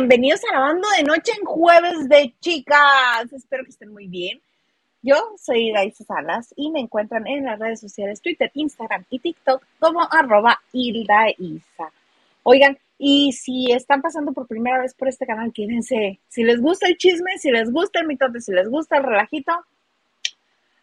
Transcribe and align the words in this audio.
Bienvenidos 0.00 0.40
a 0.50 0.54
la 0.54 0.60
banda 0.60 0.88
de 0.96 1.04
noche 1.04 1.32
en 1.38 1.44
jueves 1.44 2.08
de 2.08 2.34
chicas. 2.40 3.30
Espero 3.32 3.64
que 3.64 3.70
estén 3.70 3.92
muy 3.92 4.06
bien. 4.06 4.40
Yo 5.02 5.16
soy 5.36 5.74
Isa 5.86 6.04
Salas 6.04 6.54
y 6.56 6.70
me 6.70 6.80
encuentran 6.80 7.26
en 7.26 7.44
las 7.44 7.58
redes 7.58 7.80
sociales 7.80 8.22
Twitter, 8.22 8.50
Instagram 8.54 9.04
y 9.10 9.18
TikTok 9.18 9.62
como 9.78 10.00
arroba 10.10 10.58
Hilda. 10.72 11.26
Oigan, 12.44 12.78
y 12.96 13.32
si 13.32 13.72
están 13.72 14.00
pasando 14.00 14.32
por 14.32 14.46
primera 14.46 14.80
vez 14.80 14.94
por 14.94 15.06
este 15.06 15.26
canal, 15.26 15.52
quédense. 15.52 16.18
Si 16.28 16.44
les 16.44 16.62
gusta 16.62 16.88
el 16.88 16.96
chisme, 16.96 17.36
si 17.36 17.50
les 17.50 17.70
gusta 17.70 18.00
el 18.00 18.06
mitote, 18.06 18.40
si 18.40 18.52
les 18.52 18.70
gusta 18.70 18.96
el 18.96 19.04
relajito, 19.04 19.52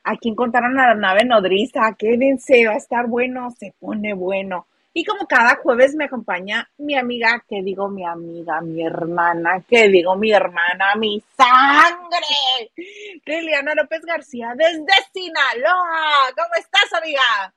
aquí 0.03 0.29
encontraron 0.29 0.79
a 0.79 0.89
la 0.89 0.93
nave 0.93 1.25
nodriza. 1.25 1.95
Quédense, 1.97 2.67
va 2.67 2.73
a 2.73 2.77
estar 2.77 3.07
bueno, 3.07 3.49
se 3.49 3.73
pone 3.79 4.13
bueno. 4.13 4.67
Y 4.97 5.05
como 5.05 5.27
cada 5.27 5.57
jueves 5.57 5.93
me 5.93 6.05
acompaña 6.05 6.67
mi 6.79 6.97
amiga, 6.97 7.45
que 7.47 7.61
digo 7.61 7.87
mi 7.87 8.03
amiga, 8.03 8.61
mi 8.61 8.83
hermana, 8.83 9.63
que 9.69 9.89
digo 9.89 10.15
mi 10.15 10.31
hermana, 10.31 10.95
mi 10.95 11.23
sangre, 11.37 12.71
Liliana 13.23 13.75
López 13.75 14.01
García 14.01 14.55
desde 14.55 14.87
Sinaloa. 15.13 16.33
¿Cómo 16.35 16.49
estás, 16.57 16.91
amiga? 16.93 17.53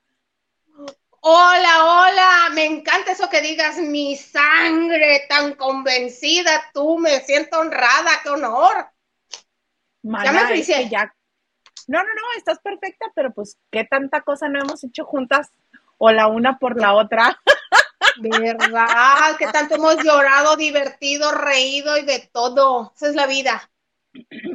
Hola, 1.20 1.84
hola, 1.86 2.50
me 2.52 2.66
encanta 2.66 3.12
eso 3.12 3.30
que 3.30 3.40
digas, 3.40 3.78
mi 3.78 4.16
sangre 4.16 5.24
tan 5.26 5.54
convencida, 5.54 6.70
tú 6.74 6.98
me 6.98 7.20
siento 7.20 7.58
honrada, 7.58 8.20
qué 8.22 8.28
honor. 8.28 8.86
ya 10.02 10.32
me 10.32 10.52
dice 10.52 10.90
ya. 10.90 11.10
No, 11.86 12.00
no, 12.00 12.04
no, 12.04 12.36
estás 12.36 12.58
perfecta, 12.58 13.06
pero 13.14 13.32
pues 13.32 13.56
qué 13.70 13.84
tanta 13.84 14.20
cosa 14.20 14.46
no 14.50 14.60
hemos 14.60 14.84
hecho 14.84 15.06
juntas 15.06 15.50
o 16.02 16.10
la 16.10 16.28
una 16.28 16.58
por 16.58 16.80
la 16.80 16.94
otra. 16.94 17.40
¿Verdad? 18.20 19.36
Que 19.38 19.46
tanto 19.48 19.74
hemos 19.74 20.02
llorado, 20.02 20.56
divertido, 20.56 21.30
reído 21.32 21.96
y 21.98 22.02
de 22.04 22.28
todo. 22.32 22.92
Esa 22.96 23.08
es 23.08 23.14
la 23.14 23.26
vida. 23.26 23.70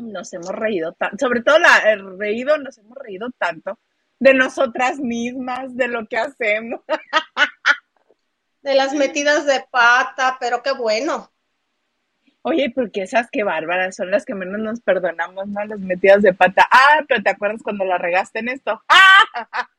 Nos 0.02 0.34
hemos 0.34 0.50
reído 0.50 0.94
tanto, 0.94 1.18
sobre 1.18 1.42
todo 1.42 1.60
la, 1.60 1.78
el 1.92 2.18
reído, 2.18 2.58
nos 2.58 2.78
hemos 2.78 2.98
reído 2.98 3.30
tanto 3.38 3.80
de 4.20 4.34
nosotras 4.34 5.00
mismas, 5.00 5.76
de 5.76 5.88
lo 5.88 6.08
que 6.08 6.18
hacemos. 6.18 6.82
De 8.62 8.74
las 8.74 8.94
metidas 8.94 9.46
de 9.46 9.64
pata, 9.70 10.38
pero 10.40 10.64
qué 10.64 10.74
bueno. 10.74 11.32
Oye, 12.42 12.72
porque 12.74 13.04
esas 13.04 13.30
que 13.30 13.44
bárbaras 13.44 13.96
son 13.96 14.10
las 14.10 14.26
que 14.26 14.34
menos 14.34 14.60
nos 14.60 14.82
perdonamos, 14.82 15.48
¿no? 15.48 15.64
Las 15.66 15.80
metidas 15.80 16.24
de 16.24 16.34
pata. 16.34 16.68
Ah, 16.72 17.04
pero 17.08 17.22
¿te 17.22 17.30
acuerdas 17.30 17.62
cuando 17.64 17.86
la 17.86 18.00
regaste 18.00 18.40
en 18.40 18.50
esto? 18.50 18.84
¡Ah! 18.88 19.70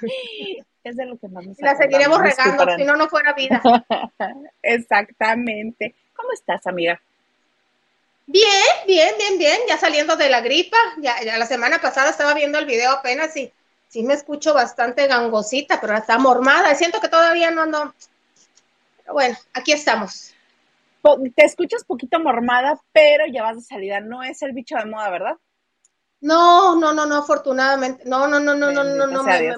Es 0.84 0.96
de 0.96 1.04
lo 1.04 1.18
que 1.18 1.28
más 1.28 1.44
nos 1.44 1.58
La 1.60 1.76
seguiremos 1.76 2.18
regando, 2.18 2.64
si 2.76 2.84
no, 2.84 2.96
no 2.96 3.08
fuera 3.08 3.34
vida. 3.34 3.60
Exactamente. 4.62 5.94
¿Cómo 6.14 6.32
estás, 6.32 6.66
amiga? 6.66 6.98
Bien, 8.26 8.46
bien, 8.86 9.14
bien, 9.18 9.38
bien. 9.38 9.60
Ya 9.68 9.76
saliendo 9.76 10.16
de 10.16 10.30
la 10.30 10.40
gripa. 10.40 10.78
Ya, 10.98 11.20
la 11.36 11.46
semana 11.46 11.80
pasada 11.80 12.10
estaba 12.10 12.32
viendo 12.32 12.58
el 12.58 12.64
video 12.64 12.92
apenas 12.92 13.36
y 13.36 13.52
sí 13.88 14.02
me 14.02 14.14
escucho 14.14 14.54
bastante 14.54 15.06
gangosita, 15.08 15.80
pero 15.80 15.94
está 15.94 16.16
mormada. 16.18 16.74
Siento 16.74 17.00
que 17.00 17.08
todavía 17.08 17.50
no 17.50 17.62
ando. 17.62 17.94
Pero 19.02 19.12
bueno, 19.12 19.36
aquí 19.52 19.72
estamos. 19.72 20.34
Te 21.36 21.44
escuchas 21.44 21.84
poquito 21.84 22.18
mormada, 22.20 22.80
pero 22.92 23.24
ya 23.30 23.42
vas 23.42 23.56
de 23.56 23.62
salida. 23.62 24.00
No 24.00 24.22
es 24.22 24.42
el 24.42 24.52
bicho 24.52 24.76
de 24.76 24.86
moda, 24.86 25.10
¿verdad? 25.10 25.36
No, 26.20 26.76
no, 26.76 26.92
no, 26.92 27.06
no, 27.06 27.16
afortunadamente. 27.16 28.04
No, 28.04 28.26
no, 28.26 28.40
no, 28.40 28.54
no, 28.54 28.72
no, 28.72 28.84
no, 28.84 29.06
no. 29.06 29.22
Me, 29.22 29.54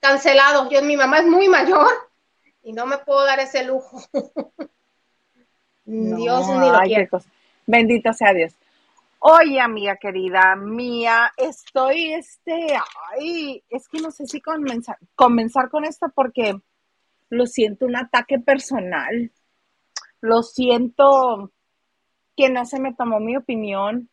cancelado. 0.00 0.68
Yo, 0.70 0.82
mi 0.82 0.96
mamá 0.96 1.18
es 1.18 1.26
muy 1.26 1.48
mayor 1.48 1.88
y 2.62 2.72
no 2.72 2.86
me 2.86 2.98
puedo 2.98 3.24
dar 3.24 3.40
ese 3.40 3.64
lujo. 3.64 4.02
Dios 5.84 6.48
ni 6.48 6.70
lo 6.70 6.80
quiere. 6.80 7.08
Bendito 7.66 8.12
sea 8.12 8.32
Dios. 8.32 8.54
Oye, 9.24 9.60
amiga 9.60 9.96
querida 9.98 10.56
mía, 10.56 11.32
estoy, 11.36 12.12
este, 12.12 12.76
ay, 13.12 13.62
es 13.70 13.86
que 13.88 14.00
no 14.00 14.10
sé 14.10 14.26
si 14.26 14.40
comenzar, 14.40 14.98
comenzar 15.14 15.70
con 15.70 15.84
esto 15.84 16.06
porque 16.12 16.60
lo 17.28 17.46
siento 17.46 17.86
un 17.86 17.94
ataque 17.94 18.40
personal. 18.40 19.30
Lo 20.20 20.42
siento 20.42 21.52
que 22.36 22.50
no 22.50 22.64
se 22.64 22.80
me 22.80 22.94
tomó 22.94 23.20
mi 23.20 23.36
opinión 23.36 24.10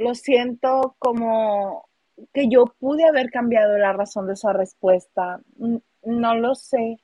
lo 0.00 0.14
siento 0.14 0.96
como 0.98 1.88
que 2.32 2.48
yo 2.48 2.64
pude 2.78 3.06
haber 3.06 3.30
cambiado 3.30 3.76
la 3.76 3.92
razón 3.92 4.26
de 4.26 4.32
esa 4.32 4.52
respuesta. 4.52 5.40
No 6.02 6.34
lo 6.34 6.54
sé. 6.54 6.98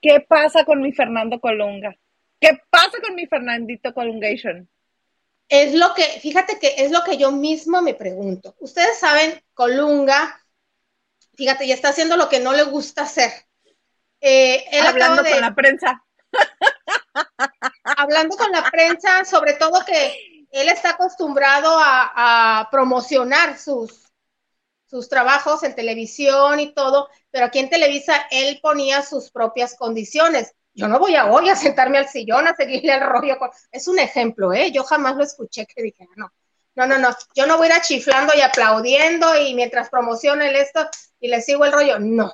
¿Qué 0.00 0.20
pasa 0.20 0.64
con 0.64 0.80
mi 0.80 0.92
Fernando 0.92 1.40
Colunga? 1.40 1.96
¿Qué 2.40 2.60
pasa 2.70 2.98
con 3.04 3.16
mi 3.16 3.26
Fernandito 3.26 3.92
Colungation? 3.92 4.68
Es 5.48 5.74
lo 5.74 5.94
que, 5.94 6.02
fíjate 6.20 6.58
que 6.60 6.74
es 6.78 6.92
lo 6.92 7.02
que 7.02 7.16
yo 7.16 7.32
mismo 7.32 7.82
me 7.82 7.94
pregunto. 7.94 8.54
Ustedes 8.60 8.98
saben, 8.98 9.42
Colunga, 9.52 10.40
fíjate, 11.34 11.66
ya 11.66 11.74
está 11.74 11.88
haciendo 11.88 12.16
lo 12.16 12.28
que 12.28 12.38
no 12.38 12.52
le 12.52 12.64
gusta 12.64 13.02
hacer. 13.02 13.32
Eh, 14.20 14.64
hablando 14.80 15.24
con 15.24 15.40
la 15.40 15.54
prensa. 15.54 16.04
hablando 17.82 18.36
con 18.36 18.52
la 18.52 18.70
prensa, 18.70 19.24
sobre 19.24 19.54
todo 19.54 19.84
que 19.84 20.35
él 20.56 20.68
está 20.68 20.90
acostumbrado 20.90 21.78
a, 21.78 22.68
promocionar 22.70 23.58
sus, 23.58 24.10
sus 24.86 25.08
trabajos 25.08 25.62
en 25.62 25.74
televisión 25.74 26.60
y 26.60 26.72
todo, 26.72 27.08
pero 27.30 27.46
aquí 27.46 27.58
en 27.58 27.70
Televisa 27.70 28.26
él 28.30 28.58
ponía 28.62 29.02
sus 29.02 29.30
propias 29.30 29.76
condiciones. 29.76 30.54
Yo 30.72 30.88
no 30.88 30.98
voy 30.98 31.16
a 31.16 31.30
hoy 31.30 31.48
a 31.48 31.56
sentarme 31.56 31.98
al 31.98 32.08
sillón 32.08 32.46
a 32.48 32.54
seguirle 32.54 32.94
el 32.94 33.00
rollo. 33.00 33.38
Es 33.70 33.88
un 33.88 33.98
ejemplo, 33.98 34.52
¿eh? 34.52 34.72
Yo 34.72 34.84
jamás 34.84 35.16
lo 35.16 35.24
escuché 35.24 35.66
que 35.66 35.82
dijera, 35.82 36.10
no, 36.16 36.30
no, 36.74 36.86
no, 36.86 36.98
no, 36.98 37.16
yo 37.34 37.46
no 37.46 37.56
voy 37.56 37.68
a 37.68 37.70
ir 37.70 37.76
a 37.76 37.82
chiflando 37.82 38.34
y 38.36 38.40
aplaudiendo 38.40 39.34
y 39.36 39.54
mientras 39.54 39.88
promociona 39.88 40.48
el 40.48 40.56
esto 40.56 40.88
y 41.20 41.28
le 41.28 41.40
sigo 41.40 41.64
el 41.64 41.72
rollo. 41.72 41.98
No, 41.98 42.32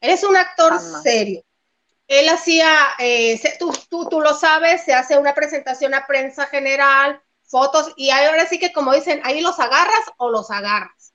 él 0.00 0.10
es 0.10 0.24
un 0.24 0.36
actor 0.36 0.78
serio. 1.02 1.42
Él 2.08 2.28
hacía, 2.28 2.70
eh, 2.98 3.40
tú, 3.58 3.72
tú, 3.88 4.08
tú 4.08 4.20
lo 4.20 4.34
sabes, 4.34 4.84
se 4.84 4.92
hace 4.92 5.16
una 5.16 5.34
presentación 5.34 5.94
a 5.94 6.06
prensa 6.06 6.46
general, 6.46 7.22
fotos 7.52 7.92
y 7.96 8.08
ahora 8.10 8.46
sí 8.46 8.58
que 8.58 8.72
como 8.72 8.94
dicen, 8.94 9.20
ahí 9.24 9.42
los 9.42 9.60
agarras 9.60 10.04
o 10.16 10.30
los 10.30 10.50
agarras. 10.50 11.12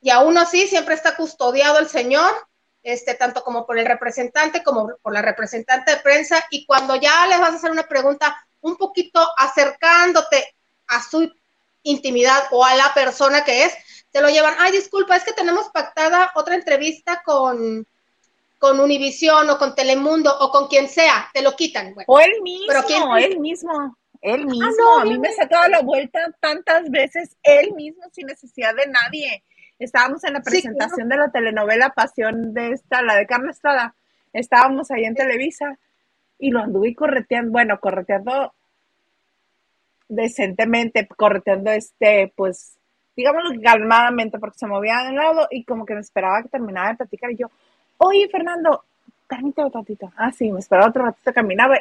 Y 0.00 0.10
aún 0.10 0.36
así 0.36 0.66
siempre 0.66 0.96
está 0.96 1.14
custodiado 1.16 1.78
el 1.78 1.88
señor, 1.88 2.34
este, 2.82 3.14
tanto 3.14 3.44
como 3.44 3.64
por 3.64 3.78
el 3.78 3.86
representante 3.86 4.64
como 4.64 4.96
por 5.00 5.12
la 5.14 5.22
representante 5.22 5.92
de 5.92 6.00
prensa 6.00 6.44
y 6.50 6.66
cuando 6.66 6.96
ya 6.96 7.28
le 7.28 7.38
vas 7.38 7.52
a 7.52 7.54
hacer 7.54 7.70
una 7.70 7.84
pregunta 7.84 8.36
un 8.62 8.76
poquito 8.76 9.24
acercándote 9.38 10.56
a 10.88 11.00
su 11.00 11.32
intimidad 11.84 12.42
o 12.50 12.64
a 12.64 12.74
la 12.74 12.92
persona 12.92 13.44
que 13.44 13.64
es, 13.64 13.74
te 14.10 14.20
lo 14.20 14.28
llevan, 14.28 14.56
ay, 14.58 14.72
disculpa, 14.72 15.14
es 15.14 15.22
que 15.22 15.32
tenemos 15.32 15.68
pactada 15.68 16.32
otra 16.34 16.56
entrevista 16.56 17.22
con, 17.24 17.86
con 18.58 18.80
Univisión 18.80 19.48
o 19.50 19.58
con 19.58 19.76
Telemundo 19.76 20.36
o 20.40 20.50
con 20.50 20.66
quien 20.66 20.88
sea, 20.88 21.30
te 21.32 21.42
lo 21.42 21.54
quitan. 21.54 21.94
o 22.08 22.18
él 22.18 22.42
mismo, 22.42 22.66
Pero 22.66 23.16
él 23.18 23.38
mismo 23.38 23.96
él 24.22 24.42
ah, 24.42 24.46
mismo, 24.46 24.98
a 25.00 25.04
mí 25.04 25.18
me 25.18 25.32
sacaba 25.32 25.68
la 25.68 25.82
vuelta 25.82 26.20
tantas 26.38 26.88
veces, 26.90 27.36
él 27.42 27.74
mismo, 27.74 28.04
sin 28.12 28.26
necesidad 28.26 28.74
de 28.74 28.86
nadie. 28.86 29.42
Estábamos 29.80 30.22
en 30.22 30.34
la 30.34 30.42
presentación 30.42 31.08
de 31.08 31.16
la 31.16 31.32
telenovela 31.32 31.90
Pasión 31.90 32.54
de 32.54 32.70
esta, 32.70 33.02
la 33.02 33.16
de 33.16 33.26
Carmen 33.26 33.50
Estrada. 33.50 33.96
Estábamos 34.32 34.92
ahí 34.92 35.04
en 35.04 35.16
Televisa 35.16 35.76
y 36.38 36.50
lo 36.50 36.60
anduve 36.60 36.94
correteando, 36.94 37.50
bueno, 37.50 37.80
correteando 37.80 38.54
decentemente, 40.08 41.08
correteando 41.08 41.72
este, 41.72 42.32
pues, 42.36 42.78
digámoslo 43.16 43.60
calmadamente, 43.60 44.38
porque 44.38 44.58
se 44.58 44.68
movía 44.68 45.02
de 45.02 45.10
un 45.10 45.16
lado 45.16 45.48
y 45.50 45.64
como 45.64 45.84
que 45.84 45.94
me 45.94 46.00
esperaba 46.00 46.42
que 46.42 46.48
terminara 46.48 46.90
de 46.90 46.96
platicar 46.98 47.32
y 47.32 47.38
yo, 47.38 47.50
oye, 47.98 48.28
Fernando, 48.28 48.84
permíteme 49.26 49.66
un 49.66 49.72
ratito. 49.72 50.12
Ah, 50.16 50.30
sí, 50.30 50.52
me 50.52 50.60
esperaba 50.60 50.90
otro 50.90 51.06
ratito, 51.06 51.32
caminaba 51.32 51.76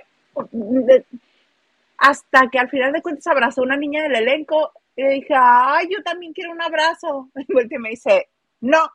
hasta 2.02 2.50
que 2.52 2.58
al 2.58 2.70
final 2.70 2.92
de 2.92 3.04
cuentas 3.04 3.28
abrazó 3.28 3.62
a 3.62 3.66
una 3.66 3.78
niña 3.78 4.02
del 4.02 4.16
elenco 4.16 4.74
y 4.96 5.04
le 5.04 5.10
dije, 5.12 5.36
ay, 5.38 5.88
yo 5.88 6.02
también 6.04 6.34
quiero 6.34 6.52
un 6.52 6.62
abrazo. 6.62 7.30
Y 7.36 7.78
me 7.78 7.90
dice, 7.90 8.30
no, 8.60 8.92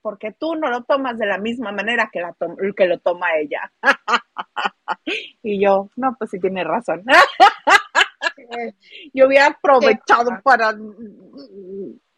porque 0.00 0.30
tú 0.30 0.54
no 0.54 0.70
lo 0.70 0.84
tomas 0.84 1.18
de 1.18 1.26
la 1.26 1.38
misma 1.38 1.72
manera 1.72 2.10
que, 2.12 2.20
la 2.20 2.32
que 2.76 2.86
lo 2.86 3.00
toma 3.00 3.34
ella. 3.36 3.72
y 5.42 5.60
yo, 5.60 5.90
no, 5.96 6.14
pues 6.16 6.30
sí 6.30 6.38
tiene 6.38 6.62
razón. 6.62 7.04
yo 9.12 9.26
hubiera 9.26 9.46
aprovechado 9.46 10.30
para 10.44 10.76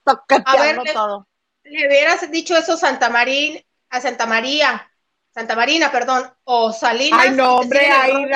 toquetearlo 0.05 0.83
todo. 0.93 1.29
Le, 1.63 1.89
hubieras 1.89 2.31
dicho 2.31 2.55
eso 2.59 2.77
Santa 2.77 3.09
Marín, 3.09 3.59
a 3.89 4.03
Santa 4.03 4.27
María, 4.27 4.87
Santa 5.33 5.57
Marina, 5.57 5.91
perdón, 5.91 6.31
o 6.45 6.75
Salinas. 6.75 7.21
Ay, 7.23 7.35
no, 7.35 7.57
hombre, 7.57 7.87
ahí 7.87 8.27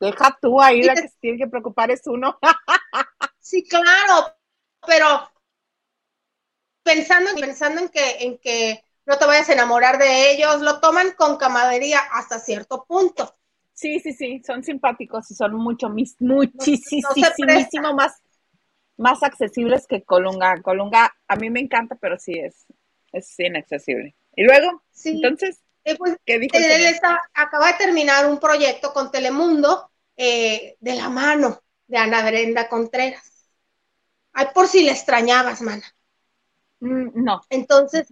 Deja 0.00 0.38
tú 0.40 0.60
ahí, 0.60 0.82
la 0.82 0.94
que 0.94 1.08
se 1.08 1.18
tiene 1.20 1.38
que 1.38 1.48
preocupar 1.48 1.90
es 1.90 2.02
uno. 2.06 2.38
sí, 3.40 3.64
claro, 3.64 4.34
pero 4.86 5.28
pensando, 6.82 7.30
pensando 7.40 7.80
en 7.80 7.88
que, 7.88 8.16
en 8.20 8.38
que 8.38 8.84
no 9.06 9.18
te 9.18 9.26
vayas 9.26 9.48
a 9.48 9.54
enamorar 9.54 9.98
de 9.98 10.32
ellos, 10.32 10.60
lo 10.60 10.80
toman 10.80 11.12
con 11.12 11.36
camadería 11.36 11.98
hasta 12.12 12.38
cierto 12.38 12.84
punto. 12.86 13.32
Sí, 13.72 14.00
sí, 14.00 14.12
sí, 14.12 14.42
son 14.46 14.62
simpáticos 14.62 15.30
y 15.30 15.34
son 15.34 15.54
mucho, 15.54 15.88
muchísimo 15.88 17.08
más, 17.94 18.22
más 18.96 19.22
accesibles 19.22 19.86
que 19.86 20.02
Colunga. 20.02 20.60
Colunga 20.62 21.12
a 21.26 21.36
mí 21.36 21.50
me 21.50 21.60
encanta, 21.60 21.96
pero 21.96 22.18
sí 22.18 22.38
es, 22.38 22.66
es 23.12 23.34
inaccesible. 23.38 24.14
Y 24.36 24.44
luego, 24.44 24.82
entonces, 25.04 25.61
eh, 25.84 25.96
pues. 25.96 26.16
Él 26.26 27.00
acaba 27.34 27.68
de 27.68 27.78
terminar 27.78 28.26
un 28.26 28.38
proyecto 28.38 28.92
con 28.92 29.10
Telemundo 29.10 29.90
eh, 30.16 30.76
de 30.80 30.94
la 30.94 31.08
mano 31.08 31.62
de 31.86 31.98
Ana 31.98 32.24
Brenda 32.24 32.68
Contreras. 32.68 33.50
Ay, 34.32 34.46
por 34.54 34.68
si 34.68 34.84
le 34.84 34.92
extrañabas, 34.92 35.60
mana. 35.60 35.84
Mm, 36.80 37.24
no. 37.24 37.42
Entonces, 37.50 38.08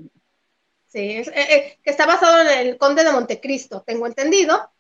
sí, 0.87 1.23
eh, 1.35 1.79
que 1.83 1.91
está 1.91 2.07
basado 2.07 2.43
en 2.43 2.69
el 2.69 2.79
Conde 2.79 3.05
de 3.05 3.13
Montecristo, 3.13 3.83
tengo 3.83 4.07
entendido. 4.07 4.71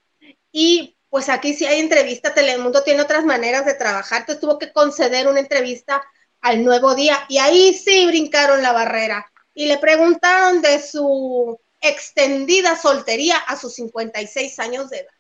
Y 0.53 0.97
pues 1.09 1.29
aquí 1.29 1.55
sí 1.55 1.67
hay 1.67 1.81
entrevista, 1.81 2.33
Telemundo 2.33 2.83
tiene 2.83 3.03
otras 3.03 3.25
maneras 3.25 3.67
de 3.67 3.75
trabajar, 3.75 4.21
entonces 4.21 4.41
tuvo 4.41 4.59
que 4.59 4.73
conceder 4.73 5.27
una 5.27 5.41
entrevista 5.41 6.03
al 6.41 6.65
nuevo 6.65 6.95
día 6.95 7.19
y 7.29 7.39
ahí 7.39 7.75
sí 7.75 8.07
brincaron 8.07 8.63
la 8.63 8.73
barrera 8.73 9.31
y 9.53 9.67
le 9.67 9.79
preguntaron 9.79 10.63
de 10.63 10.81
su 10.81 11.61
extendida 11.81 12.77
soltería 12.77 13.37
a 13.39 13.57
sus 13.57 13.75
56 13.75 14.59
años 14.59 14.91
de 14.91 14.99
edad. 14.99 15.13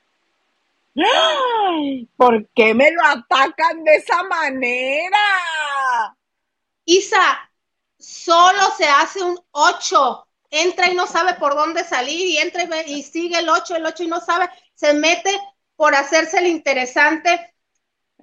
¡Ay! 0.96 2.08
¿Por 2.16 2.48
qué 2.54 2.74
me 2.74 2.90
lo 2.90 3.04
atacan 3.04 3.84
de 3.84 3.96
esa 3.96 4.22
manera? 4.24 5.18
Isa, 6.84 7.50
solo 7.98 8.60
se 8.76 8.86
hace 8.86 9.22
un 9.22 9.38
8. 9.52 10.26
Entra 10.52 10.90
y 10.90 10.94
no 10.94 11.06
sabe 11.06 11.34
por 11.34 11.54
dónde 11.54 11.84
salir 11.84 12.26
y 12.26 12.38
entra 12.38 12.64
y, 12.86 13.02
sigue 13.04 13.38
el 13.38 13.48
8, 13.48 13.76
el 13.76 13.86
8 13.86 14.02
y 14.02 14.06
no 14.08 14.20
sabe, 14.20 14.48
se 14.74 14.94
mete 14.94 15.32
por 15.76 15.94
hacerse 15.94 16.38
el 16.38 16.48
interesante. 16.48 17.54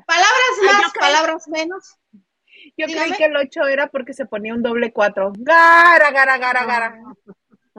Palabras 0.05 0.51
más, 0.65 0.93
palabras 0.93 1.47
menos. 1.47 1.95
Yo 2.75 2.85
creí 2.85 3.13
que 3.13 3.25
el 3.25 3.35
8 3.35 3.63
era 3.67 3.87
porque 3.87 4.13
se 4.13 4.25
ponía 4.25 4.53
un 4.53 4.61
doble 4.61 4.91
4. 4.91 5.31
Gara, 5.37 6.11
gara, 6.11 6.37
gara, 6.37 6.65
gara. 6.65 7.01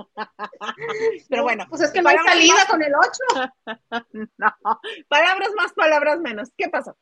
Pero 1.29 1.43
bueno. 1.43 1.67
Pues 1.69 1.83
es 1.83 1.91
que 1.91 2.03
no 2.03 2.09
hay 2.09 2.19
salida 2.19 2.67
con 2.69 2.83
el 2.83 2.93
8. 2.95 3.53
no. 4.39 4.81
Palabras 5.09 5.50
más, 5.56 5.73
palabras 5.73 6.21
menos. 6.21 6.49
¿Qué 6.56 6.69
pasó? 6.69 6.97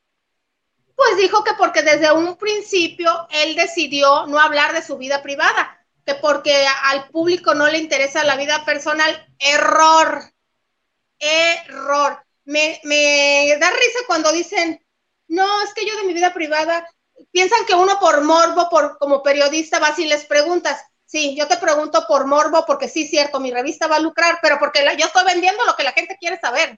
Pues 0.95 1.17
dijo 1.17 1.43
que 1.43 1.53
porque 1.53 1.83
desde 1.83 2.11
un 2.11 2.37
principio 2.37 3.27
él 3.29 3.55
decidió 3.55 4.25
no 4.25 4.39
hablar 4.39 4.73
de 4.73 4.81
su 4.81 4.97
vida 4.97 5.21
privada, 5.21 5.79
que 6.05 6.15
porque 6.15 6.65
al 6.85 7.09
público 7.09 7.53
no 7.53 7.67
le 7.67 7.77
interesa 7.77 8.23
la 8.23 8.35
vida 8.35 8.65
personal. 8.65 9.27
Error. 9.37 10.23
Error. 11.19 12.23
Me, 12.45 12.79
me 12.83 13.57
da 13.59 13.69
risa 13.69 13.99
cuando 14.07 14.31
dicen, 14.31 14.83
no, 15.27 15.61
es 15.63 15.73
que 15.73 15.85
yo 15.85 15.95
de 15.97 16.05
mi 16.05 16.13
vida 16.13 16.33
privada, 16.33 16.87
piensan 17.31 17.65
que 17.65 17.75
uno 17.75 17.99
por 17.99 18.23
morbo, 18.23 18.69
por 18.69 18.97
como 18.97 19.21
periodista, 19.21 19.79
vas 19.79 19.99
y 19.99 20.05
les 20.05 20.25
preguntas, 20.25 20.81
Sí, 21.07 21.37
yo 21.37 21.47
te 21.47 21.55
pregunto 21.55 22.05
por 22.05 22.27
morbo, 22.27 22.65
porque 22.65 22.89
sí, 22.89 23.07
cierto, 23.07 23.39
mi 23.39 23.49
revista 23.49 23.87
va 23.87 23.95
a 23.95 23.99
lucrar, 23.99 24.39
pero 24.41 24.59
porque 24.59 24.85
yo 24.99 25.05
estoy 25.05 25.23
vendiendo 25.23 25.63
lo 25.65 25.73
que 25.75 25.83
la 25.83 25.93
gente 25.93 26.17
quiere 26.19 26.37
saber. 26.37 26.77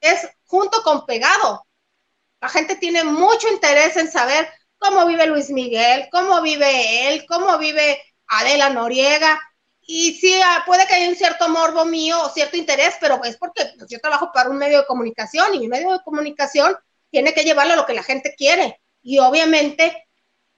Es 0.00 0.28
junto 0.44 0.82
con 0.82 1.04
pegado. 1.06 1.66
La 2.40 2.48
gente 2.48 2.76
tiene 2.76 3.02
mucho 3.02 3.48
interés 3.48 3.96
en 3.96 4.10
saber 4.10 4.48
cómo 4.78 5.04
vive 5.06 5.26
Luis 5.26 5.50
Miguel, 5.50 6.08
cómo 6.12 6.40
vive 6.40 7.08
él, 7.08 7.26
cómo 7.26 7.58
vive 7.58 8.00
Adela 8.28 8.70
Noriega. 8.70 9.40
Y 9.80 10.14
sí, 10.14 10.40
ah, 10.44 10.62
puede 10.66 10.86
que 10.86 10.94
haya 10.94 11.08
un 11.08 11.16
cierto 11.16 11.48
morbo 11.48 11.84
mío 11.84 12.22
o 12.22 12.28
cierto 12.30 12.56
interés, 12.56 12.94
pero 13.00 13.22
es 13.24 13.36
porque 13.38 13.72
pues, 13.76 13.90
yo 13.90 13.98
trabajo 13.98 14.30
para 14.32 14.50
un 14.50 14.56
medio 14.56 14.78
de 14.78 14.86
comunicación 14.86 15.52
y 15.54 15.58
mi 15.58 15.68
medio 15.68 15.90
de 15.90 16.02
comunicación 16.04 16.76
tiene 17.10 17.34
que 17.34 17.42
llevarle 17.42 17.72
a 17.72 17.76
lo 17.76 17.86
que 17.86 17.94
la 17.94 18.04
gente 18.04 18.34
quiere. 18.36 18.80
Y 19.02 19.18
obviamente 19.18 20.03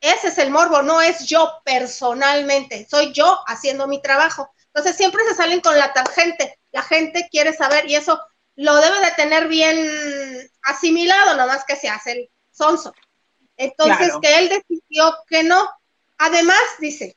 ese 0.00 0.28
es 0.28 0.38
el 0.38 0.50
morbo, 0.50 0.82
no 0.82 1.00
es 1.00 1.26
yo 1.26 1.60
personalmente, 1.64 2.86
soy 2.88 3.12
yo 3.12 3.38
haciendo 3.46 3.86
mi 3.86 4.00
trabajo. 4.00 4.50
Entonces 4.66 4.96
siempre 4.96 5.24
se 5.28 5.34
salen 5.34 5.60
con 5.60 5.78
la 5.78 5.92
tangente, 5.92 6.58
la 6.70 6.82
gente 6.82 7.28
quiere 7.30 7.52
saber 7.54 7.88
y 7.88 7.94
eso 7.94 8.20
lo 8.56 8.76
debe 8.76 9.00
de 9.00 9.10
tener 9.12 9.48
bien 9.48 10.50
asimilado, 10.62 11.36
nada 11.36 11.46
más 11.46 11.64
que 11.64 11.76
se 11.76 11.88
hace 11.88 12.12
el 12.12 12.30
sonso. 12.50 12.94
Entonces 13.56 14.12
que 14.20 14.38
él 14.38 14.48
decidió 14.48 15.14
que 15.26 15.42
no. 15.42 15.68
Además, 16.18 16.60
dice, 16.78 17.16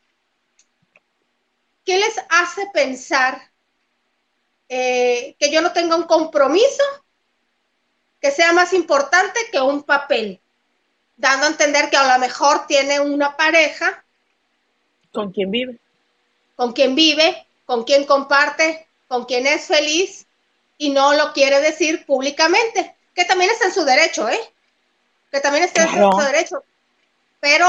¿qué 1.86 1.98
les 1.98 2.16
hace 2.30 2.68
pensar 2.74 3.52
eh, 4.68 5.36
que 5.40 5.52
yo 5.52 5.62
no 5.62 5.74
tenga 5.74 5.96
un 5.96 6.04
compromiso 6.04 6.84
que 8.20 8.32
sea 8.32 8.52
más 8.54 8.74
importante 8.74 9.40
que 9.52 9.60
un 9.60 9.84
papel? 9.84 10.42
Dando 11.20 11.46
a 11.46 11.50
entender 11.50 11.90
que 11.90 11.98
a 11.98 12.14
lo 12.14 12.20
mejor 12.20 12.66
tiene 12.66 13.00
una 13.00 13.36
pareja. 13.36 14.04
¿Con 15.12 15.32
quien 15.32 15.52
vive? 15.52 15.78
Con 16.56 16.72
quien 16.72 16.96
vive, 16.96 17.46
con 17.66 17.84
quien 17.84 18.06
comparte, 18.06 18.88
con 19.08 19.26
quien 19.26 19.46
es 19.46 19.68
feliz 19.68 20.26
y 20.78 20.90
no 20.90 21.14
lo 21.14 21.34
quiere 21.34 21.60
decir 21.60 22.06
públicamente, 22.06 22.96
que 23.14 23.26
también 23.26 23.52
está 23.52 23.66
en 23.66 23.74
su 23.74 23.84
derecho, 23.84 24.30
¿eh? 24.30 24.40
Que 25.30 25.42
también 25.42 25.66
está 25.66 25.84
en 25.84 26.12
su 26.12 26.18
derecho. 26.20 26.64
Pero 27.42 27.68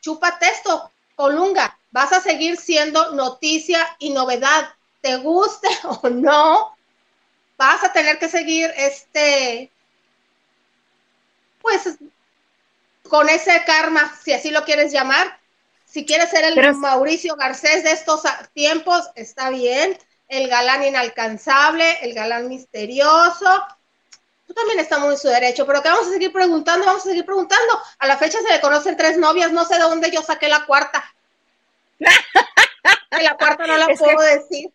chúpate 0.00 0.46
esto, 0.46 0.92
Colunga, 1.16 1.78
vas 1.90 2.12
a 2.12 2.20
seguir 2.20 2.58
siendo 2.58 3.12
noticia 3.12 3.96
y 3.98 4.10
novedad, 4.10 4.74
te 5.00 5.16
guste 5.16 5.68
o 6.02 6.10
no, 6.10 6.76
vas 7.56 7.82
a 7.82 7.92
tener 7.94 8.18
que 8.18 8.28
seguir 8.28 8.70
este, 8.76 9.70
pues 11.62 11.96
con 13.10 13.28
ese 13.28 13.64
karma, 13.66 14.16
si 14.22 14.32
así 14.32 14.50
lo 14.50 14.64
quieres 14.64 14.92
llamar. 14.92 15.38
Si 15.84 16.06
quieres 16.06 16.30
ser 16.30 16.44
el 16.44 16.76
Mauricio 16.76 17.34
Garcés 17.34 17.82
de 17.82 17.90
estos 17.90 18.22
tiempos, 18.54 19.10
está 19.16 19.50
bien. 19.50 19.98
El 20.28 20.48
galán 20.48 20.84
inalcanzable, 20.84 21.98
el 22.02 22.14
galán 22.14 22.48
misterioso. 22.48 23.66
Tú 24.46 24.54
también 24.54 24.78
estamos 24.78 25.10
en 25.10 25.18
su 25.18 25.26
derecho, 25.26 25.66
pero 25.66 25.82
que 25.82 25.88
vamos 25.88 26.06
a 26.06 26.12
seguir 26.12 26.32
preguntando, 26.32 26.86
vamos 26.86 27.02
a 27.02 27.08
seguir 27.08 27.26
preguntando. 27.26 27.82
A 27.98 28.06
la 28.06 28.16
fecha 28.16 28.38
se 28.40 28.52
le 28.52 28.60
conocen 28.60 28.96
tres 28.96 29.18
novias, 29.18 29.50
no 29.50 29.64
sé 29.64 29.74
de 29.74 29.80
dónde 29.80 30.12
yo 30.12 30.22
saqué 30.22 30.46
la 30.46 30.64
cuarta. 30.64 31.02
la 33.10 33.36
cuarta 33.36 33.66
no 33.66 33.76
la 33.76 33.88
puedo 33.88 34.20
decir. 34.20 34.70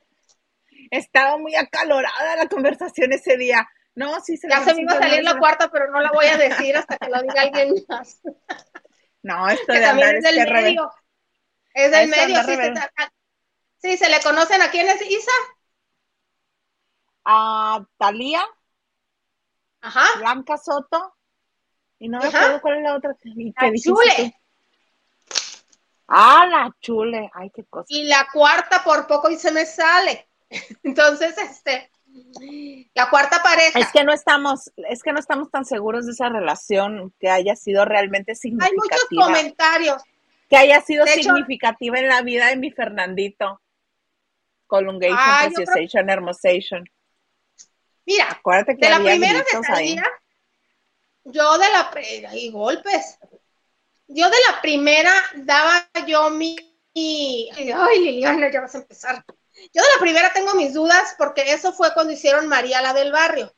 Estaba 0.92 1.38
muy 1.38 1.56
acalorada 1.56 2.36
la 2.36 2.48
conversación 2.48 3.14
ese 3.14 3.38
día. 3.38 3.66
No, 3.96 4.20
sí 4.22 4.36
se 4.38 4.50
Ya 4.50 4.64
se 4.64 4.74
me 4.74 4.82
iba 4.82 4.94
a 4.94 5.00
salir 5.00 5.24
la 5.24 5.38
cuarta, 5.38 5.72
pero 5.72 5.90
no 5.90 6.02
la 6.02 6.12
voy 6.12 6.26
a 6.26 6.38
decir 6.38 6.76
hasta 6.76 6.98
que 6.98 7.10
lo 7.10 7.22
diga 7.22 7.42
alguien 7.42 7.86
más. 7.88 8.20
No, 9.22 9.50
esto 9.50 9.74
de 9.74 9.82
también 9.82 10.18
es 10.18 10.24
del 10.24 10.54
medio. 10.54 10.92
Es 11.74 11.90
del 11.90 12.10
medio, 12.10 12.44
sí 12.44 12.56
se, 12.56 12.74
sí, 13.78 13.98
se 13.98 14.08
le 14.08 14.22
conocen 14.22 14.62
a 14.62 14.70
quién 14.70 14.88
es 14.88 15.02
Isa. 15.02 15.32
A 17.24 17.84
Talía. 17.98 18.46
Ajá. 19.82 20.06
Blanca 20.20 20.60
Soto. 20.60 21.16
Y 21.98 22.08
no 22.08 22.20
me 22.20 22.28
acuerdo 22.28 22.62
cuál 22.62 22.78
es 22.78 22.84
la 22.84 22.96
otra. 22.96 23.16
¿Y 23.24 23.52
la 23.52 23.74
Chule. 23.74 24.40
Ah, 26.08 26.46
la 26.48 26.76
Chule. 26.80 27.32
Ay, 27.34 27.50
qué 27.50 27.66
cosa. 27.66 27.88
Y 27.90 28.04
la 28.04 28.28
cuarta 28.32 28.84
por 28.84 29.08
poco 29.08 29.32
y 29.32 29.38
se 29.38 29.52
me 29.52 29.66
sale. 29.66 30.30
Entonces, 30.84 31.36
este, 31.40 31.90
la 32.94 33.10
cuarta 33.10 33.42
pareja. 33.44 33.80
Es 33.80 33.92
que 33.92 34.04
no 34.04 34.14
estamos, 34.14 34.72
es 34.90 35.04
que 35.04 35.14
no 35.14 35.20
estamos 35.20 35.50
tan 35.52 35.66
seguros 35.66 36.06
de 36.06 36.14
esa 36.14 36.30
relación 36.30 37.14
que 37.20 37.30
haya 37.30 37.56
sido 37.56 37.86
realmente 37.86 38.36
significativa. 38.36 38.82
Hay 38.82 39.08
muchos 39.10 39.28
comentarios. 39.28 40.04
Que 40.50 40.58
haya 40.58 40.82
sido 40.82 41.06
significativa 41.08 42.00
en 42.00 42.08
la 42.08 42.22
vida 42.22 42.48
de 42.48 42.58
mi 42.58 42.72
Fernandito. 42.72 43.62
Colungation, 44.68 45.54
Preciosation, 45.54 46.10
Hermosation. 46.10 46.84
Mira, 48.06 48.30
acuérdate 48.30 48.78
que 48.78 48.86
de 48.86 48.92
la 48.92 49.00
primera 49.00 49.40
de 49.40 50.02
yo 51.26 51.58
de 51.58 51.66
la 51.72 51.92
y 52.36 52.52
golpes. 52.52 53.18
Yo 54.08 54.30
de 54.30 54.38
la 54.52 54.62
primera 54.62 55.12
daba 55.38 55.90
yo 56.06 56.30
mi, 56.30 56.56
ay 56.96 58.00
Liliana, 58.00 58.52
ya 58.52 58.62
vas 58.62 58.76
a 58.76 58.78
empezar. 58.80 59.26
Yo 59.74 59.82
de 59.82 59.90
la 59.96 60.02
primera 60.02 60.34
tengo 60.34 60.54
mis 60.56 60.74
dudas 60.74 61.16
porque 61.18 61.54
eso 61.54 61.74
fue 61.74 61.94
cuando 61.94 62.14
hicieron 62.14 62.48
María 62.48 62.82
la 62.82 62.94
del 62.94 63.12
barrio. 63.12 63.54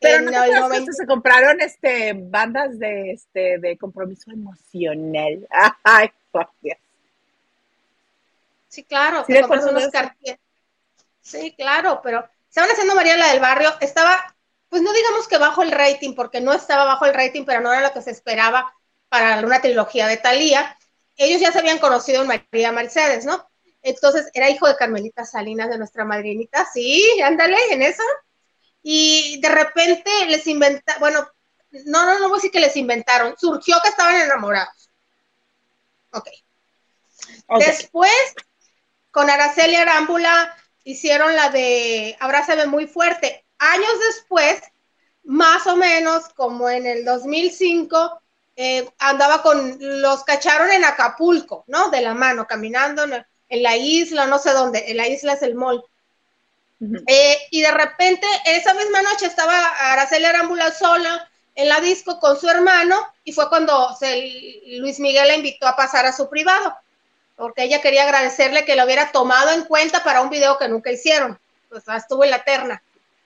Pero 0.00 0.30
no 0.30 0.44
el 0.44 0.60
momento... 0.60 0.92
se 0.92 1.06
compraron 1.06 1.60
este 1.60 2.12
bandas 2.14 2.78
de 2.78 3.12
este 3.12 3.58
de 3.58 3.76
compromiso 3.76 4.30
emocional. 4.30 5.46
Ay, 5.82 6.10
por 6.30 6.50
Dios. 6.60 6.78
Sí, 8.68 8.84
claro, 8.84 9.24
¿Sí, 9.26 9.32
unos 9.32 9.90
sí, 11.22 11.54
claro, 11.56 12.00
pero 12.02 12.28
estaban 12.48 12.70
haciendo 12.70 12.94
María 12.94 13.16
la 13.16 13.32
del 13.32 13.40
barrio, 13.40 13.74
estaba, 13.80 14.36
pues 14.68 14.82
no 14.82 14.92
digamos 14.92 15.26
que 15.26 15.38
bajo 15.38 15.62
el 15.62 15.72
rating, 15.72 16.14
porque 16.14 16.42
no 16.42 16.52
estaba 16.52 16.84
bajo 16.84 17.06
el 17.06 17.14
rating, 17.14 17.44
pero 17.44 17.60
no 17.60 17.72
era 17.72 17.88
lo 17.88 17.92
que 17.94 18.02
se 18.02 18.10
esperaba 18.10 18.72
para 19.08 19.40
una 19.40 19.62
trilogía 19.62 20.06
de 20.06 20.18
Thalía. 20.18 20.76
Ellos 21.16 21.40
ya 21.40 21.50
se 21.50 21.58
habían 21.58 21.78
conocido 21.78 22.22
en 22.22 22.28
María 22.28 22.70
Mercedes, 22.70 23.24
¿no? 23.24 23.48
Entonces 23.82 24.28
era 24.34 24.50
hijo 24.50 24.66
de 24.66 24.76
Carmelita 24.76 25.24
Salinas, 25.24 25.70
de 25.70 25.78
nuestra 25.78 26.04
madrinita, 26.04 26.66
sí, 26.72 27.20
ándale 27.22 27.56
en 27.70 27.82
eso. 27.82 28.02
Y 28.82 29.40
de 29.40 29.48
repente 29.48 30.10
les 30.26 30.46
inventaron, 30.46 31.00
bueno, 31.00 31.28
no, 31.86 32.06
no, 32.06 32.18
no 32.18 32.28
voy 32.28 32.36
a 32.36 32.38
decir 32.38 32.50
que 32.50 32.60
les 32.60 32.76
inventaron, 32.76 33.34
surgió 33.38 33.76
que 33.82 33.88
estaban 33.88 34.16
enamorados. 34.16 34.90
Ok. 36.10 36.28
Después, 37.58 38.34
con 39.10 39.28
Araceli 39.28 39.76
Arámbula, 39.76 40.56
hicieron 40.84 41.34
la 41.34 41.50
de 41.50 42.16
Abrázame 42.20 42.66
muy 42.66 42.86
fuerte. 42.86 43.46
Años 43.58 43.92
después, 44.06 44.60
más 45.24 45.66
o 45.66 45.76
menos 45.76 46.28
como 46.30 46.68
en 46.68 46.86
el 46.86 47.04
2005, 47.04 48.22
eh, 48.56 48.88
andaba 48.98 49.42
con, 49.42 49.78
los 49.78 50.24
cacharon 50.24 50.70
en 50.70 50.84
Acapulco, 50.84 51.64
¿no? 51.68 51.90
De 51.90 52.00
la 52.00 52.14
mano, 52.14 52.46
caminando 52.46 53.04
en, 53.04 53.26
la 53.48 53.76
isla, 53.76 54.26
no 54.26 54.38
sé 54.38 54.52
dónde, 54.52 54.90
en 54.90 54.96
la 54.96 55.08
isla 55.08 55.34
es 55.34 55.42
el 55.42 55.54
mall. 55.54 55.84
Eh, 57.06 57.38
y 57.50 57.60
de 57.62 57.72
repente, 57.72 58.26
esa 58.44 58.72
misma 58.74 59.02
noche 59.02 59.26
estaba 59.26 59.66
Araceli 59.92 60.26
Arámbula 60.26 60.70
sola 60.70 61.28
en 61.56 61.68
la 61.68 61.80
disco 61.80 62.20
con 62.20 62.38
su 62.38 62.48
hermano 62.48 63.04
y 63.24 63.32
fue 63.32 63.48
cuando 63.48 63.96
Luis 64.78 65.00
Miguel 65.00 65.26
la 65.26 65.34
invitó 65.34 65.66
a 65.66 65.74
pasar 65.74 66.06
a 66.06 66.12
su 66.12 66.28
privado, 66.28 66.76
porque 67.36 67.64
ella 67.64 67.80
quería 67.80 68.04
agradecerle 68.04 68.64
que 68.64 68.76
lo 68.76 68.84
hubiera 68.84 69.10
tomado 69.10 69.50
en 69.50 69.64
cuenta 69.64 70.04
para 70.04 70.20
un 70.20 70.30
video 70.30 70.56
que 70.56 70.68
nunca 70.68 70.92
hicieron. 70.92 71.38
Pues 71.68 71.82
estuvo 71.88 72.22
en 72.22 72.30
la 72.30 72.44
terna 72.44 72.80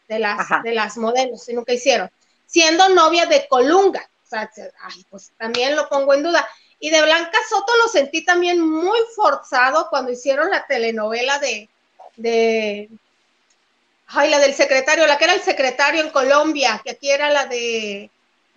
de 0.09 0.19
las, 0.19 0.49
de 0.65 0.73
las 0.73 0.97
modelos 0.97 1.47
y 1.49 1.53
nunca 1.53 1.75
hicieron. 1.75 2.11
Siendo 2.47 2.89
novia 2.89 3.27
de 3.27 3.47
Colunga, 3.49 4.01
o 4.01 4.27
sea, 4.27 4.51
ay, 4.83 5.05
pues 5.11 5.33
también 5.37 5.77
lo 5.77 5.89
pongo 5.91 6.15
en 6.15 6.23
duda. 6.23 6.49
Y 6.85 6.91
de 6.91 7.01
Blanca 7.01 7.39
Soto 7.49 7.73
lo 7.81 7.89
sentí 7.89 8.25
también 8.25 8.61
muy 8.61 8.99
forzado 9.15 9.87
cuando 9.89 10.11
hicieron 10.11 10.51
la 10.51 10.67
telenovela 10.67 11.39
de, 11.39 11.69
de, 12.17 12.91
ay, 14.09 14.29
la 14.29 14.41
del 14.41 14.53
secretario, 14.53 15.07
la 15.07 15.17
que 15.17 15.27
era 15.27 15.35
el 15.35 15.43
secretario 15.43 16.03
en 16.03 16.11
Colombia, 16.11 16.81
que 16.83 16.91
aquí 16.91 17.09
era 17.09 17.31
la 17.31 17.47
de... 17.47 18.11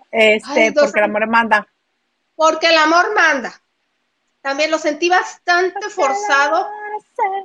Este, 0.09 0.73
porque 0.73 1.01
el 1.01 1.05
amor 1.05 1.27
manda. 1.27 1.67
Porque 2.35 2.69
el 2.69 2.77
amor 2.77 3.13
manda. 3.13 3.61
También 4.41 4.71
lo 4.71 4.79
sentí 4.79 5.07
bastante 5.07 5.87
forzado. 5.91 6.67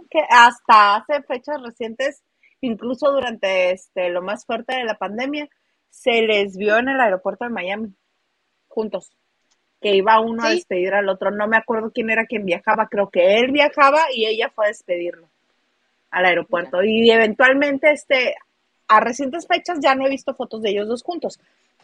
Que 0.09 0.21
hasta 0.31 0.97
hace 0.97 1.23
fechas 1.25 1.61
recientes 1.63 2.23
incluso 2.63 3.13
durante 3.13 3.73
este, 3.73 4.09
lo 4.09 4.23
más 4.23 4.47
fuerte 4.47 4.77
de 4.77 4.85
la 4.85 4.97
pandemia, 4.97 5.47
se 5.91 6.23
les 6.23 6.57
vio 6.57 6.79
en 6.79 6.89
el 6.89 7.01
aeropuerto 7.01 7.45
de 7.45 7.51
Miami, 7.51 7.95
juntos, 8.69 9.11
que 9.81 9.95
iba 9.95 10.21
uno 10.21 10.45
a 10.45 10.51
despedir 10.51 10.95
al 10.95 11.09
otro. 11.09 11.31
No 11.31 11.49
me 11.49 11.57
acuerdo 11.57 11.91
quién 11.93 12.11
era 12.11 12.27
quien 12.27 12.45
viajaba, 12.45 12.89
creo 12.89 13.09
que 13.11 13.39
él 13.39 13.51
viajaba 13.53 14.01
y 14.15 14.27
ella 14.27 14.51
fue 14.55 14.67
a 14.67 14.69
despedirlo 14.69 15.29
al 16.11 16.25
aeropuerto. 16.27 16.83
Y 16.83 17.11
eventualmente, 17.11 17.91
este, 17.91 18.35
a 18.89 19.01
recientes 19.01 19.47
fechas 19.47 19.79
ya 19.81 19.95
no 19.95 20.07
he 20.07 20.11
visto 20.11 20.35
fotos 20.35 20.63
de 20.63 20.71
ellos 20.71 20.89
dos 20.89 21.03
juntos, 21.03 21.39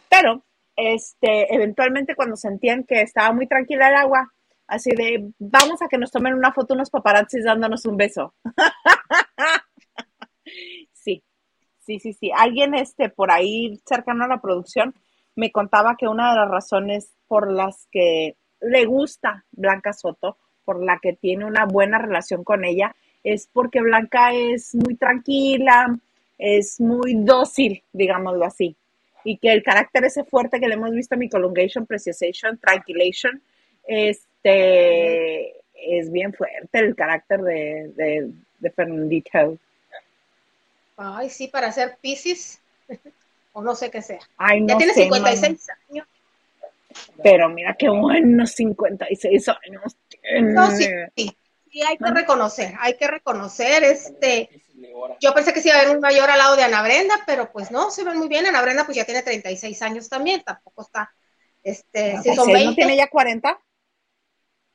pero 0.09 0.43
este, 0.75 1.53
eventualmente 1.53 2.15
cuando 2.15 2.35
sentían 2.35 2.83
que 2.83 3.01
estaba 3.01 3.31
muy 3.33 3.47
tranquila 3.47 3.89
el 3.89 3.95
agua, 3.95 4.31
así 4.67 4.91
de, 4.91 5.31
vamos 5.39 5.81
a 5.81 5.87
que 5.87 5.97
nos 5.97 6.11
tomen 6.11 6.33
una 6.33 6.53
foto 6.53 6.73
unos 6.73 6.89
paparazzis 6.89 7.45
dándonos 7.45 7.85
un 7.85 7.97
beso. 7.97 8.33
Sí, 11.87 11.99
sí, 11.99 12.11
sí. 12.11 12.31
Alguien 12.35 12.75
este, 12.75 13.07
por 13.07 13.31
ahí 13.31 13.79
cercano 13.85 14.25
a 14.25 14.27
la 14.27 14.41
producción 14.41 14.93
me 15.37 15.51
contaba 15.51 15.95
que 15.95 16.07
una 16.07 16.31
de 16.31 16.37
las 16.37 16.49
razones 16.49 17.11
por 17.27 17.49
las 17.51 17.87
que 17.91 18.35
le 18.59 18.85
gusta 18.85 19.45
Blanca 19.51 19.93
Soto, 19.93 20.35
por 20.65 20.83
la 20.83 20.99
que 20.99 21.13
tiene 21.13 21.45
una 21.45 21.65
buena 21.65 21.99
relación 21.99 22.43
con 22.43 22.65
ella, 22.65 22.95
es 23.23 23.47
porque 23.53 23.81
Blanca 23.81 24.33
es 24.33 24.73
muy 24.73 24.95
tranquila, 24.95 25.95
es 26.39 26.81
muy 26.81 27.13
dócil, 27.13 27.83
digámoslo 27.93 28.45
así. 28.45 28.75
Y 29.23 29.37
que 29.37 29.53
el 29.53 29.61
carácter 29.61 30.05
ese 30.05 30.23
fuerte 30.23 30.59
que 30.59 30.67
le 30.67 30.73
hemos 30.73 30.91
visto 30.91 31.13
en 31.13 31.19
mi 31.19 31.29
Colungation, 31.29 31.85
Preciosation, 31.85 32.57
Tranquilation, 32.57 33.39
este, 33.85 35.51
es 35.75 36.11
bien 36.11 36.33
fuerte 36.33 36.79
el 36.79 36.95
carácter 36.95 37.41
de, 37.41 38.31
de, 38.59 38.71
Fernandito. 38.71 39.57
Ay, 40.97 41.29
sí, 41.29 41.47
para 41.47 41.67
hacer 41.67 41.97
Pisces, 42.01 42.59
o 43.57 43.61
no 43.63 43.73
sé 43.73 43.89
qué 43.89 44.03
sea. 44.03 44.19
Ay, 44.37 44.61
no 44.61 44.67
ya 44.67 44.77
tiene 44.77 44.93
56 44.93 45.67
años. 45.89 46.07
Pero 47.23 47.49
mira 47.49 47.75
qué 47.77 47.89
buenos 47.89 48.51
56 48.51 49.49
años 49.49 49.97
tiene. 50.07 50.53
No, 50.53 50.69
sí, 50.69 50.85
sí, 51.15 51.35
sí, 51.71 51.81
hay 51.81 51.97
que 51.97 52.11
reconocer, 52.11 52.75
hay 52.79 52.95
que 52.97 53.07
reconocer, 53.07 53.83
este, 53.83 54.61
yo 55.19 55.33
pensé 55.33 55.53
que 55.53 55.61
sí 55.61 55.69
iba 55.69 55.77
a 55.79 55.81
haber 55.81 55.95
un 55.95 56.01
mayor 56.01 56.29
al 56.29 56.37
lado 56.37 56.55
de 56.55 56.63
Ana 56.63 56.83
Brenda, 56.83 57.15
pero 57.25 57.51
pues 57.51 57.71
no, 57.71 57.89
se 57.89 58.03
ven 58.03 58.19
muy 58.19 58.27
bien, 58.27 58.45
Ana 58.45 58.61
Brenda 58.61 58.85
pues 58.85 58.95
ya 58.95 59.05
tiene 59.05 59.23
36 59.23 59.81
años 59.81 60.07
también, 60.07 60.43
tampoco 60.43 60.83
está, 60.83 61.11
este, 61.63 62.21
si 62.21 62.35
son 62.35 62.45
20. 62.45 62.65
¿No 62.65 62.75
tiene 62.75 62.95
ya 62.95 63.07
40? 63.07 63.59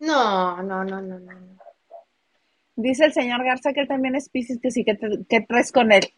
No, 0.00 0.60
no, 0.60 0.82
no, 0.82 1.00
no, 1.00 1.20
no. 1.20 1.56
Dice 2.74 3.04
el 3.04 3.12
señor 3.12 3.44
Garza 3.44 3.72
que 3.72 3.82
él 3.82 3.88
también 3.88 4.16
es 4.16 4.28
Pisces, 4.28 4.58
que 4.60 4.72
sí, 4.72 4.84
que, 4.84 4.98
que 5.28 5.40
traes 5.42 5.70
con 5.70 5.92
él. 5.92 6.12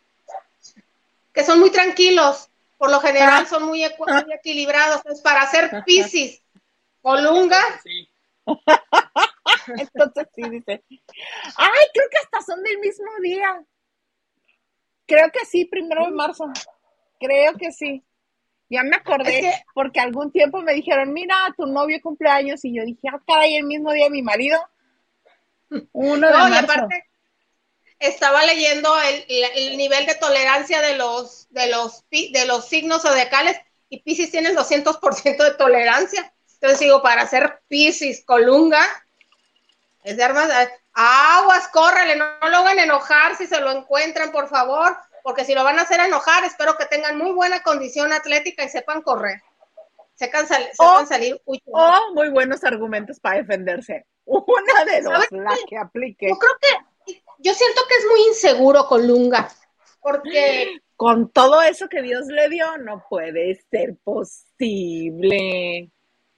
Que 1.35 1.45
son 1.45 1.61
muy 1.61 1.71
tranquilos, 1.71 2.49
por 2.85 2.91
lo 2.91 3.01
general 3.01 3.45
ah. 3.45 3.49
son 3.49 3.63
muy, 3.65 3.83
equilibrados. 3.83 5.01
Es 5.07 5.23
para 5.23 5.41
hacer 5.41 5.83
Pisces, 5.87 6.43
Colunga. 7.01 7.63
Sí. 7.83 8.11
Entonces 9.79 10.29
sí, 10.35 10.43
dice. 10.51 10.85
Ay, 11.57 11.87
creo 11.95 12.09
que 12.11 12.19
hasta 12.23 12.43
son 12.43 12.63
del 12.63 12.79
mismo 12.81 13.07
día. 13.23 13.65
Creo 15.07 15.31
que 15.33 15.47
sí, 15.47 15.65
primero 15.65 16.05
de 16.05 16.11
marzo. 16.11 16.45
Creo 17.19 17.55
que 17.55 17.73
sí. 17.73 18.05
Ya 18.69 18.83
me 18.83 18.97
acordé, 18.97 19.65
porque 19.73 20.01
algún 20.01 20.31
tiempo 20.31 20.61
me 20.61 20.75
dijeron, 20.75 21.11
mira, 21.11 21.37
tu 21.57 21.65
novio 21.65 21.99
cumpleaños, 22.03 22.67
y 22.67 22.77
yo 22.77 22.85
dije, 22.85 23.09
ah, 23.11 23.23
caray, 23.27 23.57
el 23.57 23.65
mismo 23.65 23.93
día 23.93 24.05
de 24.05 24.11
mi 24.11 24.21
marido. 24.21 24.59
Uno 25.93 26.27
de 26.27 26.33
no, 26.35 26.49
y 26.51 26.53
aparte, 26.53 27.05
estaba 27.99 28.45
leyendo 28.45 28.95
el, 29.01 29.77
nivel 29.77 30.07
de 30.07 30.15
tolerancia 30.15 30.81
de 30.81 30.97
los, 30.97 31.47
de 31.51 31.69
los, 31.69 32.05
de 32.11 32.45
los 32.47 32.67
signos 32.67 33.03
zodiacales 33.03 33.59
y 33.89 34.03
Pisces 34.03 34.31
tiene 34.31 34.51
el 34.51 34.57
200% 34.57 35.37
de 35.37 35.55
tolerancia. 35.55 36.33
Entonces 36.55 36.81
digo, 36.81 37.03
para 37.03 37.23
hacer 37.23 37.61
Pisces, 37.69 38.25
Colunga, 38.25 38.83
es 40.03 40.17
de 40.17 40.23
armas, 40.23 40.51
aguas, 40.93 41.69
córrele, 41.69 42.17
no, 42.17 42.27
lo 42.49 42.59
hagan 42.59 42.79
enojar 42.79 43.37
si 43.37 43.47
se 43.47 43.61
lo 43.61 43.71
encuentran, 43.71 44.33
por 44.33 44.49
favor, 44.49 44.97
porque 45.23 45.45
si 45.45 45.55
lo 45.55 45.65
van 45.65 45.79
a 45.79 45.83
hacer 45.83 46.01
enojar, 46.01 46.45
espero 46.45 46.77
que 46.77 46.87
tengan 46.87 47.19
muy 47.19 47.33
buena 47.33 47.63
condición 47.63 48.13
atlética 48.13 48.65
y 48.65 48.69
sepan 48.69 49.03
correr. 49.03 49.43
Sepan, 50.15 50.47
sepan 50.47 51.07
salir. 51.07 51.41
oh, 51.45 52.13
muy 52.15 52.29
buenos 52.29 52.63
argumentos 52.63 53.19
para 53.19 53.39
defenderse. 53.39 54.07
Una 54.25 54.85
de 54.85 55.03
dos, 55.03 55.27
la 55.31 55.57
que 55.69 55.77
aplique. 55.77 56.29
Yo 56.29 56.39
creo 56.39 56.53
que, 56.61 56.69
yo 57.45 57.55
siento 57.55 57.83
que 57.89 57.95
es 57.95 58.07
muy 58.11 58.21
inseguro 58.29 58.87
con 58.87 59.07
Lunga, 59.07 59.49
porque... 60.01 60.81
Con 60.97 61.31
todo 61.31 61.63
eso 61.63 61.89
que 61.89 62.03
Dios 62.03 62.27
le 62.27 62.49
dio, 62.49 62.79
no 62.79 63.05
puede 63.09 63.57
ser 63.69 63.97
posible. 64.05 65.91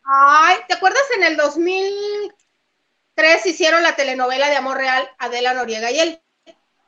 Ay, 0.02 0.56
¿te 0.66 0.74
acuerdas 0.74 1.02
en 1.16 1.24
el 1.24 1.36
2003 1.36 3.44
hicieron 3.44 3.82
la 3.82 3.94
telenovela 3.94 4.48
de 4.48 4.56
Amor 4.56 4.78
Real 4.78 5.06
Adela 5.18 5.52
Noriega 5.52 5.90
y 5.90 6.00
él? 6.00 6.22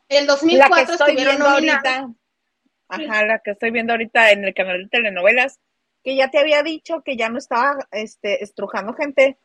En 0.09 0.23
el 0.23 0.27
2004 0.27 0.77
la 0.77 0.87
que 0.87 0.93
estoy 0.93 1.17
viendo 1.17 1.47
ahorita. 1.47 2.09
Ajá, 2.89 3.27
la 3.27 3.39
que 3.41 3.51
estoy 3.51 3.71
viendo 3.71 3.93
ahorita 3.93 4.31
en 4.31 4.45
el 4.45 4.55
canal 4.55 4.85
de 4.85 4.89
telenovelas, 4.89 5.61
que 6.03 6.17
ya 6.17 6.31
te 6.31 6.39
había 6.39 6.63
dicho 6.63 7.03
que 7.05 7.19
ya 7.19 7.29
no 7.29 7.37
estaba 7.37 7.87
este, 7.91 8.43
estrujando 8.43 8.95
gente 8.95 9.37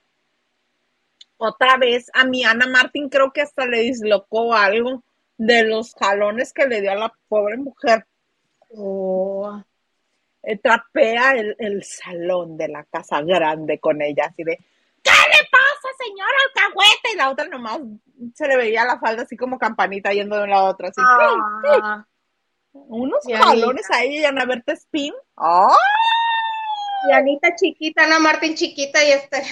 otra 1.44 1.78
vez 1.78 2.10
a 2.14 2.26
mi 2.26 2.44
Ana 2.46 2.68
Martín 2.68 3.10
creo 3.10 3.34
que 3.34 3.42
hasta 3.42 3.66
le 3.66 3.80
dislocó 3.80 4.54
algo 4.54 5.04
de 5.38 5.64
los 5.64 5.94
jalones 5.96 6.54
que 6.54 6.68
le 6.68 6.82
dio 6.82 6.92
a 6.92 6.96
la 6.96 7.14
pobre 7.28 7.58
mujer. 7.58 8.06
Oh. 8.70 9.62
Eh, 10.42 10.58
trapea 10.58 11.34
el, 11.36 11.84
salón 11.84 12.58
de 12.58 12.68
la 12.68 12.84
casa 12.86 13.22
grande 13.22 13.80
con 13.80 14.02
ella, 14.02 14.26
así 14.26 14.44
de, 14.44 14.58
¿qué 15.02 15.12
le 15.12 15.50
pasa, 15.50 15.88
señora 15.98 16.32
alcahueta? 16.48 17.10
Y 17.14 17.18
la 17.18 17.30
otra 17.30 17.48
nomás 17.48 17.80
se 18.36 18.48
le 18.48 18.58
veía 18.58 18.86
la 18.86 19.00
falda 19.00 19.24
así 19.24 19.38
como 19.38 19.58
campanita 19.58 20.12
yendo 20.12 20.38
de 20.38 20.44
una 20.44 20.58
a 20.58 20.64
otra, 20.64 20.90
así. 20.90 21.02
Ah. 21.04 22.06
Unos 22.74 23.20
jalones 23.26 23.86
ahí 23.92 24.20
y 24.20 24.26
Ana 24.26 24.46
Berta 24.46 24.74
Spin. 24.74 25.14
¡Oh! 25.36 25.76
Y 27.10 27.12
Anita 27.14 27.56
chiquita, 27.56 28.06
Ana 28.06 28.20
Martín 28.20 28.56
chiquita 28.56 29.04
y 29.04 29.12
este 29.12 29.44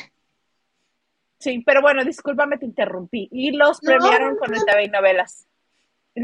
Sí, 1.41 1.63
pero 1.65 1.81
bueno, 1.81 2.05
discúlpame, 2.05 2.59
te 2.59 2.65
interrumpí. 2.65 3.27
Y 3.31 3.51
los 3.51 3.79
premiaron 3.79 4.37
con 4.37 4.53
el 4.53 4.63
TV 4.63 4.85
y 4.85 4.89
novelas. 4.89 5.47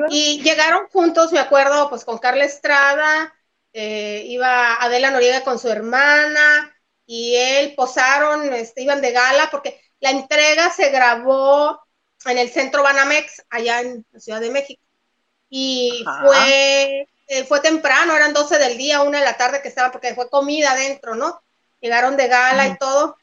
¿Y, 0.10 0.42
llegaron 0.44 0.88
juntos, 0.90 1.32
me 1.32 1.40
acuerdo, 1.40 1.90
pues 1.90 2.06
con 2.06 2.20
Carla 2.20 2.46
Estrada, 2.46 3.34
eh, 3.74 4.24
iba 4.28 4.76
Adela 4.76 5.10
Noriega 5.10 5.42
con 5.44 5.58
su 5.58 5.70
hermana, 5.70 6.72
y 7.08 7.36
él 7.36 7.74
posaron, 7.76 8.54
este, 8.54 8.84
iban 8.84 9.02
de 9.02 9.12
gala, 9.12 9.50
porque 9.50 9.82
la 10.00 10.12
entrega 10.12 10.70
se 10.70 10.90
grabó 10.90 11.82
en 12.26 12.38
el 12.38 12.50
centro 12.50 12.84
Banamex, 12.84 13.44
allá 13.50 13.82
en 13.82 14.06
la 14.12 14.20
Ciudad 14.20 14.42
de 14.42 14.52
México. 14.52 14.82
Y 15.50 16.06
fue, 16.22 17.08
eh, 17.28 17.44
fue 17.46 17.62
temprano, 17.62 18.16
eran 18.16 18.34
12 18.34 18.60
del 18.60 18.78
día, 18.78 19.02
una 19.02 19.20
de 19.20 19.26
la 19.26 19.38
tarde 19.38 19.62
que 19.64 19.70
estaban, 19.70 19.92
porque 19.92 20.14
fue 20.14 20.30
comida 20.30 20.74
adentro, 20.74 21.16
¿no? 21.16 21.42
Llegaron 21.80 22.18
de 22.18 22.28
gala 22.28 22.68
y 22.68 22.78
todo, 22.78 23.18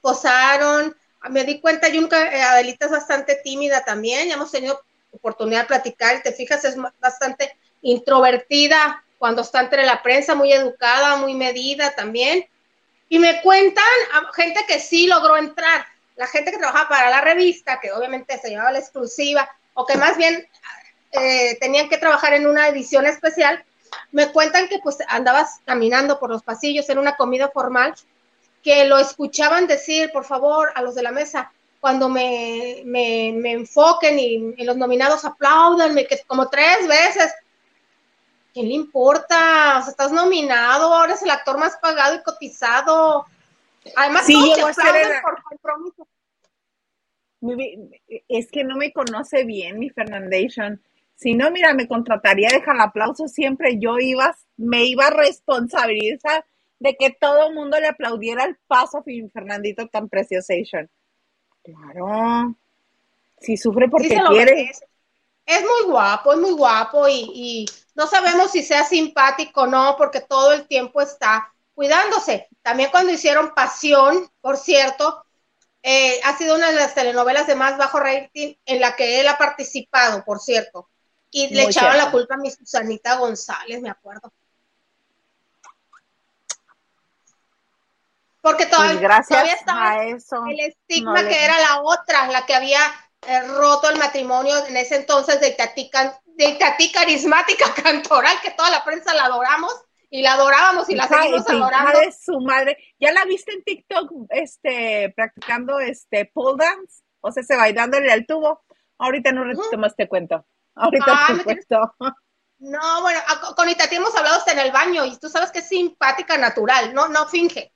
posaron. 0.00 0.96
Me 1.30 1.44
di 1.44 1.60
cuenta, 1.60 1.88
yo 1.88 2.00
nunca, 2.00 2.34
eh, 2.34 2.42
Adelita 2.42 2.86
es 2.86 2.92
bastante 2.92 3.36
tímida 3.36 3.84
también, 3.84 4.28
ya 4.28 4.34
hemos 4.34 4.50
tenido 4.50 4.82
oportunidad 5.10 5.62
de 5.62 5.68
platicar, 5.68 6.22
te 6.22 6.32
fijas, 6.32 6.64
es 6.64 6.76
bastante 7.00 7.56
introvertida 7.82 9.04
cuando 9.18 9.42
está 9.42 9.60
entre 9.60 9.84
la 9.84 10.02
prensa, 10.02 10.34
muy 10.34 10.52
educada, 10.52 11.16
muy 11.16 11.34
medida 11.34 11.94
también. 11.94 12.46
Y 13.08 13.18
me 13.18 13.40
cuentan 13.42 13.84
gente 14.34 14.60
que 14.66 14.80
sí 14.80 15.06
logró 15.06 15.36
entrar, 15.36 15.86
la 16.16 16.26
gente 16.26 16.50
que 16.50 16.58
trabajaba 16.58 16.88
para 16.88 17.10
la 17.10 17.20
revista, 17.20 17.80
que 17.80 17.92
obviamente 17.92 18.38
se 18.38 18.50
llevaba 18.50 18.72
la 18.72 18.78
exclusiva, 18.80 19.48
o 19.74 19.86
que 19.86 19.96
más 19.96 20.16
bien 20.16 20.46
eh, 21.12 21.56
tenían 21.60 21.88
que 21.88 21.98
trabajar 21.98 22.34
en 22.34 22.46
una 22.46 22.68
edición 22.68 23.06
especial, 23.06 23.64
me 24.12 24.32
cuentan 24.32 24.68
que 24.68 24.78
pues 24.80 24.98
andabas 25.08 25.60
caminando 25.64 26.18
por 26.18 26.30
los 26.30 26.42
pasillos 26.42 26.88
en 26.88 26.98
una 26.98 27.16
comida 27.16 27.48
formal, 27.48 27.94
que 28.64 28.86
lo 28.86 28.98
escuchaban 28.98 29.66
decir, 29.66 30.10
por 30.10 30.24
favor, 30.24 30.72
a 30.74 30.80
los 30.80 30.94
de 30.94 31.02
la 31.02 31.12
mesa, 31.12 31.52
cuando 31.80 32.08
me, 32.08 32.80
me, 32.86 33.30
me 33.36 33.52
enfoquen 33.52 34.18
y, 34.18 34.64
los 34.64 34.78
nominados 34.78 35.26
aplaudanme, 35.26 36.06
que 36.06 36.18
como 36.26 36.48
tres 36.48 36.88
veces, 36.88 37.34
¿quién 38.54 38.68
le 38.68 38.74
importa? 38.74 39.78
O 39.78 39.82
sea, 39.82 39.90
estás 39.90 40.12
nominado, 40.12 41.04
eres 41.04 41.22
el 41.22 41.30
actor 41.30 41.58
más 41.58 41.76
pagado 41.76 42.16
y 42.16 42.22
cotizado. 42.22 43.26
Además, 43.96 44.24
sí, 44.24 44.54
todos 44.56 44.76
por 45.22 45.42
compromiso. 45.42 46.08
Es 48.28 48.50
que 48.50 48.64
no 48.64 48.76
me 48.76 48.94
conoce 48.94 49.44
bien 49.44 49.78
mi 49.78 49.90
Fernandation. 49.90 50.82
Si 51.16 51.34
no, 51.34 51.50
mira, 51.50 51.74
me 51.74 51.86
contrataría 51.86 52.48
deja 52.50 52.72
el 52.72 52.80
aplauso 52.80 53.28
siempre. 53.28 53.78
Yo 53.78 53.98
iba, 53.98 54.34
me 54.56 54.86
iba 54.86 55.08
a 55.08 55.10
responsabilizar 55.10 56.46
de 56.78 56.96
que 56.96 57.16
todo 57.18 57.48
el 57.48 57.54
mundo 57.54 57.78
le 57.78 57.88
aplaudiera 57.88 58.44
el 58.44 58.56
paso 58.66 59.04
Fernandito 59.32 59.88
tan 59.88 60.08
preciosation. 60.08 60.90
Claro. 61.62 62.56
Si 63.40 63.56
sufre 63.56 63.88
porque 63.88 64.20
quiere. 64.28 64.70
Es 65.46 65.60
muy 65.60 65.90
guapo, 65.90 66.32
es 66.32 66.38
muy 66.38 66.52
guapo 66.52 67.06
y, 67.06 67.30
y 67.34 67.66
no 67.94 68.06
sabemos 68.06 68.50
si 68.50 68.62
sea 68.62 68.84
simpático 68.84 69.62
o 69.62 69.66
no, 69.66 69.94
porque 69.98 70.20
todo 70.20 70.52
el 70.52 70.66
tiempo 70.66 71.02
está 71.02 71.52
cuidándose. 71.74 72.48
También 72.62 72.90
cuando 72.90 73.12
hicieron 73.12 73.52
Pasión, 73.54 74.30
por 74.40 74.56
cierto, 74.56 75.24
eh, 75.82 76.18
ha 76.24 76.36
sido 76.38 76.56
una 76.56 76.70
de 76.70 76.76
las 76.76 76.94
telenovelas 76.94 77.46
de 77.46 77.56
más 77.56 77.76
bajo 77.76 78.00
rating 78.00 78.54
en 78.64 78.80
la 78.80 78.96
que 78.96 79.20
él 79.20 79.28
ha 79.28 79.36
participado, 79.36 80.24
por 80.24 80.40
cierto. 80.40 80.88
Y 81.30 81.54
le 81.54 81.64
echaban 81.64 81.98
la 81.98 82.10
culpa 82.10 82.36
a 82.36 82.38
mi 82.38 82.50
Susanita 82.50 83.16
González, 83.16 83.82
me 83.82 83.90
acuerdo. 83.90 84.32
Porque 88.44 88.66
pues 88.66 88.76
todavía, 88.76 89.54
estaba 89.54 90.04
el 90.04 90.60
estigma 90.60 91.26
que 91.26 91.44
era 91.46 91.58
la 91.60 91.80
otra, 91.80 92.26
la 92.26 92.44
que 92.44 92.54
había 92.54 92.78
eh, 93.26 93.40
roto 93.48 93.88
el 93.88 93.98
matrimonio 93.98 94.54
en 94.66 94.76
ese 94.76 94.96
entonces 94.96 95.40
de 95.40 95.52
Tati, 95.52 95.90
de 96.26 96.58
carismática 96.92 97.72
cantoral, 97.82 98.36
que 98.42 98.50
toda 98.50 98.68
la 98.68 98.84
prensa 98.84 99.14
la 99.14 99.24
adoramos 99.24 99.72
y 100.10 100.20
la 100.20 100.34
adorábamos 100.34 100.90
y 100.90 100.94
la 100.94 101.08
seguimos 101.08 101.48
adorando. 101.48 101.98
De 101.98 102.12
su 102.12 102.38
madre. 102.42 102.76
¿Ya 103.00 103.12
la 103.12 103.24
viste 103.24 103.50
en 103.50 103.64
TikTok 103.64 104.12
este, 104.28 105.14
practicando 105.16 105.80
este 105.80 106.26
pole 106.26 106.62
dance? 106.62 107.02
O 107.22 107.32
sea, 107.32 107.42
se 107.42 107.56
va 107.56 107.72
dándole 107.72 108.12
al 108.12 108.26
tubo. 108.26 108.62
Ahorita 108.98 109.32
no 109.32 109.44
repito 109.44 109.78
más 109.78 109.96
te 109.96 110.06
cuento. 110.06 110.44
Ahorita 110.74 111.28
te 111.28 111.44
cuento. 111.44 111.94
No, 112.58 113.00
bueno, 113.00 113.20
con 113.56 113.70
Itati 113.70 113.96
hemos 113.96 114.14
hablado 114.14 114.36
hasta 114.36 114.52
en 114.52 114.58
el 114.58 114.70
baño 114.70 115.06
y 115.06 115.18
tú 115.18 115.30
sabes 115.30 115.50
que 115.50 115.60
es 115.60 115.68
simpática, 115.68 116.36
natural, 116.36 116.92
no, 116.92 117.08
no 117.08 117.26
finge. 117.26 117.73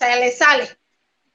Sea, 0.00 0.16
le 0.16 0.32
sale. 0.32 0.66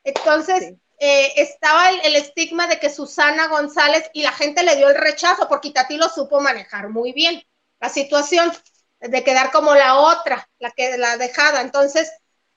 Entonces, 0.04 0.74
eh, 1.00 1.34
estaba 1.36 1.90
el, 1.90 2.00
el, 2.04 2.16
estigma 2.16 2.66
de 2.66 2.80
que 2.80 2.90
Susana 2.90 3.48
González 3.48 4.10
y 4.14 4.24
la 4.24 4.32
gente 4.32 4.64
le 4.64 4.76
dio 4.76 4.90
el 4.90 4.96
rechazo 4.96 5.48
porque 5.48 5.68
Itati 5.68 5.98
lo 5.98 6.10
supo 6.10 6.42
manejar 6.42 6.90
muy 6.90 7.14
bien 7.14 7.44
la 7.80 7.90
situación 7.90 8.52
de 9.00 9.24
quedar 9.24 9.52
como 9.52 9.76
la 9.76 9.98
otra, 10.00 10.50
la 10.58 10.72
que 10.72 10.98
la 10.98 11.18
dejada. 11.18 11.62
Entonces, 11.62 12.12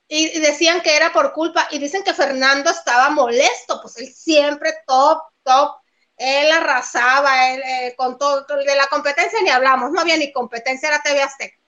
y, 0.09 0.41
decían 0.41 0.81
que 0.81 0.97
era 0.97 1.13
por 1.13 1.35
culpa, 1.35 1.69
y 1.71 1.79
dicen 1.79 2.03
que 2.03 2.15
Fernando 2.15 2.71
estaba 2.71 3.11
molesto, 3.11 3.81
pues 3.83 3.99
él 3.99 4.09
siempre 4.09 4.73
top, 4.87 5.21
top, 5.43 5.77
él 6.17 6.51
arrasaba, 6.51 7.51
él, 7.51 7.63
eh, 7.63 7.95
con 7.97 8.17
todo, 8.17 8.47
de 8.47 8.77
la 8.77 8.87
competencia 8.87 9.41
ni 9.43 9.51
hablamos, 9.51 9.93
no 9.93 10.01
había 10.01 10.17
ni 10.17 10.33
competencia, 10.33 10.89
era 10.89 11.03
TV 11.03 11.23
Azteca. 11.23 11.59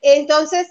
Entonces, 0.00 0.66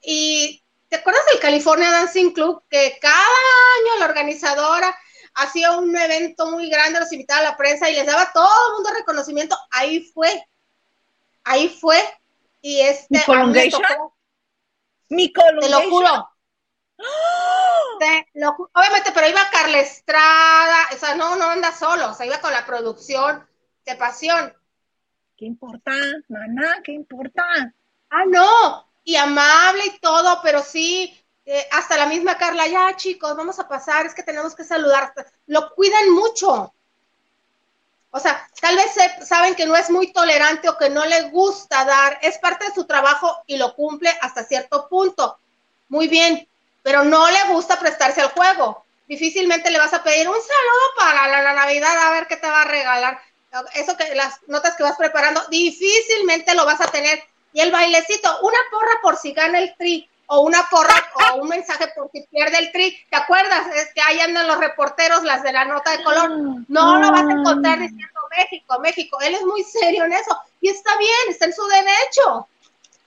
y 0.00 0.62
¿te 0.88 0.96
acuerdas 0.96 1.22
del 1.30 1.40
California 1.40 1.90
Dancing 1.90 2.30
Club? 2.32 2.62
Que 2.68 2.98
cada 3.00 3.14
año 3.14 4.00
la 4.00 4.06
organizadora 4.06 4.96
hacía 5.34 5.72
un 5.72 5.96
evento 5.96 6.50
muy 6.50 6.68
grande, 6.68 7.00
los 7.00 7.12
invitaba 7.12 7.40
a 7.40 7.50
la 7.50 7.56
prensa 7.56 7.88
y 7.88 7.94
les 7.94 8.06
daba 8.06 8.32
todo 8.32 8.48
el 8.68 8.74
mundo 8.74 8.90
reconocimiento. 8.96 9.56
Ahí 9.70 10.00
fue, 10.12 10.44
ahí 11.44 11.68
fue, 11.68 11.98
y 12.60 12.80
este. 12.80 13.18
¿Mi 13.18 13.24
colongation? 13.24 13.82
¿Mi 15.10 15.32
Te 15.32 15.68
lo 15.68 15.80
juro. 15.88 16.28
obviamente, 18.74 19.12
pero 19.14 19.28
iba 19.28 19.50
Carla 19.50 19.78
Estrada, 19.78 20.88
o 20.94 20.96
sea, 20.98 21.14
no, 21.14 21.36
no 21.36 21.46
anda 21.46 21.72
solo, 21.72 22.10
o 22.10 22.14
sea, 22.14 22.26
iba 22.26 22.40
con 22.40 22.52
la 22.52 22.66
producción 22.66 23.46
de 23.86 23.94
Pasión. 23.96 24.54
¿Qué 25.36 25.44
importa, 25.44 25.92
maná? 26.28 26.80
¿Qué 26.82 26.92
importa? 26.92 27.44
Ah, 28.10 28.24
no, 28.26 28.87
y 29.08 29.16
amable 29.16 29.86
y 29.86 29.98
todo, 30.00 30.38
pero 30.42 30.62
sí, 30.62 31.18
eh, 31.46 31.66
hasta 31.72 31.96
la 31.96 32.04
misma 32.04 32.36
Carla, 32.36 32.66
ya 32.66 32.94
chicos, 32.94 33.34
vamos 33.34 33.58
a 33.58 33.66
pasar, 33.66 34.04
es 34.04 34.12
que 34.12 34.22
tenemos 34.22 34.54
que 34.54 34.64
saludar, 34.64 35.14
lo 35.46 35.74
cuidan 35.74 36.10
mucho. 36.10 36.74
O 38.10 38.20
sea, 38.20 38.46
tal 38.60 38.76
vez 38.76 38.90
saben 39.26 39.54
que 39.54 39.64
no 39.64 39.74
es 39.76 39.88
muy 39.88 40.12
tolerante 40.12 40.68
o 40.68 40.76
que 40.76 40.90
no 40.90 41.06
le 41.06 41.30
gusta 41.30 41.86
dar, 41.86 42.18
es 42.20 42.36
parte 42.36 42.66
de 42.66 42.74
su 42.74 42.84
trabajo 42.84 43.34
y 43.46 43.56
lo 43.56 43.74
cumple 43.74 44.10
hasta 44.20 44.44
cierto 44.44 44.90
punto. 44.90 45.38
Muy 45.88 46.06
bien, 46.06 46.46
pero 46.82 47.02
no 47.02 47.30
le 47.30 47.44
gusta 47.44 47.78
prestarse 47.78 48.20
al 48.20 48.32
juego. 48.32 48.84
Difícilmente 49.06 49.70
le 49.70 49.78
vas 49.78 49.94
a 49.94 50.02
pedir 50.02 50.28
un 50.28 50.34
saludo 50.34 50.86
para 50.98 51.28
la, 51.28 51.54
Navidad 51.54 51.96
a 51.96 52.10
ver 52.10 52.26
qué 52.26 52.36
te 52.36 52.46
va 52.46 52.60
a 52.60 52.66
regalar. 52.66 53.18
Eso 53.72 53.96
que 53.96 54.14
las 54.14 54.38
notas 54.48 54.74
que 54.76 54.82
vas 54.82 54.98
preparando, 54.98 55.42
difícilmente 55.48 56.54
lo 56.54 56.66
vas 56.66 56.82
a 56.82 56.90
tener. 56.90 57.22
Y 57.52 57.60
el 57.60 57.70
bailecito, 57.70 58.40
una 58.42 58.58
porra 58.70 58.92
por 59.02 59.16
si 59.16 59.32
gana 59.32 59.58
el 59.58 59.74
tri 59.76 60.08
o 60.26 60.40
una 60.40 60.68
porra 60.70 60.94
o 61.32 61.36
un 61.36 61.48
mensaje 61.48 61.88
por 61.96 62.10
si 62.12 62.20
pierde 62.26 62.58
el 62.58 62.72
tri. 62.72 62.96
¿Te 63.10 63.16
acuerdas? 63.16 63.66
Es 63.74 63.92
que 63.94 64.02
ahí 64.02 64.20
andan 64.20 64.46
los 64.46 64.58
reporteros, 64.58 65.24
las 65.24 65.42
de 65.42 65.52
la 65.52 65.64
nota 65.64 65.90
de 65.90 66.04
color. 66.04 66.30
No 66.68 66.98
lo 66.98 67.10
vas 67.10 67.24
a 67.26 67.32
encontrar 67.32 67.78
diciendo 67.78 68.20
México, 68.36 68.78
México. 68.80 69.18
Él 69.22 69.34
es 69.34 69.42
muy 69.42 69.62
serio 69.64 70.04
en 70.04 70.12
eso. 70.12 70.38
Y 70.60 70.68
está 70.68 70.96
bien, 70.98 71.30
está 71.30 71.46
en 71.46 71.54
su 71.54 71.66
derecho. 71.66 72.48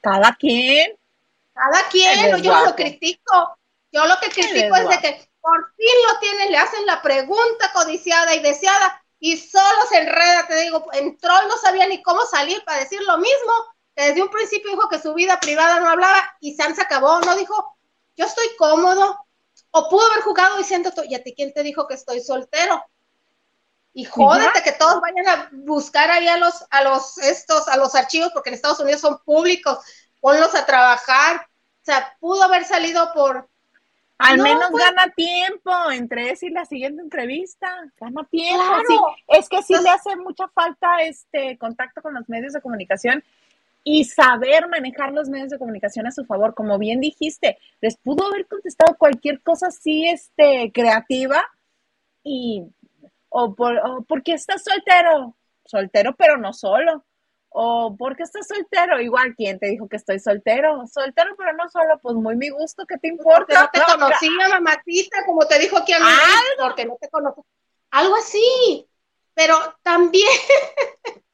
Cada 0.01 0.33
quien. 0.35 0.97
Cada 1.53 1.89
quien, 1.89 2.41
yo 2.41 2.53
no 2.53 2.65
lo 2.65 2.75
critico. 2.75 3.57
Yo 3.91 4.05
lo 4.05 4.17
que 4.19 4.29
critico 4.29 4.75
es 4.75 4.89
de 4.89 4.99
que 4.99 5.29
por 5.41 5.73
fin 5.75 5.95
lo 6.07 6.19
tienen, 6.19 6.51
le 6.51 6.57
hacen 6.57 6.85
la 6.85 7.01
pregunta 7.01 7.71
codiciada 7.73 8.33
y 8.35 8.39
deseada 8.39 9.03
y 9.19 9.37
solo 9.37 9.85
se 9.89 9.99
enreda, 9.99 10.47
te 10.47 10.55
digo, 10.61 10.87
entró 10.93 11.33
y 11.43 11.47
no 11.47 11.57
sabía 11.57 11.87
ni 11.87 12.01
cómo 12.01 12.25
salir 12.25 12.63
para 12.63 12.79
decir 12.79 13.01
lo 13.03 13.17
mismo 13.17 13.53
desde 13.95 14.21
un 14.21 14.29
principio 14.29 14.71
dijo 14.71 14.89
que 14.89 14.99
su 14.99 15.13
vida 15.13 15.39
privada 15.39 15.79
no 15.79 15.89
hablaba 15.89 16.35
y 16.39 16.55
Sam 16.55 16.75
se 16.75 16.81
acabó, 16.81 17.19
no 17.21 17.35
dijo, 17.35 17.77
yo 18.15 18.25
estoy 18.25 18.47
cómodo, 18.57 19.25
o 19.71 19.89
pudo 19.89 20.05
haber 20.11 20.23
jugado 20.23 20.57
diciendo, 20.57 20.91
¿y 21.07 21.15
a 21.15 21.23
ti 21.23 21.33
quién 21.35 21.53
te 21.53 21.63
dijo 21.63 21.87
que 21.87 21.95
estoy 21.95 22.19
soltero? 22.21 22.83
Y 23.93 24.05
jódete 24.05 24.63
que 24.63 24.71
todos 24.73 25.01
vayan 25.01 25.27
a 25.27 25.49
buscar 25.51 26.09
ahí 26.11 26.27
a 26.27 26.37
los, 26.37 26.65
a 26.69 26.83
los, 26.83 27.17
estos, 27.17 27.67
a 27.67 27.77
los 27.77 27.93
archivos, 27.95 28.31
porque 28.33 28.49
en 28.49 28.55
Estados 28.55 28.79
Unidos 28.79 29.01
son 29.01 29.19
públicos, 29.25 29.79
ponlos 30.21 30.55
a 30.55 30.65
trabajar. 30.65 31.47
O 31.81 31.85
sea, 31.85 32.15
pudo 32.19 32.43
haber 32.43 32.63
salido 32.63 33.11
por... 33.13 33.49
Al 34.17 34.37
menos 34.37 34.69
pues 34.69 34.85
gana 34.85 35.11
tiempo 35.15 35.71
entre 35.91 36.29
esa 36.29 36.45
y 36.45 36.51
la 36.51 36.63
siguiente 36.65 37.01
entrevista, 37.01 37.67
gana 37.99 38.23
tiempo. 38.29 38.63
es 39.27 39.49
que 39.49 39.63
sí 39.63 39.73
le 39.81 39.89
hace 39.89 40.15
mucha 40.15 40.47
falta 40.49 41.01
este 41.01 41.57
contacto 41.57 42.03
con 42.03 42.13
los 42.13 42.29
medios 42.29 42.53
de 42.53 42.61
comunicación 42.61 43.23
y 43.83 44.05
saber 44.05 44.67
manejar 44.67 45.11
los 45.11 45.29
medios 45.29 45.49
de 45.49 45.59
comunicación 45.59 46.07
a 46.07 46.11
su 46.11 46.25
favor. 46.25 46.53
Como 46.53 46.77
bien 46.77 46.99
dijiste, 46.99 47.57
les 47.79 47.97
pudo 47.97 48.27
haber 48.27 48.47
contestado 48.47 48.95
cualquier 48.97 49.41
cosa 49.41 49.67
así 49.67 50.07
este, 50.07 50.71
creativa 50.73 51.43
y 52.23 52.63
o, 53.29 53.55
por, 53.55 53.77
o 53.77 54.03
porque 54.07 54.33
estás 54.33 54.63
soltero, 54.63 55.35
soltero 55.65 56.15
pero 56.15 56.37
no 56.37 56.53
solo. 56.53 57.05
O 57.53 57.97
porque 57.97 58.23
estás 58.23 58.47
soltero, 58.47 59.01
igual, 59.01 59.35
¿quién 59.35 59.59
te 59.59 59.67
dijo 59.67 59.89
que 59.89 59.97
estoy 59.97 60.19
soltero? 60.19 60.87
Soltero, 60.87 61.35
pero 61.37 61.51
no 61.51 61.67
solo, 61.69 61.99
pues 62.01 62.15
muy 62.15 62.37
mi 62.37 62.49
gusto, 62.49 62.85
¿qué 62.87 62.97
te 62.97 63.09
importa? 63.09 63.63
no 63.63 63.69
te 63.69 63.81
conocía, 63.81 64.47
mamacita, 64.49 65.25
como 65.25 65.45
te 65.45 65.59
dijo 65.59 65.77
aquí 65.77 65.91
a 65.91 65.99
mí, 65.99 66.05
porque 66.57 66.85
no 66.85 66.95
te 66.99 67.09
conozco. 67.09 67.45
Algo 67.89 68.15
así. 68.15 68.87
pero 69.33 69.55
también, 69.83 70.29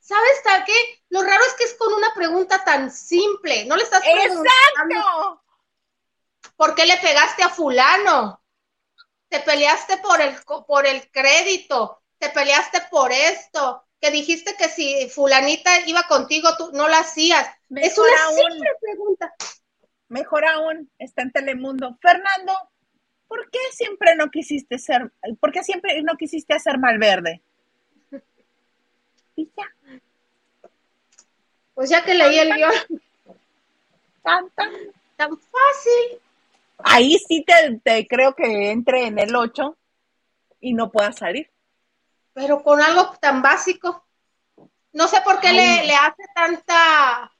¿sabes 0.00 0.42
tal 0.44 0.64
qué? 0.64 0.72
Lo 1.10 1.22
raro 1.22 1.44
es 1.44 1.54
que 1.54 1.64
es 1.64 1.74
con 1.74 1.92
una 1.92 2.12
pregunta 2.14 2.64
tan 2.64 2.90
simple, 2.90 3.64
no 3.66 3.76
le 3.76 3.82
estás 3.82 4.02
preguntando. 4.02 4.44
¡Exacto! 4.44 5.42
¿Por 6.56 6.74
qué 6.74 6.86
le 6.86 6.96
pegaste 6.98 7.42
a 7.42 7.48
fulano? 7.48 8.42
Te 9.28 9.40
peleaste 9.40 9.98
por 9.98 10.20
el, 10.20 10.36
por 10.66 10.86
el 10.86 11.10
crédito, 11.10 12.02
te 12.18 12.30
peleaste 12.30 12.82
por 12.90 13.12
esto, 13.12 13.84
que 14.00 14.10
dijiste 14.10 14.56
que 14.56 14.68
si 14.68 15.08
fulanita 15.10 15.80
iba 15.86 16.04
contigo, 16.04 16.48
tú 16.56 16.70
no 16.72 16.88
la 16.88 16.98
hacías. 16.98 17.48
es 17.74 17.98
una 17.98 18.28
simple 18.28 18.70
pregunta. 18.80 19.34
Mejor 20.08 20.46
aún, 20.46 20.90
está 20.98 21.22
en 21.22 21.32
Telemundo. 21.32 21.98
Fernando, 22.00 22.52
¿por 23.26 23.50
qué 23.50 23.58
siempre 23.72 24.14
no 24.14 24.30
quisiste 24.30 24.78
ser, 24.78 25.12
por 25.40 25.50
qué 25.50 25.64
siempre 25.64 26.00
no 26.02 26.16
quisiste 26.16 26.54
hacer 26.54 26.78
Malverde? 26.78 27.42
Pues 31.74 31.90
ya 31.90 32.04
que 32.04 32.14
leí 32.14 32.38
el 32.38 32.54
guion. 32.54 32.72
Tan, 34.22 34.50
tan, 34.50 34.72
tan 35.16 35.38
fácil. 35.38 36.20
Ahí 36.78 37.18
sí 37.28 37.44
te, 37.44 38.06
creo 38.06 38.34
que 38.34 38.70
entre 38.70 39.06
en 39.06 39.18
el 39.18 39.36
8 39.36 39.76
y 40.60 40.72
no 40.72 40.90
pueda 40.90 41.12
salir. 41.12 41.50
Pero 42.32 42.62
con 42.62 42.80
algo 42.80 43.14
tan 43.20 43.42
básico. 43.42 44.04
No 44.92 45.06
sé 45.08 45.20
por 45.22 45.40
qué 45.40 45.52
le, 45.52 45.86
le 45.86 45.94
hace 45.94 46.22
tanta, 46.34 47.30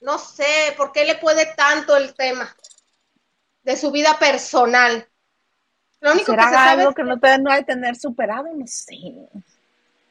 no 0.00 0.18
sé, 0.18 0.74
por 0.76 0.92
qué 0.92 1.06
le 1.06 1.14
puede 1.14 1.46
tanto 1.54 1.96
el 1.96 2.14
tema 2.14 2.54
de 3.62 3.76
su 3.76 3.90
vida 3.90 4.18
personal. 4.18 5.08
Lo 6.00 6.12
único 6.12 6.34
que 6.34 6.42
se 6.42 6.50
sabe 6.50 6.82
algo 6.82 6.94
que 6.94 7.04
no, 7.04 7.18
te, 7.18 7.38
no 7.38 7.50
ha 7.50 7.56
de 7.56 7.64
tener 7.64 7.96
superado? 7.96 8.44
No 8.54 8.66
sé. 8.66 8.96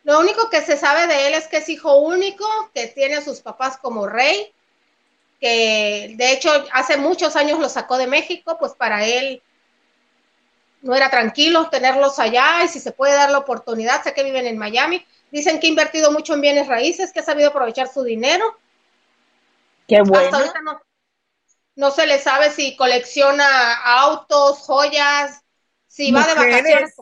Lo 0.04 0.20
único 0.20 0.50
que 0.50 0.62
se 0.62 0.78
sabe 0.78 1.08
de 1.08 1.28
él 1.28 1.34
es 1.36 1.48
que 1.48 1.58
es 1.58 1.70
hijo 1.70 1.98
único, 1.98 2.46
que 2.74 2.88
tiene 2.88 3.16
a 3.16 3.22
sus 3.22 3.42
papás 3.42 3.78
como 3.78 4.08
rey, 4.08 4.54
que 5.40 6.14
de 6.16 6.32
hecho 6.32 6.52
hace 6.72 6.98
muchos 6.98 7.36
años 7.36 7.60
lo 7.60 7.70
sacó 7.70 7.98
de 7.98 8.08
México, 8.08 8.58
pues 8.60 8.74
para 8.74 9.06
él 9.06 9.42
no 10.82 10.96
era 10.96 11.10
tranquilo 11.10 11.70
tenerlos 11.70 12.18
allá 12.20 12.64
y 12.64 12.68
si 12.68 12.80
se 12.80 12.92
puede 12.92 13.14
dar 13.14 13.30
la 13.30 13.38
oportunidad, 13.38 14.04
sé 14.04 14.14
que 14.14 14.24
viven 14.24 14.48
en 14.48 14.58
Miami. 14.58 15.06
Dicen 15.32 15.60
que 15.60 15.68
ha 15.68 15.70
invertido 15.70 16.12
mucho 16.12 16.34
en 16.34 16.42
bienes 16.42 16.68
raíces, 16.68 17.14
que 17.14 17.20
ha 17.20 17.24
sabido 17.24 17.50
aprovechar 17.50 17.88
su 17.88 18.04
dinero. 18.04 18.58
Qué 19.88 20.02
bueno. 20.02 20.26
Hasta 20.26 20.38
ahorita 20.38 20.62
no, 20.62 20.82
no 21.76 21.92
se 21.92 22.06
le 22.06 22.20
sabe 22.20 22.52
si 22.52 22.76
colecciona 22.76 23.76
autos, 23.76 24.60
joyas, 24.60 25.42
si 25.88 26.12
va 26.12 26.26
de 26.28 26.34
vacaciones. 26.34 26.96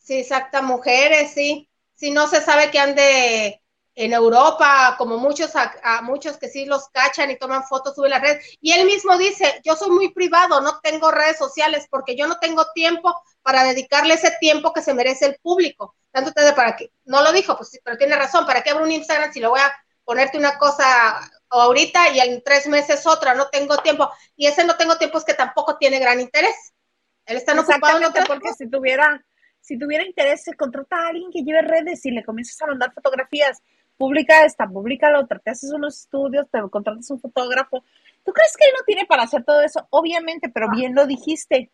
Sí, 0.00 0.20
exacta, 0.20 0.62
mujeres, 0.62 1.32
sí. 1.32 1.68
Si 1.96 2.10
no 2.12 2.28
se 2.28 2.40
sabe 2.40 2.70
que 2.70 2.78
ande 2.78 3.60
en 3.96 4.12
Europa, 4.12 4.94
como 4.98 5.16
muchos, 5.16 5.52
a, 5.56 6.02
muchos 6.02 6.36
que 6.36 6.48
sí 6.48 6.66
los 6.66 6.88
cachan 6.90 7.30
y 7.30 7.38
toman 7.38 7.64
fotos, 7.64 7.94
suben 7.94 8.10
las 8.10 8.20
redes. 8.20 8.56
Y 8.60 8.72
él 8.72 8.84
mismo 8.84 9.16
dice, 9.16 9.60
yo 9.64 9.74
soy 9.74 9.90
muy 9.90 10.12
privado, 10.12 10.60
no 10.60 10.80
tengo 10.80 11.10
redes 11.10 11.38
sociales 11.38 11.86
porque 11.90 12.14
yo 12.14 12.26
no 12.26 12.38
tengo 12.38 12.66
tiempo 12.74 13.14
para 13.40 13.64
dedicarle 13.64 14.14
ese 14.14 14.36
tiempo 14.38 14.74
que 14.74 14.82
se 14.82 14.92
merece 14.92 15.24
el 15.24 15.38
público. 15.40 15.96
Tanto 16.12 16.28
ustedes 16.28 16.52
para 16.52 16.76
que, 16.76 16.92
no 17.06 17.22
lo 17.22 17.32
dijo, 17.32 17.56
pues 17.56 17.70
sí, 17.70 17.78
pero 17.82 17.96
tiene 17.96 18.16
razón, 18.16 18.44
¿para 18.44 18.62
qué 18.62 18.70
abro 18.70 18.84
un 18.84 18.92
Instagram 18.92 19.32
si 19.32 19.40
lo 19.40 19.50
voy 19.50 19.60
a 19.60 19.74
ponerte 20.04 20.36
una 20.36 20.58
cosa 20.58 21.18
ahorita 21.48 22.10
y 22.10 22.20
en 22.20 22.42
tres 22.44 22.66
meses 22.66 23.06
otra? 23.06 23.32
No 23.32 23.48
tengo 23.48 23.78
tiempo. 23.78 24.10
Y 24.36 24.46
ese 24.46 24.64
no 24.64 24.76
tengo 24.76 24.98
tiempo 24.98 25.16
es 25.16 25.24
que 25.24 25.34
tampoco 25.34 25.78
tiene 25.78 25.98
gran 25.98 26.20
interés. 26.20 26.54
Él 27.24 27.38
está 27.38 27.58
ocupado 27.58 27.98
en 27.98 28.26
porque 28.26 28.52
si 28.52 28.68
tuviera, 28.68 29.24
si 29.66 29.76
tuviera 29.78 30.06
interés, 30.06 30.44
se 30.44 30.54
contrata 30.54 30.96
a 30.96 31.08
alguien 31.08 31.30
que 31.32 31.42
lleve 31.42 31.60
redes 31.62 32.06
y 32.06 32.12
le 32.12 32.24
comienzas 32.24 32.62
a 32.62 32.66
mandar 32.66 32.92
fotografías 32.92 33.60
publica 33.96 34.44
esta, 34.44 34.66
publica 34.66 35.10
la 35.10 35.20
otra, 35.20 35.38
te 35.38 35.50
haces 35.50 35.72
unos 35.72 36.02
estudios, 36.02 36.46
te 36.50 36.60
contratas 36.70 37.10
un 37.10 37.20
fotógrafo. 37.20 37.82
¿Tú 38.24 38.32
crees 38.32 38.56
que 38.56 38.64
él 38.64 38.72
no 38.78 38.84
tiene 38.84 39.06
para 39.06 39.22
hacer 39.22 39.44
todo 39.44 39.60
eso? 39.62 39.86
Obviamente, 39.90 40.48
pero 40.48 40.68
bien 40.70 40.94
lo 40.94 41.06
dijiste, 41.06 41.70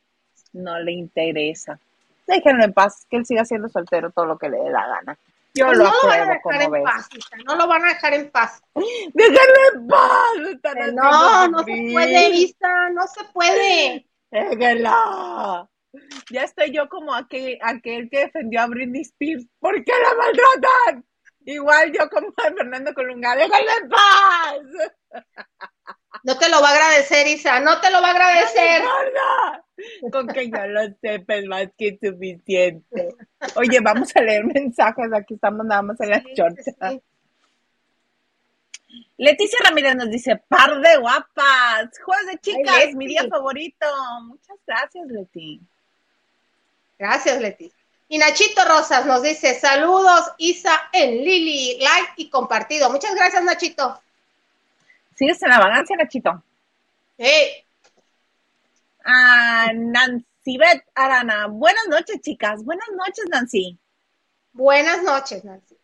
no 0.52 0.78
le 0.78 0.92
interesa. 0.92 1.78
Déjenlo 2.26 2.64
en 2.64 2.72
paz, 2.72 3.06
que 3.10 3.16
él 3.16 3.26
siga 3.26 3.44
siendo 3.44 3.68
soltero 3.68 4.10
todo 4.10 4.26
lo 4.26 4.38
que 4.38 4.48
le 4.48 4.58
dé 4.58 4.70
la 4.70 4.86
gana. 4.86 5.18
Yo 5.54 5.66
pues 5.66 5.78
lo 5.78 5.84
no 5.84 5.90
lo 5.90 6.40
como 6.42 6.70
ves. 6.70 6.82
Paz, 6.82 7.08
no 7.44 7.56
lo 7.56 7.68
van 7.68 7.84
a 7.84 7.88
dejar 7.88 8.14
en 8.14 8.30
paz. 8.30 8.62
Déjenlo 9.12 9.38
en 9.74 9.88
paz. 9.88 10.92
no, 10.94 11.48
no 11.48 11.58
se 11.58 11.90
puede, 11.92 12.28
Isa, 12.30 12.90
no 12.90 13.06
se 13.06 13.24
puede. 13.32 14.06
Déjenlo. 14.30 15.68
Ya 16.30 16.44
estoy 16.44 16.72
yo 16.72 16.88
como 16.88 17.14
aquel, 17.14 17.58
aquel 17.62 18.08
que 18.08 18.20
defendió 18.20 18.60
a 18.60 18.66
Britney 18.66 19.02
Spears. 19.02 19.46
¿Por 19.58 19.84
qué 19.84 19.92
la 19.92 20.14
maltratan? 20.14 21.04
Igual 21.44 21.92
yo 21.92 22.08
como 22.08 22.32
Fernando 22.32 22.94
Colunga, 22.94 23.36
déjalo 23.36 23.70
en 23.82 23.88
paz. 23.88 25.32
No 26.24 26.38
te 26.38 26.48
lo 26.48 26.60
va 26.60 26.68
a 26.68 26.72
agradecer, 26.72 27.26
Isa, 27.26 27.60
no 27.60 27.80
te 27.80 27.90
lo 27.90 28.00
va 28.00 28.08
a 28.08 28.10
agradecer. 28.12 28.82
Con 30.12 30.28
que 30.28 30.48
yo 30.48 30.66
lo 30.66 30.82
sepa 31.00 31.34
es 31.34 31.46
más 31.46 31.66
que 31.76 31.98
suficiente. 32.00 33.14
Oye, 33.56 33.80
vamos 33.80 34.14
a 34.14 34.20
leer 34.20 34.44
mensajes, 34.44 35.12
aquí 35.12 35.34
estamos 35.34 35.66
nada 35.66 35.82
más 35.82 36.00
en 36.00 36.10
la 36.10 36.22
chorcha. 36.34 37.00
Leticia 39.16 39.58
Ramírez 39.64 39.96
nos 39.96 40.10
dice, 40.10 40.36
par 40.48 40.80
de 40.80 40.96
guapas, 40.98 41.90
juegos 42.04 42.26
de 42.26 42.38
chicas, 42.38 42.94
mi 42.94 43.06
día 43.06 43.26
favorito. 43.28 43.86
Muchas 44.22 44.58
gracias, 44.66 45.06
Leti. 45.08 45.60
Gracias, 47.02 47.40
Leti. 47.40 47.72
Y 48.06 48.16
Nachito 48.16 48.64
Rosas 48.64 49.04
nos 49.06 49.22
dice, 49.22 49.58
saludos 49.58 50.30
Isa 50.38 50.88
en 50.92 51.24
Lili, 51.24 51.80
like 51.80 52.12
y 52.14 52.30
compartido. 52.30 52.90
Muchas 52.90 53.12
gracias, 53.16 53.42
Nachito. 53.42 54.00
¿Sigues 55.16 55.42
en 55.42 55.48
la 55.48 55.58
vagancia, 55.58 55.96
Nachito? 55.96 56.44
Ah, 59.04 59.72
Nancy 59.74 60.56
Beth 60.56 60.84
Arana. 60.94 61.48
Buenas 61.48 61.88
noches, 61.88 62.20
chicas. 62.20 62.62
Buenas 62.62 62.86
noches, 62.92 63.24
Nancy. 63.32 63.76
Buenas 64.52 65.02
noches, 65.02 65.42
Nancy. 65.42 65.76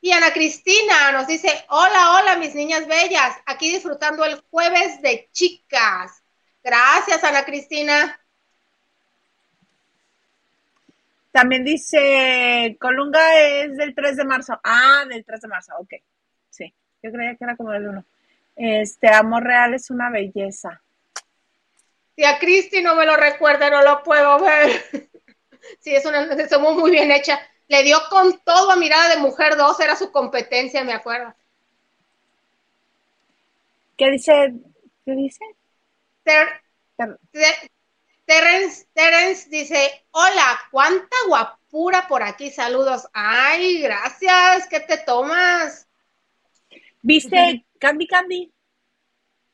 Y 0.00 0.12
Ana 0.12 0.32
Cristina 0.32 1.10
nos 1.10 1.26
dice, 1.26 1.50
hola, 1.70 2.20
hola, 2.20 2.36
mis 2.36 2.54
niñas 2.54 2.86
bellas, 2.86 3.36
aquí 3.44 3.72
disfrutando 3.72 4.24
el 4.24 4.40
jueves 4.52 5.02
de 5.02 5.28
chicas. 5.32 6.22
Gracias, 6.62 7.24
Ana 7.24 7.44
Cristina. 7.44 8.16
También 11.30 11.64
dice, 11.64 12.76
Colunga 12.80 13.38
es 13.40 13.76
del 13.76 13.94
3 13.94 14.16
de 14.16 14.24
marzo. 14.24 14.58
Ah, 14.64 15.04
del 15.08 15.24
3 15.24 15.40
de 15.40 15.48
marzo, 15.48 15.72
ok. 15.78 15.94
Sí, 16.50 16.74
yo 17.02 17.12
creía 17.12 17.36
que 17.36 17.44
era 17.44 17.56
como 17.56 17.70
del 17.72 17.88
1. 17.88 18.04
Este, 18.56 19.08
Amor 19.08 19.44
Real 19.44 19.74
es 19.74 19.90
una 19.90 20.10
belleza. 20.10 20.82
Si 22.16 22.24
a 22.24 22.38
Cristi 22.38 22.82
no 22.82 22.96
me 22.96 23.06
lo 23.06 23.16
recuerda, 23.16 23.70
no 23.70 23.82
lo 23.82 24.02
puedo 24.02 24.40
ver. 24.40 24.70
sí, 25.78 25.94
es 25.94 26.04
una, 26.04 26.24
es 26.24 26.58
muy 26.58 26.90
bien 26.90 27.12
hecha. 27.12 27.38
Le 27.68 27.82
dio 27.82 27.98
con 28.10 28.40
todo 28.40 28.72
a 28.72 28.76
Mirada 28.76 29.14
de 29.14 29.20
Mujer 29.20 29.56
2, 29.56 29.78
era 29.80 29.94
su 29.94 30.10
competencia, 30.10 30.82
me 30.82 30.94
acuerdo. 30.94 31.34
¿Qué 33.96 34.10
dice? 34.10 34.54
¿Qué 35.04 35.12
dice? 35.12 35.44
Terence, 38.28 38.86
Terence 38.92 39.48
dice, 39.48 40.04
hola, 40.10 40.60
cuánta 40.70 41.16
guapura 41.26 42.06
por 42.08 42.22
aquí, 42.22 42.50
saludos. 42.50 43.08
Ay, 43.14 43.80
gracias, 43.80 44.68
¿qué 44.68 44.80
te 44.80 44.98
tomas? 44.98 45.88
¿Viste 47.00 47.64
Candy 47.78 48.06
Candy? 48.06 48.52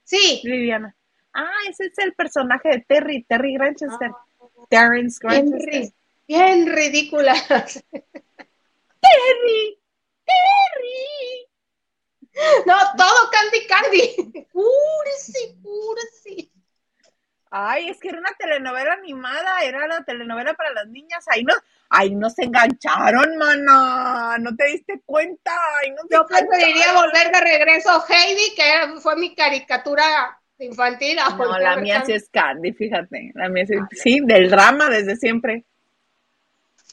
Sí. 0.02 0.40
Viviana. 0.42 0.96
Ah, 1.32 1.52
ese 1.70 1.86
es 1.86 1.96
el 1.98 2.14
personaje 2.14 2.70
de 2.70 2.80
Terry, 2.80 3.22
Terry 3.22 3.54
Granchester. 3.54 4.10
Ah. 4.10 4.26
Terence 4.68 5.20
Granchester. 5.22 5.92
Bien, 6.26 6.66
ridícula. 6.66 7.34
Terry, 7.46 7.62
Terry. 10.24 11.46
No, 12.66 12.74
todo 12.96 13.30
Candy 13.30 13.68
Candy. 13.68 14.16
Cursi, 14.52 15.60
cursi. 15.62 16.50
Ay, 17.56 17.88
es 17.88 18.00
que 18.00 18.08
era 18.08 18.18
una 18.18 18.32
telenovela 18.36 18.94
animada, 18.94 19.60
era 19.62 19.86
la 19.86 20.02
telenovela 20.02 20.54
para 20.54 20.72
las 20.72 20.88
niñas. 20.88 21.24
Ahí 21.28 21.44
no, 21.44 21.54
ahí 21.88 22.12
nos 22.12 22.36
engancharon, 22.40 23.36
mana. 23.36 24.36
No 24.40 24.56
te 24.56 24.64
diste 24.72 25.02
cuenta. 25.06 25.52
no 25.90 26.02
Yo 26.10 26.26
preferiría 26.26 26.94
volver 26.94 27.30
de 27.30 27.40
regreso 27.40 28.04
Heidi, 28.08 28.56
que 28.56 29.00
fue 29.00 29.14
mi 29.14 29.36
caricatura 29.36 30.36
infantil. 30.58 31.16
No, 31.38 31.56
la 31.60 31.76
mía 31.76 32.02
sí 32.04 32.14
es 32.14 32.28
Candy, 32.28 32.72
fíjate. 32.72 33.30
La 33.36 33.48
mía 33.48 33.66
sí, 33.66 33.74
sí, 33.92 34.20
del 34.24 34.50
drama 34.50 34.90
desde 34.90 35.14
siempre. 35.14 35.64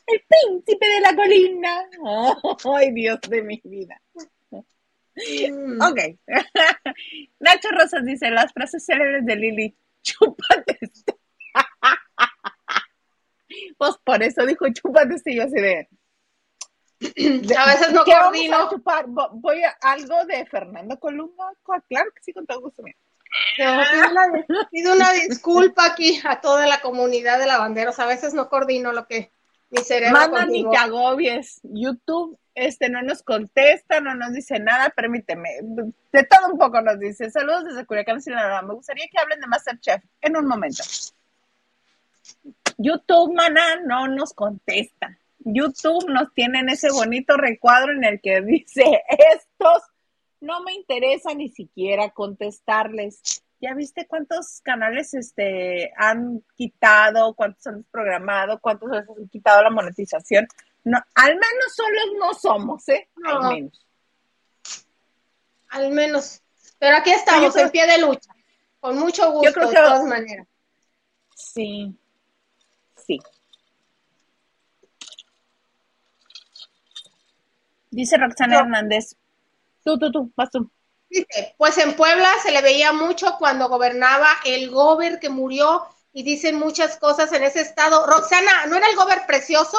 El 0.05 0.23
príncipe 0.27 0.87
de 0.87 1.01
la 1.01 1.15
colina. 1.15 1.89
ay, 2.75 2.91
Dios 2.91 3.19
de 3.27 3.41
mi 3.41 3.59
vida. 3.63 3.99
Mm. 4.51 5.81
Ok. 5.81 5.99
Nacho 7.39 7.69
Rosas 7.71 8.05
dice 8.05 8.29
las 8.29 8.53
frases 8.53 8.85
célebres 8.85 9.25
de 9.25 9.35
Lili 9.35 9.75
chúpate 10.01 10.79
Pues 13.77 13.95
por 14.03 14.23
eso 14.23 14.45
dijo 14.45 14.65
chúpate 14.73 15.15
este 15.15 15.35
yo 15.35 15.43
así 15.43 15.59
de. 15.59 15.87
A 17.57 17.65
veces 17.65 17.91
no 17.91 18.03
¿Qué 18.03 18.11
vamos 18.13 18.27
coordino. 18.31 18.57
a 18.57 18.69
chupar? 18.69 19.05
Vo- 19.07 19.29
Voy 19.33 19.63
a 19.63 19.75
algo 19.81 20.23
de 20.25 20.45
Fernando 20.45 20.99
Colunga. 20.99 21.51
Claro 21.89 22.11
que 22.15 22.21
sí, 22.21 22.31
con 22.31 22.45
todo 22.45 22.61
gusto. 22.61 22.83
No, 22.83 23.81
pido, 23.91 24.09
una, 24.11 24.67
pido 24.71 24.93
una 24.93 25.11
disculpa 25.13 25.85
aquí 25.85 26.21
a 26.23 26.41
toda 26.41 26.67
la 26.67 26.79
comunidad 26.81 27.39
de 27.39 27.47
lavanderos. 27.47 27.99
A 27.99 28.05
veces 28.05 28.33
no 28.33 28.49
coordino 28.49 28.91
lo 28.93 29.07
que 29.07 29.33
mi 29.71 29.81
cerebro 29.83 30.13
Manda 30.13 30.45
ni 30.45 30.69
te 30.69 30.77
agobies. 30.77 31.59
YouTube 31.63 32.37
este 32.53 32.89
no 32.89 33.01
nos 33.01 33.23
contesta, 33.23 34.01
no 34.01 34.13
nos 34.15 34.33
dice 34.33 34.59
nada, 34.59 34.89
permíteme. 34.89 35.49
De 35.61 36.23
todo 36.23 36.51
un 36.51 36.59
poco 36.59 36.81
nos 36.81 36.99
dice. 36.99 37.31
Saludos 37.31 37.65
desde 37.65 37.85
Culiacán, 37.85 38.21
Sinaloa. 38.21 38.61
Me 38.61 38.73
gustaría 38.73 39.07
que 39.09 39.17
hablen 39.17 39.39
de 39.39 39.47
Masterchef 39.47 40.03
en 40.21 40.37
un 40.37 40.47
momento. 40.47 40.83
YouTube, 42.77 43.33
maná, 43.33 43.77
no 43.85 44.07
nos 44.07 44.33
contesta. 44.33 45.17
YouTube 45.39 46.09
nos 46.09 46.33
tiene 46.33 46.59
en 46.59 46.69
ese 46.69 46.91
bonito 46.91 47.37
recuadro 47.37 47.93
en 47.93 48.03
el 48.03 48.21
que 48.21 48.41
dice, 48.41 48.83
estos 49.33 49.83
no 50.41 50.61
me 50.63 50.73
interesa 50.73 51.33
ni 51.33 51.49
siquiera 51.49 52.09
contestarles. 52.09 53.43
¿Ya 53.61 53.75
viste 53.75 54.07
cuántos 54.07 54.59
canales 54.61 55.13
este, 55.13 55.93
han 55.95 56.43
quitado, 56.57 57.35
cuántos 57.35 57.67
han 57.67 57.77
desprogramado, 57.77 58.59
cuántos 58.59 58.91
han 58.91 59.05
quitado 59.29 59.61
la 59.61 59.69
monetización? 59.69 60.47
No, 60.83 60.97
al 61.13 61.33
menos 61.35 61.75
solos 61.75 62.05
no 62.17 62.33
somos, 62.33 62.89
¿eh? 62.89 63.07
No. 63.17 63.29
Al 63.29 63.53
menos. 63.53 63.85
Al 65.69 65.91
menos. 65.91 66.41
Pero 66.79 66.97
aquí 66.97 67.11
estamos, 67.11 67.43
Yo 67.45 67.51
creo- 67.53 67.65
en 67.65 67.71
pie 67.71 67.85
de 67.87 67.99
lucha. 67.99 68.31
Con 68.79 68.97
mucho 68.97 69.31
gusto, 69.31 69.53
creo 69.53 69.67
de 69.67 69.75
que- 69.75 69.79
todas 69.81 70.03
maneras. 70.05 70.47
Sí. 71.35 71.95
Sí. 73.05 73.19
Dice 77.91 78.17
Roxana 78.17 78.55
Yo- 78.55 78.59
Hernández. 78.61 79.15
Tú, 79.83 79.99
tú, 79.99 80.11
tú, 80.11 80.31
vas 80.35 80.49
tú. 80.49 80.69
Dice, 81.11 81.53
pues 81.59 81.77
en 81.77 81.95
Puebla 81.95 82.29
se 82.41 82.51
le 82.51 82.61
veía 82.63 82.91
mucho 82.91 83.35
cuando 83.37 83.69
gobernaba 83.69 84.29
el 84.45 84.71
gober 84.71 85.19
que 85.19 85.29
murió 85.29 85.85
y 86.11 86.23
dicen 86.23 86.57
muchas 86.57 86.97
cosas 86.97 87.31
en 87.33 87.43
ese 87.43 87.61
estado. 87.61 88.07
Roxana, 88.07 88.65
¿no 88.67 88.77
era 88.77 88.89
el 88.89 88.95
gober 88.95 89.27
precioso? 89.27 89.77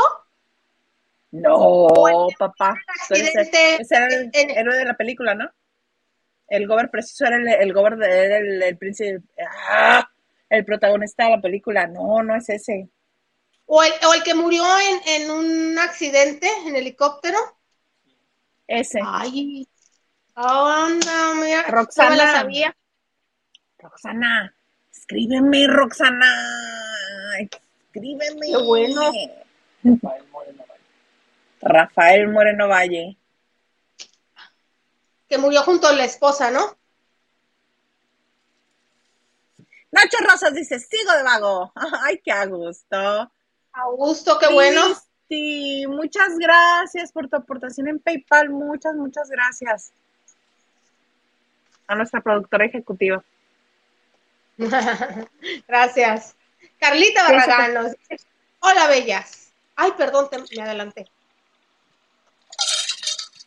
No, 1.32 2.28
papá. 2.38 2.76
Accidente 2.86 3.76
ese 3.80 3.96
era 3.96 4.06
el 4.06 4.30
en- 4.32 4.50
héroe 4.50 4.76
de 4.76 4.84
la 4.84 4.94
película, 4.96 5.34
¿no? 5.34 5.50
El 6.48 6.68
gober 6.68 6.90
preciso 6.90 7.24
era 7.26 7.36
el, 7.36 7.48
el 7.48 7.72
gober 7.72 7.96
de, 7.96 8.24
era 8.26 8.38
el, 8.38 8.62
el 8.62 8.78
príncipe. 8.78 9.22
¡Ah! 9.68 10.08
El 10.50 10.64
protagonista 10.64 11.24
de 11.24 11.30
la 11.30 11.40
película. 11.40 11.86
No, 11.86 12.22
no 12.22 12.36
es 12.36 12.48
ese. 12.50 12.88
¿O 13.66 13.82
el, 13.82 13.92
o 14.06 14.14
el 14.14 14.22
que 14.22 14.34
murió 14.34 14.64
en, 14.78 15.22
en 15.22 15.30
un 15.32 15.76
accidente 15.80 16.48
en 16.66 16.76
helicóptero? 16.76 17.38
Ese. 18.66 19.00
Ay, 19.04 19.66
mira, 20.36 21.62
Roxana. 21.68 22.10
no 22.10 22.16
me 22.16 22.16
la 22.16 22.32
sabía. 22.32 22.76
Roxana, 23.78 24.54
escríbeme, 24.90 25.66
Roxana. 25.66 26.28
Escríbeme. 27.38 28.46
Qué 28.46 28.56
bueno. 28.56 29.10
Rafael 31.60 32.28
Moreno 32.28 32.68
Valle. 32.68 33.16
Que 35.28 35.38
murió 35.38 35.62
junto 35.62 35.86
a 35.86 35.92
la 35.92 36.04
esposa, 36.04 36.50
¿no? 36.50 36.76
Nacho 39.90 40.16
Rosas 40.26 40.54
dice, 40.54 40.80
sigo 40.80 41.12
de 41.12 41.22
vago. 41.22 41.72
Ay, 42.02 42.20
qué 42.24 42.32
a 42.32 42.46
gusto. 42.46 43.30
Augusto, 43.72 44.38
qué 44.38 44.52
bueno. 44.52 44.82
Sí, 45.28 45.86
muchas 45.86 46.36
gracias 46.38 47.12
por 47.12 47.28
tu 47.28 47.36
aportación 47.36 47.88
en 47.88 47.98
PayPal. 47.98 48.50
Muchas, 48.50 48.94
muchas 48.94 49.30
gracias. 49.30 49.92
A 51.86 51.94
nuestra 51.94 52.20
productora 52.20 52.66
ejecutiva. 52.66 53.22
Gracias. 55.68 56.36
Carlita 56.78 57.22
Barragán 57.24 57.74
nos 57.74 57.92
dice, 57.92 58.24
hola, 58.60 58.86
bellas. 58.86 59.52
Ay, 59.76 59.92
perdón, 59.96 60.28
te- 60.30 60.38
me 60.56 60.62
adelanté. 60.62 61.06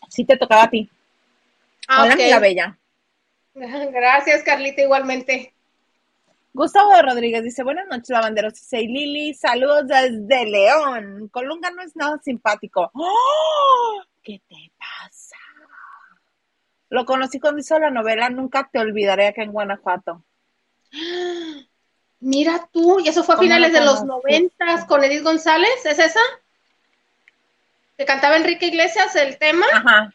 Sí 0.10 0.26
te 0.26 0.38
tocaba 0.38 0.64
a 0.64 0.70
ti. 0.70 0.90
Ah, 1.88 2.04
Hola, 2.04 2.14
ok. 2.14 2.20
amiga 2.20 2.40
bella. 2.40 2.78
Gracias, 3.54 4.44
Carlita, 4.44 4.82
igualmente. 4.82 5.54
Gustavo 6.54 7.02
Rodríguez 7.02 7.44
dice, 7.44 7.64
buenas 7.64 7.86
noches, 7.88 8.10
lavanderos. 8.10 8.54
Dice, 8.54 8.80
y 8.82 8.88
Lili, 8.88 9.34
saludos 9.34 9.88
desde 9.88 10.46
León. 10.46 11.28
Colunga 11.30 11.70
no 11.72 11.82
es 11.82 11.96
nada 11.96 12.18
simpático. 12.24 12.90
¡Oh! 12.94 14.02
¿Qué 14.24 14.42
te? 14.48 14.56
Lo 16.96 17.06
conocí 17.06 17.42
cuando 17.42 17.60
hizo 17.60 17.78
la 17.78 17.92
novela 17.92 18.30
Nunca 18.30 18.70
te 18.72 18.80
olvidaré 18.80 19.28
acá 19.28 19.44
en 19.44 19.52
Guanajuato. 19.52 20.24
Mira 22.22 22.70
tú, 22.72 23.02
y 23.02 23.10
eso 23.10 23.22
fue 23.26 23.36
a 23.36 23.38
¿Cómo 23.38 23.46
finales 23.46 23.74
de 23.74 23.82
los 23.82 24.06
noventas 24.06 24.86
con 24.86 25.04
Edith 25.04 25.22
González, 25.22 25.86
¿es 25.86 26.00
esa? 26.00 26.22
Que 27.98 28.06
cantaba 28.06 28.38
Enrique 28.38 28.68
Iglesias 28.68 29.14
el 29.18 29.38
tema. 29.38 29.66
Ajá. 29.74 30.14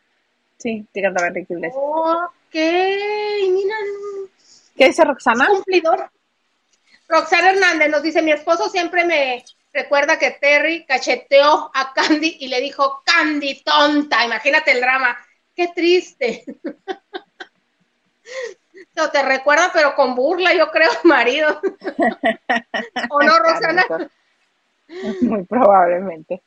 Sí, 0.56 0.86
te 0.90 1.02
cantaba 1.02 1.28
Enrique 1.28 1.52
Iglesias. 1.52 1.76
Ok, 1.78 2.54
mira, 2.54 3.76
¿Qué 4.74 4.86
dice 4.86 5.04
Roxana? 5.04 5.46
cumplidor. 5.48 6.10
Roxana 7.08 7.50
Hernández 7.50 7.90
nos 7.90 8.02
dice, 8.02 8.22
mi 8.22 8.32
esposo 8.32 8.70
siempre 8.70 9.04
me 9.04 9.44
recuerda 9.74 10.18
que 10.18 10.30
Terry 10.30 10.86
cacheteó 10.86 11.70
a 11.74 11.92
Candy 11.92 12.38
y 12.40 12.48
le 12.48 12.62
dijo, 12.62 13.02
Candy 13.04 13.62
tonta, 13.62 14.24
imagínate 14.24 14.72
el 14.72 14.80
drama, 14.80 15.16
qué 15.60 15.68
triste. 15.74 16.44
O 19.02 19.08
te 19.10 19.22
recuerda, 19.22 19.70
pero 19.72 19.94
con 19.94 20.14
burla, 20.14 20.54
yo 20.54 20.70
creo, 20.70 20.90
marido. 21.04 21.60
¿O 23.10 23.22
no, 23.22 23.38
Roxana? 23.38 23.84
Muy 25.22 25.44
probablemente. 25.44 26.42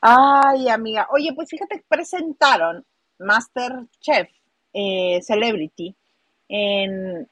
Ay, 0.00 0.68
amiga. 0.68 1.06
Oye, 1.10 1.32
pues 1.34 1.48
fíjate 1.48 1.84
presentaron 1.88 2.84
Masterchef 3.18 4.28
eh, 4.72 5.20
Celebrity 5.22 5.94
en 6.48 7.28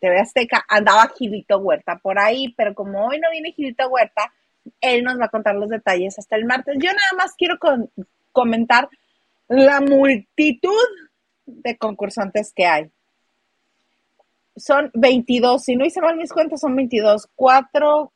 TV 0.00 0.20
Azteca. 0.20 0.64
Andaba 0.68 1.12
Gilito 1.16 1.58
Huerta 1.58 1.98
por 1.98 2.18
ahí, 2.18 2.54
pero 2.56 2.74
como 2.74 3.06
hoy 3.06 3.18
no 3.18 3.30
viene 3.30 3.52
Gilito 3.52 3.88
Huerta, 3.88 4.32
él 4.80 5.02
nos 5.04 5.18
va 5.20 5.26
a 5.26 5.30
contar 5.30 5.54
los 5.56 5.70
detalles 5.70 6.18
hasta 6.18 6.36
el 6.36 6.44
martes. 6.44 6.76
Yo 6.78 6.90
nada 6.90 7.12
más 7.16 7.34
quiero 7.36 7.58
con- 7.58 7.90
comentar 8.32 8.88
la 9.48 9.80
multitud 9.80 10.86
de 11.46 11.76
concursantes 11.76 12.52
que 12.52 12.66
hay. 12.66 12.90
Son 14.56 14.90
22, 14.94 15.62
si 15.62 15.76
no 15.76 15.84
hice 15.84 16.00
mal 16.00 16.16
mis 16.16 16.32
cuentas, 16.32 16.60
son 16.60 16.74
22. 16.74 17.28
4, 17.34 18.12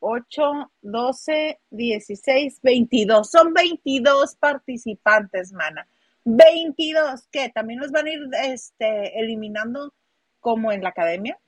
8, 0.00 0.72
12, 0.82 1.60
16, 1.70 2.60
22. 2.62 3.30
Son 3.30 3.54
22 3.54 4.36
participantes, 4.36 5.52
mana. 5.52 5.88
22, 6.24 7.28
¿qué? 7.30 7.48
¿También 7.48 7.80
los 7.80 7.90
van 7.90 8.06
a 8.06 8.10
ir 8.10 8.28
este, 8.44 9.18
eliminando 9.18 9.94
como 10.40 10.72
en 10.72 10.82
la 10.82 10.90
academia? 10.90 11.38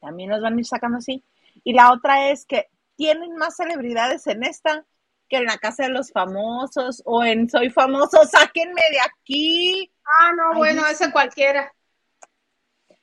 También 0.00 0.30
los 0.30 0.40
van 0.40 0.56
a 0.56 0.58
ir 0.60 0.66
sacando 0.66 0.98
así. 0.98 1.24
Y 1.64 1.72
la 1.72 1.92
otra 1.92 2.30
es 2.30 2.46
que 2.46 2.68
tienen 2.96 3.36
más 3.36 3.56
celebridades 3.56 4.26
en 4.26 4.44
esta 4.44 4.86
que 5.32 5.38
en 5.38 5.46
la 5.46 5.56
casa 5.56 5.84
de 5.84 5.88
los 5.88 6.12
famosos 6.12 7.02
o 7.06 7.24
en 7.24 7.48
Soy 7.48 7.70
famoso, 7.70 8.22
sáquenme 8.26 8.82
de 8.90 9.00
aquí. 9.00 9.90
Ah, 10.04 10.30
no, 10.36 10.50
Ay, 10.52 10.58
bueno, 10.58 10.86
ese 10.86 11.10
cualquiera. 11.10 11.72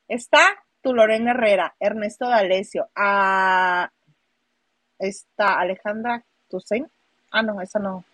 Está 0.08 0.64
tu 0.84 0.94
Lorena 0.94 1.32
Herrera, 1.32 1.76
Ernesto 1.80 2.30
D'Alessio, 2.30 2.88
a 2.96 3.90
está 5.00 5.60
Alejandra 5.60 6.24
Toussaint. 6.48 6.88
Ah, 7.32 7.42
no, 7.42 7.62
esa 7.62 7.80
no. 7.80 8.06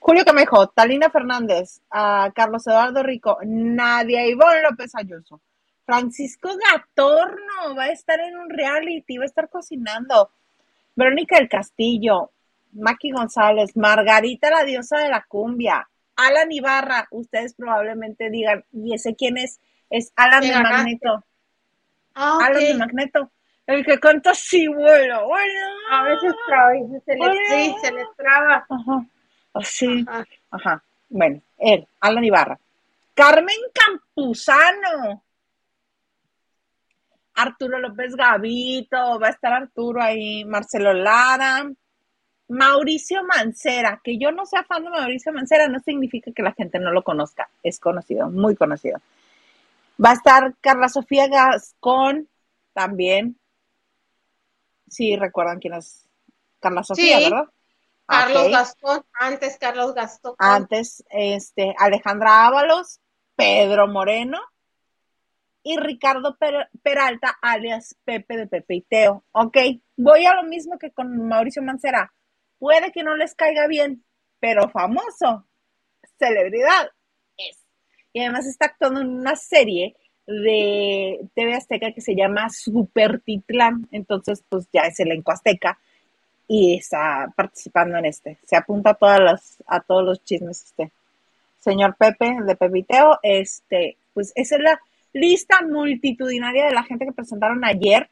Julio 0.00 0.24
Camejo, 0.24 0.66
Talina 0.70 1.08
Fernández, 1.08 1.80
a 1.90 2.32
Carlos 2.34 2.66
Eduardo 2.66 3.04
Rico, 3.04 3.38
Nadia 3.44 4.26
Ivonne 4.26 4.62
López 4.68 4.96
Ayuso, 4.96 5.40
Francisco 5.86 6.48
Gatorno 6.56 7.76
va 7.78 7.84
a 7.84 7.92
estar 7.92 8.18
en 8.18 8.36
un 8.36 8.50
reality, 8.50 9.16
va 9.16 9.24
a 9.24 9.26
estar 9.26 9.48
cocinando. 9.48 10.32
Verónica 10.96 11.36
del 11.36 11.48
Castillo, 11.48 12.32
Maki 12.72 13.10
González, 13.10 13.76
Margarita 13.76 14.50
la 14.50 14.64
diosa 14.64 14.98
de 14.98 15.08
la 15.08 15.24
cumbia, 15.26 15.88
Alan 16.16 16.52
Ibarra, 16.52 17.08
ustedes 17.10 17.54
probablemente 17.54 18.30
digan, 18.30 18.64
¿y 18.72 18.94
ese 18.94 19.14
quién 19.14 19.38
es? 19.38 19.60
Es 19.88 20.12
Alan 20.16 20.42
de. 20.42 20.52
Magneto. 20.52 21.24
Ah, 22.14 22.38
Alan 22.42 22.62
de. 22.62 22.74
Magneto, 22.74 23.30
el 23.66 23.84
que 23.84 23.98
canta 23.98 24.32
así, 24.32 24.66
bueno, 24.68 25.26
bueno. 25.26 25.66
A 25.90 26.02
veces 26.04 26.34
traba, 26.46 26.72
se 27.04 27.14
le, 27.16 27.32
sí, 27.48 27.74
se 27.80 27.92
le 27.92 28.04
traba. 28.16 28.66
Ajá, 28.68 29.06
así, 29.54 30.04
Ajá. 30.06 30.26
ajá. 30.50 30.84
Bueno, 31.08 31.40
él, 31.58 31.86
Alan 32.00 32.24
Ibarra. 32.24 32.58
Carmen 33.14 33.56
Campuzano. 33.72 35.22
Arturo 37.34 37.78
López 37.78 38.14
Gavito, 38.14 39.18
va 39.18 39.28
a 39.28 39.30
estar 39.30 39.52
Arturo 39.52 40.02
ahí, 40.02 40.44
Marcelo 40.44 40.92
Lara, 40.92 41.64
Mauricio 42.50 43.22
Mancera, 43.22 44.00
que 44.02 44.18
yo 44.18 44.32
no 44.32 44.44
sea 44.44 44.64
fan 44.64 44.82
de 44.82 44.90
Mauricio 44.90 45.32
Mancera, 45.32 45.68
no 45.68 45.78
significa 45.78 46.32
que 46.32 46.42
la 46.42 46.52
gente 46.52 46.80
no 46.80 46.90
lo 46.90 47.04
conozca, 47.04 47.48
es 47.62 47.78
conocido, 47.78 48.28
muy 48.28 48.56
conocido. 48.56 48.98
Va 50.04 50.10
a 50.10 50.14
estar 50.14 50.54
Carla 50.60 50.88
Sofía 50.88 51.28
Gascón 51.28 52.28
también. 52.72 53.38
Sí, 54.88 55.14
recuerdan 55.14 55.60
quién 55.60 55.74
es 55.74 56.08
Carla 56.58 56.82
Sofía, 56.82 57.20
¿verdad? 57.20 57.44
Carlos 58.06 58.50
Gastón, 58.50 59.04
antes 59.12 59.56
Carlos 59.56 59.94
Gastón. 59.94 60.34
Antes, 60.38 61.04
este, 61.10 61.72
Alejandra 61.78 62.48
Ábalos, 62.48 62.98
Pedro 63.36 63.86
Moreno 63.86 64.40
y 65.62 65.76
Ricardo 65.76 66.36
Peralta, 66.82 67.38
alias 67.40 67.94
Pepe 68.04 68.36
de 68.36 68.48
Pepe 68.48 68.74
y 68.74 68.80
Teo. 68.80 69.22
Ok, 69.30 69.56
voy 69.96 70.26
a 70.26 70.34
lo 70.34 70.42
mismo 70.42 70.80
que 70.80 70.90
con 70.90 71.28
Mauricio 71.28 71.62
Mancera. 71.62 72.12
Puede 72.60 72.92
que 72.92 73.02
no 73.02 73.16
les 73.16 73.34
caiga 73.34 73.66
bien, 73.66 74.04
pero 74.38 74.70
famoso, 74.70 75.44
celebridad 76.18 76.90
es. 77.36 77.58
Y 78.12 78.20
además 78.20 78.46
está 78.46 78.66
actuando 78.66 79.00
en 79.00 79.08
una 79.08 79.34
serie 79.34 79.96
de 80.26 81.26
TV 81.34 81.54
Azteca 81.54 81.92
que 81.92 82.00
se 82.00 82.14
llama 82.14 82.50
Super 82.50 83.20
Titlán. 83.20 83.88
Entonces, 83.90 84.44
pues 84.48 84.68
ya 84.72 84.82
es 84.82 85.00
elenco 85.00 85.32
azteca 85.32 85.78
y 86.46 86.76
está 86.76 87.32
participando 87.34 87.98
en 87.98 88.06
este. 88.06 88.38
Se 88.44 88.56
apunta 88.56 88.90
a 88.90 88.94
todas 88.94 89.20
las, 89.20 89.56
a 89.66 89.80
todos 89.80 90.04
los 90.04 90.22
chismes 90.22 90.64
este. 90.64 90.92
Señor 91.60 91.96
Pepe 91.96 92.36
de 92.44 92.56
Pepiteo, 92.56 93.18
este, 93.22 93.96
pues 94.14 94.32
esa 94.34 94.56
es 94.56 94.62
la 94.62 94.80
lista 95.12 95.60
multitudinaria 95.62 96.66
de 96.66 96.72
la 96.72 96.82
gente 96.82 97.04
que 97.04 97.12
presentaron 97.12 97.64
ayer 97.64 98.08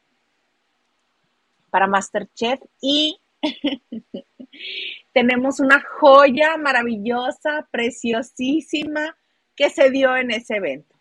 para 1.70 1.86
Masterchef 1.86 2.60
y 2.80 3.18
tenemos 5.12 5.60
una 5.60 5.80
joya 5.80 6.56
maravillosa, 6.56 7.68
preciosísima 7.70 9.16
que 9.56 9.70
se 9.70 9.90
dio 9.90 10.16
en 10.16 10.30
ese 10.30 10.56
evento. 10.56 10.94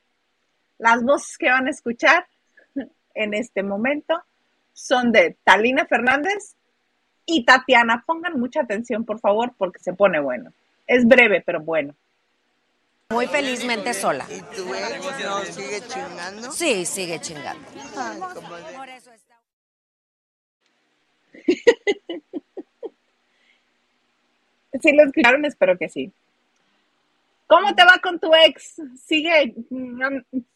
Las 0.77 1.03
voces 1.03 1.37
que 1.37 1.49
van 1.49 1.67
a 1.67 1.71
escuchar 1.71 2.27
en 3.13 3.33
este 3.33 3.63
momento 3.63 4.23
son 4.73 5.11
de 5.11 5.37
Talina 5.43 5.85
Fernández 5.85 6.55
y 7.25 7.45
Tatiana. 7.45 8.03
Pongan 8.05 8.39
mucha 8.39 8.61
atención, 8.61 9.05
por 9.05 9.19
favor, 9.19 9.53
porque 9.57 9.79
se 9.79 9.93
pone 9.93 10.19
bueno. 10.19 10.51
Es 10.85 11.05
breve, 11.05 11.43
pero 11.45 11.61
bueno. 11.61 11.93
Muy 13.09 13.27
felizmente 13.27 13.93
sola. 13.93 14.25
¿Y 14.29 14.41
tu 14.55 14.73
ex 14.73 15.23
no 15.23 15.43
sigue 15.45 15.81
chingando? 15.87 16.51
Sí, 16.51 16.85
sigue 16.85 17.19
chingando. 17.21 17.65
sí 24.81 24.91
lo 24.93 25.03
escucharon, 25.03 25.45
espero 25.45 25.77
que 25.77 25.89
sí. 25.89 26.11
¿Cómo 27.47 27.75
te 27.75 27.85
va 27.85 27.99
con 28.01 28.19
tu 28.19 28.33
ex? 28.35 28.81
Sigue. 29.05 29.55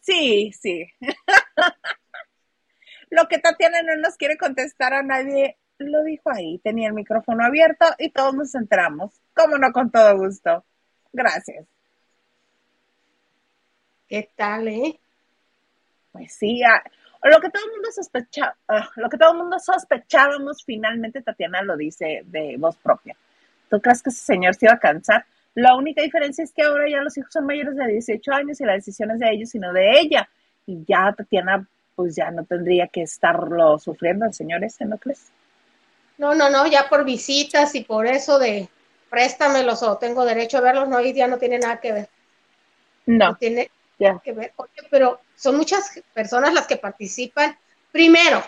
Sí, 0.00 0.52
sí. 0.52 0.86
Lo 3.10 3.28
que 3.28 3.38
Tatiana 3.38 3.82
no 3.82 3.96
nos 3.96 4.16
quiere 4.16 4.36
contestar 4.36 4.94
a 4.94 5.02
nadie 5.02 5.56
lo 5.78 6.04
dijo 6.04 6.30
ahí, 6.30 6.58
tenía 6.58 6.88
el 6.88 6.94
micrófono 6.94 7.44
abierto 7.44 7.86
y 7.98 8.10
todos 8.10 8.34
nos 8.34 8.54
entramos. 8.54 9.20
¿Cómo 9.34 9.58
no? 9.58 9.72
Con 9.72 9.90
todo 9.90 10.16
gusto. 10.16 10.64
Gracias. 11.12 11.66
¿Qué 14.08 14.30
tal, 14.36 14.68
eh? 14.68 15.00
Pues 16.12 16.34
sí, 16.34 16.62
ah, 16.62 16.82
lo 17.30 17.40
que 17.40 17.50
todo 17.50 17.64
el 17.64 17.72
mundo 17.72 17.88
sospechaba, 17.92 18.56
ah, 18.68 18.90
lo 18.96 19.08
que 19.08 19.16
todo 19.16 19.32
el 19.32 19.38
mundo 19.38 19.58
sospechábamos, 19.58 20.64
finalmente 20.64 21.22
Tatiana 21.22 21.62
lo 21.62 21.76
dice 21.76 22.22
de 22.26 22.56
voz 22.58 22.76
propia. 22.76 23.16
¿Tú 23.70 23.80
crees 23.80 24.02
que 24.02 24.10
ese 24.10 24.24
señor 24.24 24.54
se 24.54 24.66
iba 24.66 24.74
a 24.74 24.78
cansar? 24.78 25.24
La 25.54 25.76
única 25.76 26.02
diferencia 26.02 26.42
es 26.42 26.52
que 26.52 26.62
ahora 26.62 26.88
ya 26.88 27.00
los 27.02 27.16
hijos 27.16 27.32
son 27.32 27.46
mayores 27.46 27.76
de 27.76 27.86
18 27.86 28.32
años 28.32 28.60
y 28.60 28.64
la 28.64 28.74
decisión 28.74 29.10
es 29.10 29.18
de 29.18 29.30
ellos, 29.30 29.50
sino 29.50 29.72
de 29.72 30.00
ella. 30.00 30.28
Y 30.66 30.84
ya 30.86 31.12
Tatiana, 31.16 31.66
pues 31.94 32.16
ya 32.16 32.30
no 32.30 32.44
tendría 32.44 32.88
que 32.88 33.02
estarlo 33.02 33.78
sufriendo 33.78 34.26
el 34.26 34.34
señor 34.34 34.64
ese, 34.64 34.84
¿no 34.84 34.98
crees? 34.98 35.30
No, 36.18 36.34
no, 36.34 36.50
no, 36.50 36.66
ya 36.66 36.88
por 36.88 37.04
visitas 37.04 37.74
y 37.74 37.84
por 37.84 38.06
eso 38.06 38.38
de 38.38 38.68
préstamelos 39.10 39.82
o 39.82 39.98
tengo 39.98 40.24
derecho 40.24 40.58
a 40.58 40.62
verlos, 40.62 40.88
no, 40.88 41.00
ya 41.00 41.26
no 41.26 41.38
tiene 41.38 41.58
nada 41.58 41.80
que 41.80 41.92
ver. 41.92 42.08
No. 43.06 43.36
tiene 43.36 43.70
que 44.22 44.32
ver. 44.32 44.52
pero 44.90 45.20
son 45.36 45.56
muchas 45.56 46.00
personas 46.12 46.52
las 46.52 46.66
que 46.66 46.76
participan. 46.76 47.58
Primero, 47.90 48.42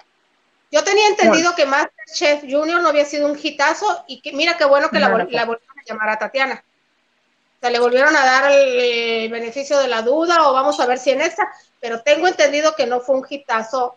yo 0.70 0.82
tenía 0.82 1.08
entendido 1.08 1.54
que 1.54 1.66
Masterchef 1.66 2.42
Junior 2.42 2.82
no 2.82 2.88
había 2.88 3.04
sido 3.04 3.30
un 3.30 3.38
hitazo 3.40 4.04
y 4.08 4.20
que 4.20 4.32
mira 4.32 4.56
qué 4.56 4.64
bueno 4.64 4.90
que 4.90 4.98
la, 4.98 5.08
volvieron 5.08 5.78
a 5.78 5.82
llamar 5.86 6.08
a 6.10 6.18
Tatiana. 6.18 6.64
O 6.64 7.60
sea, 7.60 7.70
le 7.70 7.78
volvieron 7.78 8.14
a 8.16 8.24
dar 8.24 8.50
el, 8.50 9.30
beneficio 9.30 9.78
de 9.78 9.88
la 9.88 10.02
duda 10.02 10.48
o 10.48 10.52
vamos 10.52 10.80
a 10.80 10.86
ver 10.86 10.98
si 10.98 11.10
en 11.10 11.20
esta, 11.20 11.48
pero 11.80 12.02
tengo 12.02 12.26
entendido 12.26 12.74
que 12.74 12.86
no 12.86 13.00
fue 13.00 13.16
un 13.16 13.26
hitazo 13.28 13.96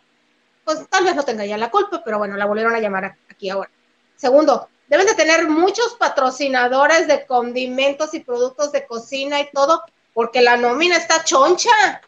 pues 0.68 0.86
tal 0.90 1.06
vez 1.06 1.16
no 1.16 1.24
tenga 1.24 1.46
ya 1.46 1.58
la 1.58 1.72
culpa, 1.72 2.02
pero 2.04 2.18
bueno, 2.18 2.36
la 2.36 2.46
volvieron 2.46 2.76
a 2.76 2.82
llamar 2.82 3.16
aquí 3.30 3.50
ahora. 3.50 3.72
Segundo, 4.18 4.68
deben 4.90 5.06
de 5.06 5.16
tener 5.16 5.48
muchos 5.48 5.96
patrocinadores 5.96 7.08
de 7.08 7.26
condimentos 7.26 8.14
y 8.14 8.20
productos 8.20 8.74
de 8.74 8.86
cocina 8.86 9.40
y 9.40 9.50
todo, 9.52 9.82
porque 10.18 10.42
la 10.42 10.58
nómina 10.58 10.98
está 10.98 11.24
choncha. 11.24 12.02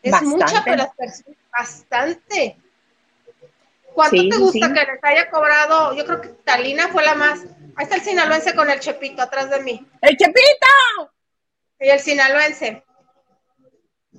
Es 0.00 0.22
mucha, 0.22 0.62
pero 0.64 0.94
bastante. 1.50 2.56
¿Cuánto 3.92 4.28
te 4.28 4.36
gusta 4.36 4.72
que 4.72 4.80
les 4.80 5.02
haya 5.02 5.28
cobrado? 5.28 5.92
Yo 5.96 6.04
creo 6.04 6.20
que 6.20 6.28
Talina 6.28 6.86
fue 6.86 7.02
la 7.02 7.16
más. 7.16 7.40
Ahí 7.74 7.82
está 7.82 7.96
el 7.96 8.02
sinaloense 8.02 8.54
con 8.54 8.70
el 8.70 8.78
chepito 8.78 9.22
atrás 9.22 9.50
de 9.50 9.58
mí. 9.58 9.84
¡El 10.02 10.16
chepito! 10.16 11.12
Y 11.80 11.88
el 11.88 11.98
sinaloense. 11.98 12.84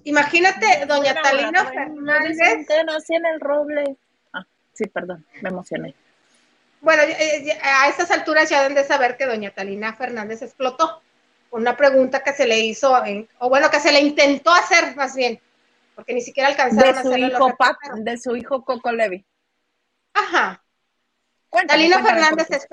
Imagínate, 0.03 0.85
doña 0.85 1.15
Talina 1.21 1.63
Fernández. 1.63 2.67
Nací 2.85 3.15
en 3.15 3.25
el 3.25 3.39
roble. 3.39 3.95
Ah, 4.33 4.45
sí, 4.73 4.85
perdón, 4.87 5.25
me 5.41 5.47
emocioné. 5.47 5.95
Bueno, 6.81 7.03
eh, 7.03 7.57
a 7.63 7.87
estas 7.87 8.11
alturas 8.11 8.49
ya 8.49 8.63
deben 8.63 8.75
de 8.75 8.83
saber 8.83 9.15
que 9.15 9.27
doña 9.27 9.51
Talina 9.51 9.93
Fernández 9.93 10.41
explotó. 10.41 11.02
Una 11.53 11.77
pregunta 11.77 12.23
que 12.23 12.33
se 12.33 12.47
le 12.47 12.59
hizo, 12.59 12.93
o 13.39 13.49
bueno, 13.49 13.69
que 13.69 13.79
se 13.79 13.91
le 13.91 14.01
intentó 14.01 14.51
hacer 14.51 14.95
más 14.95 15.15
bien, 15.15 15.39
porque 15.95 16.13
ni 16.13 16.21
siquiera 16.21 16.49
alcanzaron 16.49 16.95
de 16.95 17.01
su 17.03 17.17
hijo 17.17 17.57
De 17.97 18.17
su 18.17 18.35
hijo 18.35 18.63
Coco 18.63 18.91
Levi. 18.91 19.25
Ajá. 20.13 20.63
Talina 21.67 22.03
Fernández 22.03 22.47
es, 22.49 22.67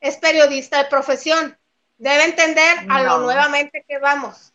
es 0.00 0.16
periodista 0.16 0.82
de 0.82 0.88
profesión. 0.88 1.58
Debe 1.98 2.24
entender 2.24 2.78
a 2.88 3.02
lo 3.02 3.18
nuevamente 3.18 3.84
que 3.86 3.98
vamos 3.98 4.54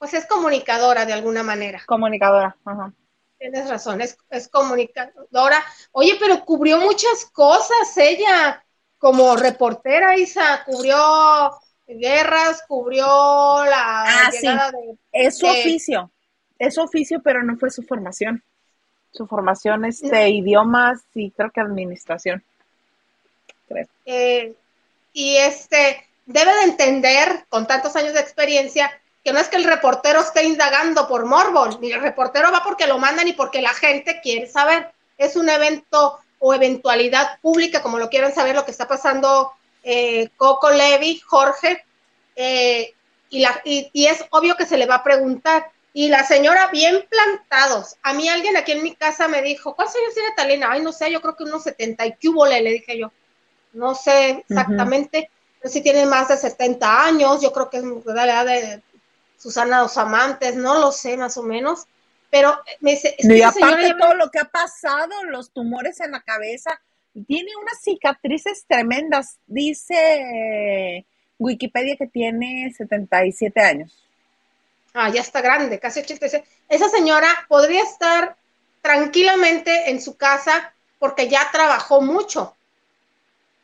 pues 0.00 0.14
es 0.14 0.24
comunicadora 0.24 1.04
de 1.04 1.12
alguna 1.12 1.42
manera. 1.42 1.82
Comunicadora, 1.86 2.56
ajá. 2.64 2.90
Tienes 3.38 3.68
razón, 3.68 4.00
es, 4.00 4.16
comunicadora. 4.48 5.62
Oye, 5.92 6.16
pero 6.18 6.42
cubrió 6.46 6.78
muchas 6.78 7.26
cosas 7.26 7.94
ella, 7.98 8.64
como 8.96 9.36
reportera, 9.36 10.16
Isa, 10.16 10.64
cubrió 10.64 11.50
guerras, 11.98 12.62
cubrió 12.66 13.04
la 13.04 14.02
ah, 14.02 14.30
llegada 14.30 14.70
de... 14.70 14.96
Es 15.12 15.38
su 15.38 15.46
oficio, 15.46 16.10
es 16.58 16.74
su 16.74 16.82
oficio, 16.82 17.20
pero 17.22 17.42
no 17.42 17.56
fue 17.56 17.70
su 17.70 17.82
formación. 17.82 18.42
Su 19.12 19.26
formación 19.26 19.84
es 19.84 20.00
de 20.00 20.28
idiomas 20.28 21.00
y 21.14 21.30
creo 21.32 21.50
que 21.50 21.60
administración. 21.60 22.44
Eh, 24.06 24.54
y 25.12 25.36
este, 25.36 26.06
debe 26.26 26.54
de 26.54 26.62
entender, 26.62 27.44
con 27.48 27.66
tantos 27.66 27.96
años 27.96 28.14
de 28.14 28.20
experiencia, 28.20 28.90
que 29.24 29.32
no 29.32 29.38
es 29.38 29.48
que 29.48 29.56
el 29.56 29.64
reportero 29.64 30.20
esté 30.20 30.44
indagando 30.44 31.06
por 31.08 31.26
morbo, 31.26 31.66
ni 31.80 31.92
el 31.92 32.00
reportero 32.00 32.50
va 32.52 32.62
porque 32.62 32.86
lo 32.86 32.98
mandan 32.98 33.28
y 33.28 33.32
porque 33.32 33.60
la 33.60 33.74
gente 33.74 34.20
quiere 34.22 34.46
saber. 34.46 34.92
Es 35.18 35.36
un 35.36 35.48
evento 35.48 36.18
o 36.38 36.54
eventualidad 36.54 37.38
pública, 37.40 37.82
como 37.82 37.98
lo 37.98 38.08
quieran 38.08 38.32
saber, 38.32 38.54
lo 38.54 38.64
que 38.64 38.70
está 38.70 38.88
pasando 38.88 39.52
eh, 39.82 40.28
Coco 40.36 40.70
Levi, 40.70 41.20
Jorge, 41.20 41.84
eh, 42.36 42.94
y, 43.28 43.40
la, 43.40 43.60
y, 43.64 44.06
es 44.06 44.24
obvio 44.30 44.56
que 44.56 44.66
se 44.66 44.76
le 44.76 44.86
va 44.86 44.96
a 44.96 45.04
preguntar. 45.04 45.70
Y 45.92 46.08
la 46.08 46.24
señora, 46.24 46.68
bien 46.68 47.04
plantados. 47.08 47.96
A 48.02 48.12
mí 48.12 48.28
alguien 48.28 48.56
aquí 48.56 48.72
en 48.72 48.82
mi 48.82 48.94
casa 48.94 49.26
me 49.26 49.42
dijo, 49.42 49.74
¿cuántos 49.74 49.96
años 49.96 50.14
tiene 50.14 50.30
Talina? 50.36 50.68
Ay, 50.70 50.82
no 50.82 50.92
sé, 50.92 51.10
yo 51.10 51.20
creo 51.20 51.36
que 51.36 51.44
unos 51.44 51.64
70 51.64 52.06
y 52.06 52.14
cúbole, 52.14 52.60
le 52.60 52.72
dije 52.72 52.98
yo. 52.98 53.12
No 53.72 53.94
sé 53.94 54.44
exactamente, 54.48 55.30
pero 55.60 55.72
si 55.72 55.80
tiene 55.80 56.06
más 56.06 56.28
de 56.28 56.36
70 56.36 57.04
años, 57.04 57.40
yo 57.40 57.52
creo 57.52 57.70
que 57.70 57.78
es 57.78 57.84
la 58.04 58.24
edad 58.24 58.46
de 58.46 58.82
Susana 59.36 59.80
los 59.82 59.96
amantes, 59.96 60.54
no 60.54 60.78
lo 60.78 60.92
sé 60.92 61.16
más 61.16 61.36
o 61.36 61.42
menos, 61.42 61.86
pero 62.30 62.60
me 62.80 62.92
dice... 62.92 63.16
y 63.18 63.42
aparte 63.42 63.94
todo 63.98 64.14
lo 64.14 64.30
que 64.30 64.38
ha 64.38 64.44
pasado, 64.44 65.24
los 65.24 65.50
tumores 65.50 66.00
en 66.00 66.12
la 66.12 66.20
cabeza, 66.20 66.80
tiene 67.26 67.56
unas 67.56 67.80
cicatrices 67.82 68.64
tremendas, 68.68 69.38
dice 69.46 71.06
Wikipedia 71.38 71.96
que 71.96 72.06
tiene 72.06 72.72
77 72.76 73.60
años. 73.60 74.06
ah, 74.94 75.08
ya 75.10 75.20
está 75.20 75.40
grande, 75.40 75.78
casi 75.78 76.00
86, 76.00 76.42
esa 76.68 76.88
señora 76.88 77.28
podría 77.48 77.82
estar 77.82 78.36
tranquilamente 78.82 79.90
en 79.90 80.00
su 80.00 80.16
casa 80.16 80.74
porque 80.98 81.28
ya 81.28 81.50
trabajó 81.52 82.00
mucho, 82.00 82.56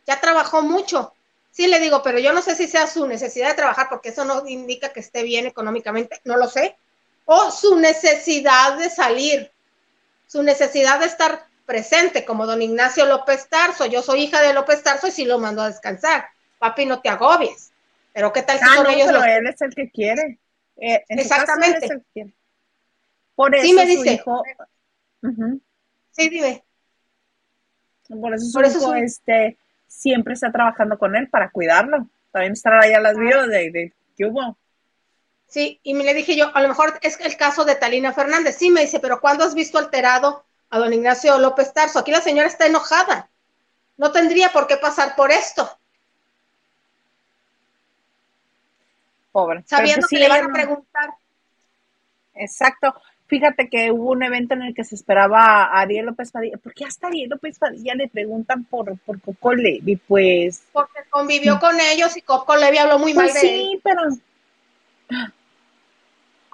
ya 0.06 0.20
trabajó 0.20 0.62
mucho. 0.62 1.12
Sí, 1.50 1.66
le 1.68 1.80
digo, 1.80 2.02
pero 2.02 2.18
yo 2.18 2.32
no 2.32 2.42
sé 2.42 2.54
si 2.54 2.68
sea 2.68 2.86
su 2.86 3.06
necesidad 3.06 3.48
de 3.48 3.54
trabajar, 3.54 3.88
porque 3.88 4.10
eso 4.10 4.24
no 4.26 4.46
indica 4.46 4.92
que 4.92 5.00
esté 5.00 5.22
bien 5.22 5.46
económicamente, 5.46 6.20
no 6.24 6.36
lo 6.36 6.48
sé, 6.48 6.76
o 7.24 7.50
su 7.50 7.76
necesidad 7.78 8.76
de 8.78 8.90
salir, 8.90 9.50
su 10.26 10.42
necesidad 10.42 11.00
de 11.00 11.06
estar 11.06 11.45
presente, 11.66 12.24
como 12.24 12.46
don 12.46 12.62
Ignacio 12.62 13.06
López 13.06 13.48
Tarso. 13.48 13.86
Yo 13.86 14.02
soy 14.02 14.22
hija 14.22 14.40
de 14.42 14.54
López 14.54 14.82
Tarso 14.82 15.08
y 15.08 15.10
sí 15.10 15.24
lo 15.24 15.38
mando 15.38 15.62
a 15.62 15.68
descansar. 15.68 16.26
Papi, 16.58 16.86
no 16.86 17.00
te 17.00 17.08
agobies. 17.08 17.72
Pero 18.14 18.32
¿qué 18.32 18.42
tal 18.42 18.58
si 18.58 18.64
Ah, 18.64 18.74
son 18.76 18.84
no, 18.84 18.90
ellos 18.90 19.06
pero 19.06 19.18
los... 19.18 19.26
él 19.26 19.46
es 19.48 19.60
el 19.62 19.74
que 19.74 19.90
quiere. 19.90 20.38
Eh, 20.76 21.04
caso, 21.08 21.20
Exactamente. 21.20 21.78
él 21.78 21.84
es 21.84 21.90
el 21.90 21.98
que 22.00 22.06
quiere. 22.14 22.34
Por 23.34 23.54
eso 23.54 23.66
Sí, 23.66 23.72
me 23.74 23.86
dice. 23.86 24.12
hijo. 24.14 24.42
Sí, 26.12 26.28
dime. 26.30 26.64
por 28.08 28.32
eso 28.34 28.46
su 28.46 28.52
Por 28.54 28.64
eso 28.64 28.78
hijo, 28.78 28.88
su- 28.88 28.94
este, 28.94 29.58
siempre 29.86 30.32
está 30.34 30.50
trabajando 30.50 30.98
con 30.98 31.14
él 31.16 31.28
para 31.28 31.50
cuidarlo. 31.50 32.08
También 32.32 32.54
estará 32.54 32.80
allá 32.80 33.00
las 33.00 33.18
vio 33.18 33.46
de, 33.46 33.70
de 33.70 33.92
¿qué 34.16 34.24
hubo? 34.24 34.56
Sí, 35.48 35.80
y 35.82 35.92
me 35.94 36.04
le 36.04 36.14
dije 36.14 36.36
yo, 36.36 36.50
a 36.56 36.62
lo 36.62 36.68
mejor 36.68 36.98
es 37.02 37.20
el 37.20 37.36
caso 37.36 37.64
de 37.66 37.74
Talina 37.76 38.12
Fernández. 38.14 38.56
Sí, 38.56 38.70
me 38.70 38.80
dice, 38.80 38.98
pero 39.00 39.20
¿cuándo 39.20 39.44
has 39.44 39.54
visto 39.54 39.78
alterado 39.78 40.45
a 40.70 40.78
don 40.78 40.92
Ignacio 40.92 41.38
López 41.38 41.72
Tarso? 41.72 41.98
Aquí 41.98 42.10
la 42.10 42.20
señora 42.20 42.48
está 42.48 42.66
enojada. 42.66 43.28
No 43.96 44.12
tendría 44.12 44.50
por 44.50 44.66
qué 44.66 44.76
pasar 44.76 45.16
por 45.16 45.30
esto, 45.30 45.78
Pobre. 49.32 49.62
Sabiendo 49.66 50.00
pues 50.00 50.08
sí, 50.08 50.16
que 50.16 50.22
le 50.22 50.28
van 50.30 50.50
a 50.50 50.52
preguntar. 50.52 51.10
Exacto. 52.34 52.94
Fíjate 53.26 53.68
que 53.68 53.90
hubo 53.92 54.12
un 54.12 54.22
evento 54.22 54.54
en 54.54 54.62
el 54.62 54.74
que 54.74 54.82
se 54.84 54.94
esperaba 54.94 55.64
a 55.64 55.80
Ariel 55.80 56.06
López 56.06 56.30
Padilla. 56.30 56.56
¿Por 56.56 56.72
qué 56.72 56.86
hasta 56.86 57.08
Ariel 57.08 57.28
López 57.28 57.58
Padilla 57.58 57.94
le 57.94 58.08
preguntan 58.08 58.64
por, 58.64 58.96
por 59.00 59.20
Coco 59.20 59.52
Levi? 59.52 59.96
Pues 59.96 60.62
Porque 60.72 61.00
convivió 61.10 61.58
con 61.58 61.78
ellos 61.80 62.16
y 62.16 62.22
Coco 62.22 62.56
Levi 62.56 62.78
habló 62.78 62.98
muy 62.98 63.12
mal 63.12 63.26
Pues 63.26 63.34
de 63.34 63.40
él. 63.40 63.46
sí, 63.72 63.80
pero 63.84 64.02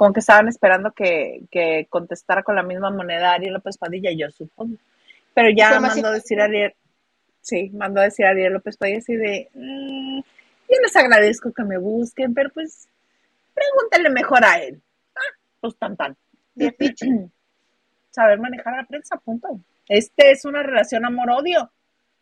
como 0.03 0.13
que 0.13 0.19
estaban 0.19 0.49
esperando 0.49 0.91
que, 0.91 1.45
que 1.49 1.87
contestara 1.89 2.43
con 2.43 2.57
la 2.57 2.65
misma 2.65 2.91
moneda 2.91 3.35
Ariel 3.35 3.53
López 3.53 3.79
Padilla, 3.79 4.11
yo 4.11 4.29
supongo. 4.33 4.75
Pero 5.33 5.51
ya 5.57 5.79
mandó 5.79 6.09
a 6.09 6.15
decir 6.15 6.41
a 6.41 6.47
Ariel, 6.47 6.75
sí, 7.41 7.71
mandó 7.73 8.01
a 8.01 8.05
decir 8.07 8.27
a 8.27 8.31
Ariel 8.31 8.55
López 8.55 8.77
Padilla 8.77 8.99
así 8.99 9.15
de, 9.15 9.49
"Mm, 9.55 10.19
yo 10.19 10.77
les 10.83 10.97
agradezco 10.97 11.53
que 11.53 11.63
me 11.63 11.79
busquen, 11.79 12.35
pero 12.35 12.51
pues 12.51 12.89
pregúntenle 13.55 14.11
mejor 14.11 14.45
a 14.45 14.59
él. 14.59 14.83
Ah, 15.15 15.39
pues 15.61 15.77
tan 15.77 15.97
tan. 15.97 16.17
Bien 16.57 16.75
dicho. 16.77 17.07
Saber 18.11 18.41
manejar 18.41 18.75
la 18.75 18.85
prensa, 18.85 19.19
punto. 19.19 19.61
Este 19.89 20.33
es 20.33 20.45
una 20.45 20.65
relación 20.65 21.05
amor-odio. 21.05 21.71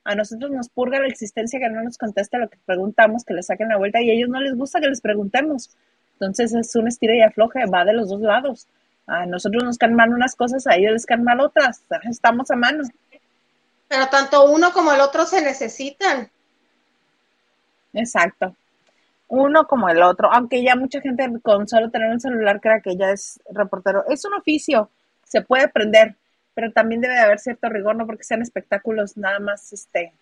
A 0.05 0.15
nosotros 0.15 0.51
nos 0.51 0.69
purga 0.69 1.01
la 1.01 1.09
existencia 1.09 1.59
que 1.59 1.71
no 1.71 1.83
nos 1.83 1.97
conteste 1.97 2.37
lo 2.37 2.51
que 2.51 2.59
preguntamos, 2.67 3.25
que 3.25 3.33
le 3.33 3.43
saquen 3.43 3.71
la 3.71 3.79
vuelta 3.79 4.03
y 4.03 4.11
a 4.11 4.13
ellos 4.13 4.29
no 4.29 4.39
les 4.39 4.55
gusta 4.55 4.83
que 4.83 4.89
les 4.89 5.01
preguntemos. 5.01 5.71
Entonces 6.21 6.53
es 6.53 6.77
un 6.77 6.87
estira 6.87 7.15
y 7.15 7.23
afloje, 7.23 7.65
va 7.65 7.85
de 7.87 7.95
los 7.95 8.11
dos 8.11 8.21
lados. 8.21 8.67
A 9.07 9.25
nosotros 9.25 9.65
nos 9.65 9.79
caen 9.79 9.95
mal 9.95 10.11
unas 10.11 10.37
cosas, 10.37 10.67
a 10.67 10.77
ellos 10.77 10.93
les 10.93 11.07
caen 11.07 11.25
mal 11.25 11.41
otras. 11.41 11.83
Estamos 12.03 12.51
a 12.51 12.57
mano. 12.57 12.85
Pero 13.89 14.07
tanto 14.09 14.51
uno 14.51 14.71
como 14.73 14.93
el 14.93 15.01
otro 15.01 15.25
se 15.25 15.41
necesitan. 15.41 16.31
Exacto. 17.95 18.55
Uno 19.29 19.67
como 19.67 19.89
el 19.89 20.03
otro, 20.03 20.31
aunque 20.31 20.63
ya 20.63 20.77
mucha 20.77 21.01
gente 21.01 21.27
con 21.43 21.67
solo 21.67 21.91
tener 21.91 22.11
un 22.11 22.21
celular 22.21 22.61
crea 22.61 22.81
que 22.81 22.97
ya 22.97 23.11
es 23.11 23.41
reportero. 23.51 24.05
Es 24.09 24.25
un 24.27 24.35
oficio, 24.35 24.91
se 25.25 25.41
puede 25.41 25.65
aprender, 25.65 26.17
pero 26.53 26.71
también 26.71 27.01
debe 27.01 27.15
de 27.15 27.21
haber 27.21 27.39
cierto 27.39 27.69
rigor, 27.69 27.97
no 27.97 28.07
porque 28.07 28.25
sean 28.25 28.43
espectáculos, 28.43 29.17
nada 29.17 29.39
más 29.39 29.73
este. 29.73 30.13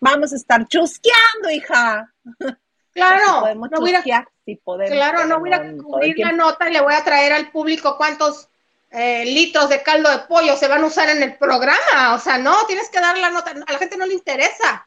Vamos 0.00 0.32
a 0.32 0.36
estar 0.36 0.66
chusqueando, 0.66 1.50
hija. 1.52 2.12
Claro, 2.92 3.40
podemos 3.40 3.70
no 3.70 3.80
voy 3.80 3.94
a, 3.94 4.02
si 4.44 4.56
podemos. 4.56 4.92
claro, 4.92 5.24
no 5.26 5.38
voy 5.40 5.52
a 5.52 5.62
cubrir 5.76 6.18
la 6.18 6.32
nota 6.32 6.68
y 6.68 6.72
le 6.72 6.80
voy 6.80 6.94
a 6.94 7.04
traer 7.04 7.32
al 7.32 7.50
público 7.50 7.96
cuántos 7.96 8.48
eh, 8.90 9.24
litros 9.24 9.68
de 9.68 9.82
caldo 9.82 10.10
de 10.10 10.18
pollo 10.20 10.56
se 10.56 10.66
van 10.68 10.82
a 10.82 10.86
usar 10.86 11.08
en 11.08 11.22
el 11.22 11.36
programa. 11.38 12.14
O 12.14 12.18
sea, 12.18 12.38
no, 12.38 12.66
tienes 12.66 12.90
que 12.90 13.00
dar 13.00 13.16
la 13.16 13.30
nota. 13.30 13.52
A 13.52 13.72
la 13.72 13.78
gente 13.78 13.96
no 13.96 14.06
le 14.06 14.14
interesa. 14.14 14.86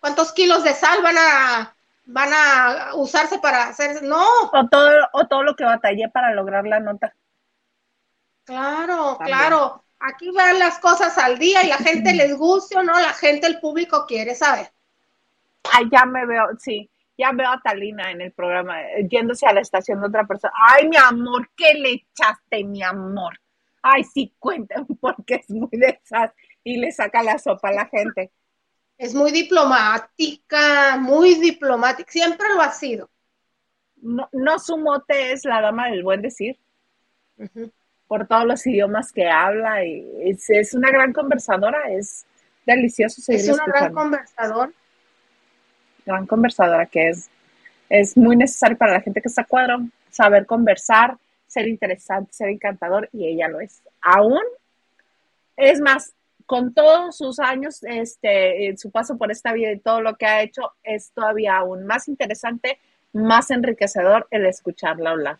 ¿Cuántos 0.00 0.32
kilos 0.32 0.64
de 0.64 0.74
sal 0.74 1.00
van 1.02 1.16
a 1.18 1.74
van 2.06 2.30
a 2.34 2.90
usarse 2.94 3.38
para 3.38 3.64
hacer? 3.68 4.02
No, 4.02 4.26
O 4.52 4.66
todo, 4.70 4.90
o 5.12 5.26
todo 5.26 5.42
lo 5.42 5.54
que 5.56 5.64
batallé 5.64 6.08
para 6.08 6.34
lograr 6.34 6.66
la 6.66 6.80
nota. 6.80 7.14
claro, 8.44 9.16
También. 9.18 9.38
claro. 9.38 9.80
Aquí 10.00 10.30
van 10.32 10.58
las 10.58 10.78
cosas 10.80 11.16
al 11.16 11.38
día 11.38 11.62
y 11.64 11.68
la 11.68 11.78
gente 11.78 12.12
les 12.14 12.36
guste 12.36 12.76
o 12.76 12.82
no, 12.82 12.92
la 13.00 13.14
gente, 13.14 13.46
el 13.46 13.60
público 13.60 14.04
quiere 14.06 14.34
saber. 14.34 14.70
Ya 15.90 16.04
me 16.04 16.26
veo, 16.26 16.48
sí, 16.58 16.90
ya 17.16 17.30
veo 17.32 17.48
a 17.48 17.60
Talina 17.60 18.10
en 18.10 18.20
el 18.20 18.32
programa, 18.32 18.82
eh, 18.82 19.06
yéndose 19.08 19.46
a 19.46 19.52
la 19.52 19.60
estación 19.60 20.00
de 20.00 20.08
otra 20.08 20.26
persona. 20.26 20.52
Ay, 20.68 20.88
mi 20.88 20.96
amor, 20.96 21.48
¿qué 21.56 21.74
le 21.74 21.92
echaste, 21.92 22.64
mi 22.64 22.82
amor? 22.82 23.38
Ay, 23.82 24.04
sí, 24.04 24.34
cuéntame, 24.38 24.86
porque 25.00 25.36
es 25.36 25.50
muy 25.50 25.70
de 25.72 26.00
esas 26.02 26.32
y 26.62 26.78
le 26.78 26.90
saca 26.92 27.22
la 27.22 27.38
sopa 27.38 27.68
a 27.68 27.72
la 27.72 27.86
gente. 27.86 28.32
Es 28.96 29.14
muy 29.14 29.32
diplomática, 29.32 30.96
muy 30.96 31.34
diplomática, 31.34 32.10
siempre 32.10 32.46
lo 32.54 32.62
ha 32.62 32.70
sido. 32.70 33.10
No, 33.96 34.28
no 34.32 34.58
su 34.58 34.76
mote 34.78 35.32
es 35.32 35.44
la 35.44 35.60
dama 35.60 35.88
del 35.88 36.02
buen 36.02 36.22
decir, 36.22 36.58
por 38.06 38.26
todos 38.26 38.44
los 38.44 38.66
idiomas 38.66 39.12
que 39.12 39.28
habla 39.28 39.84
y 39.84 40.30
es, 40.30 40.48
es 40.50 40.74
una 40.74 40.90
gran 40.90 41.12
conversadora, 41.12 41.90
es 41.90 42.26
delicioso 42.66 43.20
Es 43.20 43.24
seguirla 43.24 43.64
una 43.64 43.72
gran 43.72 43.94
conversadora. 43.94 44.72
Gran 46.04 46.26
conversadora 46.26 46.86
que 46.86 47.10
es, 47.10 47.30
es 47.88 48.16
muy 48.16 48.36
necesario 48.36 48.76
para 48.76 48.92
la 48.92 49.00
gente 49.00 49.20
que 49.20 49.28
está 49.28 49.42
a 49.42 49.46
cuadro, 49.46 49.80
saber 50.10 50.46
conversar, 50.46 51.16
ser 51.46 51.68
interesante, 51.68 52.32
ser 52.32 52.48
encantador, 52.48 53.08
y 53.12 53.26
ella 53.26 53.48
lo 53.48 53.60
es. 53.60 53.82
Aún, 54.00 54.42
es 55.56 55.80
más, 55.80 56.12
con 56.46 56.74
todos 56.74 57.16
sus 57.16 57.38
años, 57.38 57.82
este, 57.82 58.74
su 58.76 58.90
paso 58.90 59.16
por 59.16 59.30
esta 59.30 59.52
vida 59.52 59.72
y 59.72 59.78
todo 59.78 60.00
lo 60.00 60.16
que 60.16 60.26
ha 60.26 60.42
hecho, 60.42 60.72
es 60.82 61.10
todavía 61.12 61.56
aún 61.56 61.86
más 61.86 62.08
interesante, 62.08 62.78
más 63.12 63.50
enriquecedor 63.50 64.26
el 64.30 64.46
escucharla 64.46 65.10
hablar. 65.10 65.38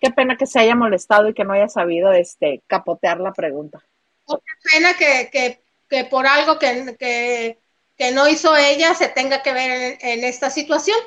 Qué 0.00 0.10
pena 0.10 0.36
que 0.36 0.46
se 0.46 0.58
haya 0.58 0.74
molestado 0.74 1.28
y 1.28 1.34
que 1.34 1.44
no 1.44 1.52
haya 1.52 1.68
sabido 1.68 2.12
este, 2.12 2.62
capotear 2.66 3.20
la 3.20 3.32
pregunta. 3.32 3.82
Oh, 4.26 4.38
qué 4.38 4.70
pena 4.70 4.94
que, 4.94 5.30
que, 5.30 5.60
que 5.88 6.04
por 6.04 6.26
algo 6.26 6.58
que, 6.58 7.58
que 7.96 8.12
no 8.12 8.28
hizo 8.28 8.56
ella 8.56 8.94
se 8.94 9.08
tenga 9.08 9.42
que 9.42 9.52
ver 9.52 9.70
en, 9.70 10.08
en 10.08 10.24
esta 10.24 10.50
situación. 10.50 10.98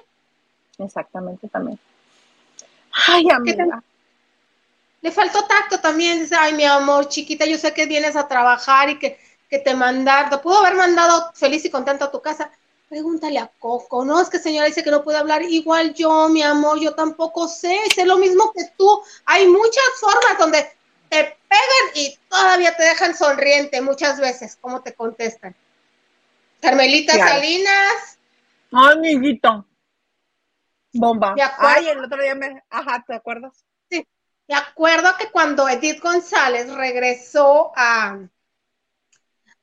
Exactamente 0.78 1.48
también. 1.48 1.80
Ay, 3.08 3.30
amiga. 3.30 3.84
Le 5.02 5.12
faltó 5.12 5.46
tacto 5.46 5.80
también, 5.80 6.20
dice, 6.20 6.36
ay, 6.38 6.54
mi 6.54 6.66
amor, 6.66 7.08
chiquita, 7.08 7.46
yo 7.46 7.58
sé 7.58 7.74
que 7.74 7.86
vienes 7.86 8.16
a 8.16 8.28
trabajar 8.28 8.90
y 8.90 9.00
que, 9.00 9.20
que 9.50 9.60
te 9.60 9.76
mandar, 9.76 10.30
te 10.30 10.38
pudo 10.40 10.60
haber 10.60 10.76
mandado 10.76 11.32
feliz 11.36 11.64
y 11.66 11.70
contento 11.70 12.06
a 12.06 12.12
tu 12.12 12.22
casa. 12.22 12.52
Pregúntale 12.90 13.38
a 13.38 13.52
Coco, 13.60 14.06
¿no? 14.06 14.22
Es 14.22 14.30
que 14.30 14.40
señora 14.40 14.66
dice 14.66 14.84
que 14.84 14.92
no 14.92 15.04
puede 15.04 15.18
hablar. 15.18 15.44
Igual 15.44 15.94
yo, 15.94 16.30
mi 16.30 16.42
amor, 16.42 16.80
yo 16.80 16.96
tampoco 16.96 17.48
sé, 17.48 17.78
sé 17.94 18.06
lo 18.06 18.18
mismo 18.18 18.52
que 18.54 18.64
tú. 18.78 19.02
Hay 19.26 19.46
muchas 19.48 19.84
formas 20.00 20.38
donde 20.40 20.66
te 21.10 21.38
pegan 21.48 21.96
y 21.96 22.18
todavía 22.30 22.76
te 22.76 22.84
dejan 22.84 23.16
sonriente 23.16 23.82
muchas 23.82 24.20
veces, 24.20 24.58
¿cómo 24.60 24.82
te 24.82 24.94
contestan? 24.94 25.56
Carmelita 26.62 27.14
Claro. 27.14 27.32
Salinas, 27.32 28.20
Ay, 28.72 28.98
amiguito. 28.98 29.66
Bomba. 30.94 31.36
Ay, 31.58 31.88
el 31.90 32.04
otro 32.04 32.22
día 32.22 32.36
me. 32.36 32.64
Ajá, 32.70 33.04
¿te 33.08 33.14
acuerdas? 33.14 33.64
Me 33.90 34.56
acuerdo 34.56 35.10
que 35.20 35.30
cuando 35.30 35.68
Edith 35.68 36.02
González 36.02 36.74
regresó 36.74 37.74
a 37.76 38.18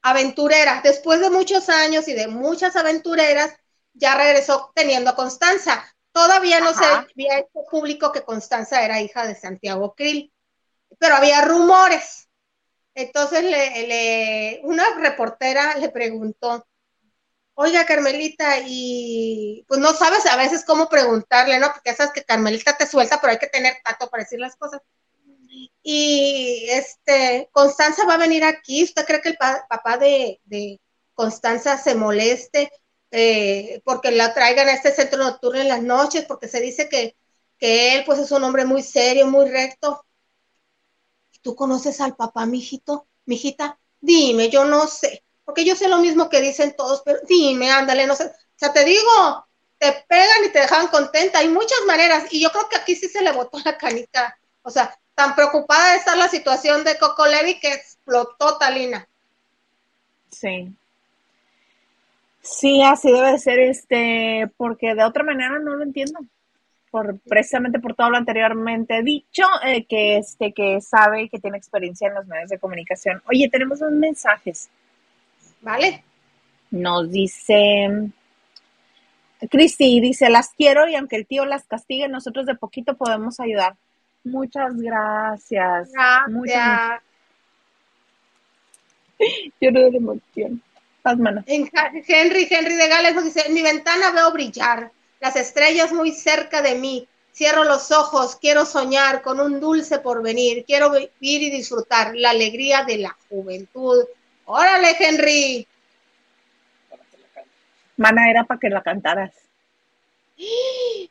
Aventurera, 0.03 0.81
después 0.85 1.21
de 1.21 1.31
muchos 1.31 1.69
años 1.71 2.07
y 2.09 2.13
de 2.13 2.29
muchas 2.29 2.77
aventureras, 2.77 3.55
ya 3.95 4.15
regresó 4.15 4.71
teniendo 4.75 5.11
a 5.11 5.17
Constanza. 5.17 5.85
Todavía 6.13 6.61
no 6.61 6.75
se 6.75 6.85
había 6.85 7.39
hecho 7.39 7.65
público 7.71 8.13
que 8.13 8.23
Constanza 8.23 8.85
era 8.85 9.01
hija 9.01 9.27
de 9.27 9.35
Santiago 9.35 9.95
Krill, 9.95 10.31
pero 10.99 11.15
había 11.17 11.41
rumores. 11.41 12.29
Entonces 12.95 13.43
le, 13.43 13.87
le- 13.89 14.61
una 14.65 14.85
reportera 14.99 15.77
le 15.79 15.89
preguntó, 15.89 16.67
oiga 17.55 17.87
Carmelita, 17.87 18.59
y 18.67 19.65
pues 19.69 19.81
no 19.81 19.93
sabes 19.95 20.27
a 20.27 20.37
veces 20.37 20.65
cómo 20.65 20.89
preguntarle, 20.89 21.59
¿no? 21.59 21.73
Porque 21.73 21.95
sabes 21.95 22.13
que 22.13 22.25
Carmelita 22.25 22.77
te 22.77 22.87
suelta, 22.87 23.21
pero 23.21 23.33
hay 23.33 23.39
que 23.39 23.47
tener 23.49 23.75
tacto 23.85 24.09
para 24.11 24.23
decir 24.25 24.41
las 24.41 24.57
cosas. 24.57 24.81
Y 25.83 26.67
este, 26.71 27.49
Constanza 27.53 28.07
va 28.07 28.15
a 28.15 28.19
venir 28.19 28.45
aquí, 28.45 28.85
¿usted 28.85 29.05
cree 29.07 29.21
que 29.21 29.31
el 29.31 29.37
pa- 29.37 29.67
papá 29.69 29.99
de, 29.99 30.41
de 30.45 30.81
Constanza 31.15 31.79
se 31.79 31.95
moleste 31.95 32.71
eh, 33.11 33.81
porque 33.85 34.11
la 34.11 34.35
traigan 34.35 34.69
a 34.69 34.73
este 34.73 34.93
centro 34.93 35.19
nocturno 35.23 35.61
en 35.61 35.69
las 35.69 35.83
noches? 35.83 36.25
Porque 36.27 36.49
se 36.49 36.61
dice 36.61 36.89
que, 36.89 37.17
que 37.59 37.95
él 37.97 38.05
pues 38.07 38.19
es 38.19 38.31
un 38.33 38.45
hombre 38.45 38.65
muy 38.65 38.83
serio, 38.83 39.27
muy 39.27 39.49
recto. 39.51 40.05
¿Tú 41.43 41.55
conoces 41.55 42.01
al 42.01 42.17
papá, 42.17 42.47
mijito? 42.47 43.07
Mijita, 43.27 43.79
dime, 44.01 44.51
yo 44.51 44.65
no 44.65 44.87
sé, 44.87 45.24
porque 45.45 45.65
yo 45.65 45.77
sé 45.77 45.89
lo 45.89 45.99
mismo 45.99 46.29
que 46.29 46.41
dicen 46.41 46.75
todos, 46.77 47.03
pero 47.05 47.19
dime, 47.29 47.71
ándale, 47.71 48.07
no 48.07 48.15
sé. 48.15 48.25
O 48.25 48.57
sea, 48.57 48.73
te 48.73 48.85
digo, 48.85 49.47
te 49.79 49.93
pegan 50.09 50.45
y 50.47 50.51
te 50.51 50.61
dejan 50.61 50.89
contenta. 50.89 51.41
Hay 51.41 51.49
muchas 51.49 51.81
maneras, 51.87 52.27
y 52.31 52.43
yo 52.43 52.51
creo 52.51 52.69
que 52.69 52.77
aquí 52.77 52.97
sí 52.97 53.09
se 53.09 53.23
le 53.23 53.33
botó 53.33 53.59
la 53.65 53.77
canica. 53.77 54.39
O 54.63 54.71
sea, 54.71 54.97
tan 55.15 55.35
preocupada 55.35 55.95
está 55.95 56.17
la 56.17 56.29
situación 56.29 56.85
de 56.85 56.99
Coco 56.99 57.27
Levi 57.27 57.61
que 57.61 57.73
explotó 57.73 58.57
Talina. 58.59 59.07
Sí. 60.31 60.75
Sí, 62.41 62.83
así 62.83 63.11
debe 63.11 63.33
de 63.33 63.39
ser, 63.39 63.59
este, 63.59 64.51
porque 64.57 64.95
de 64.95 65.05
otra 65.05 65.25
manera 65.25 65.59
no 65.59 65.77
lo 65.77 65.83
entiendo. 65.83 66.21
Por, 66.91 67.19
precisamente 67.21 67.81
por 67.81 67.95
todo 67.95 68.11
lo 68.11 68.17
anteriormente 68.17 69.03
dicho, 69.03 69.43
eh, 69.65 69.85
que 69.85 70.19
este, 70.19 70.53
que 70.53 70.81
sabe 70.81 71.29
que 71.29 71.41
tiene 71.41 71.59
experiencia 71.59 72.07
en 72.07 72.15
los 72.15 72.27
medios 72.27 72.51
de 72.51 72.59
comunicación. 72.59 73.21
Oye, 73.27 73.49
tenemos 73.51 73.81
dos 73.81 73.91
mensajes. 73.91 74.71
¿Vale? 75.65 76.05
Nos 76.71 77.11
dice 77.11 78.11
Cristi, 79.51 80.01
dice, 80.01 80.31
las 80.31 80.51
quiero 80.51 80.89
y 80.89 80.95
aunque 80.95 81.17
el 81.17 81.27
tío 81.27 81.45
las 81.45 81.65
castigue, 81.65 82.09
nosotros 82.09 82.47
de 82.47 82.55
poquito 82.55 82.97
podemos 82.97 83.41
ayudar. 83.41 83.77
Muchas 84.25 84.77
gracias. 84.77 85.91
Gracias. 85.93 86.29
Muchas, 86.29 87.01
Lloro 89.61 89.81
de 89.91 89.97
emoción. 89.97 90.63
Haz 91.03 91.19
mano. 91.19 91.43
En 91.47 91.67
Ja- 91.71 91.93
Henry, 92.07 92.47
Henry 92.51 92.75
de 92.77 92.89
Gales 92.89 93.15
nos 93.15 93.25
dice, 93.25 93.43
en 93.47 93.55
mi 93.55 93.63
ventana 93.63 94.11
veo 94.13 94.33
brillar 94.33 94.91
las 95.21 95.37
estrellas 95.37 95.93
muy 95.93 96.13
cerca 96.13 96.63
de 96.63 96.75
mí. 96.77 97.07
Cierro 97.35 97.65
los 97.65 97.91
ojos, 97.91 98.37
quiero 98.37 98.65
soñar 98.65 99.21
con 99.23 99.41
un 99.41 99.61
dulce 99.61 99.99
porvenir, 99.99 100.65
quiero 100.65 100.91
vivir 100.93 101.11
y 101.43 101.51
disfrutar 101.51 102.15
la 102.15 102.31
alegría 102.31 102.85
de 102.85 102.99
la 102.99 103.17
juventud. 103.29 104.05
Órale, 104.47 104.97
Henry. 104.99 105.67
Mana 107.97 108.31
era 108.31 108.45
para 108.45 108.61
que 108.61 108.71
la 108.71 108.83
cantaras. 108.83 109.33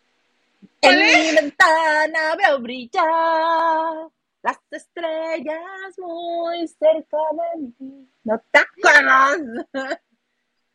En 0.86 1.00
mi 1.00 1.36
ventana 1.36 2.36
veo 2.36 2.60
brillar 2.60 4.10
las 4.42 4.60
estrellas 4.70 5.98
muy 5.98 6.68
cerca 6.68 7.18
de 7.32 7.62
mí. 7.80 8.10
No 8.26 8.44
te 8.52 8.60
acuerdas. 8.60 9.40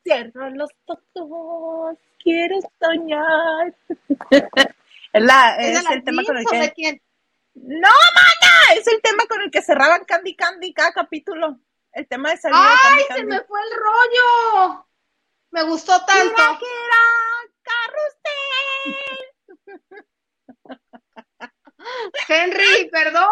Cierro 0.03 0.49
los 0.49 0.71
ojos, 0.87 1.99
quiero 2.23 2.59
soñar. 2.81 3.75
Es, 5.11 5.23
la, 5.23 5.57
¿Es 5.57 5.79
es 5.79 5.91
el 5.91 6.05
tema 6.05 6.23
con 6.23 6.37
el 6.37 6.45
que. 6.45 6.73
quién? 6.75 7.01
¡No, 7.55 7.89
mana! 7.89 8.79
Es 8.79 8.87
el 8.87 9.01
tema 9.01 9.25
con 9.27 9.41
el 9.41 9.51
que 9.51 9.63
cerraban 9.63 10.05
Candy 10.05 10.37
Candy 10.37 10.75
cada 10.75 10.93
capítulo. 10.93 11.59
El 11.93 12.07
tema 12.07 12.31
de 12.31 12.37
salida 12.37 12.61
de 12.61 12.67
¡Ay, 12.83 13.05
se 13.17 13.25
me 13.25 13.41
fue 13.43 13.61
el 13.61 13.71
rollo! 13.77 14.87
Me 15.51 15.63
gustó 15.65 15.93
tanto. 16.05 16.35
Kira, 16.35 16.59
Kira, 16.59 17.05
carrusel. 17.63 19.29
Henry, 22.29 22.91
perdón. 22.91 23.31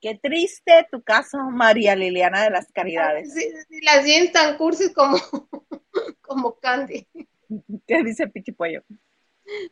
Qué 0.00 0.18
triste 0.20 0.86
tu 0.90 1.02
caso, 1.02 1.38
María 1.38 1.94
Liliana 1.96 2.42
de 2.42 2.50
las 2.50 2.70
Caridades. 2.72 3.32
Sí, 3.32 3.52
sí, 3.68 3.80
las 3.82 4.04
jeans 4.04 4.32
tan 4.32 4.56
cursis 4.56 4.92
como, 4.92 5.16
como 6.20 6.58
Candy. 6.58 7.06
¿Qué 7.86 8.02
dice 8.02 8.28
Pichipollo? 8.28 8.82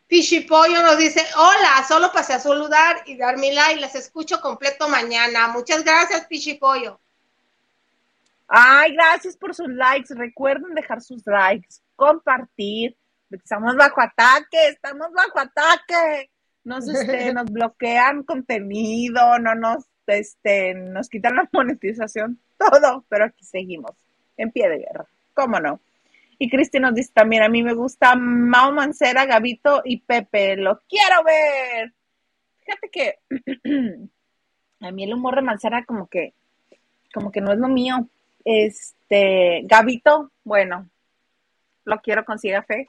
Pichipollo 0.07 0.83
nos 0.83 0.99
dice, 0.99 1.25
hola, 1.37 1.85
solo 1.87 2.11
pasé 2.13 2.35
a 2.35 2.41
saludar 2.41 3.03
y 3.07 3.17
dar 3.17 3.39
mi 3.39 3.53
like, 3.53 3.81
las 3.81 3.95
escucho 3.95 4.41
completo 4.41 4.89
mañana. 4.89 5.49
Muchas 5.49 5.85
gracias, 5.85 6.27
Pichipollo. 6.27 6.99
Ay, 8.49 8.93
gracias 8.95 9.37
por 9.37 9.55
sus 9.55 9.69
likes. 9.69 10.13
Recuerden 10.15 10.75
dejar 10.75 11.01
sus 11.01 11.25
likes, 11.27 11.77
compartir. 11.95 12.97
Estamos 13.31 13.77
bajo 13.77 14.01
ataque, 14.01 14.69
estamos 14.69 15.13
bajo 15.13 15.39
ataque. 15.39 16.31
Nos, 16.65 16.89
este, 16.89 17.33
nos 17.35 17.51
bloquean 17.51 18.25
contenido, 18.25 19.39
no 19.39 19.55
nos, 19.55 19.85
este, 20.07 20.75
nos 20.75 21.09
quitan 21.09 21.37
la 21.37 21.49
monetización, 21.53 22.41
todo, 22.59 23.05
pero 23.09 23.27
aquí 23.27 23.45
seguimos, 23.45 23.93
en 24.37 24.51
pie 24.51 24.69
de 24.69 24.79
guerra. 24.79 25.07
¿Cómo 25.35 25.61
no? 25.61 25.81
Y 26.43 26.49
Cristi 26.49 26.81
nos 26.81 26.95
dice 26.95 27.13
también, 27.13 27.43
a 27.43 27.51
mí 27.51 27.63
me 27.63 27.75
gusta 27.75 28.17
Mao 28.17 28.73
Mancera, 28.73 29.27
Gabito 29.27 29.83
y 29.85 29.99
Pepe, 29.99 30.57
lo 30.57 30.81
quiero 30.89 31.23
ver. 31.23 31.93
Fíjate 32.65 32.89
que 32.89 34.09
a 34.81 34.91
mí 34.91 35.05
el 35.05 35.13
humor 35.13 35.37
de 35.37 35.43
Mancera 35.43 35.85
como 35.85 36.09
que, 36.09 36.33
como 37.13 37.31
que 37.31 37.43
no 37.43 37.53
es 37.53 37.59
lo 37.59 37.69
mío. 37.69 38.09
Este, 38.43 39.61
Gabito, 39.65 40.33
bueno, 40.43 40.89
lo 41.85 42.01
quiero 42.01 42.25
con 42.25 42.39
ciega 42.39 42.63
fe. 42.63 42.89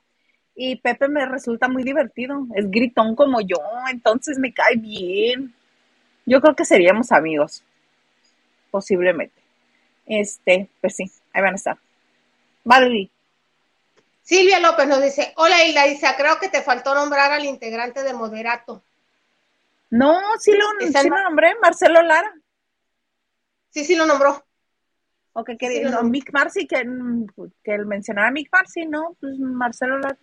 Y 0.56 0.78
Pepe 0.78 1.10
me 1.10 1.26
resulta 1.26 1.68
muy 1.68 1.84
divertido, 1.84 2.48
es 2.56 2.72
gritón 2.72 3.18
como 3.18 3.42
yo, 3.42 3.58
entonces 3.92 4.40
me 4.40 4.54
cae 4.54 4.78
bien. 4.78 5.54
Yo 6.26 6.40
creo 6.40 6.56
que 6.56 6.64
seríamos 6.64 7.12
amigos, 7.12 7.66
posiblemente. 8.72 9.42
Este, 10.06 10.70
pues 10.80 10.96
sí, 10.96 11.12
ahí 11.34 11.42
van 11.42 11.52
a 11.52 11.58
estar. 11.58 11.78
Valerie. 12.64 13.10
Silvia 14.22 14.60
López 14.60 14.88
nos 14.88 15.02
dice, 15.02 15.34
hola 15.36 15.66
Hilda, 15.66 15.86
dice, 15.86 16.08
creo 16.18 16.40
que 16.40 16.50
te 16.50 16.62
faltó 16.62 16.94
nombrar 16.94 17.32
al 17.32 17.46
integrante 17.46 18.04
de 18.04 18.14
Moderato. 18.14 18.84
No, 19.90 20.20
sí 20.40 20.54
lo, 20.54 20.88
sí 20.88 21.10
lo 21.10 21.24
nombré, 21.24 21.54
Marcelo 21.62 22.02
Lara. 22.02 22.34
Sí, 23.72 23.84
sí 23.84 23.96
lo 23.96 24.06
nombró. 24.06 24.44
O 25.34 25.44
que 25.44 25.54
Sí, 25.54 25.58
quería, 25.58 25.90
lo 25.90 26.04
no. 26.04 26.04
Mick 26.04 26.32
Marcy, 26.32 26.68
que, 26.68 26.86
que 27.64 27.74
él 27.74 27.86
mencionara 27.86 28.30
a 28.30 28.32
Mick 28.32 28.50
Marcy, 28.52 28.86
no, 28.86 29.16
pues 29.20 29.38
Marcelo 29.40 29.98
Lara. 30.00 30.18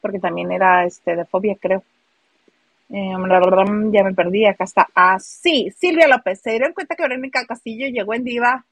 Porque 0.00 0.18
también 0.18 0.50
era 0.52 0.84
este 0.84 1.16
de 1.16 1.24
fobia, 1.24 1.56
creo. 1.60 1.82
Eh, 2.88 3.12
la 3.16 3.40
verdad, 3.40 3.64
ya 3.92 4.02
me 4.02 4.14
perdí, 4.14 4.46
acá 4.46 4.64
está. 4.64 4.88
Ah, 4.94 5.18
sí, 5.20 5.72
Silvia 5.76 6.08
López. 6.08 6.40
¿Se 6.40 6.50
dieron 6.50 6.72
cuenta 6.72 6.96
que 6.96 7.04
Verónica 7.04 7.46
Castillo 7.46 7.86
llegó 7.86 8.14
en 8.14 8.24
Diva? 8.24 8.64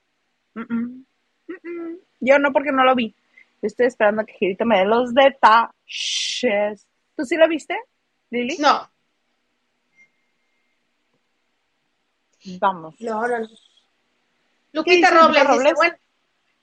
Mm, 0.54 0.60
mm, 0.60 1.04
mm. 1.48 1.96
Yo 2.20 2.38
no, 2.38 2.52
porque 2.52 2.72
no 2.72 2.84
lo 2.84 2.94
vi. 2.96 3.14
Yo 3.60 3.66
estoy 3.66 3.86
esperando 3.86 4.22
a 4.22 4.24
que 4.24 4.34
Girito 4.34 4.64
me 4.64 4.78
dé 4.78 4.84
los 4.84 5.12
detalles. 5.14 6.86
¿Tú 7.16 7.24
sí 7.24 7.36
lo 7.36 7.48
viste, 7.48 7.76
Lili? 8.30 8.56
No, 8.58 8.88
Vamos. 12.60 12.94
no, 13.00 13.26
no. 13.26 13.38
no. 13.40 13.46
¿Qué 13.48 13.54
Lupita 14.72 15.08
dice 15.10 15.10
Robles, 15.10 15.42
Dice, 15.42 15.52
Robles? 15.54 15.74
"Buen- 15.74 15.98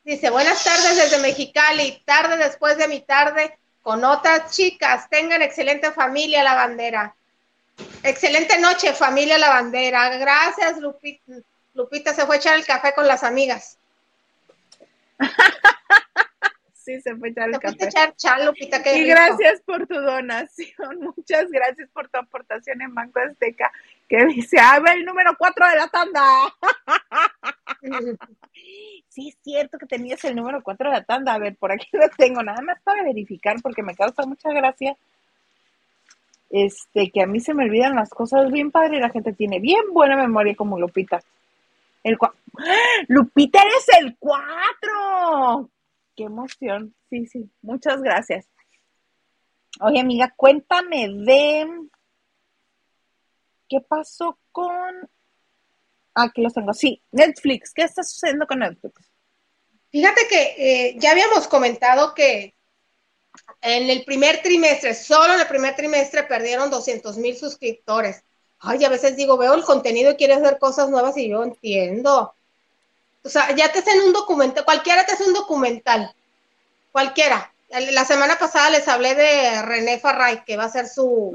dice, 0.04 0.30
buenas 0.30 0.64
tardes 0.64 0.96
desde 0.96 1.20
Mexicali, 1.22 2.02
tarde 2.06 2.38
después 2.38 2.78
de 2.78 2.88
mi 2.88 3.02
tarde 3.02 3.58
con 3.82 4.04
otras 4.04 4.56
chicas. 4.56 5.10
Tengan 5.10 5.42
excelente 5.42 5.92
familia 5.92 6.44
la 6.44 6.56
bandera. 6.56 7.16
Excelente 8.04 8.58
noche, 8.60 8.94
familia 8.94 9.38
la 9.38 9.50
bandera. 9.50 10.18
Gracias, 10.18 10.80
Lupita. 10.80 11.34
Lupita 11.74 12.14
se 12.14 12.26
fue 12.26 12.36
a 12.38 12.40
echar 12.40 12.56
el 12.58 12.66
café 12.66 12.94
con 12.94 13.06
las 13.06 13.24
amigas. 13.24 13.78
Sí, 16.86 17.02
se 17.02 17.16
fue 17.16 17.30
echar 17.30 17.50
el 17.50 17.60
café. 17.60 17.86
echar 17.86 18.16
chal, 18.16 18.46
Lupita, 18.46 18.84
qué 18.84 18.96
Y 18.96 19.04
rico. 19.06 19.16
gracias 19.16 19.62
por 19.62 19.88
tu 19.88 19.96
donación. 19.96 21.00
Muchas 21.18 21.50
gracias 21.50 21.90
por 21.92 22.08
tu 22.10 22.20
aportación 22.20 22.80
en 22.80 22.94
Banco 22.94 23.20
Azteca, 23.20 23.72
que 24.08 24.24
dice, 24.28 24.58
ah, 24.62 24.80
ve 24.80 24.92
el 24.92 25.04
número 25.04 25.36
4 25.36 25.68
de 25.68 25.76
la 25.76 25.88
tanda. 25.88 26.22
Sí, 29.10 29.30
es 29.30 29.38
cierto 29.44 29.78
que 29.78 29.86
tenías 29.86 30.22
el 30.26 30.36
número 30.36 30.62
4 30.62 30.90
de 30.90 30.96
la 30.98 31.04
tanda. 31.06 31.34
A 31.34 31.40
ver, 31.40 31.56
por 31.56 31.72
aquí 31.72 31.88
lo 31.94 32.10
tengo, 32.18 32.44
nada 32.44 32.62
más 32.62 32.82
para 32.84 33.02
verificar, 33.02 33.56
porque 33.64 33.82
me 33.82 33.96
causa 33.96 34.26
mucha 34.26 34.50
gracia. 34.52 34.98
Este, 36.50 37.10
que 37.12 37.22
a 37.22 37.26
mí 37.26 37.40
se 37.40 37.54
me 37.54 37.64
olvidan 37.64 37.96
las 37.96 38.10
cosas 38.10 38.52
bien 38.52 38.72
padre 38.72 39.00
la 39.00 39.10
gente 39.10 39.32
tiene 39.32 39.60
bien 39.60 39.82
buena 39.94 40.18
memoria 40.18 40.54
como 40.56 40.78
Lupita. 40.78 41.22
El 42.04 42.18
¡Ah! 42.22 42.34
Lupita, 43.08 43.62
eres 43.62 43.88
el 44.02 44.18
4. 44.20 45.70
Qué 46.16 46.24
emoción. 46.24 46.96
Sí, 47.10 47.26
sí, 47.28 47.50
muchas 47.62 48.02
gracias. 48.02 48.48
Oye, 49.82 50.00
amiga, 50.00 50.34
cuéntame 50.36 51.10
de 51.10 51.68
qué 53.68 53.82
pasó 53.82 54.40
con. 54.52 55.10
Ah, 56.14 56.24
Aquí 56.24 56.42
los 56.42 56.54
tengo. 56.54 56.74
Sí, 56.74 57.02
Netflix. 57.12 57.74
¿Qué 57.74 57.84
está 57.84 58.04
sucediendo 58.04 58.48
con 58.48 58.60
Netflix? 58.60 59.12
Fíjate 59.92 60.22
que 60.30 60.56
eh, 60.58 60.96
ya 60.98 61.12
habíamos 61.12 61.48
comentado 61.48 62.14
que 62.14 62.56
en 63.62 63.90
el 63.90 64.06
primer 64.06 64.42
trimestre, 64.42 64.94
solo 64.94 65.34
en 65.34 65.42
el 65.42 65.48
primer 65.48 65.76
trimestre, 65.76 66.24
perdieron 66.24 66.70
200 66.70 67.18
mil 67.18 67.36
suscriptores. 67.36 68.24
Ay, 68.60 68.84
a 68.86 68.90
veces 68.90 69.16
digo, 69.16 69.38
veo 69.38 69.54
el 69.54 69.64
contenido 69.64 70.12
y 70.12 70.16
quieres 70.16 70.42
ver 70.42 70.58
cosas 70.58 70.90
nuevas 70.90 71.18
y 71.18 71.30
yo 71.30 71.44
entiendo. 71.44 72.34
O 73.26 73.30
sea, 73.30 73.54
ya 73.56 73.72
te 73.72 73.80
hacen 73.80 74.02
un 74.02 74.14
documental, 74.14 74.64
cualquiera 74.64 75.04
te 75.04 75.14
hace 75.14 75.24
un 75.24 75.34
documental, 75.34 76.14
cualquiera. 76.92 77.52
La 77.70 78.06
semana 78.06 78.38
pasada 78.38 78.70
les 78.70 78.88
hablé 78.88 79.16
de 79.16 79.64
René 79.64 80.00
Farray, 80.00 80.44
que 80.46 80.56
va 80.56 80.64
a 80.64 80.68
hacer 80.68 80.88
su, 80.88 81.34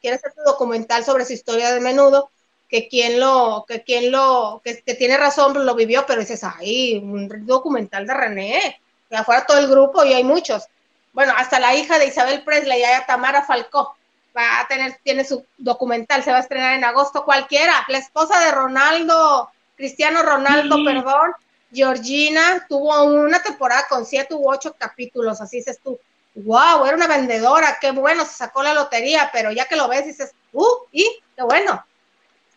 quiere 0.00 0.16
hacer 0.16 0.32
su 0.34 0.42
documental 0.42 1.04
sobre 1.04 1.24
su 1.24 1.32
historia 1.32 1.72
de 1.72 1.80
menudo, 1.80 2.30
que 2.68 2.88
quien 2.88 3.20
lo, 3.20 3.64
que 3.68 3.84
quien 3.84 4.10
lo, 4.10 4.60
que, 4.64 4.74
tiene 4.94 5.16
razón, 5.16 5.64
lo 5.64 5.74
vivió, 5.76 6.04
pero 6.06 6.20
dices, 6.20 6.42
ay, 6.42 6.96
un 6.96 7.46
documental 7.46 8.04
de 8.04 8.14
René, 8.14 8.80
que 9.08 9.16
afuera 9.16 9.46
todo 9.46 9.58
el 9.58 9.68
grupo 9.68 10.04
y 10.04 10.14
hay 10.14 10.24
muchos. 10.24 10.66
Bueno, 11.12 11.32
hasta 11.36 11.60
la 11.60 11.74
hija 11.76 12.00
de 12.00 12.06
Isabel 12.06 12.42
Presley, 12.42 12.80
ya 12.80 13.06
Tamara 13.06 13.44
Falcó, 13.44 13.96
va 14.36 14.60
a 14.60 14.66
tener, 14.66 14.98
tiene 15.04 15.24
su 15.24 15.44
documental, 15.56 16.24
se 16.24 16.32
va 16.32 16.38
a 16.38 16.42
estrenar 16.42 16.74
en 16.74 16.84
agosto, 16.84 17.24
cualquiera, 17.24 17.86
la 17.86 17.98
esposa 17.98 18.40
de 18.40 18.50
Ronaldo, 18.50 19.50
Cristiano 19.78 20.22
Ronaldo, 20.22 20.76
perdón, 20.84 21.32
Georgina, 21.72 22.66
tuvo 22.68 23.04
una 23.04 23.42
temporada 23.42 23.86
con 23.88 24.04
siete 24.04 24.34
u 24.34 24.50
ocho 24.50 24.74
capítulos, 24.76 25.40
así 25.40 25.58
dices 25.58 25.78
tú, 25.82 25.98
wow, 26.34 26.84
era 26.84 26.96
una 26.96 27.06
vendedora, 27.06 27.78
qué 27.80 27.92
bueno, 27.92 28.24
se 28.24 28.34
sacó 28.34 28.62
la 28.62 28.74
lotería, 28.74 29.30
pero 29.32 29.52
ya 29.52 29.66
que 29.66 29.76
lo 29.76 29.88
ves 29.88 30.04
dices, 30.04 30.32
uh, 30.52 30.66
y 30.92 31.04
qué 31.36 31.42
bueno. 31.44 31.84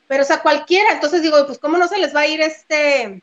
Pero 0.07 0.23
o 0.23 0.25
sea, 0.25 0.41
cualquiera, 0.41 0.91
entonces 0.91 1.21
digo, 1.21 1.45
pues 1.45 1.59
cómo 1.59 1.77
no 1.77 1.87
se 1.87 1.99
les 1.99 2.13
va 2.13 2.21
a 2.21 2.27
ir 2.27 2.41
este 2.41 3.21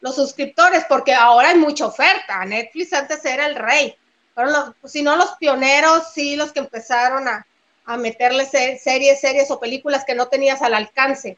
los 0.00 0.14
suscriptores, 0.14 0.84
porque 0.88 1.14
ahora 1.14 1.48
hay 1.48 1.56
mucha 1.56 1.86
oferta. 1.86 2.44
Netflix 2.44 2.92
antes 2.92 3.24
era 3.24 3.46
el 3.46 3.56
rey. 3.56 3.96
Los, 4.36 4.74
pues, 4.80 4.92
si 4.92 5.02
no 5.02 5.16
los 5.16 5.32
pioneros, 5.36 6.12
sí 6.12 6.36
los 6.36 6.52
que 6.52 6.60
empezaron 6.60 7.26
a, 7.26 7.46
a 7.84 7.96
meterle 7.96 8.46
series, 8.46 9.20
series 9.20 9.50
o 9.50 9.58
películas 9.58 10.04
que 10.04 10.14
no 10.14 10.28
tenías 10.28 10.62
al 10.62 10.74
alcance. 10.74 11.36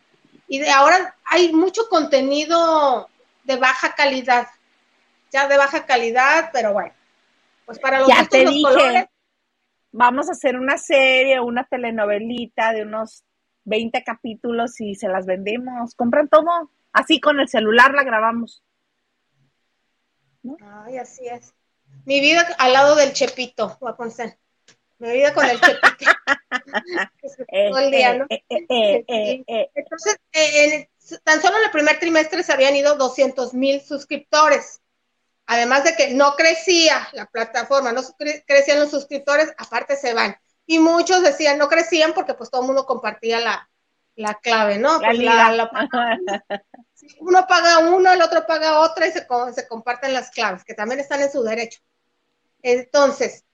Y 0.53 0.59
de 0.59 0.68
ahora 0.68 1.16
hay 1.24 1.53
mucho 1.53 1.88
contenido 1.88 3.09
de 3.44 3.55
baja 3.55 3.94
calidad, 3.94 4.48
ya 5.30 5.46
de 5.46 5.57
baja 5.57 5.86
calidad, 5.86 6.51
pero 6.53 6.72
bueno, 6.72 6.92
pues 7.66 7.78
para 7.78 8.01
los 8.01 8.09
ya 8.09 8.26
te 8.26 8.44
dije, 8.44 9.09
vamos 9.92 10.28
a 10.28 10.32
hacer 10.32 10.57
una 10.57 10.76
serie, 10.76 11.38
una 11.38 11.62
telenovelita 11.62 12.72
de 12.72 12.82
unos 12.82 13.22
20 13.62 14.03
capítulos 14.03 14.80
y 14.80 14.96
se 14.96 15.07
las 15.07 15.24
vendemos. 15.24 15.94
Compran 15.94 16.28
todo. 16.28 16.72
Así 16.92 17.20
con 17.20 17.38
el 17.38 17.48
celular 17.48 17.94
la 17.94 18.03
grabamos. 18.03 18.64
Ay, 20.84 20.98
así 20.98 21.28
es. 21.28 21.55
Mi 22.07 22.20
vida 22.20 22.44
al 22.59 22.72
lado 22.72 22.96
del 22.96 23.12
Chepito, 23.12 23.78
voy 23.80 23.92
Mi 25.01 25.12
vida 25.12 25.32
con 25.32 25.46
el 25.46 25.59
Chepito. 25.61 26.12
Todo 27.68 27.78
el 27.78 27.90
día, 27.90 28.14
¿no? 28.14 28.26
Entonces, 29.74 30.18
tan 31.24 31.40
solo 31.40 31.57
en 31.57 31.64
el 31.64 31.70
primer 31.70 31.98
trimestre 31.98 32.42
se 32.42 32.53
habían 32.53 32.76
ido 32.76 32.96
200 32.96 33.55
mil 33.55 33.80
suscriptores. 33.80 34.82
Además 35.46 35.84
de 35.84 35.96
que 35.96 36.14
no 36.14 36.36
crecía 36.36 37.09
la 37.12 37.26
plataforma, 37.26 37.92
no 37.92 38.03
crecían 38.46 38.78
los 38.78 38.90
suscriptores, 38.90 39.53
aparte 39.57 39.96
se 39.96 40.12
van. 40.14 40.36
Y 40.66 40.78
muchos 40.78 41.22
decían, 41.22 41.59
no 41.59 41.68
crecían 41.68 42.12
porque 42.12 42.34
pues 42.34 42.51
todo 42.51 42.61
el 42.61 42.66
mundo 42.66 42.84
compartía 42.84 43.40
la, 43.40 43.68
la 44.16 44.34
clave, 44.34 44.78
¿no? 44.78 45.01
Pues, 45.01 45.18
uno 47.18 47.46
paga 47.48 47.78
uno, 47.78 48.12
el 48.12 48.20
otro 48.20 48.46
paga 48.46 48.80
otra 48.80 49.07
y 49.07 49.12
se, 49.12 49.26
se, 49.55 49.66
comparten 49.66 50.12
las 50.12 50.30
claves, 50.30 50.62
que 50.62 50.74
también 50.74 51.01
están 51.01 51.22
en 51.22 51.32
su 51.32 51.42
derecho. 51.42 51.80
Entonces, 52.62 53.44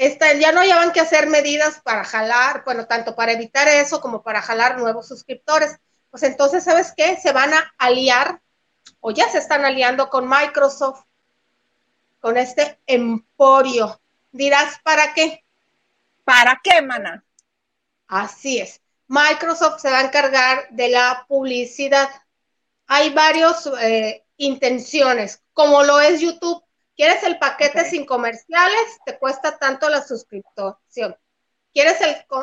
esta, 0.00 0.32
ya 0.32 0.50
no 0.50 0.64
llevan 0.64 0.92
que 0.92 1.00
hacer 1.00 1.28
medidas 1.28 1.82
para 1.84 2.04
jalar, 2.04 2.64
bueno, 2.64 2.86
tanto 2.86 3.14
para 3.14 3.32
evitar 3.32 3.68
eso 3.68 4.00
como 4.00 4.22
para 4.22 4.40
jalar 4.40 4.78
nuevos 4.78 5.06
suscriptores. 5.06 5.76
Pues 6.10 6.22
entonces, 6.22 6.64
¿sabes 6.64 6.94
qué? 6.96 7.18
Se 7.18 7.32
van 7.32 7.52
a 7.52 7.74
aliar 7.76 8.40
o 9.00 9.10
ya 9.10 9.28
se 9.28 9.36
están 9.36 9.62
aliando 9.66 10.08
con 10.08 10.26
Microsoft, 10.26 11.04
con 12.18 12.38
este 12.38 12.80
emporio. 12.86 14.00
Dirás, 14.32 14.80
¿para 14.82 15.12
qué? 15.12 15.44
¿Para 16.24 16.58
qué, 16.64 16.80
mana? 16.80 17.22
Así 18.08 18.58
es. 18.58 18.80
Microsoft 19.06 19.82
se 19.82 19.90
va 19.90 19.98
a 19.98 20.04
encargar 20.04 20.66
de 20.70 20.88
la 20.88 21.26
publicidad. 21.28 22.08
Hay 22.86 23.10
varias 23.10 23.68
eh, 23.78 24.24
intenciones, 24.38 25.42
como 25.52 25.82
lo 25.82 26.00
es 26.00 26.22
YouTube. 26.22 26.64
¿Quieres 27.00 27.22
el 27.22 27.38
paquete 27.38 27.88
sin 27.88 28.04
comerciales? 28.04 28.98
Te 29.06 29.18
cuesta 29.18 29.56
tanto 29.56 29.88
la 29.88 30.06
suscripción. 30.06 31.16
¿Quieres 31.72 31.96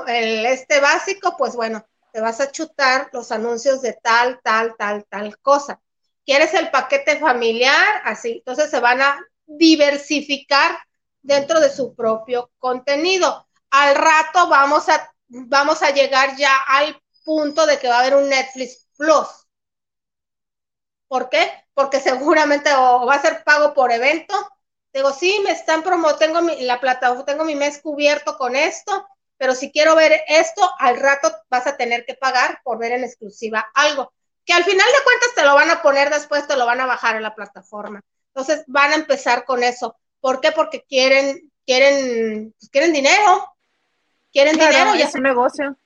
el, 0.08 0.46
este 0.48 0.80
básico? 0.80 1.36
Pues 1.38 1.56
bueno, 1.56 1.86
te 2.12 2.22
vas 2.22 2.42
a 2.42 2.52
chutar 2.52 3.08
los 3.14 3.32
anuncios 3.32 3.84
de 3.84 3.94
tal, 3.94 4.40
tal, 4.42 4.76
tal, 4.76 5.06
tal 5.06 5.38
cosa. 5.42 5.80
¿Quieres 6.26 6.56
el 6.56 6.72
paquete 6.72 7.20
familiar? 7.20 8.02
Así, 8.04 8.38
entonces 8.40 8.72
se 8.72 8.80
van 8.80 9.00
a 9.00 9.24
diversificar 9.46 10.76
dentro 11.22 11.60
de 11.60 11.70
su 11.70 11.94
propio 11.94 12.50
contenido. 12.58 13.48
Al 13.70 13.94
rato 13.94 14.50
vamos 14.50 14.90
a 14.90 15.14
vamos 15.28 15.84
a 15.84 15.92
llegar 15.92 16.36
ya 16.36 16.58
al 16.68 17.00
punto 17.24 17.68
de 17.68 17.78
que 17.78 17.90
va 17.90 17.98
a 17.98 18.00
haber 18.00 18.16
un 18.16 18.28
Netflix 18.28 18.88
Plus. 18.98 19.28
¿Por 21.08 21.30
qué? 21.30 21.50
Porque 21.74 22.00
seguramente 22.00 22.72
va 22.74 23.14
a 23.14 23.22
ser 23.22 23.44
pago 23.44 23.74
por 23.74 23.92
evento. 23.92 24.34
Digo, 24.94 25.12
sí, 25.12 25.42
me 25.44 25.52
están 25.52 25.84
promo, 25.84 26.16
tengo 26.16 26.42
mi, 26.42 26.62
la 26.62 26.80
plataforma, 26.80 27.26
tengo 27.26 27.44
mi 27.44 27.56
mes 27.56 27.80
cubierto 27.82 28.38
con 28.38 28.56
esto, 28.56 29.08
pero 29.38 29.54
si 29.54 29.72
quiero 29.72 29.96
ver 29.96 30.22
esto, 30.28 30.70
al 30.80 30.98
rato 31.00 31.32
vas 31.50 31.68
a 31.68 31.78
tener 31.78 32.06
que 32.06 32.16
pagar 32.16 32.62
por 32.64 32.80
ver 32.80 32.94
en 32.94 33.04
exclusiva 33.04 33.70
algo, 33.76 34.12
que 34.46 34.54
al 34.54 34.64
final 34.64 34.88
de 34.88 35.04
cuentas 35.04 35.36
te 35.36 35.44
lo 35.44 35.54
van 35.56 35.70
a 35.70 35.82
poner 35.82 36.10
después, 36.10 36.48
te 36.48 36.58
lo 36.58 36.66
van 36.66 36.82
a 36.82 36.86
bajar 36.86 37.16
en 37.16 37.24
la 37.24 37.36
plataforma. 37.36 38.02
Entonces 38.34 38.64
van 38.68 38.92
a 38.92 38.96
empezar 38.96 39.46
con 39.46 39.64
eso. 39.64 39.96
¿Por 40.20 40.42
qué? 40.42 40.52
Porque 40.52 40.84
quieren, 40.88 41.52
quieren, 41.66 42.54
pues, 42.58 42.70
quieren 42.70 42.94
dinero, 42.94 43.56
quieren 44.32 44.58
dinero. 44.58 44.94
Es 44.94 45.16
un 45.16 45.24
negocio. 45.24 45.78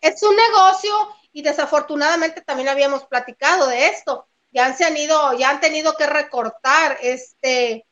Es 0.00 0.22
un 0.22 0.36
negocio 0.36 0.92
y 1.32 1.42
desafortunadamente 1.42 2.40
también 2.40 2.68
habíamos 2.68 3.04
platicado 3.06 3.66
de 3.66 3.88
esto. 3.88 4.26
Ya 4.52 4.74
se 4.74 4.84
han 4.84 4.96
ido, 4.96 5.32
ya 5.38 5.50
han 5.50 5.60
tenido 5.60 5.96
que 5.96 6.06
recortar 6.06 6.98
este 7.02 7.84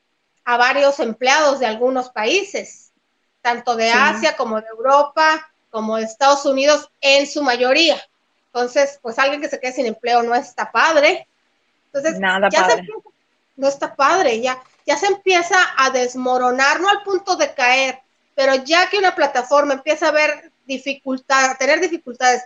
a 0.44 0.56
varios 0.56 0.98
empleados 0.98 1.59
de 1.61 1.66
algunos 1.66 2.09
países, 2.09 2.90
tanto 3.42 3.76
de 3.76 3.90
Asia 3.90 4.36
como 4.36 4.61
de 4.61 4.66
Europa, 4.68 5.52
como 5.70 5.96
de 5.96 6.04
Estados 6.04 6.46
Unidos 6.46 6.90
en 7.00 7.26
su 7.26 7.42
mayoría. 7.42 8.00
Entonces, 8.46 8.98
pues 9.02 9.18
alguien 9.18 9.40
que 9.40 9.48
se 9.50 9.61
quede 9.61 9.72
sin 9.72 9.86
empleo 9.86 10.22
no 10.22 10.34
está 10.34 10.72
padre. 10.72 11.28
Entonces, 11.86 12.18
Nada 12.18 12.48
ya 12.50 12.62
padre. 12.62 12.86
Se, 12.86 12.92
no 13.56 13.68
está 13.68 13.94
padre, 13.94 14.40
ya, 14.40 14.62
ya 14.86 14.96
se 14.96 15.06
empieza 15.06 15.56
a 15.76 15.90
desmoronar, 15.90 16.80
no 16.80 16.88
al 16.88 17.02
punto 17.02 17.36
de 17.36 17.52
caer, 17.52 18.00
pero 18.34 18.54
ya 18.54 18.88
que 18.88 18.98
una 18.98 19.14
plataforma 19.14 19.74
empieza 19.74 20.09
a 20.09 20.12
ver 20.12 20.52
dificultad, 20.64 21.50
a 21.50 21.56
tener 21.56 21.80
dificultades, 21.80 22.44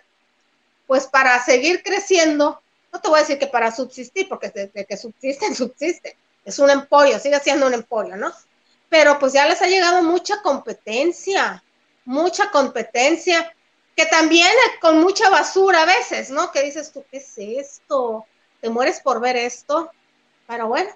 pues 0.87 1.07
para 1.07 1.43
seguir 1.45 1.83
creciendo, 1.83 2.62
no 2.93 3.01
te 3.01 3.09
voy 3.09 3.19
a 3.19 3.23
decir 3.23 3.39
que 3.39 3.47
para 3.47 3.73
subsistir, 3.73 4.29
porque 4.29 4.51
desde 4.51 4.85
que 4.85 4.97
subsisten, 4.97 5.55
subsiste. 5.55 6.17
Es 6.45 6.59
un 6.59 6.71
emporio, 6.71 7.19
sigue 7.19 7.39
siendo 7.41 7.67
un 7.67 7.75
emporio, 7.75 8.17
¿no? 8.17 8.33
Pero 8.89 9.19
pues 9.19 9.33
ya 9.33 9.47
les 9.47 9.63
ha 9.63 9.67
llegado 9.67 10.03
mucha 10.03 10.43
competencia, 10.43 11.63
mucha 12.05 12.51
competencia, 12.51 13.55
que 13.97 14.07
también 14.07 14.49
con 14.81 15.01
mucha 15.01 15.31
basura 15.31 15.83
a 15.83 15.87
veces, 15.87 16.31
¿no? 16.31 16.51
Que 16.51 16.63
dices 16.63 16.93
tú, 16.93 17.05
¿qué 17.11 17.19
es 17.19 17.39
esto? 17.39 18.27
¿Te 18.61 18.69
mueres 18.69 19.01
por 19.01 19.21
ver 19.21 19.37
esto? 19.37 19.91
Pero 20.47 20.69
bueno, 20.69 20.91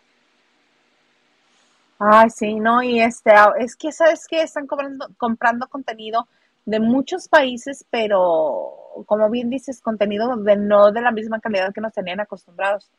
Ay, 1.99 2.29
sí, 2.29 2.57
no, 2.57 2.83
y 2.83 3.01
este, 3.01 3.31
ah, 3.31 3.55
es 3.59 3.75
que, 3.75 3.91
¿sabes 3.91 4.27
que 4.29 4.43
Están 4.43 4.67
comprando, 4.67 5.09
comprando 5.17 5.67
contenido 5.69 6.29
de 6.67 6.81
muchos 6.81 7.29
países, 7.29 7.87
pero 7.91 9.05
como 9.07 9.31
bien 9.31 9.51
dices, 9.51 9.81
contenido 9.81 10.37
de 10.37 10.57
no 10.57 10.93
de 10.93 11.01
la 11.01 11.13
misma 11.13 11.41
calidad 11.41 11.73
que 11.73 11.81
nos 11.81 11.93
tenían 11.93 12.21
acostumbrados. 12.21 12.91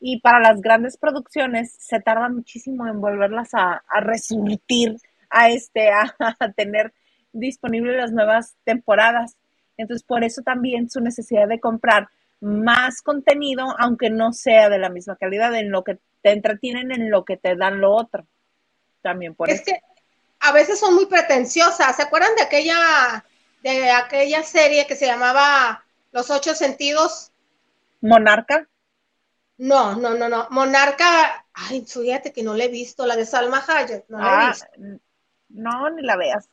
Y 0.00 0.20
para 0.20 0.40
las 0.40 0.60
grandes 0.60 0.96
producciones 0.96 1.74
se 1.78 2.00
tarda 2.00 2.28
muchísimo 2.28 2.86
en 2.86 3.00
volverlas 3.00 3.50
a, 3.54 3.82
a 3.88 4.00
resurtir, 4.00 4.96
a 5.28 5.50
este, 5.50 5.90
a, 5.90 6.14
a 6.38 6.52
tener 6.52 6.92
disponibles 7.32 7.96
las 7.96 8.12
nuevas 8.12 8.56
temporadas. 8.64 9.36
Entonces, 9.76 10.06
por 10.06 10.24
eso 10.24 10.42
también 10.42 10.90
su 10.90 11.00
necesidad 11.00 11.48
de 11.48 11.60
comprar 11.60 12.08
más 12.40 13.02
contenido, 13.02 13.74
aunque 13.78 14.10
no 14.10 14.32
sea 14.32 14.68
de 14.68 14.78
la 14.78 14.88
misma 14.88 15.16
calidad, 15.16 15.54
en 15.54 15.70
lo 15.70 15.84
que 15.84 15.98
te 16.22 16.32
entretienen 16.32 16.92
en 16.92 17.10
lo 17.10 17.24
que 17.24 17.36
te 17.36 17.56
dan 17.56 17.80
lo 17.80 17.92
otro. 17.92 18.26
También 19.02 19.34
por 19.34 19.50
es 19.50 19.56
eso. 19.56 19.64
que 19.66 19.80
a 20.40 20.52
veces 20.52 20.78
son 20.80 20.94
muy 20.94 21.06
pretenciosas. 21.06 21.96
¿Se 21.96 22.02
acuerdan 22.02 22.34
de 22.36 22.42
aquella, 22.42 23.24
de 23.62 23.90
aquella 23.90 24.42
serie 24.42 24.86
que 24.86 24.96
se 24.96 25.06
llamaba 25.06 25.84
Los 26.12 26.30
Ocho 26.30 26.54
Sentidos? 26.54 27.30
Monarca. 28.02 28.66
No, 29.58 29.94
no, 29.94 30.14
no, 30.14 30.28
no. 30.28 30.46
Monarca, 30.50 31.44
ay, 31.52 31.84
fíjate 31.86 32.32
que 32.32 32.42
no 32.42 32.54
la 32.54 32.64
he 32.64 32.68
visto, 32.68 33.06
la 33.06 33.16
de 33.16 33.26
Salma 33.26 33.62
Hayek, 33.66 34.06
no 34.08 34.18
la 34.18 34.32
he 34.32 34.36
Ah, 34.36 34.48
visto. 34.48 34.66
no, 35.50 35.90
ni 35.90 36.02
la 36.02 36.16
veas. 36.16 36.48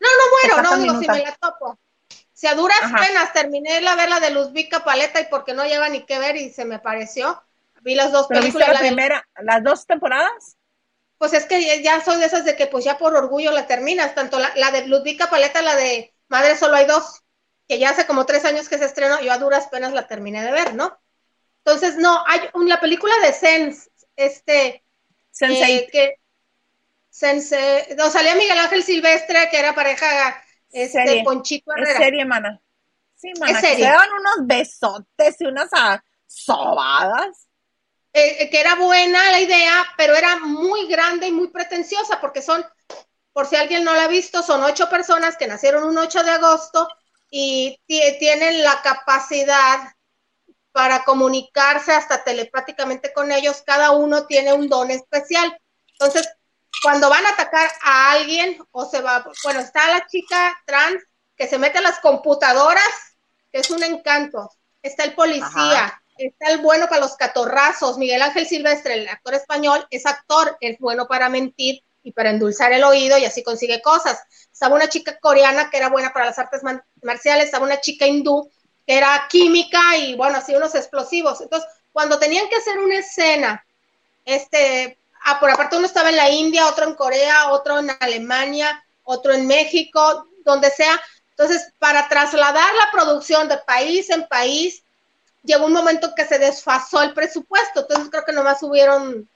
No, 0.00 0.08
no 0.08 0.56
muero, 0.60 0.62
no 0.62 0.82
digo 0.82 1.00
si 1.00 1.08
me 1.08 1.22
la 1.24 1.34
topo. 1.36 1.78
Si 2.32 2.46
a 2.46 2.54
duras 2.54 2.78
Ajá. 2.82 3.06
penas 3.06 3.32
terminé 3.32 3.80
la 3.80 3.94
verla 3.94 4.18
de 4.20 4.30
Luzbica 4.30 4.82
Paleta 4.84 5.20
y 5.20 5.26
porque 5.26 5.54
no 5.54 5.64
lleva 5.64 5.88
ni 5.88 6.04
qué 6.04 6.18
ver 6.18 6.36
y 6.36 6.50
se 6.50 6.64
me 6.64 6.78
pareció. 6.78 7.40
Vi 7.82 7.94
las 7.94 8.12
dos 8.12 8.26
Pero 8.28 8.40
películas. 8.40 8.68
la 8.68 8.74
la 8.74 8.80
de- 8.80 8.86
primera, 8.88 9.28
las 9.42 9.62
dos 9.62 9.86
temporadas. 9.86 10.56
Pues 11.22 11.34
es 11.34 11.46
que 11.46 11.80
ya 11.84 12.04
soy 12.04 12.18
de 12.18 12.26
esas 12.26 12.44
de 12.44 12.56
que 12.56 12.66
pues 12.66 12.84
ya 12.84 12.98
por 12.98 13.14
orgullo 13.14 13.52
la 13.52 13.68
terminas, 13.68 14.12
tanto 14.12 14.40
la, 14.40 14.50
la 14.56 14.72
de 14.72 14.88
Ludvika 14.88 15.30
Paleta, 15.30 15.62
la 15.62 15.76
de 15.76 16.12
Madre 16.26 16.56
Solo 16.56 16.74
hay 16.74 16.84
dos, 16.84 17.22
que 17.68 17.78
ya 17.78 17.90
hace 17.90 18.06
como 18.06 18.26
tres 18.26 18.44
años 18.44 18.68
que 18.68 18.76
se 18.76 18.86
estrenó, 18.86 19.20
yo 19.20 19.32
a 19.32 19.38
duras 19.38 19.68
penas 19.68 19.92
la 19.92 20.08
terminé 20.08 20.42
de 20.44 20.50
ver, 20.50 20.74
¿no? 20.74 20.98
Entonces, 21.58 21.94
no, 21.96 22.24
hay 22.26 22.40
la 22.66 22.80
película 22.80 23.14
de 23.22 23.32
Sense, 23.34 23.88
este, 24.16 24.82
Sensei. 25.30 25.76
eh, 25.76 25.88
que 25.92 26.16
Sense, 27.08 27.94
no, 27.96 28.10
salía 28.10 28.34
Miguel 28.34 28.58
Ángel 28.58 28.82
Silvestre, 28.82 29.48
que 29.48 29.60
era 29.60 29.76
pareja 29.76 30.42
este, 30.72 31.04
Serie. 31.04 31.22
Ponchito 31.22 31.70
es 31.76 31.82
Herrera. 31.82 31.98
serie, 32.00 32.24
mana. 32.24 32.60
Sí, 33.14 33.30
mana. 33.38 33.60
Es 33.60 33.64
que. 33.64 33.76
Se 33.76 33.82
dan 33.82 34.08
unos 34.10 34.46
besotes 34.48 35.40
y 35.40 35.44
unas 35.44 35.70
sobadas. 36.26 37.46
Eh, 38.12 38.50
que 38.50 38.60
era 38.60 38.74
buena 38.76 39.30
la 39.30 39.40
idea, 39.40 39.84
pero 39.96 40.14
era 40.14 40.38
muy 40.40 40.86
grande 40.88 41.28
y 41.28 41.32
muy 41.32 41.48
pretenciosa, 41.48 42.20
porque 42.20 42.42
son, 42.42 42.64
por 43.32 43.46
si 43.46 43.56
alguien 43.56 43.84
no 43.84 43.94
la 43.94 44.04
ha 44.04 44.08
visto, 44.08 44.42
son 44.42 44.62
ocho 44.64 44.90
personas 44.90 45.36
que 45.36 45.46
nacieron 45.48 45.84
un 45.84 45.98
8 45.98 46.22
de 46.24 46.30
agosto 46.32 46.88
y 47.30 47.78
ti- 47.86 48.02
tienen 48.18 48.62
la 48.62 48.82
capacidad 48.82 49.78
para 50.72 51.04
comunicarse 51.04 51.92
hasta 51.92 52.24
telepáticamente 52.24 53.12
con 53.12 53.30
ellos, 53.30 53.62
cada 53.66 53.90
uno 53.92 54.26
tiene 54.26 54.52
un 54.54 54.68
don 54.68 54.90
especial. 54.90 55.56
Entonces, 55.92 56.28
cuando 56.82 57.10
van 57.10 57.26
a 57.26 57.30
atacar 57.30 57.70
a 57.82 58.12
alguien 58.12 58.58
o 58.70 58.86
se 58.86 59.00
va, 59.02 59.24
bueno, 59.44 59.60
está 59.60 59.88
la 59.90 60.06
chica 60.06 60.54
trans 60.66 61.02
que 61.36 61.46
se 61.46 61.58
mete 61.58 61.78
a 61.78 61.82
las 61.82 62.00
computadoras, 62.00 62.84
que 63.50 63.60
es 63.60 63.70
un 63.70 63.82
encanto. 63.82 64.50
Está 64.82 65.04
el 65.04 65.14
policía. 65.14 66.01
Está 66.26 66.50
el 66.50 66.58
bueno 66.58 66.86
para 66.88 67.00
los 67.00 67.16
catorrazos. 67.16 67.98
Miguel 67.98 68.22
Ángel 68.22 68.46
Silvestre, 68.46 68.94
el 68.94 69.08
actor 69.08 69.34
español, 69.34 69.86
es 69.90 70.06
actor, 70.06 70.56
es 70.60 70.78
bueno 70.78 71.06
para 71.06 71.28
mentir 71.28 71.82
y 72.02 72.12
para 72.12 72.30
endulzar 72.30 72.72
el 72.72 72.84
oído 72.84 73.18
y 73.18 73.24
así 73.24 73.42
consigue 73.42 73.80
cosas. 73.80 74.20
Estaba 74.52 74.74
una 74.74 74.88
chica 74.88 75.18
coreana 75.18 75.70
que 75.70 75.76
era 75.76 75.88
buena 75.88 76.12
para 76.12 76.26
las 76.26 76.38
artes 76.38 76.62
marciales, 77.02 77.46
estaba 77.46 77.64
una 77.64 77.80
chica 77.80 78.06
hindú 78.06 78.50
que 78.86 78.96
era 78.96 79.26
química 79.30 79.96
y 79.96 80.14
bueno, 80.14 80.38
así 80.38 80.54
unos 80.54 80.74
explosivos. 80.74 81.40
Entonces, 81.40 81.68
cuando 81.92 82.18
tenían 82.18 82.48
que 82.48 82.56
hacer 82.56 82.78
una 82.78 82.98
escena, 82.98 83.64
este, 84.24 84.98
ah, 85.24 85.38
por 85.38 85.50
aparte 85.50 85.76
uno 85.76 85.86
estaba 85.86 86.10
en 86.10 86.16
la 86.16 86.30
India, 86.30 86.66
otro 86.66 86.86
en 86.86 86.94
Corea, 86.94 87.50
otro 87.50 87.78
en 87.78 87.90
Alemania, 88.00 88.84
otro 89.04 89.32
en 89.32 89.46
México, 89.46 90.26
donde 90.44 90.70
sea. 90.70 91.00
Entonces, 91.30 91.72
para 91.78 92.08
trasladar 92.08 92.74
la 92.74 92.90
producción 92.92 93.48
de 93.48 93.58
país 93.58 94.10
en 94.10 94.26
país, 94.26 94.82
llegó 95.42 95.66
un 95.66 95.72
momento 95.72 96.14
que 96.14 96.26
se 96.26 96.38
desfasó 96.38 97.02
el 97.02 97.14
presupuesto. 97.14 97.80
Entonces, 97.80 98.08
creo 98.10 98.24
que 98.24 98.32
nomás 98.32 98.62
hubieron 98.62 99.28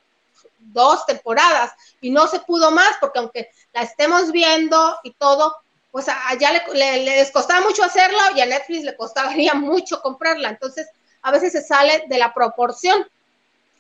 dos 0.59 1.07
temporadas 1.07 1.72
y 2.00 2.11
no 2.11 2.26
se 2.26 2.40
pudo 2.40 2.70
más, 2.70 2.96
porque 3.00 3.18
aunque 3.18 3.50
la 3.72 3.82
estemos 3.82 4.32
viendo 4.32 4.96
y 5.04 5.12
todo, 5.12 5.57
pues 5.90 6.07
allá 6.09 6.52
le, 6.52 6.74
le- 6.74 7.04
les 7.04 7.30
costaba 7.30 7.61
mucho 7.62 7.84
hacerla 7.84 8.32
y 8.34 8.40
a 8.40 8.46
Netflix 8.46 8.84
le 8.84 8.96
costaría 8.96 9.54
mucho 9.54 10.00
comprarla. 10.02 10.50
Entonces, 10.50 10.88
a 11.22 11.30
veces 11.30 11.52
se 11.52 11.62
sale 11.62 12.04
de 12.09 12.18
la 12.18 12.32
proporción. 12.34 13.07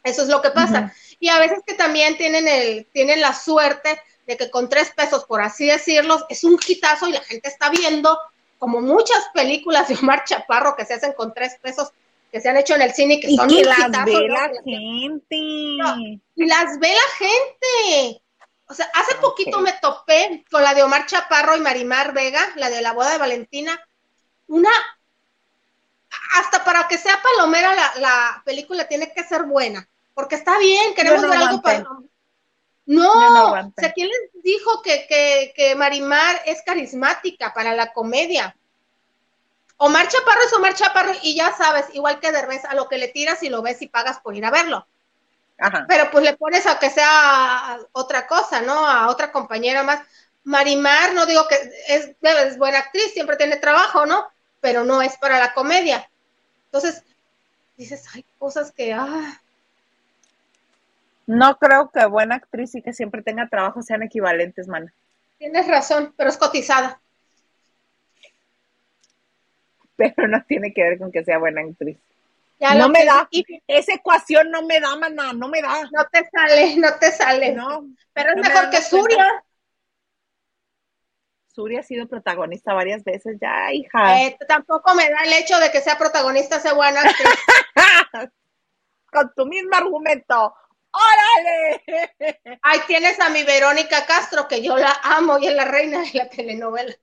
Eso 0.04 0.22
es 0.22 0.28
lo 0.28 0.40
que 0.40 0.50
pasa. 0.50 0.80
Ujú. 0.80 0.90
Y 1.20 1.28
a 1.28 1.38
veces 1.38 1.60
que 1.66 1.74
también 1.74 2.16
tienen, 2.16 2.46
el, 2.48 2.86
tienen 2.92 3.20
la 3.20 3.34
suerte 3.34 4.00
de 4.26 4.36
que 4.36 4.50
con 4.50 4.68
tres 4.68 4.90
pesos, 4.90 5.24
por 5.24 5.40
así 5.42 5.66
decirlo, 5.66 6.24
es 6.28 6.44
un 6.44 6.58
hitazo 6.66 7.08
y 7.08 7.12
la 7.12 7.20
gente 7.22 7.48
está 7.48 7.70
viendo, 7.70 8.18
como 8.58 8.80
muchas 8.80 9.24
películas 9.34 9.88
de 9.88 9.96
Omar 9.96 10.24
Chaparro 10.24 10.76
que 10.76 10.84
se 10.84 10.94
hacen 10.94 11.12
con 11.12 11.34
tres 11.34 11.56
pesos, 11.60 11.90
que 12.36 12.42
se 12.42 12.50
han 12.50 12.56
hecho 12.58 12.74
en 12.74 12.82
el 12.82 12.92
cine 12.92 13.14
y 13.14 13.20
que 13.20 13.30
Y 13.30 13.36
son 13.36 13.48
que 13.48 13.54
un 13.56 13.62
las 13.64 14.04
ve 14.04 14.28
la 14.28 14.50
gente. 14.62 15.36
y 16.34 16.46
las 16.46 16.78
ve 16.78 16.92
la 16.92 17.26
gente. 17.26 18.22
O 18.66 18.74
sea, 18.74 18.90
hace 18.94 19.14
poquito 19.16 19.60
me 19.60 19.72
topé 19.80 20.44
con 20.50 20.62
la 20.62 20.74
de 20.74 20.82
Omar 20.82 21.06
Chaparro 21.06 21.56
y 21.56 21.60
Marimar 21.60 22.12
Vega, 22.12 22.46
la 22.56 22.68
de 22.68 22.82
la 22.82 22.92
boda 22.92 23.12
de 23.12 23.18
Valentina. 23.18 23.80
Una, 24.48 24.70
hasta 26.34 26.62
para 26.62 26.86
que 26.88 26.98
sea 26.98 27.18
palomera 27.22 27.74
la, 27.74 27.92
la 28.00 28.42
película 28.44 28.86
tiene 28.86 29.10
que 29.14 29.24
ser 29.24 29.44
buena, 29.44 29.88
porque 30.12 30.34
está 30.34 30.58
bien, 30.58 30.94
queremos 30.94 31.22
no 31.22 31.30
ver 31.30 31.38
algo. 31.38 31.62
Yo 31.64 32.06
No, 32.84 33.52
o 33.52 33.72
sea, 33.78 33.92
¿quién 33.94 34.08
les 34.08 34.42
dijo 34.42 34.82
que, 34.82 35.06
que, 35.08 35.54
que 35.56 35.74
Marimar 35.74 36.42
es 36.44 36.62
carismática 36.66 37.54
para 37.54 37.74
la 37.74 37.94
comedia? 37.94 38.54
Omar 39.78 40.08
Chaparro 40.08 40.40
es 40.46 40.52
Omar 40.54 40.74
Chaparro 40.74 41.12
y 41.22 41.34
ya 41.36 41.52
sabes, 41.54 41.86
igual 41.94 42.20
que 42.20 42.32
Derbez, 42.32 42.64
a 42.64 42.74
lo 42.74 42.88
que 42.88 42.98
le 42.98 43.08
tiras 43.08 43.42
y 43.42 43.48
lo 43.50 43.62
ves 43.62 43.82
y 43.82 43.88
pagas 43.88 44.20
por 44.20 44.36
ir 44.36 44.44
a 44.44 44.50
verlo 44.50 44.86
Ajá. 45.58 45.86
pero 45.86 46.10
pues 46.10 46.24
le 46.24 46.36
pones 46.36 46.66
a 46.66 46.78
que 46.78 46.90
sea 46.90 47.78
otra 47.92 48.26
cosa, 48.26 48.60
¿no? 48.60 48.86
A 48.86 49.08
otra 49.08 49.32
compañera 49.32 49.82
más. 49.82 50.00
Marimar, 50.44 51.14
no 51.14 51.26
digo 51.26 51.46
que 51.48 51.56
es, 51.88 52.10
es 52.20 52.58
buena 52.58 52.78
actriz, 52.78 53.12
siempre 53.12 53.36
tiene 53.36 53.56
trabajo, 53.56 54.06
¿no? 54.06 54.26
Pero 54.60 54.84
no 54.84 55.02
es 55.02 55.16
para 55.18 55.38
la 55.38 55.54
comedia. 55.54 56.08
Entonces, 56.66 57.04
dices, 57.76 58.04
hay 58.14 58.24
cosas 58.38 58.72
que, 58.72 58.92
ah, 58.94 59.40
No 61.26 61.56
creo 61.58 61.90
que 61.90 62.04
buena 62.06 62.36
actriz 62.36 62.74
y 62.74 62.82
que 62.82 62.92
siempre 62.92 63.22
tenga 63.22 63.48
trabajo 63.48 63.82
sean 63.82 64.02
equivalentes, 64.02 64.66
mana. 64.68 64.92
tienes 65.38 65.66
razón, 65.66 66.14
pero 66.16 66.30
es 66.30 66.36
cotizada. 66.36 67.00
Pero 70.16 70.28
no 70.28 70.44
tiene 70.44 70.72
que 70.72 70.82
ver 70.82 70.98
con 70.98 71.10
que 71.10 71.24
sea 71.24 71.38
buena 71.38 71.62
actriz. 71.62 71.98
Ya 72.58 72.74
no 72.74 72.88
me 72.88 73.04
da. 73.04 73.28
Esa 73.66 73.94
ecuación 73.94 74.50
no 74.50 74.62
me 74.62 74.80
da, 74.80 74.96
mana. 74.96 75.32
No 75.32 75.48
me 75.48 75.60
da. 75.60 75.82
no 75.92 76.06
te 76.10 76.26
sale, 76.30 76.76
no 76.76 76.94
te 76.98 77.12
sale. 77.12 77.52
No. 77.52 77.86
pero 78.12 78.30
es 78.30 78.36
no 78.36 78.42
mejor 78.42 78.70
que. 78.70 78.80
Surya. 78.82 79.42
Suri 81.56 81.78
ha 81.78 81.82
sido 81.82 82.06
protagonista 82.06 82.74
varias 82.74 83.02
veces 83.02 83.38
ya, 83.40 83.72
hija. 83.72 84.22
Eh, 84.22 84.36
tampoco 84.46 84.94
me 84.94 85.08
da 85.08 85.22
el 85.24 85.32
hecho 85.32 85.58
de 85.58 85.70
que 85.70 85.80
sea 85.80 85.96
protagonista, 85.96 86.60
sea 86.60 86.74
buena 86.74 87.00
actriz. 87.00 87.30
Con 89.10 89.32
tu 89.34 89.46
mismo 89.46 89.74
argumento. 89.74 90.54
¡Órale! 90.92 91.82
Ahí 92.62 92.80
tienes 92.86 93.18
a 93.20 93.30
mi 93.30 93.42
Verónica 93.42 94.04
Castro, 94.04 94.46
que 94.46 94.62
yo 94.62 94.76
la 94.76 95.00
amo 95.02 95.38
y 95.38 95.46
es 95.46 95.54
la 95.54 95.64
reina 95.64 96.02
de 96.02 96.10
las 96.12 96.30
telenovelas. 96.30 96.98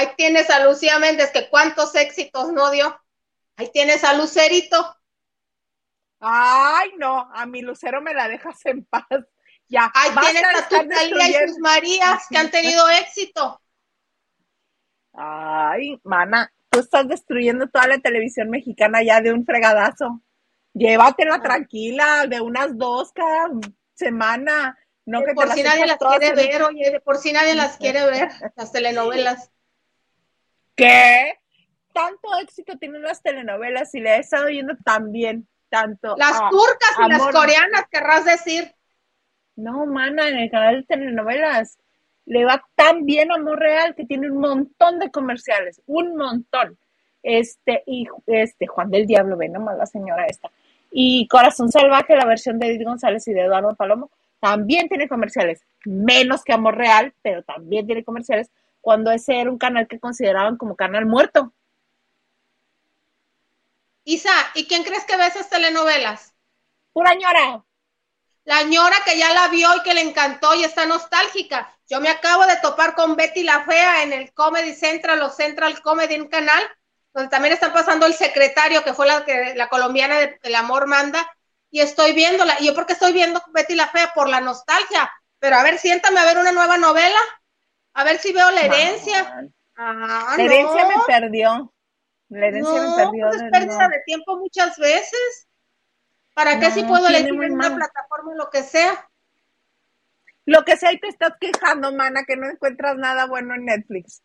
Ahí 0.00 0.08
tienes 0.16 0.48
a 0.48 0.64
Lucía 0.64 0.98
Méndez, 0.98 1.30
que 1.30 1.50
cuántos 1.50 1.94
éxitos 1.94 2.50
no 2.54 2.70
dio. 2.70 2.98
Ahí 3.56 3.70
tienes 3.70 4.02
a 4.02 4.14
Lucerito. 4.14 4.96
Ay, 6.20 6.92
no, 6.96 7.30
a 7.34 7.44
mi 7.44 7.60
Lucero 7.60 8.00
me 8.00 8.14
la 8.14 8.26
dejas 8.26 8.64
en 8.64 8.86
paz. 8.86 9.04
Ya. 9.68 9.92
Ahí 9.94 10.10
tienes 10.22 10.42
a 10.42 10.52
tu 10.52 10.58
estar 10.58 10.88
Talía 10.88 11.28
y 11.28 11.48
sus 11.48 11.58
Marías, 11.58 12.24
que 12.30 12.38
han 12.38 12.50
tenido 12.50 12.88
éxito. 12.88 13.60
Ay, 15.12 16.00
mana, 16.02 16.50
tú 16.70 16.80
estás 16.80 17.06
destruyendo 17.06 17.68
toda 17.68 17.86
la 17.86 17.98
televisión 17.98 18.48
mexicana 18.48 19.02
ya 19.02 19.20
de 19.20 19.34
un 19.34 19.44
fregadazo. 19.44 20.22
Llévatela 20.72 21.34
Ah. 21.34 21.42
tranquila, 21.42 22.26
de 22.26 22.40
unas 22.40 22.78
dos 22.78 23.12
cada 23.12 23.50
semana. 23.92 24.78
No 25.04 25.22
que 25.24 25.34
por 25.34 25.52
si 25.52 25.62
nadie 25.62 25.86
las 25.86 25.98
quiere 25.98 26.32
ver, 26.34 26.62
oye, 26.62 26.90
de 26.90 27.00
por 27.00 27.18
si 27.18 27.32
nadie 27.32 27.54
las 27.54 27.76
quiere 27.76 28.06
ver, 28.06 28.30
las 28.56 28.72
telenovelas. 28.72 29.50
¿Qué? 30.84 31.38
Tanto 31.92 32.38
éxito 32.40 32.78
tienen 32.78 33.02
las 33.02 33.22
telenovelas 33.22 33.94
y 33.94 34.00
le 34.00 34.16
he 34.16 34.18
estado 34.18 34.46
viendo 34.46 34.74
tan 34.84 35.12
bien, 35.12 35.46
tanto. 35.68 36.14
Las 36.16 36.40
a- 36.40 36.48
turcas 36.50 36.90
y 37.04 37.08
las 37.08 37.22
coreanas, 37.28 37.84
querrás 37.90 38.24
decir. 38.24 38.72
No, 39.56 39.86
mana, 39.86 40.28
en 40.28 40.38
el 40.38 40.50
canal 40.50 40.76
de 40.76 40.82
telenovelas 40.84 41.78
le 42.26 42.44
va 42.44 42.64
tan 42.76 43.04
bien 43.04 43.32
a 43.32 43.34
Amor 43.34 43.58
Real 43.58 43.94
que 43.94 44.06
tiene 44.06 44.30
un 44.30 44.38
montón 44.38 44.98
de 44.98 45.10
comerciales, 45.10 45.82
un 45.86 46.16
montón. 46.16 46.78
Este, 47.22 47.82
y 47.86 48.06
este, 48.26 48.66
Juan 48.66 48.90
del 48.90 49.06
Diablo, 49.06 49.36
ve 49.36 49.48
nomás 49.48 49.76
la 49.76 49.86
señora 49.86 50.26
esta. 50.26 50.50
Y 50.92 51.26
Corazón 51.28 51.70
Salvaje, 51.70 52.16
la 52.16 52.24
versión 52.24 52.58
de 52.58 52.68
Edith 52.68 52.84
González 52.84 53.26
y 53.28 53.32
de 53.32 53.42
Eduardo 53.42 53.74
Palomo, 53.74 54.10
también 54.38 54.88
tiene 54.88 55.08
comerciales, 55.08 55.62
menos 55.84 56.42
que 56.44 56.52
Amor 56.52 56.76
Real, 56.76 57.12
pero 57.20 57.42
también 57.42 57.86
tiene 57.86 58.04
comerciales, 58.04 58.50
cuando 58.80 59.10
ese 59.10 59.40
era 59.40 59.50
un 59.50 59.58
canal 59.58 59.86
que 59.88 60.00
consideraban 60.00 60.56
como 60.56 60.76
canal 60.76 61.06
muerto. 61.06 61.52
Isa, 64.04 64.32
¿y 64.54 64.66
quién 64.66 64.82
crees 64.82 65.04
que 65.04 65.16
ve 65.16 65.26
esas 65.26 65.50
telenovelas? 65.50 66.34
¡Pura 66.92 67.14
ñora! 67.14 67.64
La 68.44 68.62
ñora 68.62 68.96
que 69.04 69.18
ya 69.18 69.32
la 69.32 69.48
vio 69.48 69.68
y 69.76 69.82
que 69.82 69.94
le 69.94 70.00
encantó 70.00 70.54
y 70.54 70.64
está 70.64 70.86
nostálgica. 70.86 71.76
Yo 71.88 72.00
me 72.00 72.08
acabo 72.08 72.46
de 72.46 72.56
topar 72.56 72.94
con 72.94 73.14
Betty 73.14 73.42
la 73.42 73.64
Fea 73.64 74.02
en 74.02 74.12
el 74.12 74.32
Comedy 74.32 74.74
Central 74.74 75.22
o 75.22 75.30
Central 75.30 75.80
Comedy, 75.82 76.18
un 76.18 76.28
canal 76.28 76.62
donde 77.12 77.28
también 77.28 77.54
están 77.54 77.72
pasando 77.72 78.06
el 78.06 78.14
secretario, 78.14 78.82
que 78.82 78.94
fue 78.94 79.06
la, 79.06 79.24
que, 79.24 79.54
la 79.56 79.68
colombiana 79.68 80.18
de 80.18 80.38
El 80.42 80.54
Amor 80.54 80.86
Manda, 80.86 81.28
y 81.70 81.80
estoy 81.80 82.12
viéndola. 82.12 82.56
¿Y 82.60 82.66
yo 82.66 82.74
por 82.74 82.86
qué 82.86 82.94
estoy 82.94 83.12
viendo 83.12 83.42
Betty 83.52 83.74
la 83.74 83.88
Fea? 83.88 84.12
Por 84.14 84.28
la 84.28 84.40
nostalgia. 84.40 85.10
Pero 85.38 85.56
a 85.56 85.62
ver, 85.62 85.78
siéntame 85.78 86.20
a 86.20 86.24
ver 86.24 86.38
una 86.38 86.52
nueva 86.52 86.78
novela, 86.78 87.18
a 87.94 88.04
ver 88.04 88.18
si 88.18 88.32
veo 88.32 88.50
la 88.50 88.60
herencia. 88.62 89.50
Ah, 89.76 90.34
La 90.36 90.42
herencia 90.44 90.82
no. 90.82 90.88
me 90.88 90.94
perdió. 91.06 91.74
La 92.28 92.46
herencia 92.46 92.80
No, 92.80 92.88
me 92.90 93.04
perdió. 93.04 93.28
pues 93.28 93.42
es 93.42 93.50
pérdida 93.50 93.82
no. 93.82 93.88
de 93.88 94.02
tiempo 94.06 94.36
muchas 94.38 94.76
veces. 94.78 95.48
¿Para 96.34 96.58
qué 96.60 96.70
si 96.70 96.82
puedo 96.84 97.06
elegir 97.08 97.28
en 97.42 97.52
una 97.52 97.74
plataforma 97.74 98.34
lo 98.34 98.50
que 98.50 98.62
sea? 98.62 99.08
Lo 100.46 100.64
que 100.64 100.76
sea 100.76 100.92
y 100.92 100.98
te 101.00 101.08
estás 101.08 101.32
quejando, 101.40 101.92
mana, 101.92 102.24
que 102.24 102.36
no 102.36 102.48
encuentras 102.48 102.96
nada 102.96 103.26
bueno 103.26 103.54
en 103.54 103.64
Netflix. 103.66 104.22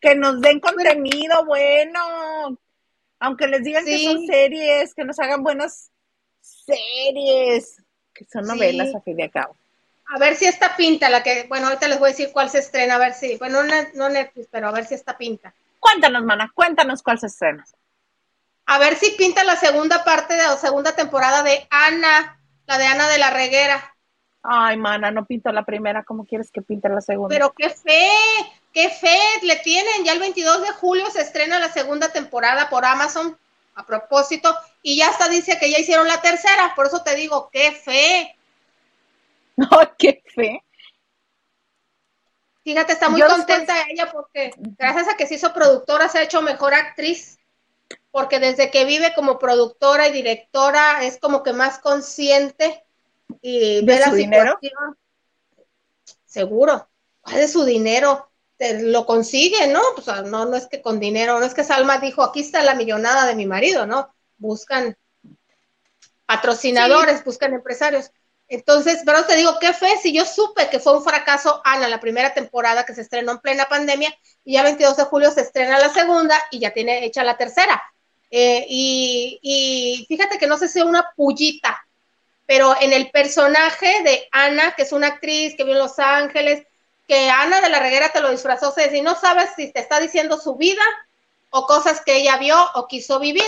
Que 0.00 0.14
nos 0.14 0.40
den 0.40 0.60
contenido 0.60 1.44
bueno. 1.44 2.58
Aunque 3.20 3.46
les 3.48 3.62
digan 3.62 3.84
que 3.84 4.04
son 4.04 4.18
Sí. 4.20 4.26
series, 4.26 4.94
que 4.94 5.04
nos 5.04 5.18
hagan 5.18 5.42
buenas 5.42 5.90
series. 6.40 7.76
Que 8.14 8.24
son 8.24 8.44
Sí. 8.44 8.52
novelas, 8.52 8.94
a 8.94 9.00
fin 9.00 9.16
de 9.16 9.30
cabo. 9.30 9.56
A 10.10 10.18
ver 10.18 10.36
si 10.36 10.46
esta 10.46 10.74
pinta, 10.74 11.10
la 11.10 11.22
que, 11.22 11.44
bueno, 11.48 11.66
ahorita 11.66 11.86
les 11.86 11.98
voy 11.98 12.08
a 12.08 12.12
decir 12.12 12.30
cuál 12.32 12.48
se 12.48 12.58
estrena, 12.58 12.94
a 12.94 12.98
ver 12.98 13.12
si, 13.12 13.36
bueno, 13.36 13.60
no, 13.94 14.08
Netflix, 14.08 14.48
pero 14.50 14.68
a 14.68 14.72
ver 14.72 14.86
si 14.86 14.94
esta 14.94 15.18
pinta. 15.18 15.52
Cuéntanos, 15.78 16.24
mana, 16.24 16.50
cuéntanos 16.54 17.02
cuál 17.02 17.18
se 17.18 17.26
estrena. 17.26 17.64
A 18.66 18.78
ver 18.78 18.96
si 18.96 19.10
pinta 19.12 19.44
la 19.44 19.56
segunda 19.56 20.04
parte 20.04 20.34
de 20.34 20.42
la 20.42 20.56
segunda 20.56 20.92
temporada 20.92 21.42
de 21.42 21.66
Ana, 21.70 22.40
la 22.66 22.78
de 22.78 22.86
Ana 22.86 23.08
de 23.08 23.18
la 23.18 23.30
Reguera. 23.30 23.94
Ay, 24.42 24.78
mana, 24.78 25.10
no 25.10 25.26
pinto 25.26 25.52
la 25.52 25.64
primera, 25.64 26.04
¿cómo 26.04 26.24
quieres 26.24 26.50
que 26.50 26.62
pinte 26.62 26.88
la 26.88 27.02
segunda? 27.02 27.34
Pero 27.34 27.52
qué 27.52 27.68
fe, 27.68 28.10
qué 28.72 28.88
fe 28.88 29.18
le 29.42 29.56
tienen. 29.56 30.04
Ya 30.04 30.12
el 30.12 30.20
22 30.20 30.62
de 30.62 30.70
julio 30.72 31.10
se 31.10 31.20
estrena 31.20 31.58
la 31.58 31.70
segunda 31.70 32.10
temporada 32.10 32.70
por 32.70 32.86
Amazon, 32.86 33.36
a 33.74 33.84
propósito, 33.84 34.56
y 34.82 34.96
ya 34.96 35.08
hasta 35.08 35.28
dice 35.28 35.58
que 35.58 35.70
ya 35.70 35.78
hicieron 35.78 36.08
la 36.08 36.22
tercera, 36.22 36.72
por 36.74 36.86
eso 36.86 37.02
te 37.02 37.14
digo, 37.14 37.50
qué 37.52 37.72
fe. 37.72 38.37
No, 39.70 39.96
qué 39.98 40.22
fe. 40.34 40.62
Fíjate, 42.62 42.92
está 42.92 43.08
muy 43.08 43.20
Yo 43.20 43.26
contenta 43.26 43.74
ella 43.90 44.10
porque 44.12 44.52
gracias 44.56 45.08
a 45.08 45.16
que 45.16 45.26
se 45.26 45.34
hizo 45.34 45.52
productora 45.52 46.08
se 46.08 46.18
ha 46.18 46.22
hecho 46.22 46.42
mejor 46.42 46.74
actriz, 46.74 47.38
porque 48.12 48.38
desde 48.38 48.70
que 48.70 48.84
vive 48.84 49.14
como 49.14 49.38
productora 49.38 50.06
y 50.06 50.12
directora 50.12 51.02
es 51.04 51.18
como 51.18 51.42
que 51.42 51.52
más 51.52 51.78
consciente 51.78 52.84
y 53.42 53.80
¿De 53.80 53.82
ve 53.82 53.98
la 53.98 54.10
su 54.10 54.14
dinero? 54.14 54.58
situación. 54.60 54.98
Seguro. 56.24 56.88
¿Cuál 57.22 57.38
es 57.38 57.52
su 57.52 57.64
dinero? 57.64 58.30
Te 58.58 58.82
lo 58.82 59.06
consigue, 59.06 59.66
¿no? 59.66 59.80
Pues 59.94 60.06
no, 60.24 60.44
no 60.44 60.56
es 60.56 60.66
que 60.66 60.82
con 60.82 61.00
dinero, 61.00 61.40
no 61.40 61.46
es 61.46 61.54
que 61.54 61.64
Salma 61.64 61.98
dijo, 61.98 62.22
aquí 62.22 62.40
está 62.40 62.62
la 62.62 62.74
millonada 62.74 63.26
de 63.26 63.34
mi 63.34 63.46
marido, 63.46 63.86
¿no? 63.86 64.14
Buscan 64.36 64.96
patrocinadores, 66.26 67.24
buscan 67.24 67.54
empresarios. 67.54 68.12
Entonces, 68.48 69.02
pero 69.04 69.24
te 69.24 69.36
digo, 69.36 69.58
qué 69.60 69.74
fe, 69.74 69.98
si 70.02 70.12
yo 70.12 70.24
supe 70.24 70.68
que 70.70 70.80
fue 70.80 70.96
un 70.96 71.04
fracaso 71.04 71.60
Ana, 71.64 71.86
la 71.86 72.00
primera 72.00 72.32
temporada 72.32 72.86
que 72.86 72.94
se 72.94 73.02
estrenó 73.02 73.32
en 73.32 73.38
plena 73.38 73.68
pandemia, 73.68 74.16
y 74.44 74.54
ya 74.54 74.62
22 74.62 74.96
de 74.96 75.04
julio 75.04 75.30
se 75.30 75.42
estrena 75.42 75.78
la 75.78 75.90
segunda 75.90 76.38
y 76.50 76.58
ya 76.58 76.72
tiene 76.72 77.04
hecha 77.04 77.22
la 77.24 77.36
tercera. 77.36 77.82
Eh, 78.30 78.66
y, 78.68 79.38
y 79.42 80.06
fíjate 80.08 80.38
que 80.38 80.46
no 80.46 80.56
sé 80.56 80.68
si 80.68 80.78
es 80.78 80.84
una 80.84 81.10
pullita, 81.14 81.86
pero 82.46 82.74
en 82.80 82.94
el 82.94 83.10
personaje 83.10 84.02
de 84.02 84.26
Ana, 84.32 84.74
que 84.74 84.82
es 84.82 84.92
una 84.92 85.08
actriz 85.08 85.54
que 85.54 85.64
vive 85.64 85.76
en 85.76 85.82
Los 85.82 85.98
Ángeles, 85.98 86.66
que 87.06 87.28
Ana 87.28 87.60
de 87.60 87.68
la 87.68 87.80
Reguera 87.80 88.10
te 88.10 88.20
lo 88.20 88.30
disfrazó, 88.30 88.72
sea, 88.72 88.90
si 88.90 89.02
no 89.02 89.14
sabes 89.14 89.50
si 89.56 89.70
te 89.70 89.80
está 89.80 90.00
diciendo 90.00 90.38
su 90.38 90.56
vida 90.56 90.82
o 91.50 91.66
cosas 91.66 92.00
que 92.00 92.16
ella 92.16 92.38
vio 92.38 92.56
o 92.74 92.86
quiso 92.86 93.20
vivir. 93.20 93.44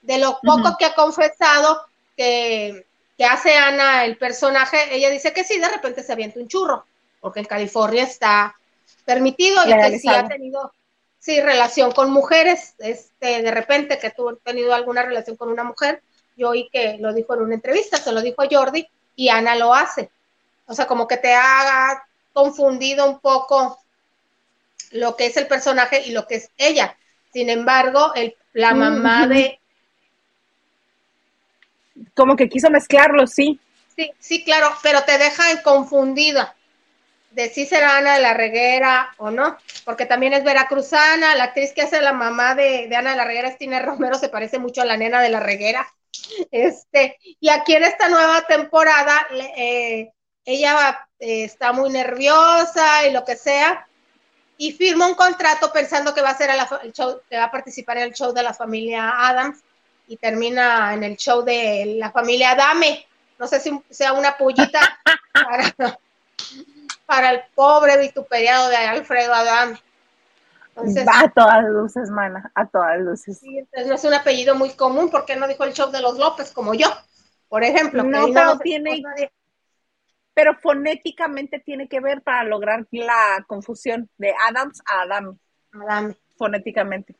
De 0.00 0.18
lo 0.18 0.38
poco 0.40 0.76
que 0.78 0.84
ha 0.86 0.94
confesado 0.94 1.84
que, 2.16 2.86
que 3.18 3.24
hace 3.24 3.52
Ana 3.58 4.04
el 4.04 4.16
personaje, 4.16 4.94
ella 4.94 5.10
dice 5.10 5.32
que 5.32 5.42
sí, 5.42 5.58
de 5.58 5.68
repente 5.68 6.04
se 6.04 6.12
avienta 6.12 6.38
un 6.38 6.46
churro, 6.46 6.86
porque 7.20 7.40
en 7.40 7.46
California 7.46 8.04
está 8.04 8.56
permitido 9.04 9.60
y 9.66 9.76
que 9.76 9.98
sí 9.98 10.08
ha 10.08 10.26
tenido 10.28 10.72
sí 11.18 11.40
relación 11.40 11.90
con 11.90 12.12
mujeres, 12.12 12.74
este, 12.78 13.42
de 13.42 13.50
repente 13.50 13.98
que 13.98 14.10
tú 14.10 14.28
has 14.28 14.38
tenido 14.44 14.72
alguna 14.72 15.02
relación 15.02 15.36
con 15.36 15.50
una 15.50 15.64
mujer, 15.64 16.00
yo 16.36 16.50
oí 16.50 16.68
que 16.72 16.96
lo 17.00 17.12
dijo 17.12 17.34
en 17.34 17.42
una 17.42 17.54
entrevista, 17.56 17.96
se 17.96 18.12
lo 18.12 18.22
dijo 18.22 18.44
Jordi 18.48 18.88
y 19.16 19.28
Ana 19.28 19.56
lo 19.56 19.74
hace. 19.74 20.10
O 20.66 20.74
sea, 20.74 20.86
como 20.86 21.08
que 21.08 21.16
te 21.16 21.34
haga 21.34 22.06
confundido 22.32 23.10
un 23.10 23.18
poco 23.18 23.80
lo 24.92 25.16
que 25.16 25.26
es 25.26 25.36
el 25.36 25.48
personaje 25.48 26.06
y 26.06 26.12
lo 26.12 26.26
que 26.26 26.36
es 26.36 26.50
ella. 26.56 26.96
Sin 27.32 27.50
embargo, 27.50 28.12
el, 28.14 28.36
la 28.52 28.74
mamá 28.74 29.26
de, 29.26 29.57
Como 32.14 32.36
que 32.36 32.48
quiso 32.48 32.70
mezclarlo, 32.70 33.26
sí. 33.26 33.60
Sí, 33.96 34.12
sí, 34.18 34.44
claro, 34.44 34.70
pero 34.82 35.02
te 35.02 35.18
deja 35.18 35.50
en 35.50 35.58
confundida 35.62 36.54
de 37.30 37.50
si 37.50 37.66
será 37.66 37.98
Ana 37.98 38.14
de 38.14 38.22
la 38.22 38.34
Reguera 38.34 39.14
o 39.18 39.30
no, 39.30 39.56
porque 39.84 40.06
también 40.06 40.32
es 40.32 40.44
veracruzana, 40.44 41.34
la 41.34 41.44
actriz 41.44 41.72
que 41.72 41.82
hace 41.82 42.00
la 42.00 42.12
mamá 42.12 42.54
de, 42.54 42.88
de 42.88 42.96
Ana 42.96 43.10
de 43.10 43.16
la 43.16 43.24
Reguera, 43.24 43.48
es 43.48 43.84
Romero, 43.84 44.18
se 44.18 44.28
parece 44.28 44.58
mucho 44.58 44.82
a 44.82 44.86
la 44.86 44.96
nena 44.96 45.20
de 45.20 45.28
la 45.28 45.40
Reguera. 45.40 45.86
Este, 46.50 47.16
y 47.40 47.48
aquí 47.48 47.74
en 47.74 47.84
esta 47.84 48.08
nueva 48.08 48.42
temporada, 48.42 49.26
eh, 49.56 50.10
ella 50.44 51.08
eh, 51.18 51.44
está 51.44 51.72
muy 51.72 51.90
nerviosa 51.90 53.06
y 53.06 53.12
lo 53.12 53.24
que 53.24 53.36
sea, 53.36 53.86
y 54.56 54.72
firma 54.72 55.06
un 55.06 55.14
contrato 55.14 55.72
pensando 55.72 56.14
que 56.14 56.22
va 56.22 56.30
a 56.30 56.38
ser 56.38 56.50
a 56.50 56.56
la 56.56 56.68
el 56.82 56.92
show, 56.92 57.20
que 57.28 57.36
va 57.36 57.44
a 57.44 57.50
participar 57.50 57.98
en 57.98 58.04
el 58.04 58.14
show 58.14 58.32
de 58.32 58.42
la 58.42 58.54
familia 58.54 59.12
Adams, 59.16 59.62
y 60.08 60.16
termina 60.16 60.94
en 60.94 61.04
el 61.04 61.16
show 61.16 61.42
de 61.42 61.96
la 61.98 62.10
familia 62.10 62.52
Adame. 62.52 63.06
No 63.38 63.46
sé 63.46 63.60
si 63.60 63.70
sea 63.90 64.14
una 64.14 64.36
pullita 64.36 64.80
para, 65.32 65.98
para 67.06 67.30
el 67.30 67.40
pobre 67.54 67.98
vituperiado 67.98 68.68
de 68.68 68.76
Alfredo 68.76 69.32
Adame. 69.32 69.78
Entonces, 70.70 71.06
a 71.12 71.28
todas 71.28 71.64
luces, 71.64 72.10
mana, 72.10 72.50
a 72.54 72.66
todas 72.66 73.00
luces. 73.00 73.38
sí, 73.38 73.58
entonces 73.58 73.88
no 73.88 73.94
es 73.94 74.04
un 74.04 74.14
apellido 74.14 74.54
muy 74.54 74.70
común, 74.70 75.10
porque 75.10 75.34
no 75.34 75.48
dijo 75.48 75.64
el 75.64 75.72
show 75.72 75.90
de 75.90 76.00
los 76.00 76.18
López 76.18 76.52
como 76.52 76.72
yo, 76.72 76.86
por 77.48 77.64
ejemplo? 77.64 78.04
No, 78.04 78.26
pero 78.26 78.44
nos 78.44 78.60
tiene-. 78.60 79.02
Pero 80.34 80.54
fonéticamente 80.60 81.58
tiene 81.58 81.88
que 81.88 81.98
ver 81.98 82.22
para 82.22 82.44
lograr 82.44 82.86
la 82.92 83.44
confusión 83.48 84.08
de 84.18 84.32
Adams 84.48 84.80
a 84.86 85.02
Adam, 85.02 85.36
Adame. 85.72 86.16
fonéticamente. 86.36 87.16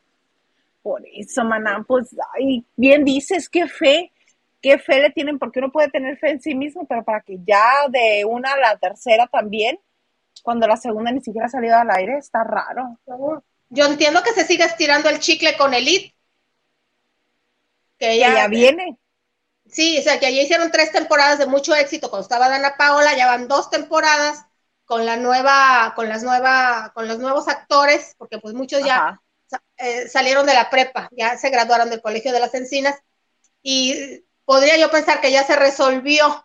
Por 0.82 1.02
eso, 1.12 1.44
maná, 1.44 1.84
pues, 1.86 2.14
ay, 2.34 2.64
bien 2.76 3.04
dices, 3.04 3.48
qué 3.48 3.66
fe, 3.66 4.12
qué 4.60 4.78
fe 4.78 5.02
le 5.02 5.10
tienen, 5.10 5.38
porque 5.38 5.58
uno 5.58 5.70
puede 5.72 5.90
tener 5.90 6.16
fe 6.18 6.30
en 6.30 6.40
sí 6.40 6.54
mismo, 6.54 6.86
pero 6.86 7.04
para 7.04 7.20
que 7.20 7.38
ya 7.46 7.64
de 7.88 8.24
una 8.24 8.52
a 8.52 8.58
la 8.58 8.78
tercera 8.78 9.26
también, 9.26 9.78
cuando 10.42 10.66
la 10.66 10.76
segunda 10.76 11.10
ni 11.10 11.20
siquiera 11.20 11.46
ha 11.46 11.50
salido 11.50 11.76
al 11.76 11.90
aire, 11.90 12.18
está 12.18 12.44
raro. 12.44 12.98
Yo 13.70 13.86
entiendo 13.86 14.22
que 14.22 14.32
se 14.32 14.46
siga 14.46 14.66
estirando 14.66 15.08
el 15.08 15.18
chicle 15.18 15.56
con 15.56 15.74
Elite. 15.74 16.14
Que 17.98 18.06
Que 18.06 18.12
ella, 18.14 18.34
ya 18.34 18.48
viene. 18.48 18.98
Sí, 19.66 19.98
o 19.98 20.02
sea, 20.02 20.18
que 20.18 20.26
allí 20.26 20.40
hicieron 20.40 20.70
tres 20.70 20.92
temporadas 20.92 21.38
de 21.38 21.46
mucho 21.46 21.74
éxito 21.74 22.08
cuando 22.08 22.22
estaba 22.22 22.48
Dana 22.48 22.76
Paola, 22.78 23.16
ya 23.16 23.26
van 23.26 23.48
dos 23.48 23.68
temporadas 23.68 24.46
con 24.86 25.04
la 25.04 25.16
nueva, 25.16 25.92
con 25.94 26.08
las 26.08 26.22
nueva, 26.22 26.92
con 26.94 27.06
los 27.06 27.18
nuevos 27.18 27.48
actores, 27.48 28.14
porque 28.16 28.38
pues 28.38 28.54
muchos 28.54 28.82
ya 28.84 28.96
Ajá. 28.96 29.22
Eh, 29.78 30.08
salieron 30.08 30.46
de 30.46 30.54
la 30.54 30.70
prepa, 30.70 31.08
ya 31.12 31.36
se 31.38 31.50
graduaron 31.50 31.90
del 31.90 32.02
Colegio 32.02 32.32
de 32.32 32.40
las 32.40 32.54
Encinas, 32.54 32.96
y 33.62 34.22
podría 34.44 34.76
yo 34.76 34.90
pensar 34.90 35.20
que 35.20 35.30
ya 35.30 35.44
se 35.44 35.56
resolvió 35.56 36.44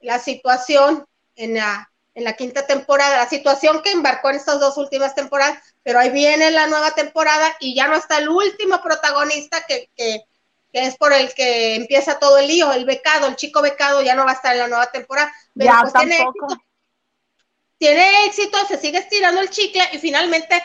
la 0.00 0.18
situación 0.18 1.06
en 1.34 1.54
la, 1.54 1.90
en 2.14 2.24
la 2.24 2.34
quinta 2.34 2.66
temporada, 2.66 3.16
la 3.16 3.28
situación 3.28 3.82
que 3.82 3.92
embarcó 3.92 4.30
en 4.30 4.36
estas 4.36 4.58
dos 4.60 4.76
últimas 4.78 5.14
temporadas, 5.14 5.58
pero 5.82 5.98
ahí 5.98 6.10
viene 6.10 6.50
la 6.50 6.66
nueva 6.66 6.92
temporada 6.92 7.56
y 7.60 7.74
ya 7.74 7.88
no 7.88 7.96
está 7.96 8.18
el 8.18 8.28
último 8.28 8.80
protagonista 8.82 9.64
que, 9.66 9.90
que, 9.94 10.24
que 10.72 10.86
es 10.86 10.96
por 10.96 11.12
el 11.12 11.32
que 11.34 11.74
empieza 11.74 12.18
todo 12.18 12.38
el 12.38 12.48
lío, 12.48 12.72
el 12.72 12.84
becado, 12.84 13.26
el 13.26 13.36
chico 13.36 13.62
becado 13.62 14.02
ya 14.02 14.14
no 14.14 14.24
va 14.24 14.30
a 14.30 14.34
estar 14.34 14.54
en 14.54 14.60
la 14.60 14.68
nueva 14.68 14.90
temporada, 14.90 15.32
pero 15.54 15.72
Ya 15.72 15.80
pues 15.82 15.92
tiene 15.92 16.16
éxito, 16.16 16.62
tiene 17.78 18.24
éxito, 18.24 18.66
se 18.66 18.78
sigue 18.78 18.98
estirando 18.98 19.40
el 19.40 19.50
chicle 19.50 19.82
y 19.92 19.98
finalmente 19.98 20.62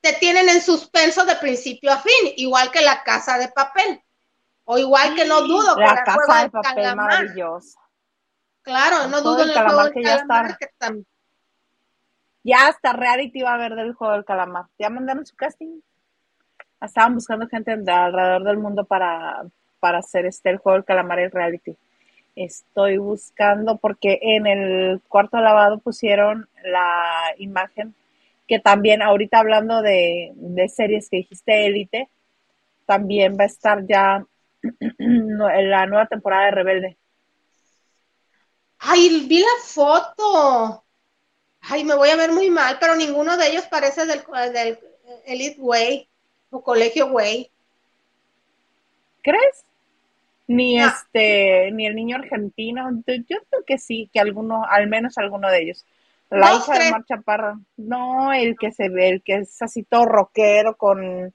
te 0.00 0.14
tienen 0.14 0.48
en 0.48 0.60
suspenso 0.62 1.24
de 1.24 1.36
principio 1.36 1.92
a 1.92 1.98
fin, 1.98 2.32
igual 2.36 2.70
que 2.70 2.80
la 2.80 3.02
casa 3.02 3.38
de 3.38 3.48
papel. 3.48 4.00
O 4.64 4.78
igual 4.78 5.14
que 5.14 5.24
no 5.24 5.42
dudo 5.42 5.74
que 5.74 5.82
La 5.82 5.90
el 5.90 6.04
casa 6.04 6.42
de 6.42 6.50
papel 6.50 6.74
calamar. 6.74 7.06
maravillosa. 7.10 7.80
Claro, 8.62 9.08
no 9.08 9.20
dudo 9.20 9.42
en 9.42 9.48
el 9.48 9.54
juego 9.54 9.68
calamar 9.68 9.84
del 9.86 9.94
que 9.94 10.02
ya 10.02 10.14
está. 10.16 10.56
que 10.58 11.04
Ya 12.44 12.68
hasta 12.68 12.92
reality 12.92 13.42
va 13.42 13.50
a 13.50 13.54
haber 13.54 13.74
del 13.74 13.94
juego 13.94 14.14
del 14.14 14.24
calamar. 14.24 14.66
Ya 14.78 14.90
mandaron 14.90 15.26
su 15.26 15.34
casting. 15.34 15.80
Estaban 16.80 17.14
buscando 17.14 17.46
gente 17.48 17.76
de 17.76 17.92
alrededor 17.92 18.44
del 18.44 18.58
mundo 18.58 18.84
para, 18.84 19.42
para 19.80 19.98
hacer 19.98 20.24
este 20.24 20.50
el 20.50 20.58
juego 20.58 20.76
del 20.76 20.84
calamar 20.84 21.18
y 21.18 21.24
el 21.24 21.30
reality. 21.30 21.76
Estoy 22.36 22.96
buscando 22.96 23.76
porque 23.76 24.18
en 24.22 24.46
el 24.46 25.02
cuarto 25.08 25.38
lavado 25.40 25.78
pusieron 25.78 26.48
la 26.62 27.34
imagen 27.38 27.94
que 28.50 28.58
también 28.58 29.00
ahorita 29.00 29.38
hablando 29.38 29.80
de, 29.80 30.32
de 30.34 30.68
series 30.68 31.08
que 31.08 31.18
dijiste 31.18 31.66
élite, 31.66 32.08
también 32.84 33.36
va 33.38 33.44
a 33.44 33.46
estar 33.46 33.86
ya 33.86 34.26
en 34.98 35.70
la 35.70 35.86
nueva 35.86 36.06
temporada 36.06 36.46
de 36.46 36.50
Rebelde. 36.50 36.96
Ay, 38.80 39.24
vi 39.28 39.38
la 39.38 39.46
foto. 39.62 40.84
Ay, 41.60 41.84
me 41.84 41.94
voy 41.94 42.08
a 42.08 42.16
ver 42.16 42.32
muy 42.32 42.50
mal, 42.50 42.76
pero 42.80 42.96
ninguno 42.96 43.36
de 43.36 43.50
ellos 43.50 43.66
parece 43.66 44.04
del, 44.04 44.22
del 44.52 44.78
Elite 45.26 45.60
Way 45.60 46.08
o 46.50 46.60
Colegio 46.60 47.06
Way. 47.06 47.48
¿Crees? 49.22 49.64
ni 50.48 50.80
Ah. 50.80 50.92
este, 50.92 51.70
ni 51.70 51.86
el 51.86 51.94
niño 51.94 52.16
argentino. 52.16 52.90
Yo, 53.06 53.14
yo 53.28 53.36
creo 53.48 53.64
que 53.64 53.78
sí, 53.78 54.10
que 54.12 54.18
alguno, 54.18 54.64
al 54.68 54.88
menos 54.88 55.16
alguno 55.18 55.48
de 55.48 55.62
ellos. 55.62 55.86
La 56.30 56.50
Dos, 56.50 56.68
hija 56.68 56.78
de. 56.78 56.90
Mar 56.92 57.04
Chaparra. 57.04 57.58
No, 57.76 58.32
el 58.32 58.56
que 58.56 58.70
se 58.72 58.88
ve, 58.88 59.08
el 59.08 59.22
que 59.22 59.36
es 59.38 59.60
así 59.62 59.82
todo 59.82 60.06
rockero 60.06 60.76
con, 60.76 61.34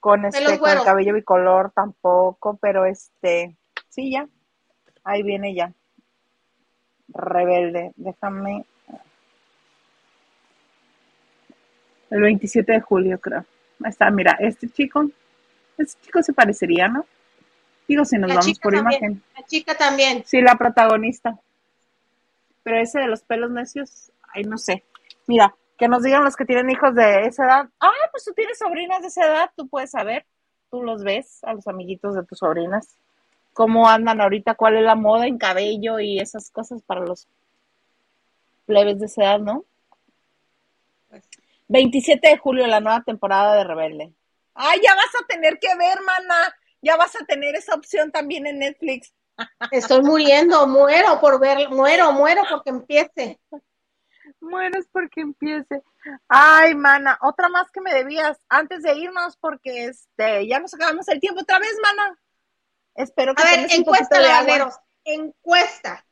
con 0.00 0.24
este, 0.24 0.58
con 0.58 0.70
el 0.70 0.82
cabello 0.82 1.14
bicolor 1.14 1.72
tampoco, 1.72 2.56
pero 2.60 2.86
este, 2.86 3.56
sí, 3.88 4.10
ya. 4.10 4.26
Ahí 5.04 5.22
viene 5.22 5.54
ya. 5.54 5.72
Rebelde. 7.08 7.92
Déjame. 7.96 8.64
El 12.10 12.22
27 12.22 12.72
de 12.72 12.80
julio, 12.80 13.20
creo. 13.20 13.44
Ahí 13.84 13.90
está, 13.90 14.10
mira, 14.10 14.36
este 14.40 14.68
chico, 14.68 15.08
este 15.78 16.00
chico 16.02 16.22
se 16.22 16.32
parecería, 16.32 16.88
¿no? 16.88 17.06
Digo, 17.86 18.04
si 18.04 18.18
nos 18.18 18.28
La 18.28 18.36
vamos 18.36 18.58
por 18.58 18.72
también. 18.74 19.02
imagen. 19.02 19.22
La 19.36 19.46
chica 19.46 19.74
también. 19.76 20.22
Sí, 20.24 20.40
la 20.40 20.56
protagonista. 20.56 21.38
Pero 22.62 22.78
ese 22.78 23.00
de 23.00 23.06
los 23.06 23.22
pelos 23.22 23.50
necios, 23.50 24.12
ay, 24.34 24.44
no 24.44 24.58
sé. 24.58 24.84
Mira, 25.26 25.54
que 25.78 25.88
nos 25.88 26.02
digan 26.02 26.24
los 26.24 26.36
que 26.36 26.44
tienen 26.44 26.70
hijos 26.70 26.94
de 26.94 27.26
esa 27.26 27.44
edad. 27.44 27.68
Ah, 27.80 27.90
pues 28.10 28.24
tú 28.24 28.32
tienes 28.34 28.58
sobrinas 28.58 29.00
de 29.00 29.08
esa 29.08 29.24
edad, 29.24 29.50
tú 29.56 29.66
puedes 29.68 29.90
saber. 29.90 30.26
Tú 30.70 30.82
los 30.82 31.02
ves, 31.02 31.42
a 31.42 31.54
los 31.54 31.66
amiguitos 31.66 32.14
de 32.14 32.24
tus 32.24 32.38
sobrinas. 32.38 32.96
Cómo 33.54 33.88
andan 33.88 34.20
ahorita, 34.20 34.54
cuál 34.54 34.76
es 34.76 34.84
la 34.84 34.94
moda 34.94 35.26
en 35.26 35.38
cabello 35.38 35.98
y 35.98 36.20
esas 36.20 36.50
cosas 36.50 36.82
para 36.82 37.00
los 37.00 37.26
plebes 38.66 39.00
de 39.00 39.06
esa 39.06 39.22
edad, 39.22 39.40
¿no? 39.40 39.64
Pues, 41.08 41.24
27 41.68 42.28
de 42.28 42.36
julio, 42.36 42.66
la 42.66 42.80
nueva 42.80 43.02
temporada 43.02 43.56
de 43.56 43.64
Rebelde. 43.64 44.12
Ay, 44.54 44.80
ya 44.82 44.94
vas 44.94 45.22
a 45.22 45.26
tener 45.26 45.58
que 45.58 45.74
ver, 45.76 45.98
mana. 46.02 46.54
Ya 46.82 46.96
vas 46.96 47.16
a 47.16 47.24
tener 47.24 47.54
esa 47.54 47.74
opción 47.74 48.12
también 48.12 48.46
en 48.46 48.58
Netflix. 48.58 49.12
Estoy 49.70 50.02
muriendo, 50.02 50.66
muero 50.66 51.18
por 51.20 51.40
ver, 51.40 51.70
muero, 51.70 52.12
muero 52.12 52.42
porque 52.50 52.70
empiece. 52.70 53.38
Mueres 54.40 54.88
porque 54.90 55.20
empiece. 55.20 55.82
Ay, 56.28 56.74
mana, 56.74 57.18
otra 57.22 57.48
más 57.48 57.70
que 57.70 57.80
me 57.80 57.92
debías 57.92 58.38
antes 58.48 58.82
de 58.82 58.96
irnos 58.96 59.36
porque 59.36 59.84
este 59.84 60.46
ya 60.46 60.58
nos 60.60 60.72
acabamos 60.74 61.06
el 61.08 61.20
tiempo 61.20 61.42
otra 61.42 61.58
vez, 61.58 61.76
mana. 61.82 62.18
Espero 62.94 63.34
que 63.34 63.42
A 63.42 63.46
ver, 63.46 63.66
encuesta, 63.70 64.20
lavanderos. 64.20 64.74
Encuesta. 65.04 66.06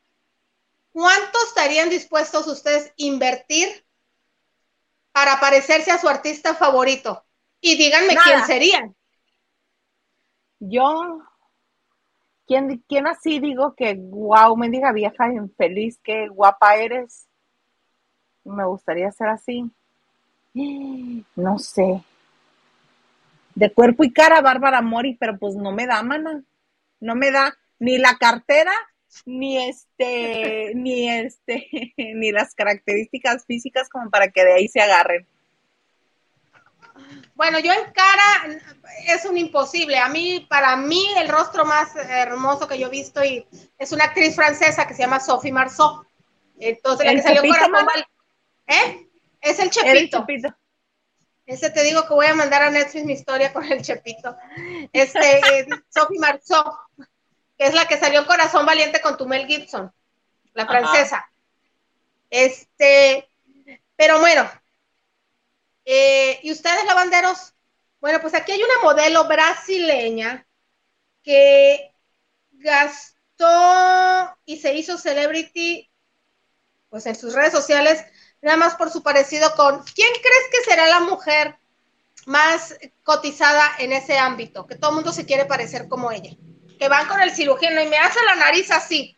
¿Cuánto 0.91 1.39
estarían 1.47 1.91
dispuestos 1.91 2.47
ustedes 2.47 2.89
a 2.89 2.93
invertir 2.97 3.87
para 5.13 5.41
parecerse 5.41 5.91
a 5.91 5.99
su 5.99 6.09
artista 6.09 6.55
favorito? 6.55 7.25
Y 7.61 7.77
díganme 7.77 8.15
Nada. 8.15 8.25
quién 8.25 8.47
serían. 8.47 8.97
Yo, 10.61 11.21
¿quién, 12.47 12.85
quién 12.89 13.07
así 13.07 13.39
digo 13.39 13.75
que 13.77 13.95
wow, 13.99 14.57
mendiga 14.57 14.93
vieja 14.93 15.33
infeliz, 15.33 16.01
qué 16.03 16.29
guapa 16.29 16.77
eres? 16.77 17.28
Me 18.49 18.65
gustaría 18.65 19.11
ser 19.13 19.29
así. 19.29 19.71
No 21.37 21.59
sé. 21.59 22.03
De 23.55 23.73
cuerpo 23.73 24.05
y 24.05 24.13
cara, 24.13 24.41
Bárbara 24.41 24.83
Mori, 24.83 25.17
pero 25.19 25.39
pues 25.39 25.55
no 25.55 25.73
me 25.73 25.87
da, 25.87 26.03
mana. 26.03 26.43
No 27.01 27.15
me 27.15 27.31
da 27.31 27.57
ni 27.79 27.99
la 27.99 28.17
cartera, 28.17 28.73
ni 29.27 29.69
este, 29.69 30.73
ni 30.75 31.09
este, 31.09 31.93
ni 31.97 32.33
las 32.33 32.55
características 32.55 33.45
físicas 33.45 33.89
como 33.89 34.11
para 34.11 34.31
que 34.31 34.45
de 34.45 34.55
ahí 34.55 34.69
se 34.69 34.81
agarren. 34.81 35.27
Bueno, 37.35 37.61
yo 37.61 37.73
en 37.73 37.93
cara 37.93 38.61
es 39.07 39.25
un 39.25 39.37
imposible. 39.37 39.99
A 39.99 40.09
mí, 40.09 40.45
para 40.51 40.77
mí, 40.77 41.07
el 41.19 41.29
rostro 41.29 41.65
más 41.65 41.95
hermoso 41.95 42.67
que 42.67 42.79
yo 42.79 42.89
he 42.89 42.91
visto 42.91 43.25
y 43.25 43.47
es 43.79 43.93
una 43.93 44.05
actriz 44.05 44.35
francesa 44.35 44.89
que 44.89 44.95
se 44.95 45.03
llama 45.03 45.21
Sophie 45.21 45.53
Marceau. 45.53 46.05
Entonces, 46.59 47.07
la 47.07 47.13
¿El 47.13 47.19
que 47.19 47.23
salió? 47.23 47.43
Val- 47.71 48.07
¿Eh? 48.69 49.09
Es 49.41 49.59
el 49.59 49.71
Chepito. 49.71 50.19
chupito. 50.19 50.55
Ese 51.47 51.71
te 51.71 51.83
digo 51.83 52.07
que 52.07 52.13
voy 52.15 52.27
a 52.27 52.35
mandar 52.35 52.63
a 52.63 52.71
Netflix 52.71 53.07
mi 53.07 53.15
historia 53.15 53.53
con 53.53 53.65
el 53.65 53.83
Chepito. 53.83 54.37
Este, 54.93 55.61
eh, 55.61 55.67
Sophie 55.89 56.19
Marceau, 56.19 56.63
que 57.57 57.67
es 57.67 57.75
la 57.75 57.89
que 57.89 57.97
salió 57.99 58.21
en 58.21 58.27
Corazón 58.27 58.67
Valiente 58.67 59.01
con 59.01 59.17
tu 59.17 59.27
Mel 59.27 59.47
Gibson, 59.47 59.91
la 60.53 60.65
Ajá. 60.65 60.73
francesa. 60.73 61.31
Este, 62.29 63.27
pero 63.97 64.21
bueno, 64.21 64.49
eh, 65.87 66.39
¿y 66.43 66.53
ustedes, 66.53 66.85
lavanderos? 66.85 67.55
Bueno, 68.01 68.21
pues 68.21 68.35
aquí 68.35 68.53
hay 68.53 68.63
una 68.63 68.83
modelo 68.83 69.27
brasileña 69.27 70.47
que 71.23 71.95
gastó 72.53 74.37
y 74.45 74.59
se 74.59 74.75
hizo 74.75 74.99
celebrity, 74.99 75.91
pues 76.91 77.07
en 77.07 77.17
sus 77.17 77.33
redes 77.35 77.53
sociales, 77.53 78.05
nada 78.43 78.57
más 78.57 78.75
por 78.77 78.91
su 78.91 79.03
parecido 79.03 79.55
con, 79.57 79.83
¿quién 79.95 80.13
crees 80.13 80.49
que 80.53 80.71
será 80.71 80.87
la 80.87 81.01
mujer 81.01 81.57
más 82.27 82.79
cotizada 83.05 83.73
en 83.79 83.93
ese 83.93 84.19
ámbito? 84.19 84.67
Que 84.67 84.77
todo 84.77 84.91
el 84.91 84.97
mundo 84.97 85.13
se 85.13 85.27
quiere 85.27 85.45
parecer 85.45 85.89
como 85.89 86.13
ella. 86.13 86.31
Que 86.79 86.89
van 86.89 87.09
con 87.09 87.21
el 87.21 87.33
cirujano 87.33 87.83
y 87.83 87.89
me 87.89 87.99
hace 87.99 88.25
la 88.25 88.37
nariz 88.37 88.71
así, 88.71 89.17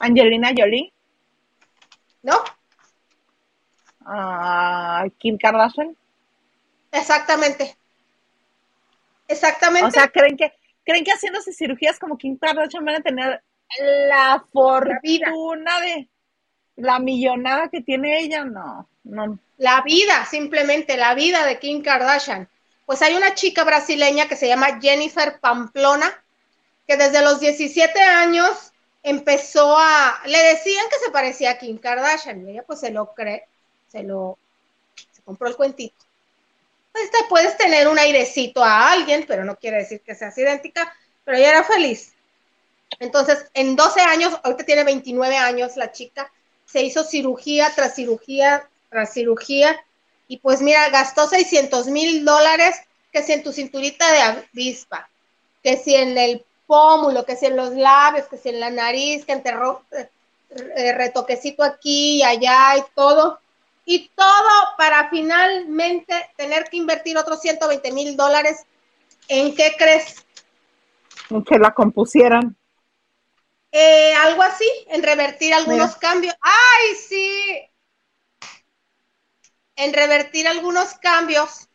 Angelina 0.00 0.52
Jolie, 0.56 0.92
¿no? 2.22 2.42
ah, 4.06 5.04
Kim 5.18 5.36
Kardashian. 5.36 5.94
Exactamente. 6.90 7.76
Exactamente. 9.28 9.86
O 9.86 9.90
sea, 9.90 10.08
¿creen 10.08 10.36
que, 10.38 10.52
¿creen 10.84 11.04
que 11.04 11.12
haciéndose 11.12 11.52
cirugías 11.52 11.98
como 11.98 12.16
Kim 12.16 12.36
Kardashian 12.38 12.84
van 12.84 12.96
a 12.96 13.02
tener 13.02 13.42
la 14.08 14.42
fortuna 14.50 15.80
de 15.80 16.08
la 16.80 16.98
millonada 16.98 17.68
que 17.68 17.80
tiene 17.80 18.20
ella? 18.20 18.44
No, 18.44 18.88
no. 19.04 19.38
la 19.58 19.82
vida, 19.82 20.26
simplemente 20.26 20.96
la 20.96 21.14
vida 21.14 21.44
de 21.46 21.58
Kim 21.58 21.82
Kardashian. 21.82 22.48
Pues 22.86 23.02
hay 23.02 23.14
una 23.14 23.34
chica 23.34 23.64
brasileña 23.64 24.28
que 24.28 24.36
se 24.36 24.48
llama 24.48 24.80
Jennifer 24.80 25.38
Pamplona, 25.40 26.22
que 26.86 26.96
desde 26.96 27.22
los 27.22 27.40
17 27.40 28.00
años 28.00 28.72
empezó 29.02 29.76
a, 29.78 30.20
le 30.26 30.38
decían 30.38 30.84
que 30.90 30.98
se 31.04 31.10
parecía 31.10 31.52
a 31.52 31.58
Kim 31.58 31.78
Kardashian, 31.78 32.46
y 32.46 32.52
ella 32.52 32.64
pues 32.66 32.80
se 32.80 32.90
lo 32.90 33.14
cree, 33.14 33.46
se 33.88 34.02
lo, 34.02 34.38
se 35.12 35.22
compró 35.22 35.48
el 35.48 35.56
cuentito. 35.56 36.04
Pues 36.92 37.10
te 37.10 37.18
puedes 37.28 37.56
tener 37.56 37.86
un 37.88 37.98
airecito 37.98 38.64
a 38.64 38.90
alguien, 38.90 39.24
pero 39.28 39.44
no 39.44 39.56
quiere 39.56 39.78
decir 39.78 40.00
que 40.00 40.14
seas 40.14 40.36
idéntica, 40.36 40.92
pero 41.24 41.38
ella 41.38 41.50
era 41.50 41.64
feliz. 41.64 42.12
Entonces, 42.98 43.46
en 43.54 43.76
12 43.76 44.00
años, 44.00 44.38
ahorita 44.42 44.64
tiene 44.64 44.84
29 44.84 45.36
años 45.36 45.76
la 45.76 45.92
chica, 45.92 46.30
se 46.70 46.82
hizo 46.82 47.04
cirugía 47.04 47.72
tras 47.74 47.94
cirugía 47.94 48.68
tras 48.90 49.12
cirugía 49.12 49.78
y 50.28 50.38
pues 50.38 50.62
mira, 50.62 50.88
gastó 50.90 51.26
600 51.28 51.86
mil 51.88 52.24
dólares, 52.24 52.76
que 53.12 53.22
si 53.22 53.32
en 53.32 53.42
tu 53.42 53.52
cinturita 53.52 54.10
de 54.12 54.20
avispa, 54.22 55.08
que 55.62 55.76
si 55.76 55.94
en 55.94 56.16
el 56.16 56.44
pómulo, 56.66 57.24
que 57.24 57.36
si 57.36 57.46
en 57.46 57.56
los 57.56 57.72
labios, 57.72 58.26
que 58.28 58.36
si 58.36 58.48
en 58.50 58.60
la 58.60 58.70
nariz, 58.70 59.24
que 59.24 59.32
entre 59.32 59.52
ro- 59.52 59.82
eh, 59.92 60.92
retoquecito 60.92 61.62
aquí 61.64 62.18
y 62.18 62.22
allá 62.22 62.76
y 62.78 62.82
todo. 62.94 63.40
Y 63.84 64.08
todo 64.14 64.50
para 64.78 65.08
finalmente 65.10 66.14
tener 66.36 66.64
que 66.64 66.76
invertir 66.76 67.16
otros 67.18 67.40
120 67.40 67.90
mil 67.92 68.16
dólares. 68.16 68.64
¿En 69.28 69.54
qué 69.54 69.74
crees? 69.76 70.24
Que 71.46 71.58
la 71.58 71.72
compusieran. 71.72 72.56
Eh, 73.72 74.12
algo 74.14 74.42
así, 74.42 74.68
en 74.88 75.02
revertir 75.02 75.54
algunos 75.54 75.96
cambios. 75.96 76.34
¡Ay, 76.40 76.94
sí! 76.96 77.70
En 79.76 79.92
revertir 79.92 80.48
algunos 80.48 80.94
cambios 80.94 81.68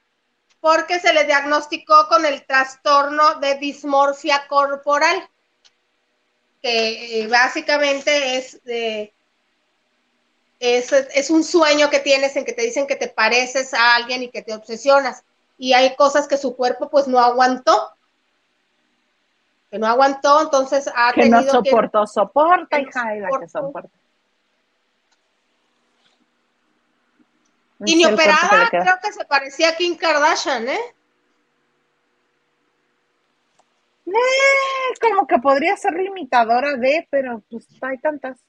porque 0.59 0.99
se 0.99 1.13
le 1.13 1.25
diagnosticó 1.25 2.07
con 2.07 2.25
el 2.25 2.45
trastorno 2.45 3.35
de 3.35 3.55
dismorfia 3.55 4.47
corporal, 4.47 5.29
que 6.61 7.21
eh, 7.21 7.27
básicamente 7.27 8.37
es, 8.37 8.63
de, 8.63 9.13
es, 10.59 10.91
es 10.91 11.29
un 11.29 11.43
sueño 11.43 11.89
que 11.89 11.99
tienes 11.99 12.35
en 12.35 12.45
que 12.45 12.53
te 12.53 12.63
dicen 12.63 12.87
que 12.87 12.95
te 12.95 13.07
pareces 13.07 13.73
a 13.73 13.95
alguien 13.95 14.23
y 14.23 14.29
que 14.29 14.41
te 14.41 14.53
obsesionas. 14.53 15.23
Y 15.57 15.73
hay 15.73 15.95
cosas 15.95 16.27
que 16.27 16.37
su 16.37 16.55
cuerpo 16.55 16.89
pues 16.89 17.07
no 17.07 17.19
aguantó 17.19 17.94
que 19.71 19.79
no 19.79 19.87
aguantó, 19.87 20.41
entonces 20.41 20.89
ha 20.95 21.11
Que 21.13 21.29
no 21.29 21.39
tenido 21.39 21.63
que- 21.63 21.69
soportó, 21.69 22.07
soporta, 22.07 22.77
que 22.77 22.83
no 22.83 22.89
hija, 22.89 23.15
y 23.15 23.19
la 23.19 23.29
que 23.39 23.47
soporta. 23.49 23.89
Y 27.85 27.95
ni 27.95 28.05
que 28.05 28.13
operada, 28.13 28.69
creo 28.69 28.95
que 29.03 29.11
se 29.11 29.25
parecía 29.25 29.69
a 29.69 29.75
Kim 29.75 29.97
Kardashian, 29.97 30.67
¿eh? 30.69 30.79
Eh, 34.07 34.93
como 35.01 35.25
que 35.27 35.39
podría 35.39 35.75
ser 35.75 35.93
limitadora 35.93 36.75
de, 36.77 37.07
pero 37.09 37.43
pues 37.49 37.67
hay 37.81 37.97
tantas. 37.97 38.39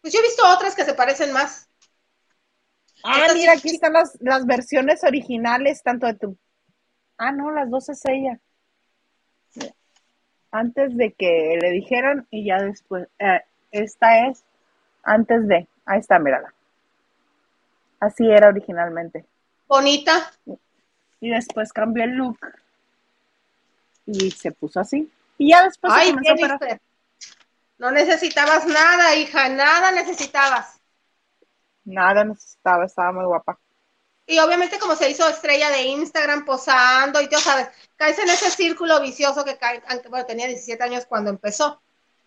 Pues 0.00 0.12
yo 0.12 0.20
he 0.20 0.22
visto 0.22 0.46
otras 0.46 0.74
que 0.74 0.84
se 0.84 0.94
parecen 0.94 1.32
más. 1.32 1.68
Ah, 3.02 3.20
Estas 3.20 3.34
mira, 3.34 3.52
aquí 3.54 3.70
están 3.70 3.92
las, 3.94 4.16
las 4.20 4.44
versiones 4.46 5.02
originales, 5.04 5.82
tanto 5.82 6.06
de 6.06 6.14
tu. 6.14 6.38
Ah, 7.16 7.32
no, 7.32 7.50
las 7.50 7.70
dos 7.70 7.88
es 7.88 8.00
ella. 8.04 8.38
Antes 10.50 10.96
de 10.96 11.12
que 11.12 11.58
le 11.60 11.70
dijeran 11.70 12.26
y 12.30 12.46
ya 12.46 12.62
después, 12.62 13.08
eh, 13.18 13.42
esta 13.70 14.26
es 14.26 14.44
antes 15.02 15.46
de, 15.46 15.68
ahí 15.86 16.00
está, 16.00 16.18
mírala. 16.18 16.52
Así 18.00 18.30
era 18.30 18.48
originalmente. 18.48 19.24
Bonita. 19.66 20.30
Y 21.20 21.30
después 21.30 21.72
cambió 21.72 22.04
el 22.04 22.12
look 22.12 22.38
y 24.06 24.30
se 24.30 24.52
puso 24.52 24.80
así. 24.80 25.10
Y 25.36 25.50
ya 25.50 25.64
después 25.64 25.92
se 25.92 26.14
comenzó 26.14 26.64
a. 26.64 26.80
No 27.78 27.90
necesitabas 27.92 28.66
nada, 28.66 29.14
hija, 29.14 29.48
nada 29.48 29.92
necesitabas. 29.92 30.80
Nada 31.84 32.24
necesitaba, 32.24 32.86
estaba 32.86 33.12
muy 33.12 33.24
guapa. 33.24 33.58
Y 34.30 34.38
obviamente 34.40 34.78
como 34.78 34.94
se 34.94 35.08
hizo 35.08 35.26
estrella 35.26 35.70
de 35.70 35.84
Instagram 35.84 36.44
posando 36.44 37.18
y 37.22 37.30
tú 37.30 37.38
sabes, 37.38 37.68
caes 37.96 38.18
en 38.18 38.28
ese 38.28 38.50
círculo 38.50 39.00
vicioso 39.00 39.42
que 39.42 39.56
cae, 39.56 39.82
aunque 39.88 40.08
bueno, 40.08 40.26
tenía 40.26 40.46
17 40.46 40.84
años 40.84 41.06
cuando 41.06 41.30
empezó, 41.30 41.80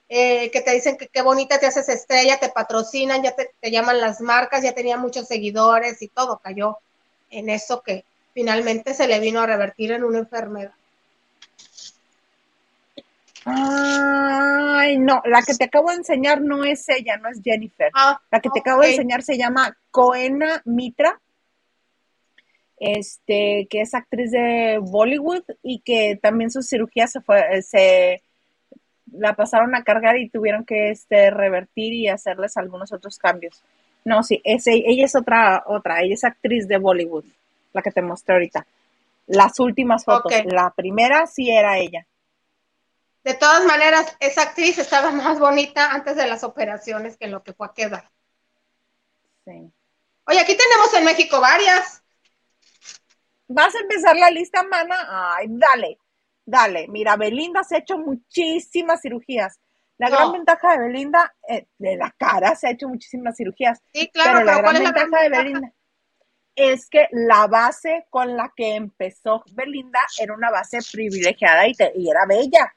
eh, 0.10 0.50
que 0.50 0.62
te 0.62 0.72
dicen 0.72 0.98
que 0.98 1.10
qué 1.10 1.22
bonita 1.22 1.60
te 1.60 1.68
haces 1.68 1.88
estrella, 1.90 2.40
te 2.40 2.50
patrocinan, 2.50 3.22
ya 3.22 3.36
te, 3.36 3.52
te 3.60 3.70
llaman 3.70 4.02
las 4.02 4.20
marcas, 4.20 4.64
ya 4.64 4.74
tenía 4.74 4.98
muchos 4.98 5.28
seguidores 5.28 6.02
y 6.02 6.08
todo, 6.08 6.40
cayó 6.44 6.80
en 7.30 7.50
eso 7.50 7.84
que 7.84 8.04
finalmente 8.34 8.96
se 8.96 9.08
le 9.08 9.20
vino 9.20 9.40
a 9.40 9.46
revertir 9.46 9.92
en 9.92 10.04
una 10.04 10.18
enfermedad. 10.18 10.74
Ay, 13.46 14.98
no, 14.98 15.22
la 15.26 15.44
que 15.44 15.54
te 15.54 15.66
acabo 15.66 15.90
de 15.92 15.98
enseñar 15.98 16.42
no 16.42 16.64
es 16.64 16.90
ella, 16.90 17.18
no 17.18 17.30
es 17.30 17.42
Jennifer. 17.44 17.92
Ah, 17.94 18.20
La 18.32 18.40
que 18.40 18.50
te 18.50 18.60
acabo 18.60 18.82
de 18.82 18.90
enseñar 18.90 19.22
se 19.22 19.38
llama 19.38 19.78
Coena 19.92 20.64
Mitra, 20.66 21.20
este, 22.84 23.68
que 23.70 23.82
es 23.82 23.94
actriz 23.94 24.32
de 24.32 24.80
Bollywood 24.82 25.44
y 25.62 25.82
que 25.82 26.20
también 26.20 26.50
su 26.50 26.64
cirugía 26.64 27.06
se 27.06 27.22
fue, 27.22 27.40
eh, 27.52 27.62
se 27.62 28.24
la 29.12 29.36
pasaron 29.36 29.76
a 29.76 29.84
cargar 29.84 30.18
y 30.18 30.30
tuvieron 30.30 30.66
que 30.66 30.90
este, 30.90 31.30
revertir 31.30 31.94
y 31.94 32.08
hacerles 32.08 32.58
algunos 32.58 32.92
otros 32.92 33.20
cambios. 33.20 33.62
No, 34.04 34.24
sí, 34.24 34.42
es, 34.44 34.66
ella 34.66 35.06
es 35.06 35.16
otra, 35.16 35.64
otra, 35.68 36.02
ella 36.02 36.16
es 36.16 36.24
actriz 36.24 36.68
de 36.68 36.80
Bollywood, 36.80 37.26
la 37.72 37.84
que 37.84 37.92
te 37.92 38.02
mostré 38.02 38.34
ahorita. 38.34 38.66
Las 39.28 39.60
últimas 39.60 40.04
fotos, 40.04 40.34
la 40.46 40.72
primera 40.72 41.28
sí 41.28 41.52
era 41.52 41.78
ella. 41.78 42.08
De 43.24 43.36
todas 43.36 43.64
maneras, 43.66 44.18
esa 44.20 44.42
actriz 44.42 44.80
estaba 44.80 45.12
más 45.12 45.40
bonita 45.40 45.92
antes 45.92 46.16
de 46.16 46.26
las 46.26 46.44
operaciones 46.44 47.16
que 47.16 47.28
lo 47.28 47.44
que 47.44 47.54
fue 47.54 47.68
a 47.68 47.74
quedar. 47.74 48.10
Sí. 49.46 49.72
Oye, 50.26 50.40
aquí 50.40 50.58
tenemos 50.58 50.92
en 50.96 51.06
México 51.06 51.40
varias. 51.40 52.01
¿Vas 53.54 53.76
a 53.76 53.80
empezar 53.80 54.16
la 54.16 54.30
lista, 54.32 54.64
mana? 54.64 54.96
Ay, 55.36 55.48
dale, 55.50 55.98
dale. 56.46 56.88
Mira, 56.88 57.16
Belinda 57.18 57.64
se 57.64 57.76
ha 57.76 57.80
hecho 57.80 57.98
muchísimas 57.98 59.02
cirugías. 59.02 59.60
La 59.98 60.10
No. 60.10 60.16
gran 60.16 60.32
ventaja 60.34 60.72
de 60.72 60.80
Belinda, 60.88 61.34
eh, 61.48 61.68
de 61.78 61.96
la 61.98 62.12
cara, 62.18 62.56
se 62.56 62.68
ha 62.68 62.72
hecho 62.72 62.88
muchísimas 62.88 63.36
cirugías. 63.38 63.82
Sí, 63.94 64.10
claro, 64.10 64.40
pero 64.40 64.46
la 64.46 64.52
pero 64.54 64.64
¿cuál 64.64 64.76
gran 64.76 64.84
es 64.88 64.90
la 64.90 64.92
gran 64.94 65.12
ventaja 65.12 65.24
de? 65.24 65.30
Belinda 65.44 65.74
es 66.56 66.90
que 66.90 67.08
la 67.12 67.48
base 67.48 68.06
con 68.10 68.36
la 68.36 68.52
que 68.56 68.76
empezó 68.76 69.44
Belinda 69.54 70.00
era 70.20 70.34
una 70.34 70.52
base 70.52 70.80
privilegiada 70.92 71.68
y, 71.68 71.74
te- 71.74 71.94
y 71.96 72.10
era 72.10 72.26
bella. 72.28 72.74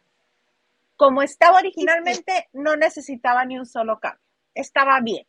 Como 0.97 1.23
estaba 1.23 1.59
originalmente, 1.59 2.49
no 2.53 2.77
necesitaba 2.77 3.45
ni 3.45 3.59
un 3.59 3.67
solo 3.67 3.99
cambio. 3.99 4.21
Estaba 4.55 5.01
bien. 5.01 5.27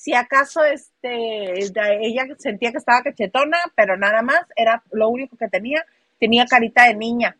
Si 0.00 0.14
acaso 0.14 0.64
este, 0.64 1.60
ella 1.60 2.26
sentía 2.38 2.72
que 2.72 2.78
estaba 2.78 3.02
cachetona, 3.02 3.58
pero 3.74 3.98
nada 3.98 4.22
más, 4.22 4.40
era 4.56 4.82
lo 4.92 5.10
único 5.10 5.36
que 5.36 5.46
tenía. 5.48 5.84
Tenía 6.18 6.46
carita 6.46 6.86
de 6.86 6.94
niña. 6.94 7.36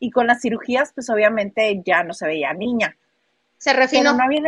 Y 0.00 0.10
con 0.10 0.26
las 0.26 0.42
cirugías, 0.42 0.92
pues 0.92 1.08
obviamente 1.08 1.80
ya 1.86 2.02
no 2.02 2.12
se 2.12 2.26
veía 2.26 2.52
niña. 2.52 2.96
Se 3.58 3.70
Pero 3.70 3.82
refinó. 3.82 4.12
no 4.12 4.24
había 4.24 4.42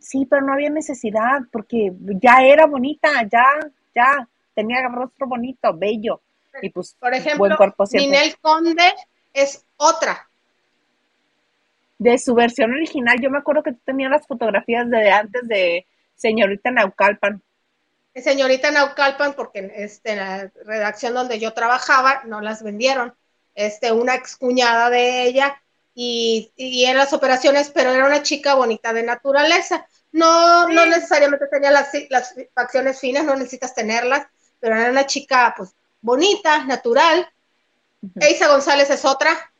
sí, 0.00 0.26
pero 0.28 0.42
no 0.42 0.52
había 0.52 0.68
necesidad, 0.70 1.42
porque 1.52 1.92
ya 2.20 2.42
era 2.42 2.66
bonita, 2.66 3.08
ya, 3.30 3.44
ya, 3.94 4.28
tenía 4.52 4.82
rostro 4.88 5.28
bonito, 5.28 5.72
bello. 5.72 6.20
Y 6.60 6.70
pues, 6.70 6.96
Por 6.98 7.14
ejemplo, 7.14 7.38
buen 7.38 7.54
cuerpo 7.54 7.86
siempre. 7.86 8.18
Ninel 8.18 8.36
Conde 8.40 8.92
es 9.32 9.64
otra. 9.76 10.28
De 11.98 12.18
su 12.18 12.34
versión 12.34 12.72
original, 12.72 13.20
yo 13.20 13.30
me 13.30 13.38
acuerdo 13.38 13.62
que 13.62 13.74
tú 13.74 13.80
tenías 13.84 14.10
las 14.10 14.26
fotografías 14.26 14.90
de 14.90 15.08
antes 15.12 15.46
de 15.46 15.86
Señorita 16.20 16.70
Naucalpan. 16.70 17.42
Señorita 18.14 18.70
Naucalpan, 18.70 19.32
porque 19.32 19.72
este, 19.74 20.12
en 20.12 20.18
la 20.18 20.52
redacción 20.66 21.14
donde 21.14 21.38
yo 21.38 21.54
trabajaba 21.54 22.22
no 22.26 22.42
las 22.42 22.62
vendieron. 22.62 23.14
Este, 23.54 23.90
una 23.90 24.14
excuñada 24.14 24.90
de 24.90 25.24
ella 25.24 25.60
y, 25.94 26.52
y 26.56 26.84
en 26.84 26.98
las 26.98 27.12
operaciones, 27.14 27.70
pero 27.70 27.90
era 27.90 28.04
una 28.04 28.22
chica 28.22 28.54
bonita 28.54 28.92
de 28.92 29.02
naturaleza. 29.02 29.86
No, 30.12 30.68
no 30.68 30.84
necesariamente 30.86 31.46
tenía 31.46 31.70
las, 31.70 31.88
las 32.10 32.34
facciones 32.54 33.00
finas, 33.00 33.24
no 33.24 33.34
necesitas 33.34 33.74
tenerlas, 33.74 34.26
pero 34.60 34.76
era 34.76 34.90
una 34.90 35.06
chica 35.06 35.54
pues 35.56 35.70
bonita, 36.02 36.64
natural. 36.64 37.28
Ujú. 38.02 38.12
Eisa 38.20 38.48
González 38.48 38.90
es 38.90 39.04
otra. 39.06 39.52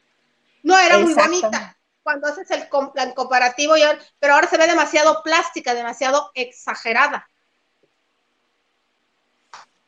No 0.62 0.78
era 0.78 0.98
muy 0.98 1.14
bonita. 1.14 1.76
Cuando 2.11 2.26
haces 2.26 2.50
el, 2.50 2.68
el 2.96 3.14
comparativo, 3.14 3.74
pero 4.18 4.34
ahora 4.34 4.48
se 4.48 4.58
ve 4.58 4.66
demasiado 4.66 5.22
plástica, 5.22 5.74
demasiado 5.74 6.32
exagerada. 6.35 7.28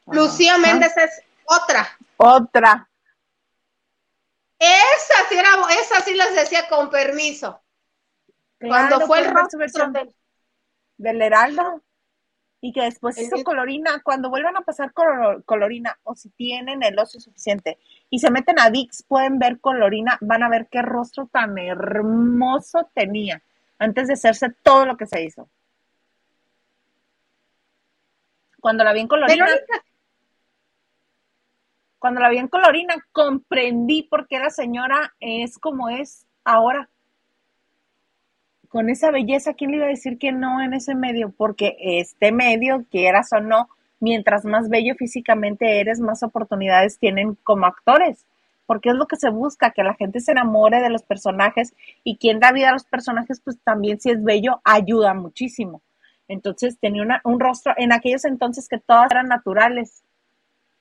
Lucía. 0.06 0.56
Méndez 0.56 0.97
es 0.97 1.22
otra. 1.47 1.98
Otra. 2.18 2.88
Esa 4.56 5.28
sí, 5.28 5.34
era, 5.36 5.48
esa 5.80 6.01
sí 6.02 6.14
les 6.14 6.32
decía 6.36 6.68
con 6.68 6.90
permiso. 6.90 7.60
Cuando 8.60 9.01
fue 9.01 9.18
el 9.18 9.34
rostro 9.34 9.59
versión 9.59 9.92
del- 9.92 10.14
del 10.97 11.22
Heraldo. 11.22 11.82
Y 12.64 12.72
que 12.72 12.82
después 12.82 13.18
hizo 13.18 13.43
colorina. 13.43 14.01
Cuando 14.05 14.30
vuelvan 14.30 14.56
a 14.56 14.60
pasar 14.60 14.93
color- 14.93 15.44
colorina, 15.44 15.98
o 16.05 16.14
si 16.14 16.30
tienen 16.30 16.82
el 16.84 16.97
ocio 16.97 17.20
suficiente 17.20 17.76
y 18.09 18.20
se 18.20 18.30
meten 18.30 18.60
a 18.60 18.70
Dix, 18.70 19.02
pueden 19.02 19.39
ver 19.40 19.59
colorina, 19.60 20.16
van 20.20 20.44
a 20.44 20.48
ver 20.48 20.68
qué 20.70 20.80
rostro 20.80 21.26
tan 21.26 21.59
hermoso 21.59 22.89
tenía 22.94 23.43
antes 23.78 24.06
de 24.06 24.14
hacerse 24.14 24.48
todo 24.62 24.86
lo 24.86 24.97
que 24.97 25.06
se 25.06 25.24
hizo. 25.24 25.48
Cuando 28.60 28.84
la 28.84 28.93
vi 28.93 29.01
en 29.01 29.09
colorina, 29.09 29.44
Verónica, 29.44 29.84
cuando 31.98 32.20
la 32.20 32.28
vi 32.28 32.39
en 32.39 32.47
colorina, 32.48 32.94
comprendí 33.10 34.05
por 34.05 34.28
qué 34.28 34.39
la 34.39 34.51
señora 34.51 35.14
es 35.18 35.59
como 35.59 35.89
es 35.89 36.26
ahora. 36.44 36.89
Con 38.73 38.89
esa 38.89 39.11
belleza, 39.11 39.53
¿quién 39.53 39.70
le 39.70 39.77
iba 39.77 39.86
a 39.86 39.90
decir 39.90 40.16
que 40.19 40.32
no 40.32 40.62
en 40.62 40.73
ese 40.73 40.94
medio? 40.94 41.31
Porque 41.31 41.77
este 41.78 42.32
medio, 42.32 42.86
quieras 42.90 43.31
o 43.35 43.40
no, 43.40 43.69
mientras 44.01 44.47
más 44.47 44.70
bello 44.70 44.94
físicamente 44.94 45.78
eres, 45.78 46.01
más 46.01 46.23
oportunidades 46.23 46.99
tienen 46.99 47.35
como 47.44 47.66
actores. 47.66 48.24
Porque 48.65 48.89
es 48.89 48.94
lo 48.94 49.07
que 49.07 49.16
se 49.16 49.28
busca, 49.28 49.73
que 49.73 49.82
la 49.82 49.93
gente 49.94 50.20
se 50.20 50.32
enamore 50.32 50.81
de 50.81 50.89
los 50.89 51.03
personajes 51.03 51.74
y 52.03 52.16
quien 52.16 52.40
da 52.40 52.51
vida 52.53 52.70
a 52.70 52.73
los 52.73 52.85
personajes, 52.85 53.40
pues 53.44 53.59
también 53.62 54.01
si 54.01 54.09
es 54.11 54.24
bello, 54.24 54.62
ayuda 54.65 55.12
muchísimo. 55.12 55.82
Entonces 56.27 56.78
tenía 56.81 57.03
una- 57.03 57.20
un 57.24 57.40
rostro, 57.40 57.74
en 57.77 57.93
aquellos 57.93 58.24
entonces 58.24 58.69
que 58.69 58.78
todas 58.78 59.11
eran 59.11 59.27
naturales, 59.28 60.03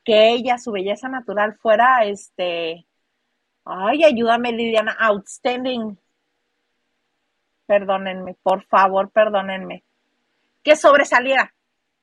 que 0.05 0.31
ella, 0.31 0.57
su 0.59 0.71
belleza 0.71 1.09
natural 1.09 1.55
fuera, 1.55 2.05
este, 2.05 2.85
ay, 3.65 4.03
ayúdame 4.05 4.51
Liliana, 4.53 4.93
outstanding. 4.99 5.97
Perdónenme, 7.71 8.35
por 8.43 8.65
favor, 8.65 9.11
perdónenme. 9.11 9.85
Que 10.61 10.75
sobresaliera, 10.75 11.55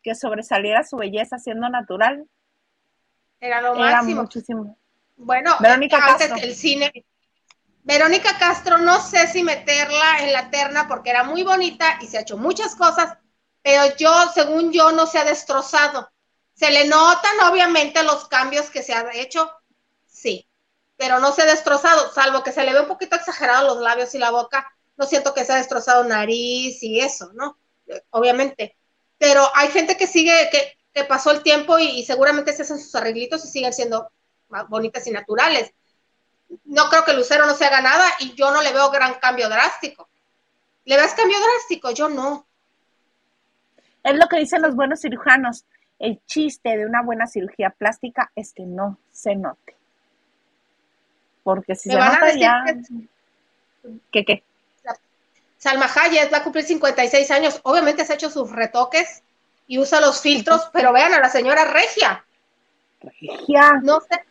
que 0.02 0.14
sobresaliera 0.14 0.82
su 0.82 0.96
belleza 0.96 1.36
siendo 1.38 1.68
natural, 1.68 2.26
era 3.38 3.60
lo 3.60 3.74
era 3.74 3.96
máximo. 3.96 4.22
muchísimo. 4.22 4.78
Bueno, 5.18 5.54
Verónica 5.60 5.98
antes 5.98 6.28
Castro. 6.28 6.48
el 6.48 6.54
cine. 6.54 7.04
Verónica 7.82 8.38
Castro, 8.38 8.78
no 8.78 8.98
sé 8.98 9.26
si 9.26 9.42
meterla 9.42 10.20
en 10.20 10.32
la 10.32 10.48
terna 10.48 10.88
porque 10.88 11.10
era 11.10 11.22
muy 11.22 11.42
bonita 11.42 11.98
y 12.00 12.06
se 12.06 12.16
ha 12.16 12.22
hecho 12.22 12.38
muchas 12.38 12.74
cosas, 12.74 13.18
pero 13.60 13.94
yo, 13.98 14.10
según 14.32 14.72
yo, 14.72 14.90
no 14.92 15.04
se 15.04 15.18
ha 15.18 15.24
destrozado. 15.26 16.10
Se 16.54 16.70
le 16.70 16.86
notan 16.86 17.40
obviamente 17.50 18.02
los 18.04 18.26
cambios 18.28 18.70
que 18.70 18.82
se 18.82 18.94
ha 18.94 19.06
hecho, 19.12 19.52
sí, 20.06 20.48
pero 20.96 21.18
no 21.18 21.30
se 21.32 21.42
ha 21.42 21.44
destrozado, 21.44 22.10
salvo 22.10 22.42
que 22.42 22.52
se 22.52 22.64
le 22.64 22.72
ve 22.72 22.80
un 22.80 22.88
poquito 22.88 23.16
exagerado 23.16 23.66
los 23.74 23.82
labios 23.82 24.14
y 24.14 24.18
la 24.18 24.30
boca. 24.30 24.66
No 24.98 25.06
siento 25.06 25.32
que 25.32 25.44
se 25.44 25.52
ha 25.52 25.56
destrozado 25.56 26.04
nariz 26.04 26.82
y 26.82 27.00
eso, 27.00 27.30
¿no? 27.34 27.56
Obviamente. 28.10 28.76
Pero 29.16 29.48
hay 29.54 29.68
gente 29.68 29.96
que 29.96 30.06
sigue, 30.06 30.48
que, 30.52 30.76
que 30.92 31.04
pasó 31.04 31.30
el 31.30 31.42
tiempo 31.42 31.78
y, 31.78 31.86
y 32.00 32.04
seguramente 32.04 32.52
se 32.52 32.62
hacen 32.62 32.78
sus 32.78 32.94
arreglitos 32.94 33.44
y 33.44 33.48
siguen 33.48 33.72
siendo 33.72 34.10
bonitas 34.68 35.06
y 35.06 35.10
naturales. 35.10 35.72
No 36.64 36.88
creo 36.90 37.04
que 37.04 37.12
Lucero 37.14 37.46
no 37.46 37.54
se 37.54 37.64
haga 37.66 37.80
nada 37.80 38.06
y 38.20 38.34
yo 38.34 38.50
no 38.50 38.62
le 38.62 38.72
veo 38.72 38.90
gran 38.90 39.14
cambio 39.14 39.48
drástico. 39.48 40.08
¿Le 40.84 40.96
ves 40.96 41.14
cambio 41.14 41.36
drástico? 41.38 41.90
Yo 41.90 42.08
no. 42.08 42.46
Es 44.02 44.14
lo 44.16 44.26
que 44.28 44.38
dicen 44.38 44.62
los 44.62 44.74
buenos 44.74 45.00
cirujanos. 45.00 45.64
El 45.98 46.20
chiste 46.26 46.76
de 46.76 46.86
una 46.86 47.02
buena 47.02 47.26
cirugía 47.26 47.70
plástica 47.70 48.30
es 48.34 48.52
que 48.52 48.62
no 48.64 48.98
se 49.12 49.34
note. 49.36 49.76
Porque 51.42 51.74
si 51.74 51.90
se 51.90 51.96
nota 51.96 52.34
ya, 52.34 52.62
que- 52.66 53.98
¿Qué 54.12 54.24
qué? 54.24 54.42
Salma 55.58 55.86
Hayek 55.86 56.32
va 56.32 56.38
a 56.38 56.44
cumplir 56.44 56.64
56 56.64 57.30
años. 57.32 57.60
Obviamente 57.64 58.04
se 58.04 58.12
ha 58.12 58.16
hecho 58.16 58.30
sus 58.30 58.50
retoques 58.50 59.22
y 59.66 59.78
usa 59.78 60.00
los 60.00 60.20
filtros, 60.22 60.70
pero 60.72 60.92
vean 60.92 61.12
a 61.12 61.20
la 61.20 61.28
señora 61.28 61.64
Regia. 61.64 62.24
Regia. 63.00 63.80
No 63.82 64.00
sé. 64.00 64.22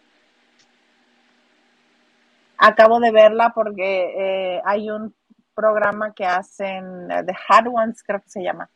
Acabo 2.57 2.99
de 2.99 3.11
verla 3.11 3.51
porque 3.53 4.55
eh, 4.55 4.61
hay 4.65 4.89
un 4.89 5.13
programa 5.53 6.13
que 6.13 6.25
hacen, 6.25 7.07
The 7.07 7.35
Hard 7.47 7.67
Ones, 7.67 8.01
creo 8.03 8.21
que 8.21 8.29
se 8.29 8.41
llama. 8.41 8.69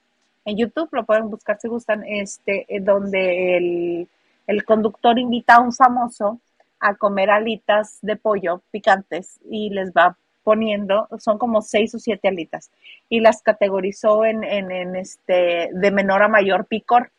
En 0.44 0.58
YouTube 0.58 0.90
lo 0.92 1.06
pueden 1.06 1.30
buscar 1.30 1.60
si 1.60 1.68
gustan, 1.68 2.04
este, 2.06 2.66
eh, 2.68 2.80
donde 2.82 3.58
el, 3.58 4.10
el 4.46 4.66
conductor 4.66 5.18
invita 5.18 5.56
a 5.56 5.62
un 5.62 5.74
famoso 5.74 6.40
a 6.80 6.96
comer 6.96 7.30
alitas 7.30 8.00
de 8.02 8.16
pollo 8.18 8.62
picantes 8.72 9.40
y 9.50 9.70
les 9.70 9.92
va 9.92 10.18
poniendo, 10.44 11.08
son 11.20 11.38
como 11.38 11.62
seis 11.62 11.94
o 11.96 12.00
siete 12.00 12.28
alitas, 12.28 12.72
y 13.10 13.20
las 13.20 13.42
categorizó 13.42 14.26
en, 14.26 14.44
en, 14.44 14.72
en 14.72 14.96
este, 14.96 15.70
de 15.72 15.92
menor 15.92 16.24
a 16.24 16.28
mayor 16.28 16.66
picor. 16.66 17.12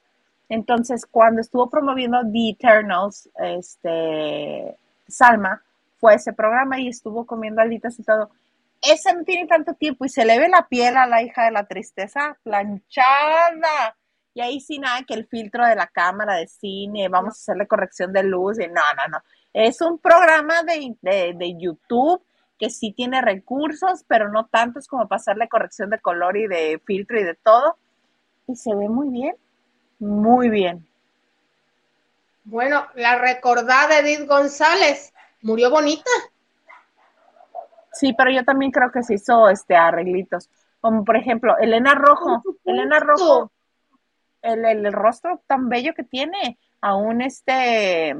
Entonces, 0.48 1.06
cuando 1.06 1.40
estuvo 1.40 1.70
promoviendo 1.70 2.20
The 2.20 2.50
Eternals, 2.50 3.30
este, 3.38 4.76
Salma, 5.08 5.62
fue 5.98 6.14
ese 6.14 6.32
programa 6.32 6.78
y 6.78 6.88
estuvo 6.88 7.24
comiendo 7.24 7.62
alitas 7.62 7.98
y 7.98 8.02
todo. 8.02 8.30
Ese 8.82 9.14
no 9.14 9.22
tiene 9.22 9.46
tanto 9.46 9.74
tiempo 9.74 10.04
y 10.04 10.08
se 10.08 10.24
le 10.24 10.38
ve 10.38 10.48
la 10.48 10.66
piel 10.68 10.96
a 10.96 11.06
la 11.06 11.22
hija 11.22 11.44
de 11.44 11.52
la 11.52 11.64
tristeza 11.64 12.36
planchada. 12.42 13.96
Y 14.34 14.40
ahí 14.40 14.60
sí 14.60 14.78
nada 14.78 15.04
que 15.04 15.14
el 15.14 15.26
filtro 15.26 15.64
de 15.64 15.76
la 15.76 15.86
cámara 15.86 16.34
de 16.34 16.48
cine, 16.48 17.08
vamos 17.08 17.34
a 17.34 17.38
hacerle 17.38 17.66
corrección 17.66 18.12
de 18.12 18.24
luz 18.24 18.58
y 18.58 18.66
no, 18.66 18.82
no, 18.96 19.08
no. 19.10 19.18
Es 19.52 19.80
un 19.80 19.98
programa 19.98 20.62
de, 20.64 20.96
de, 21.00 21.34
de 21.34 21.56
YouTube 21.56 22.20
que 22.62 22.70
sí 22.70 22.92
tiene 22.92 23.20
recursos, 23.20 24.04
pero 24.06 24.28
no 24.28 24.46
tantos 24.46 24.86
como 24.86 25.08
para 25.08 25.18
hacerle 25.18 25.48
corrección 25.48 25.90
de 25.90 25.98
color 25.98 26.36
y 26.36 26.46
de 26.46 26.80
filtro 26.86 27.18
y 27.18 27.24
de 27.24 27.34
todo. 27.34 27.76
Y 28.46 28.54
se 28.54 28.72
ve 28.72 28.88
muy 28.88 29.08
bien, 29.08 29.34
muy 29.98 30.48
bien. 30.48 30.86
Bueno, 32.44 32.86
la 32.94 33.18
recordada 33.18 33.98
Edith 33.98 34.28
González 34.28 35.12
murió 35.40 35.70
bonita. 35.70 36.08
Sí, 37.94 38.14
pero 38.16 38.30
yo 38.30 38.44
también 38.44 38.70
creo 38.70 38.92
que 38.92 39.02
se 39.02 39.14
hizo 39.14 39.48
este 39.48 39.74
arreglitos. 39.74 40.48
Como 40.80 41.04
por 41.04 41.16
ejemplo, 41.16 41.58
Elena 41.58 41.96
Rojo. 41.96 42.44
Elena 42.64 43.00
Rojo, 43.00 43.50
el, 44.40 44.64
el, 44.64 44.86
el 44.86 44.92
rostro 44.92 45.42
tan 45.48 45.68
bello 45.68 45.94
que 45.94 46.04
tiene, 46.04 46.60
aún 46.80 47.22
este, 47.22 48.14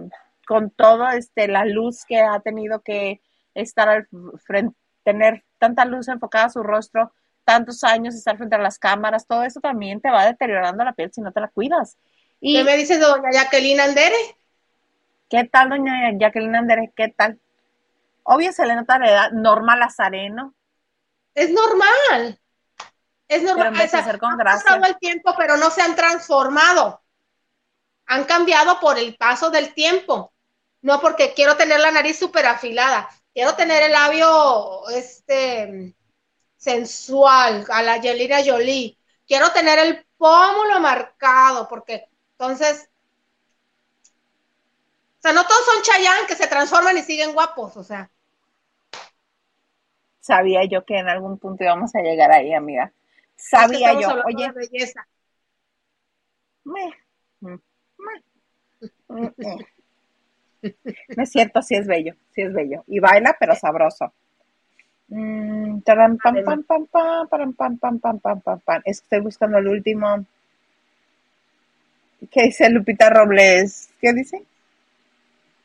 con 0.49 0.71
todo 0.71 1.09
este, 1.11 1.47
la 1.47 1.65
luz 1.65 2.05
que 2.05 2.21
ha 2.21 2.41
tenido 2.41 2.81
que 2.81 3.21
estar 3.55 3.89
al 3.89 4.09
frente, 4.45 4.77
tener 5.03 5.45
tanta 5.59 5.85
luz 5.85 6.09
enfocada 6.09 6.47
a 6.47 6.51
su 6.51 6.63
rostro, 6.63 7.13
tantos 7.45 7.85
años, 7.85 8.15
estar 8.15 8.37
frente 8.37 8.57
a 8.57 8.59
las 8.59 8.79
cámaras, 8.79 9.27
todo 9.27 9.43
eso 9.43 9.61
también 9.61 10.01
te 10.01 10.11
va 10.11 10.27
deteriorando 10.27 10.85
la 10.85 10.93
piel 10.93 11.13
si 11.13 11.21
no 11.21 11.33
te 11.33 11.41
la 11.41 11.49
cuidas. 11.49 11.97
Y, 12.41 12.57
¿Qué 12.57 12.65
me 12.65 12.77
dice 12.77 12.99
doña 12.99 13.31
Jacqueline 13.33 13.81
Andere? 13.81 14.17
¿Qué 15.29 15.45
tal, 15.45 15.71
doña 15.71 16.13
Jacqueline 16.19 16.57
Andere? 16.57 16.93
¿Qué 16.95 17.09
tal? 17.09 17.41
Obvio 18.25 18.53
se 18.53 18.67
le 18.67 18.75
nota 18.75 18.99
la 18.99 19.11
edad, 19.11 19.31
Norma 19.33 19.77
Lazareno. 19.77 20.55
Es 21.35 21.51
normal. 21.51 22.39
Es 23.29 23.43
normal. 23.43 23.73
Pero 23.75 24.11
en 24.11 24.19
con 24.19 24.33
han 24.33 24.39
pasado 24.39 24.85
el 24.85 24.99
tiempo, 24.99 25.35
pero 25.37 25.57
no 25.57 25.71
se 25.71 25.83
han 25.83 25.97
transformado. 25.97 27.03
Han 28.07 28.25
cambiado 28.25 28.79
por 28.81 28.99
el 28.99 29.17
paso 29.17 29.51
del 29.51 29.73
tiempo. 29.75 30.33
No 30.83 31.01
porque 31.01 31.33
quiero 31.35 31.57
tener 31.57 31.81
la 31.81 31.91
nariz 31.91 32.19
súper 32.19 32.47
afilada. 32.47 33.09
Quiero 33.35 33.55
tener 33.55 33.83
el 33.83 33.93
labio 33.93 34.89
este 34.91 35.95
sensual 36.57 37.67
a 37.71 37.83
la 37.83 37.97
Yelira 37.99 38.45
Jolie. 38.45 38.99
Quiero 39.27 39.51
tener 39.53 39.79
el 39.79 40.07
pómulo 40.17 40.81
marcado, 40.81 41.69
porque 41.69 42.09
entonces 42.33 42.89
o 45.19 45.23
sea, 45.23 45.33
no 45.35 45.45
todos 45.47 45.65
son 45.65 45.83
Chayanne 45.83 46.27
que 46.27 46.35
se 46.35 46.49
transforman 46.49 46.99
y 46.99 47.03
siguen 47.03 47.33
guapos, 47.33 47.77
o 47.77 47.85
sea. 47.85 48.11
Sabía 50.19 50.65
yo 50.65 50.85
que 50.85 50.99
en 50.99 51.09
algún 51.09 51.39
punto 51.39 51.63
íbamos 51.63 51.95
a 51.95 52.01
llegar 52.01 52.33
ahí, 52.33 52.53
amiga. 52.53 52.93
Sabía 53.37 53.93
yo. 54.01 54.09
Oye. 54.27 54.49
De 54.49 54.53
belleza. 54.53 55.07
Me, 56.65 56.93
me, 57.39 57.61
me, 59.09 59.33
no 60.63 61.23
es 61.23 61.31
cierto, 61.31 61.63
sí 61.63 61.75
es 61.75 61.87
bello, 61.87 62.15
sí 62.35 62.43
es 62.43 62.53
bello. 62.53 62.85
Y 62.87 63.01
baila, 63.01 63.37
pero 63.39 63.55
sabroso. 63.55 64.13
Mm, 65.09 65.81
taran, 65.83 66.17
pam, 66.19 66.37
pam, 66.45 66.63
pam, 66.63 66.87
pam, 66.87 67.29
pam, 67.29 67.53
pam, 67.53 67.77
pam, 67.79 67.99
pam, 67.99 68.19
pam, 68.19 68.41
pam, 68.41 68.61
pam. 68.61 68.83
Es 68.85 69.01
que 69.01 69.05
estoy 69.05 69.21
buscando 69.21 69.59
el 69.59 69.69
último. 69.69 70.25
¿Qué 72.31 72.45
dice 72.45 72.71
Lupita 72.71 73.11
Robles? 73.11 73.91
¿Qué 74.01 74.13
dice? 74.13 74.45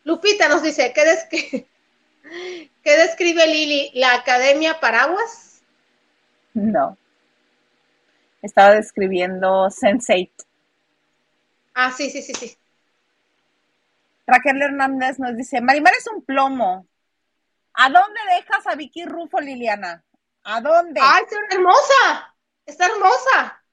Lupita 0.03 0.49
nos 0.49 0.63
dice, 0.63 0.91
¿qué, 0.93 1.05
des 1.05 1.25
¿qué 2.83 2.97
describe 2.97 3.45
Lili? 3.47 3.91
¿La 3.93 4.15
Academia 4.15 4.79
Paraguas? 4.79 5.61
No. 6.53 6.97
Estaba 8.41 8.73
describiendo 8.73 9.67
Sense8. 9.67 10.31
Ah, 11.73 11.91
sí, 11.91 12.09
sí, 12.09 12.21
sí, 12.21 12.33
sí. 12.33 12.56
Raquel 14.27 14.61
Hernández 14.61 15.19
nos 15.19 15.35
dice, 15.35 15.61
Marimar 15.61 15.93
es 15.97 16.07
un 16.07 16.23
plomo. 16.23 16.85
¿A 17.73 17.89
dónde 17.89 18.19
dejas 18.35 18.67
a 18.67 18.75
Vicky 18.75 19.05
Rufo, 19.05 19.39
Liliana? 19.39 20.03
¿A 20.43 20.61
dónde? 20.61 20.99
¡Ay, 21.01 21.23
está 21.23 21.55
hermosa! 21.55 22.35
Está 22.65 22.85
hermosa. 22.87 23.63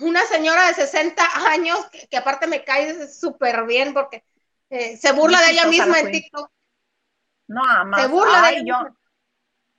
Una 0.00 0.22
señora 0.24 0.66
de 0.66 0.74
60 0.74 1.22
años 1.50 1.78
que, 1.90 2.08
que 2.08 2.16
aparte 2.16 2.46
me 2.46 2.64
cae 2.64 3.06
súper 3.08 3.64
bien 3.66 3.94
porque 3.94 4.24
eh, 4.70 4.96
se 4.96 5.12
burla 5.12 5.40
de 5.40 5.52
ella 5.52 5.66
misma 5.66 6.00
en 6.00 6.10
TikTok. 6.10 6.50
No, 7.48 7.62
ama. 7.64 8.02
Se 8.02 8.08
burla 8.08 8.44
Ay, 8.44 8.54
de 8.56 8.60
ella 8.60 8.82
yo. 8.82 8.96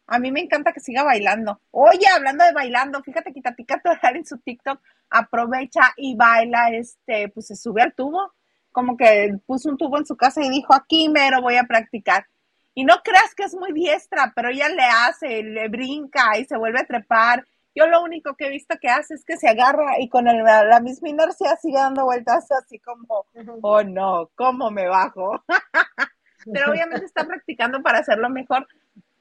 A 0.08 0.18
mí 0.18 0.32
me 0.32 0.40
encanta 0.40 0.74
que 0.74 0.80
siga 0.80 1.04
bailando. 1.04 1.62
Oye, 1.72 2.08
hablando 2.14 2.44
de 2.44 2.52
bailando, 2.52 3.04
fíjate 3.04 3.32
que 3.32 3.42
Tatica 3.42 3.80
Toral 3.80 4.16
en 4.16 4.26
su 4.26 4.40
TikTok 4.40 4.82
aprovecha 5.10 5.94
y 5.98 6.16
baila, 6.16 6.70
este, 6.72 7.30
pues 7.30 7.48
se 7.48 7.56
sube 7.56 7.84
al 7.84 7.94
tubo, 7.94 8.34
como 8.80 8.96
que 8.96 9.38
puso 9.46 9.68
un 9.70 9.78
tubo 9.78 9.98
en 9.98 10.06
su 10.06 10.16
casa 10.16 10.42
y 10.42 10.50
dijo, 10.50 10.74
aquí 10.74 11.10
mero 11.10 11.42
voy 11.42 11.58
a 11.58 11.66
practicar. 11.66 12.26
Y 12.74 12.86
no 12.86 12.96
creas 13.04 13.36
que 13.36 13.44
es 13.44 13.54
muy 13.56 13.74
diestra, 13.74 14.32
pero 14.34 14.48
ella 14.50 14.70
le 14.70 14.84
hace, 14.86 15.44
le 15.44 15.68
brinca 15.68 16.38
y 16.38 16.46
se 16.46 16.56
vuelve 16.58 16.80
a 16.80 16.86
trepar. 16.86 17.46
Yo 17.76 17.88
lo 17.88 18.02
único 18.02 18.36
que 18.36 18.48
he 18.48 18.50
visto 18.50 18.78
que 18.82 18.88
hace 18.88 19.16
es 19.16 19.26
que 19.26 19.36
se 19.36 19.50
agarra 19.50 20.00
y 20.00 20.08
con 20.08 20.30
el- 20.30 20.44
la, 20.46 20.64
la 20.64 20.80
misma 20.80 21.10
inercia 21.10 21.58
sigue 21.58 21.78
dando 21.78 22.06
vueltas 22.06 22.48
así 22.64 22.80
como, 22.80 23.26
oh 23.62 23.84
no, 23.84 24.30
¿cómo 24.36 24.72
me 24.72 24.88
bajo? 24.88 25.44
Pero 26.54 26.72
obviamente 26.72 27.06
está 27.06 27.26
practicando 27.26 27.82
para 27.82 28.00
hacerlo 28.00 28.30
mejor. 28.30 28.66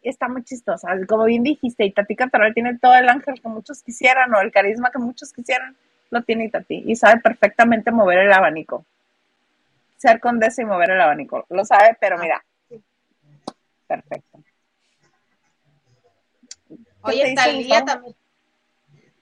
Está 0.02 0.28
muy 0.28 0.44
chistosa. 0.44 0.90
Como 1.08 1.24
bien 1.24 1.42
dijiste, 1.42 1.84
y 1.84 1.90
Tati 1.92 2.14
Cantoral 2.14 2.54
tiene 2.54 2.78
todo 2.78 2.94
el 2.94 3.08
ángel 3.08 3.40
que 3.42 3.48
muchos 3.48 3.82
quisieran 3.82 4.32
o 4.34 4.40
el 4.40 4.52
carisma 4.52 4.92
que 4.92 4.98
muchos 5.00 5.32
quisieran, 5.32 5.76
lo 6.10 6.22
tiene 6.22 6.48
Tati. 6.48 6.84
Y 6.86 6.94
sabe 6.94 7.20
perfectamente 7.20 7.90
mover 7.90 8.18
el 8.18 8.32
abanico. 8.32 8.84
Ser 9.98 10.20
condesa 10.20 10.62
y 10.62 10.64
mover 10.64 10.90
el 10.92 11.00
abanico. 11.00 11.44
Lo 11.50 11.64
sabe, 11.64 11.96
pero 12.00 12.16
mira. 12.18 12.44
Perfecto. 13.86 14.42
¿Qué 16.68 16.76
te 16.76 16.90
Oye, 17.02 17.34
Talía 17.34 17.84
también. 17.84 18.16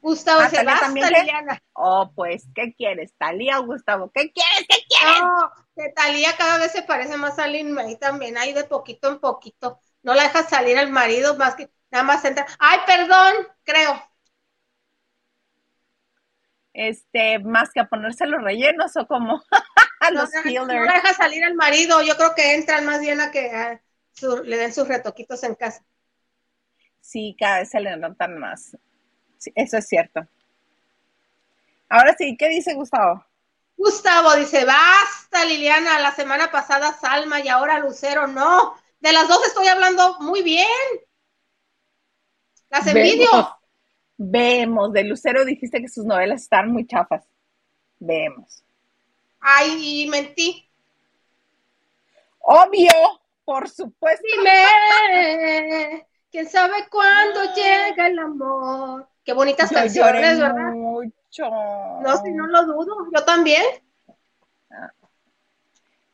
Gustavo 0.01 0.41
Ah, 0.41 0.49
¿Talía 0.49 0.65
basta, 0.65 0.87
también 0.87 1.09
qué? 1.09 1.19
Liliana. 1.19 1.63
Oh, 1.73 2.13
pues, 2.15 2.45
¿qué 2.55 2.73
quieres? 2.75 3.13
Talía 3.19 3.59
o 3.59 3.67
Gustavo, 3.67 4.11
¿qué 4.15 4.31
quieres? 4.31 4.67
¿Qué 4.69 4.79
quieres? 4.89 5.21
No, 5.21 5.51
que 5.75 5.93
Talía 5.97 6.37
cada 6.37 6.59
vez 6.59 6.71
se 6.71 6.83
parece 6.83 7.17
más 7.17 7.39
a 7.41 7.49
Lin 7.49 7.73
May 7.73 7.97
también, 7.99 8.39
ahí 8.39 8.53
de 8.53 8.65
poquito 8.65 9.09
en 9.09 9.19
poquito. 9.19 9.81
No 10.03 10.15
la 10.15 10.23
deja 10.25 10.45
salir 10.45 10.79
al 10.79 10.91
marido 10.91 11.37
más 11.37 11.57
que 11.57 11.71
nada 11.91 12.05
más 12.05 12.25
entra. 12.25 12.47
Ay, 12.61 12.79
perdón, 12.87 13.35
creo. 13.65 14.01
Este, 16.73 17.39
más 17.41 17.71
que 17.73 17.81
a 17.81 17.89
ponerse 17.89 18.27
los 18.27 18.43
rellenos 18.43 18.97
o 18.97 19.07
como 19.07 19.43
a 20.01 20.11
No, 20.11 20.21
los 20.23 20.31
no, 20.33 20.67
no 20.67 20.83
deja 20.93 21.15
salir 21.15 21.45
al 21.45 21.55
marido. 21.55 22.03
Yo 22.03 22.17
creo 22.17 22.35
que 22.35 22.55
entran 22.55 22.85
más 22.85 23.01
bien 23.01 23.21
a 23.21 23.31
que 23.31 23.51
a 23.51 23.81
su- 24.13 24.43
le 24.45 24.57
den 24.57 24.73
sus 24.75 24.89
retoquitos 24.89 25.43
en 25.43 25.55
casa. 25.55 25.85
Sí, 27.01 27.35
cada 27.39 27.61
vez 27.61 27.71
se 27.71 27.81
le 27.81 27.97
notan 27.97 28.39
más. 28.39 28.77
Sí, 29.39 29.53
eso 29.55 29.77
es 29.79 29.87
cierto. 29.87 30.27
Ahora 31.89 32.15
sí, 32.19 32.37
¿qué 32.37 32.49
dice 32.49 32.75
Gustavo? 32.75 33.25
Gustavo 33.77 34.35
dice, 34.37 34.65
basta 34.65 35.45
Liliana, 35.45 36.01
la 36.01 36.11
semana 36.13 36.51
pasada 36.51 36.93
Salma 36.93 37.41
y 37.41 37.49
ahora 37.49 37.79
Lucero, 37.79 38.27
no. 38.27 38.75
De 39.01 39.13
las 39.13 39.29
dos 39.29 39.47
estoy 39.47 39.69
hablando 39.69 40.19
muy 40.21 40.43
bien. 40.43 40.67
Las 42.71 42.87
envidio. 42.87 43.29
Vemos, 43.31 43.53
vemos, 44.17 44.93
de 44.93 45.05
Lucero 45.05 45.45
dijiste 45.45 45.81
que 45.81 45.89
sus 45.89 46.05
novelas 46.05 46.43
están 46.43 46.73
muy 46.73 46.87
chafas. 46.87 47.25
Vemos. 47.99 48.65
Ay, 49.49 50.09
mentí. 50.11 50.69
Obvio, 52.41 52.91
por 53.45 53.69
supuesto. 53.69 54.27
Dime 54.27 56.05
¿Quién 56.33 56.49
sabe 56.51 56.89
cuándo 56.91 57.55
llega 57.55 58.09
el 58.09 58.19
amor? 58.19 59.09
Qué 59.25 59.33
bonitas 59.33 59.71
Yo 59.71 59.77
canciones, 59.77 60.41
¿verdad? 60.41 60.73
mucho. 60.73 61.49
No, 61.49 62.17
si 62.25 62.33
no 62.33 62.49
lo 62.49 62.65
dudo. 62.65 63.09
Yo 63.15 63.25
también. 63.25 63.63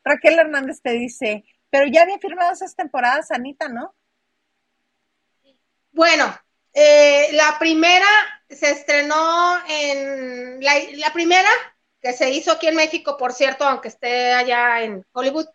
Raquel 0.03 0.37
Hernández 0.37 0.81
te 0.83 0.91
dice, 0.91 1.43
pero 1.71 1.87
ya 1.87 2.03
había 2.03 2.19
firmado 2.19 2.51
esas 2.51 2.75
temporadas, 2.75 3.31
Anita, 3.31 3.67
¿no? 3.67 3.95
Bueno, 5.91 6.25
eh, 6.71 7.29
la 7.31 7.57
primera 7.57 8.05
se 8.47 8.69
estrenó 8.69 9.57
en 9.67 10.63
la, 10.63 10.73
la 10.97 11.11
primera 11.13 11.49
que 12.03 12.13
se 12.13 12.29
hizo 12.31 12.51
aquí 12.51 12.67
en 12.67 12.75
México, 12.75 13.17
por 13.17 13.33
cierto, 13.33 13.63
aunque 13.63 13.87
esté 13.87 14.33
allá 14.33 14.83
en 14.83 15.05
Hollywood, 15.13 15.47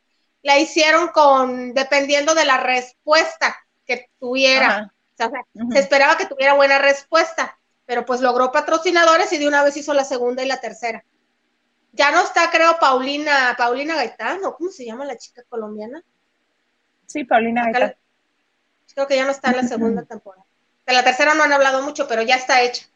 la 0.43 0.59
hicieron 0.59 1.09
con 1.09 1.75
dependiendo 1.75 2.35
de 2.35 2.47
la 2.47 2.57
respuesta 2.59 3.55
que 3.87 4.11
tuviera. 4.19 4.67
Ajá. 4.69 4.95
O 5.13 5.17
sea, 5.17 5.31
se- 5.73 5.79
esperaba 5.79 6.17
que 6.17 6.27
tuviera 6.27 6.55
buena 6.55 6.79
respuesta, 6.79 7.59
pero 7.85 8.05
pues 8.07 8.21
logró 8.23 8.51
patrocinadores 8.51 9.33
y 9.33 9.39
de 9.39 9.47
una 9.47 9.63
vez 9.63 9.77
hizo 9.77 9.93
la 9.93 10.05
segunda 10.05 10.43
y 10.43 10.47
la 10.47 10.61
tercera. 10.61 11.05
Ya 11.93 12.11
no 12.13 12.23
está, 12.23 12.51
creo, 12.51 12.79
Paulina, 12.79 13.55
Paulina 13.59 13.97
Gaitán, 13.97 14.45
¿o 14.45 14.55
cómo 14.57 14.71
se 14.71 14.85
llama 14.87 15.05
la 15.05 15.17
chica 15.19 15.43
colombiana? 15.49 16.03
Sí, 17.07 17.25
Paulina 17.25 17.63
Acá 17.63 17.79
Gaitán. 17.79 17.97
Creo 18.95 19.07
que 19.07 19.17
ya 19.17 19.25
no 19.25 19.33
está 19.33 19.51
en 19.51 19.57
la 19.57 19.63
segunda 19.65 20.05
temporada. 20.05 20.45
De 20.87 20.93
la 20.95 21.05
tercera 21.05 21.35
no 21.35 21.43
han 21.43 21.53
hablado 21.53 21.83
mucho, 21.83 22.09
pero 22.09 22.23
ya 22.23 22.37
está 22.37 22.63
hecha. 22.63 22.87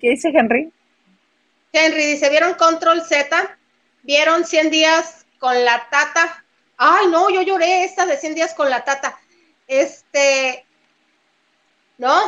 ¿Qué 0.00 0.10
dice 0.10 0.28
Henry? 0.28 0.72
Henry 1.72 2.06
dice, 2.06 2.28
¿vieron 2.30 2.54
Control 2.54 3.02
Z? 3.02 3.58
¿Vieron 4.02 4.44
100 4.44 4.70
días 4.70 5.26
con 5.38 5.64
la 5.64 5.88
tata? 5.90 6.44
Ay, 6.76 7.06
no, 7.08 7.30
yo 7.30 7.42
lloré 7.42 7.84
esta 7.84 8.04
de 8.04 8.16
100 8.16 8.34
días 8.34 8.54
con 8.54 8.68
la 8.68 8.84
tata. 8.84 9.18
Este, 9.66 10.64
¿no? 11.98 12.20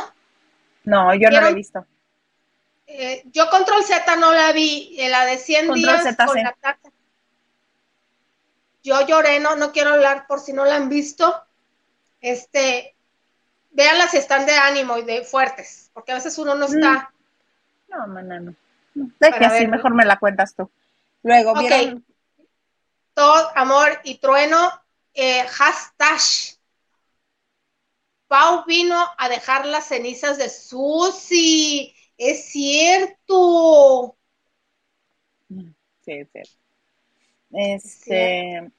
No, 0.85 1.13
yo 1.15 1.29
no 1.29 1.41
la 1.41 1.49
he 1.49 1.53
visto. 1.53 1.85
Eh, 2.87 3.23
yo 3.25 3.49
Control 3.49 3.83
Z 3.83 4.15
no 4.15 4.33
la 4.33 4.51
vi, 4.51 4.95
eh, 4.97 5.09
la 5.09 5.25
de 5.25 5.37
100 5.37 5.67
Control 5.67 5.81
días 5.81 6.15
con 6.25 6.37
la 6.37 6.55
tata. 6.59 6.89
Yo 8.81 9.05
lloré, 9.05 9.39
no, 9.39 9.55
no 9.55 9.71
quiero 9.71 9.93
hablar 9.93 10.25
por 10.27 10.39
si 10.39 10.53
no 10.53 10.65
la 10.65 10.75
han 10.75 10.89
visto. 10.89 11.43
Este, 12.21 12.95
véanla 13.71 14.07
si 14.07 14.17
están 14.17 14.45
de 14.45 14.53
ánimo 14.53 14.97
y 14.97 15.03
de 15.03 15.23
fuertes, 15.23 15.91
porque 15.93 16.13
a 16.13 16.15
veces 16.15 16.37
uno 16.37 16.55
no 16.55 16.65
está. 16.65 17.11
No, 17.89 18.07
mana, 18.07 18.39
no. 18.39 18.55
Deje 18.93 19.45
así, 19.45 19.59
ver. 19.59 19.69
mejor 19.69 19.93
me 19.93 20.05
la 20.05 20.17
cuentas 20.17 20.55
tú. 20.55 20.69
Luego, 21.23 21.51
Ok. 21.51 21.59
¿vieron? 21.59 22.05
todo 23.13 23.51
amor 23.55 23.99
y 24.05 24.15
trueno, 24.19 24.71
eh, 25.13 25.45
hashtag. 25.45 26.21
Pau 28.27 28.63
vino 28.65 28.95
a 29.17 29.27
dejar 29.27 29.65
las 29.65 29.87
cenizas 29.87 30.37
de 30.37 30.49
Susi. 30.49 31.93
Es 32.17 32.45
cierto. 32.45 34.15
Sí, 36.05 36.25
sí. 36.31 36.41
Este, 37.51 38.71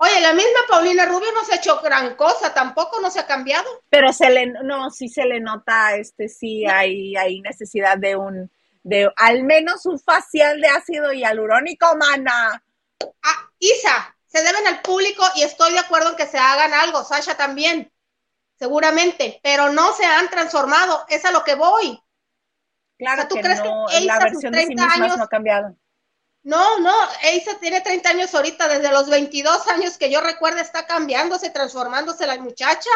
Oye, 0.00 0.20
la 0.20 0.32
misma 0.32 0.60
Paulina 0.68 1.04
Rubio 1.06 1.32
no 1.32 1.44
se 1.44 1.54
ha 1.54 1.56
hecho 1.56 1.80
gran 1.80 2.14
cosa, 2.14 2.54
tampoco 2.54 3.00
no 3.00 3.10
se 3.10 3.18
ha 3.20 3.26
cambiado. 3.26 3.68
pero 3.90 4.12
se 4.12 4.30
le, 4.30 4.46
no, 4.46 4.90
sí 4.90 5.08
se 5.08 5.24
le 5.24 5.40
nota, 5.40 5.96
este, 5.96 6.28
sí 6.28 6.64
hay, 6.66 7.16
hay 7.16 7.40
necesidad 7.40 7.98
de 7.98 8.14
un, 8.14 8.50
de 8.84 9.10
al 9.16 9.42
menos 9.42 9.86
un 9.86 9.98
facial 9.98 10.60
de 10.60 10.68
ácido 10.68 11.12
hialurónico, 11.12 11.86
mana. 11.96 12.62
Ah, 13.22 13.50
Isa, 13.58 14.16
se 14.26 14.42
deben 14.42 14.66
al 14.68 14.82
público 14.82 15.24
y 15.34 15.42
estoy 15.42 15.72
de 15.72 15.80
acuerdo 15.80 16.10
en 16.10 16.16
que 16.16 16.26
se 16.26 16.38
hagan 16.38 16.74
algo, 16.74 17.02
Sasha 17.02 17.36
también, 17.36 17.90
seguramente, 18.56 19.40
pero 19.42 19.72
no 19.72 19.92
se 19.94 20.04
han 20.04 20.28
transformado, 20.30 21.04
es 21.08 21.24
a 21.24 21.32
lo 21.32 21.42
que 21.42 21.56
voy. 21.56 22.00
Claro 22.98 23.14
O 23.14 23.20
sea, 23.22 23.28
¿tú 23.28 23.34
que 23.36 23.40
crees 23.42 23.60
que 23.60 23.68
no, 23.68 23.88
Eiza 23.90 24.04
la 24.06 24.14
a 24.14 24.20
sus 24.20 24.42
versión 24.42 24.52
de 24.52 24.58
sí 24.60 24.66
30 24.66 24.86
misma 24.86 25.04
años- 25.04 25.16
no 25.18 25.24
ha 25.24 25.28
cambiado. 25.28 25.76
No, 26.44 26.78
no, 26.80 26.94
Eisa 27.22 27.58
tiene 27.58 27.80
30 27.80 28.10
años 28.10 28.34
ahorita, 28.34 28.68
desde 28.68 28.90
los 28.90 29.10
22 29.10 29.68
años 29.68 29.98
que 29.98 30.10
yo 30.10 30.20
recuerdo 30.20 30.60
está 30.60 30.86
cambiándose, 30.86 31.50
transformándose 31.50 32.26
la 32.26 32.38
muchacha. 32.38 32.90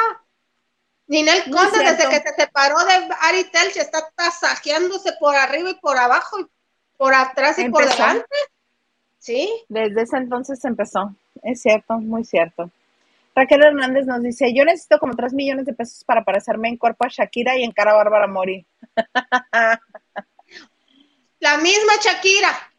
Ninel 1.07 1.43
No 1.51 1.57
Conde, 1.57 1.79
desde 1.81 2.09
que 2.09 2.21
se 2.21 2.35
separó 2.35 2.79
de 2.85 3.09
Ari 3.21 3.45
Telch, 3.45 3.77
está 3.77 4.09
tasajeándose 4.15 5.13
por 5.21 5.35
arriba 5.35 5.71
y 5.71 5.75
por 5.75 5.99
abajo, 5.99 6.41
y 6.41 6.47
por 6.97 7.15
atrás 7.15 7.59
y 7.59 7.69
por 7.69 7.85
delante. 7.87 8.25
Sí, 9.19 9.49
Desde 9.69 10.03
ese 10.03 10.17
entonces 10.17 10.65
empezó. 10.65 11.15
Es 11.43 11.61
cierto, 11.63 11.95
muy 11.95 12.25
cierto. 12.25 12.71
Raquel 13.35 13.63
Hernández 13.65 14.07
nos 14.07 14.23
dice, 14.23 14.53
yo 14.55 14.65
necesito 14.65 14.99
como 14.99 15.15
3 15.15 15.33
millones 15.33 15.67
de 15.67 15.73
pesos 15.75 16.05
para 16.05 16.25
parecerme 16.25 16.69
en 16.69 16.77
cuerpo 16.77 17.05
a 17.05 17.09
Shakira 17.09 17.57
y 17.57 17.65
en 17.65 17.73
cara 17.73 17.93
a 17.93 17.97
Bárbara 17.97 18.27
Mori. 18.27 18.67
la 21.41 21.57
misma 21.59 21.93
Shakira. 22.01 22.72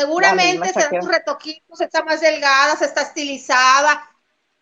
Seguramente 0.00 0.68
se 0.68 0.72
da 0.74 0.80
Shakira. 0.82 1.02
sus 1.02 1.10
retoquitos, 1.10 1.80
está 1.80 2.02
más 2.02 2.20
delgada, 2.20 2.76
se 2.76 2.84
está 2.86 3.02
estilizada, 3.02 4.08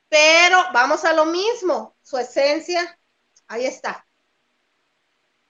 pero 0.09 0.65
vamos 0.73 1.05
a 1.05 1.13
lo 1.13 1.27
mismo, 1.27 1.95
su 2.03 2.19
esencia, 2.19 2.99
ahí 3.47 3.67
está. 3.67 4.05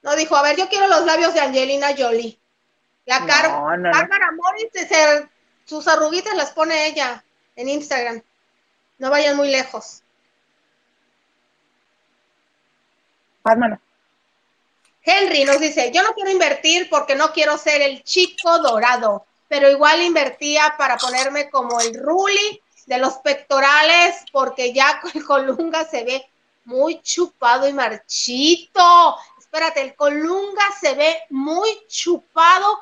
No 0.01 0.15
dijo, 0.15 0.35
a 0.35 0.41
ver, 0.41 0.55
yo 0.57 0.69
quiero 0.69 0.87
los 0.87 1.05
labios 1.05 1.33
de 1.33 1.41
Angelina 1.41 1.89
Jolie. 1.97 2.39
La 3.05 3.19
No, 3.21 3.27
cara, 3.27 3.47
no, 3.49 3.77
no. 3.77 3.91
Bárbara 3.91 4.29
se- 4.73 5.27
sus 5.65 5.87
arruguitas 5.87 6.35
las 6.35 6.51
pone 6.51 6.87
ella 6.87 7.23
en 7.55 7.69
Instagram. 7.69 8.21
No 8.97 9.09
vayan 9.09 9.35
muy 9.35 9.49
lejos. 9.49 10.03
Pásmano. 13.41 13.79
Henry 15.01 15.43
nos 15.45 15.59
dice, 15.59 15.91
yo 15.91 16.03
no 16.03 16.13
quiero 16.13 16.29
invertir 16.29 16.89
porque 16.89 17.15
no 17.15 17.31
quiero 17.31 17.57
ser 17.57 17.81
el 17.81 18.03
chico 18.03 18.59
dorado, 18.59 19.25
pero 19.49 19.69
igual 19.69 20.01
invertía 20.01 20.75
para 20.77 20.95
ponerme 20.95 21.49
como 21.49 21.81
el 21.81 21.93
Ruli 21.93 22.61
de 22.85 22.97
los 22.99 23.15
pectorales 23.15 24.23
porque 24.31 24.71
ya 24.71 25.01
el 25.13 25.25
colunga 25.25 25.83
se 25.83 26.05
ve 26.05 26.29
muy 26.63 27.01
chupado 27.01 27.67
y 27.67 27.73
marchito. 27.73 29.17
Espérate, 29.37 29.81
el 29.81 29.95
colunga 29.95 30.63
se 30.79 30.93
ve 30.93 31.23
muy 31.31 31.69
chupado 31.87 32.79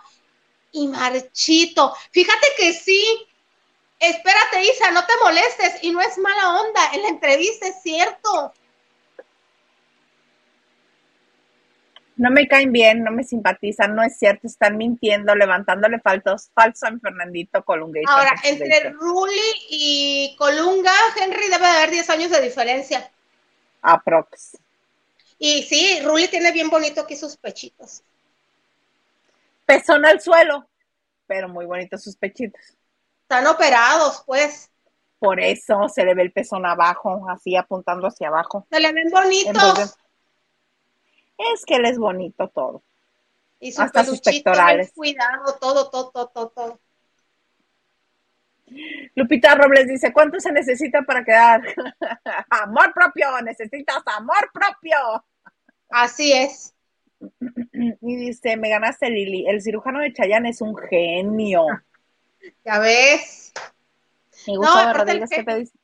y 0.74 0.88
marchito. 0.88 1.96
Fíjate 2.12 2.48
que 2.58 2.74
sí. 2.74 3.28
Espérate, 4.00 4.64
Isa, 4.64 4.92
no 4.92 5.06
te 5.06 5.14
molestes 5.24 5.84
y 5.84 5.92
no 5.92 6.02
es 6.02 6.18
mala 6.18 6.62
onda. 6.62 6.92
En 6.94 7.02
la 7.02 7.08
entrevista 7.08 7.68
es 7.68 7.82
cierto. 7.82 8.54
No 12.18 12.32
me 12.32 12.48
caen 12.48 12.72
bien, 12.72 13.04
no 13.04 13.12
me 13.12 13.24
simpatizan, 13.24 13.96
no 13.96 14.04
es 14.04 14.18
cierto, 14.18 14.48
están 14.48 14.76
mintiendo, 14.76 15.36
levantándole 15.36 16.00
faltos, 16.00 16.50
falso 16.54 16.88
a 16.88 16.92
mi 16.92 17.00
Fernandito 17.00 17.64
Colungation. 17.64 18.10
Ahora, 18.10 18.34
entre. 18.44 18.90
Ruli 18.90 19.54
y 19.70 20.36
Colunga, 20.36 20.92
Henry 21.16 21.48
debe 21.48 21.60
de 21.60 21.68
haber 21.68 21.92
10 21.92 22.10
años 22.10 22.32
de 22.32 22.42
diferencia. 22.42 23.12
Aprox. 23.84 24.58
Y 25.38 25.62
sí, 25.64 26.00
Ruli 26.04 26.28
tiene 26.28 26.52
bien 26.52 26.72
bonito 26.72 27.02
aquí 27.02 27.16
sus 27.16 27.38
pechitos. 27.38 28.02
Pezón 29.68 30.04
al 30.04 30.20
suelo, 30.20 30.68
pero 31.28 31.48
muy 31.48 31.68
bonitos 31.68 32.02
sus 32.02 32.16
pechitos. 32.16 32.62
Están 33.22 33.46
operados, 33.46 34.24
pues. 34.26 34.72
Por 35.20 35.40
eso 35.40 35.88
se 35.90 36.04
le 36.04 36.16
ve 36.16 36.24
el 36.24 36.32
pezón 36.32 36.66
abajo, 36.66 37.28
así 37.30 37.56
apuntando 37.56 38.08
hacia 38.08 38.30
abajo. 38.30 38.66
Se 38.72 38.80
le 38.80 38.92
ven 38.92 39.12
bonitos. 39.12 39.98
Es 41.38 41.66
que 41.66 41.76
él 41.76 41.86
es 41.86 41.98
bonito 41.98 42.50
todo. 42.50 42.84
y 43.60 43.72
su 43.72 43.82
hasta 43.82 44.04
sus 44.04 44.22
pectorales. 44.22 44.92
cuidado, 44.94 45.58
todo, 45.60 45.90
todo, 45.90 46.10
todo, 46.12 46.28
todo, 46.30 46.50
todo. 46.50 46.80
Lupita 49.16 49.56
Robles 49.56 49.88
dice, 49.88 50.12
¿cuánto 50.12 50.40
se 50.40 50.52
necesita 50.52 51.02
para 51.04 51.24
quedar? 51.24 51.62
amor 52.50 52.94
propio, 52.94 53.42
necesitas 53.42 54.04
amor 54.06 54.52
propio. 54.54 55.26
Así 55.90 56.34
es. 56.34 56.74
Y 58.02 58.16
dice, 58.16 58.58
me 58.58 58.70
ganaste 58.70 59.10
Lili, 59.10 59.48
el 59.48 59.62
cirujano 59.62 60.00
de 60.00 60.14
Chayanne 60.14 60.50
es 60.50 60.62
un 60.62 60.76
genio. 60.76 61.66
Ya 62.66 62.80
ves. 62.80 63.54
Y 64.46 64.54
No, 64.54 64.60
Gustavo 64.60 64.80
aparte 64.80 65.00
Rodríguez, 65.00 65.30
¿qué 65.30 65.44
te 65.44 65.56
dice? 65.56 65.77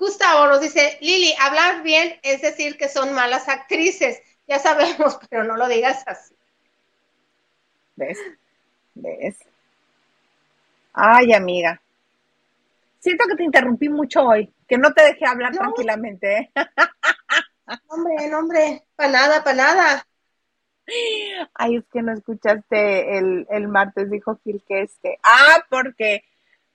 Gustavo 0.00 0.46
nos 0.48 0.60
dice, 0.62 0.96
Lili, 1.02 1.34
hablar 1.38 1.82
bien 1.82 2.18
es 2.22 2.40
decir 2.42 2.76
que 2.78 2.88
son 2.88 3.12
malas 3.12 3.48
actrices. 3.48 4.20
Ya 4.48 4.58
sabemos, 4.58 5.18
pero 5.30 5.44
no 5.44 5.56
lo 5.56 5.68
digas 5.68 6.02
así. 6.06 6.34
¿Ves? 7.96 8.18
¿Ves? 8.94 9.38
Ay, 10.94 11.32
amiga. 11.34 11.80
Siento 12.98 13.24
que 13.28 13.36
te 13.36 13.44
interrumpí 13.44 13.88
mucho 13.88 14.22
hoy, 14.22 14.52
que 14.66 14.78
no 14.78 14.92
te 14.92 15.02
dejé 15.02 15.26
hablar 15.26 15.52
No. 15.52 15.60
tranquilamente. 15.60 16.36
¿eh? 16.38 16.50
Hombre, 17.88 18.28
no, 18.28 18.38
hombre, 18.38 18.82
para 18.96 19.12
nada, 19.12 19.44
para 19.44 19.56
nada. 19.56 20.06
Ay, 21.54 21.76
es 21.76 21.84
que 21.92 22.02
no 22.02 22.12
escuchaste 22.12 23.18
el, 23.18 23.46
el 23.50 23.68
martes, 23.68 24.10
dijo 24.10 24.38
Gil 24.42 24.62
que 24.66 24.82
este. 24.82 25.18
Ah, 25.22 25.64
porque 25.68 26.24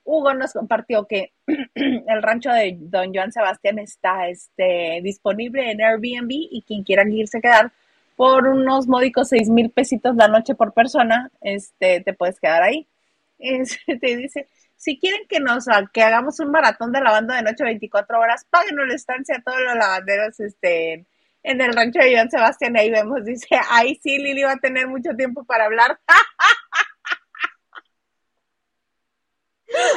Hugo 0.06 0.32
nos 0.34 0.52
compartió 0.52 1.06
que 1.06 1.32
el 1.74 2.22
rancho 2.22 2.50
de 2.50 2.76
Don 2.78 3.12
Joan 3.12 3.32
Sebastián 3.32 3.78
está 3.78 4.28
este, 4.28 5.00
disponible 5.02 5.70
en 5.70 5.82
Airbnb 5.82 6.30
y 6.30 6.64
quien 6.66 6.84
quiera 6.84 7.02
irse 7.06 7.38
a 7.38 7.40
quedar 7.42 7.72
por 8.14 8.46
unos 8.46 8.86
módicos 8.86 9.28
seis 9.28 9.50
mil 9.50 9.70
pesitos 9.70 10.16
la 10.16 10.28
noche 10.28 10.54
por 10.54 10.72
persona, 10.72 11.30
este, 11.42 12.00
te 12.00 12.14
puedes 12.14 12.40
quedar 12.40 12.62
ahí. 12.62 12.86
Este, 13.38 13.98
te 13.98 14.16
dice, 14.16 14.48
si 14.76 14.98
quieren 14.98 15.26
que 15.28 15.40
nos 15.40 15.66
que 15.92 16.02
hagamos 16.02 16.40
un 16.40 16.50
maratón 16.50 16.90
de 16.90 17.02
lavando 17.02 17.34
de 17.34 17.42
noche 17.42 17.64
24 17.64 18.18
horas, 18.18 18.46
páguenos 18.48 18.88
la 18.88 18.94
estancia 18.94 19.36
a 19.36 19.42
todos 19.42 19.60
los 19.60 19.74
lavanderos 19.74 20.40
este, 20.40 21.04
en 21.42 21.60
el 21.60 21.74
rancho 21.74 21.98
de 21.98 22.14
Joan 22.14 22.30
Sebastián. 22.30 22.78
Ahí 22.78 22.90
vemos, 22.90 23.26
dice, 23.26 23.58
ahí 23.70 24.00
sí, 24.02 24.16
Lili 24.16 24.42
va 24.42 24.52
a 24.52 24.56
tener 24.56 24.88
mucho 24.88 25.10
tiempo 25.14 25.44
para 25.44 25.66
hablar. 25.66 25.98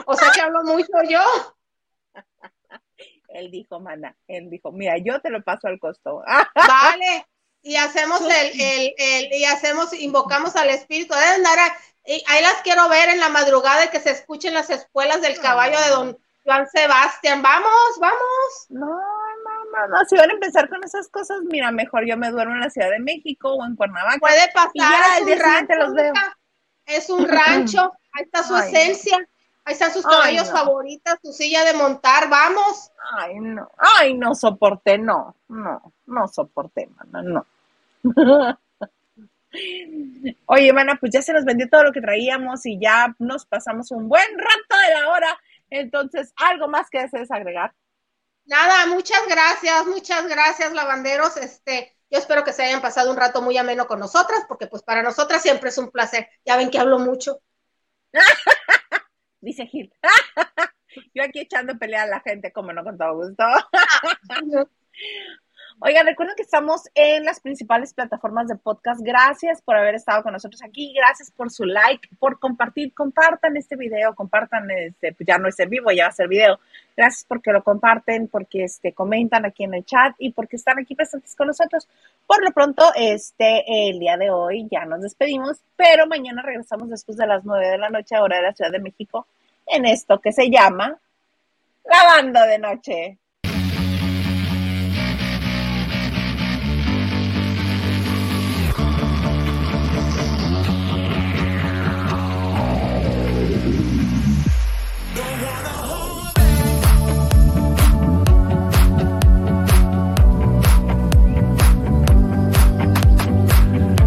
O 0.05 0.15
sea 0.15 0.31
que 0.31 0.41
hablo 0.41 0.63
mucho 0.63 0.91
yo. 1.07 1.21
Él 3.29 3.51
dijo, 3.51 3.79
mana, 3.79 4.15
él 4.27 4.49
dijo, 4.49 4.71
mira, 4.71 4.95
yo 4.97 5.21
te 5.21 5.29
lo 5.29 5.43
paso 5.43 5.67
al 5.67 5.79
costo. 5.79 6.23
Vale, 6.55 7.27
y 7.61 7.75
hacemos 7.75 8.21
el, 8.21 8.59
el, 8.59 8.95
el, 8.97 9.33
y 9.33 9.45
hacemos, 9.45 9.93
invocamos 9.93 10.55
al 10.55 10.69
espíritu. 10.69 11.13
Dar 11.13 11.59
ahí 12.27 12.41
las 12.41 12.61
quiero 12.63 12.89
ver 12.89 13.09
en 13.09 13.19
la 13.19 13.29
madrugada 13.29 13.85
y 13.85 13.89
que 13.89 13.99
se 13.99 14.11
escuchen 14.11 14.53
las 14.53 14.69
espuelas 14.69 15.21
del 15.21 15.39
caballo 15.39 15.79
de 15.79 15.89
don 15.89 16.17
Juan 16.43 16.67
Sebastián. 16.67 17.41
Vamos, 17.41 17.97
vamos. 17.99 18.65
No, 18.69 18.87
no, 18.87 19.65
no, 19.71 19.87
no. 19.87 20.05
Si 20.05 20.15
van 20.15 20.31
a 20.31 20.33
empezar 20.33 20.69
con 20.69 20.83
esas 20.83 21.07
cosas, 21.09 21.39
mira, 21.43 21.71
mejor 21.71 22.07
yo 22.07 22.17
me 22.17 22.31
duermo 22.31 22.55
en 22.55 22.61
la 22.61 22.69
Ciudad 22.69 22.89
de 22.89 22.99
México 22.99 23.53
o 23.53 23.65
en 23.65 23.75
Cuernavaca. 23.75 24.17
Puede 24.19 24.49
pasar, 24.53 25.21
es 25.21 25.27
un 25.27 25.39
rancho, 25.39 25.75
los 25.75 25.93
veo. 25.93 26.13
Es 26.85 27.09
un 27.09 27.27
rancho, 27.27 27.93
ahí 28.13 28.23
está 28.23 28.43
su 28.43 28.57
esencia. 28.57 29.19
Ahí 29.69 29.73
están 29.73 29.93
sus 29.93 30.03
caballos 30.03 30.49
favoritas, 30.49 31.19
su 31.21 31.31
silla 31.31 31.63
de 31.63 31.75
montar, 31.75 32.27
vamos. 32.27 32.91
Ay, 33.19 33.39
no, 33.39 33.69
ay, 33.77 34.15
no 34.15 34.33
soporté, 34.33 34.97
no, 34.97 35.35
no, 35.47 35.93
no 36.07 36.27
soporté, 36.27 36.87
mana, 36.87 37.21
no. 37.21 37.45
Oye, 40.47 40.73
mana, 40.73 40.97
pues 40.99 41.11
ya 41.11 41.21
se 41.21 41.33
nos 41.33 41.45
vendió 41.45 41.69
todo 41.69 41.83
lo 41.83 41.91
que 41.91 42.01
traíamos 42.01 42.65
y 42.65 42.79
ya 42.79 43.15
nos 43.19 43.45
pasamos 43.45 43.91
un 43.91 44.09
buen 44.09 44.27
rato 44.39 44.81
de 44.87 44.99
la 44.99 45.09
hora. 45.09 45.39
Entonces, 45.69 46.33
¿algo 46.37 46.67
más 46.67 46.89
que 46.89 47.01
desees 47.03 47.29
agregar? 47.29 47.71
Nada, 48.45 48.87
muchas 48.87 49.21
gracias, 49.27 49.85
muchas 49.85 50.27
gracias, 50.27 50.73
lavanderos. 50.73 51.37
Este, 51.37 51.95
yo 52.09 52.17
espero 52.17 52.43
que 52.43 52.53
se 52.53 52.63
hayan 52.63 52.81
pasado 52.81 53.11
un 53.11 53.17
rato 53.17 53.43
muy 53.43 53.55
ameno 53.55 53.85
con 53.85 53.99
nosotras, 53.99 54.45
porque 54.47 54.65
pues 54.65 54.81
para 54.81 55.03
nosotras 55.03 55.43
siempre 55.43 55.69
es 55.69 55.77
un 55.77 55.91
placer. 55.91 56.27
Ya 56.43 56.57
ven 56.57 56.71
que 56.71 56.79
hablo 56.79 56.97
mucho. 56.97 57.39
dice 59.41 59.65
Gil. 59.67 59.91
Yo 61.13 61.23
aquí 61.23 61.39
echando 61.41 61.77
pelea 61.77 62.03
a 62.03 62.07
la 62.07 62.19
gente, 62.21 62.51
como 62.51 62.73
no 62.73 62.83
con 62.83 62.97
todo 62.97 63.15
gusto. 63.15 63.43
Oigan, 65.81 66.05
recuerden 66.05 66.35
que 66.35 66.43
estamos 66.43 66.89
en 66.93 67.23
las 67.23 67.39
principales 67.39 67.93
plataformas 67.93 68.49
de 68.49 68.57
podcast. 68.57 68.99
Gracias 69.01 69.61
por 69.61 69.77
haber 69.77 69.95
estado 69.95 70.23
con 70.23 70.33
nosotros 70.33 70.61
aquí. 70.61 70.93
Gracias 70.93 71.31
por 71.31 71.49
su 71.49 71.63
like, 71.63 72.05
por 72.19 72.37
compartir. 72.37 72.93
Compartan 72.93 73.55
este 73.55 73.77
video, 73.77 74.13
compartan 74.13 74.69
este, 74.71 75.13
pues 75.13 75.25
ya 75.25 75.37
no 75.37 75.47
es 75.47 75.57
en 75.57 75.69
vivo, 75.69 75.89
ya 75.91 76.03
va 76.03 76.09
a 76.09 76.11
ser 76.11 76.27
video. 76.27 76.59
Gracias 76.97 77.23
porque 77.25 77.53
lo 77.53 77.63
comparten, 77.63 78.27
porque 78.27 78.65
este, 78.65 78.91
comentan 78.91 79.45
aquí 79.45 79.63
en 79.63 79.73
el 79.73 79.85
chat 79.85 80.15
y 80.17 80.33
porque 80.33 80.57
están 80.57 80.79
aquí 80.79 80.95
presentes 80.95 81.33
con 81.33 81.47
nosotros. 81.47 81.87
Por 82.27 82.43
lo 82.43 82.51
pronto, 82.51 82.83
este, 82.97 83.63
el 83.89 83.99
día 83.99 84.17
de 84.17 84.31
hoy 84.31 84.67
ya 84.69 84.83
nos 84.83 85.01
despedimos, 85.01 85.61
pero 85.77 86.07
mañana 86.07 86.41
regresamos 86.41 86.89
después 86.89 87.17
de 87.17 87.25
las 87.25 87.45
nueve 87.45 87.69
de 87.69 87.77
la 87.77 87.89
noche, 87.89 88.17
hora 88.19 88.35
de 88.35 88.43
la 88.43 88.53
Ciudad 88.53 88.71
de 88.71 88.79
México, 88.79 89.27
en 89.65 89.85
esto 89.85 90.19
que 90.19 90.33
se 90.33 90.49
llama 90.49 90.99
Lavando 91.85 92.41
de 92.41 92.59
Noche. 92.59 93.17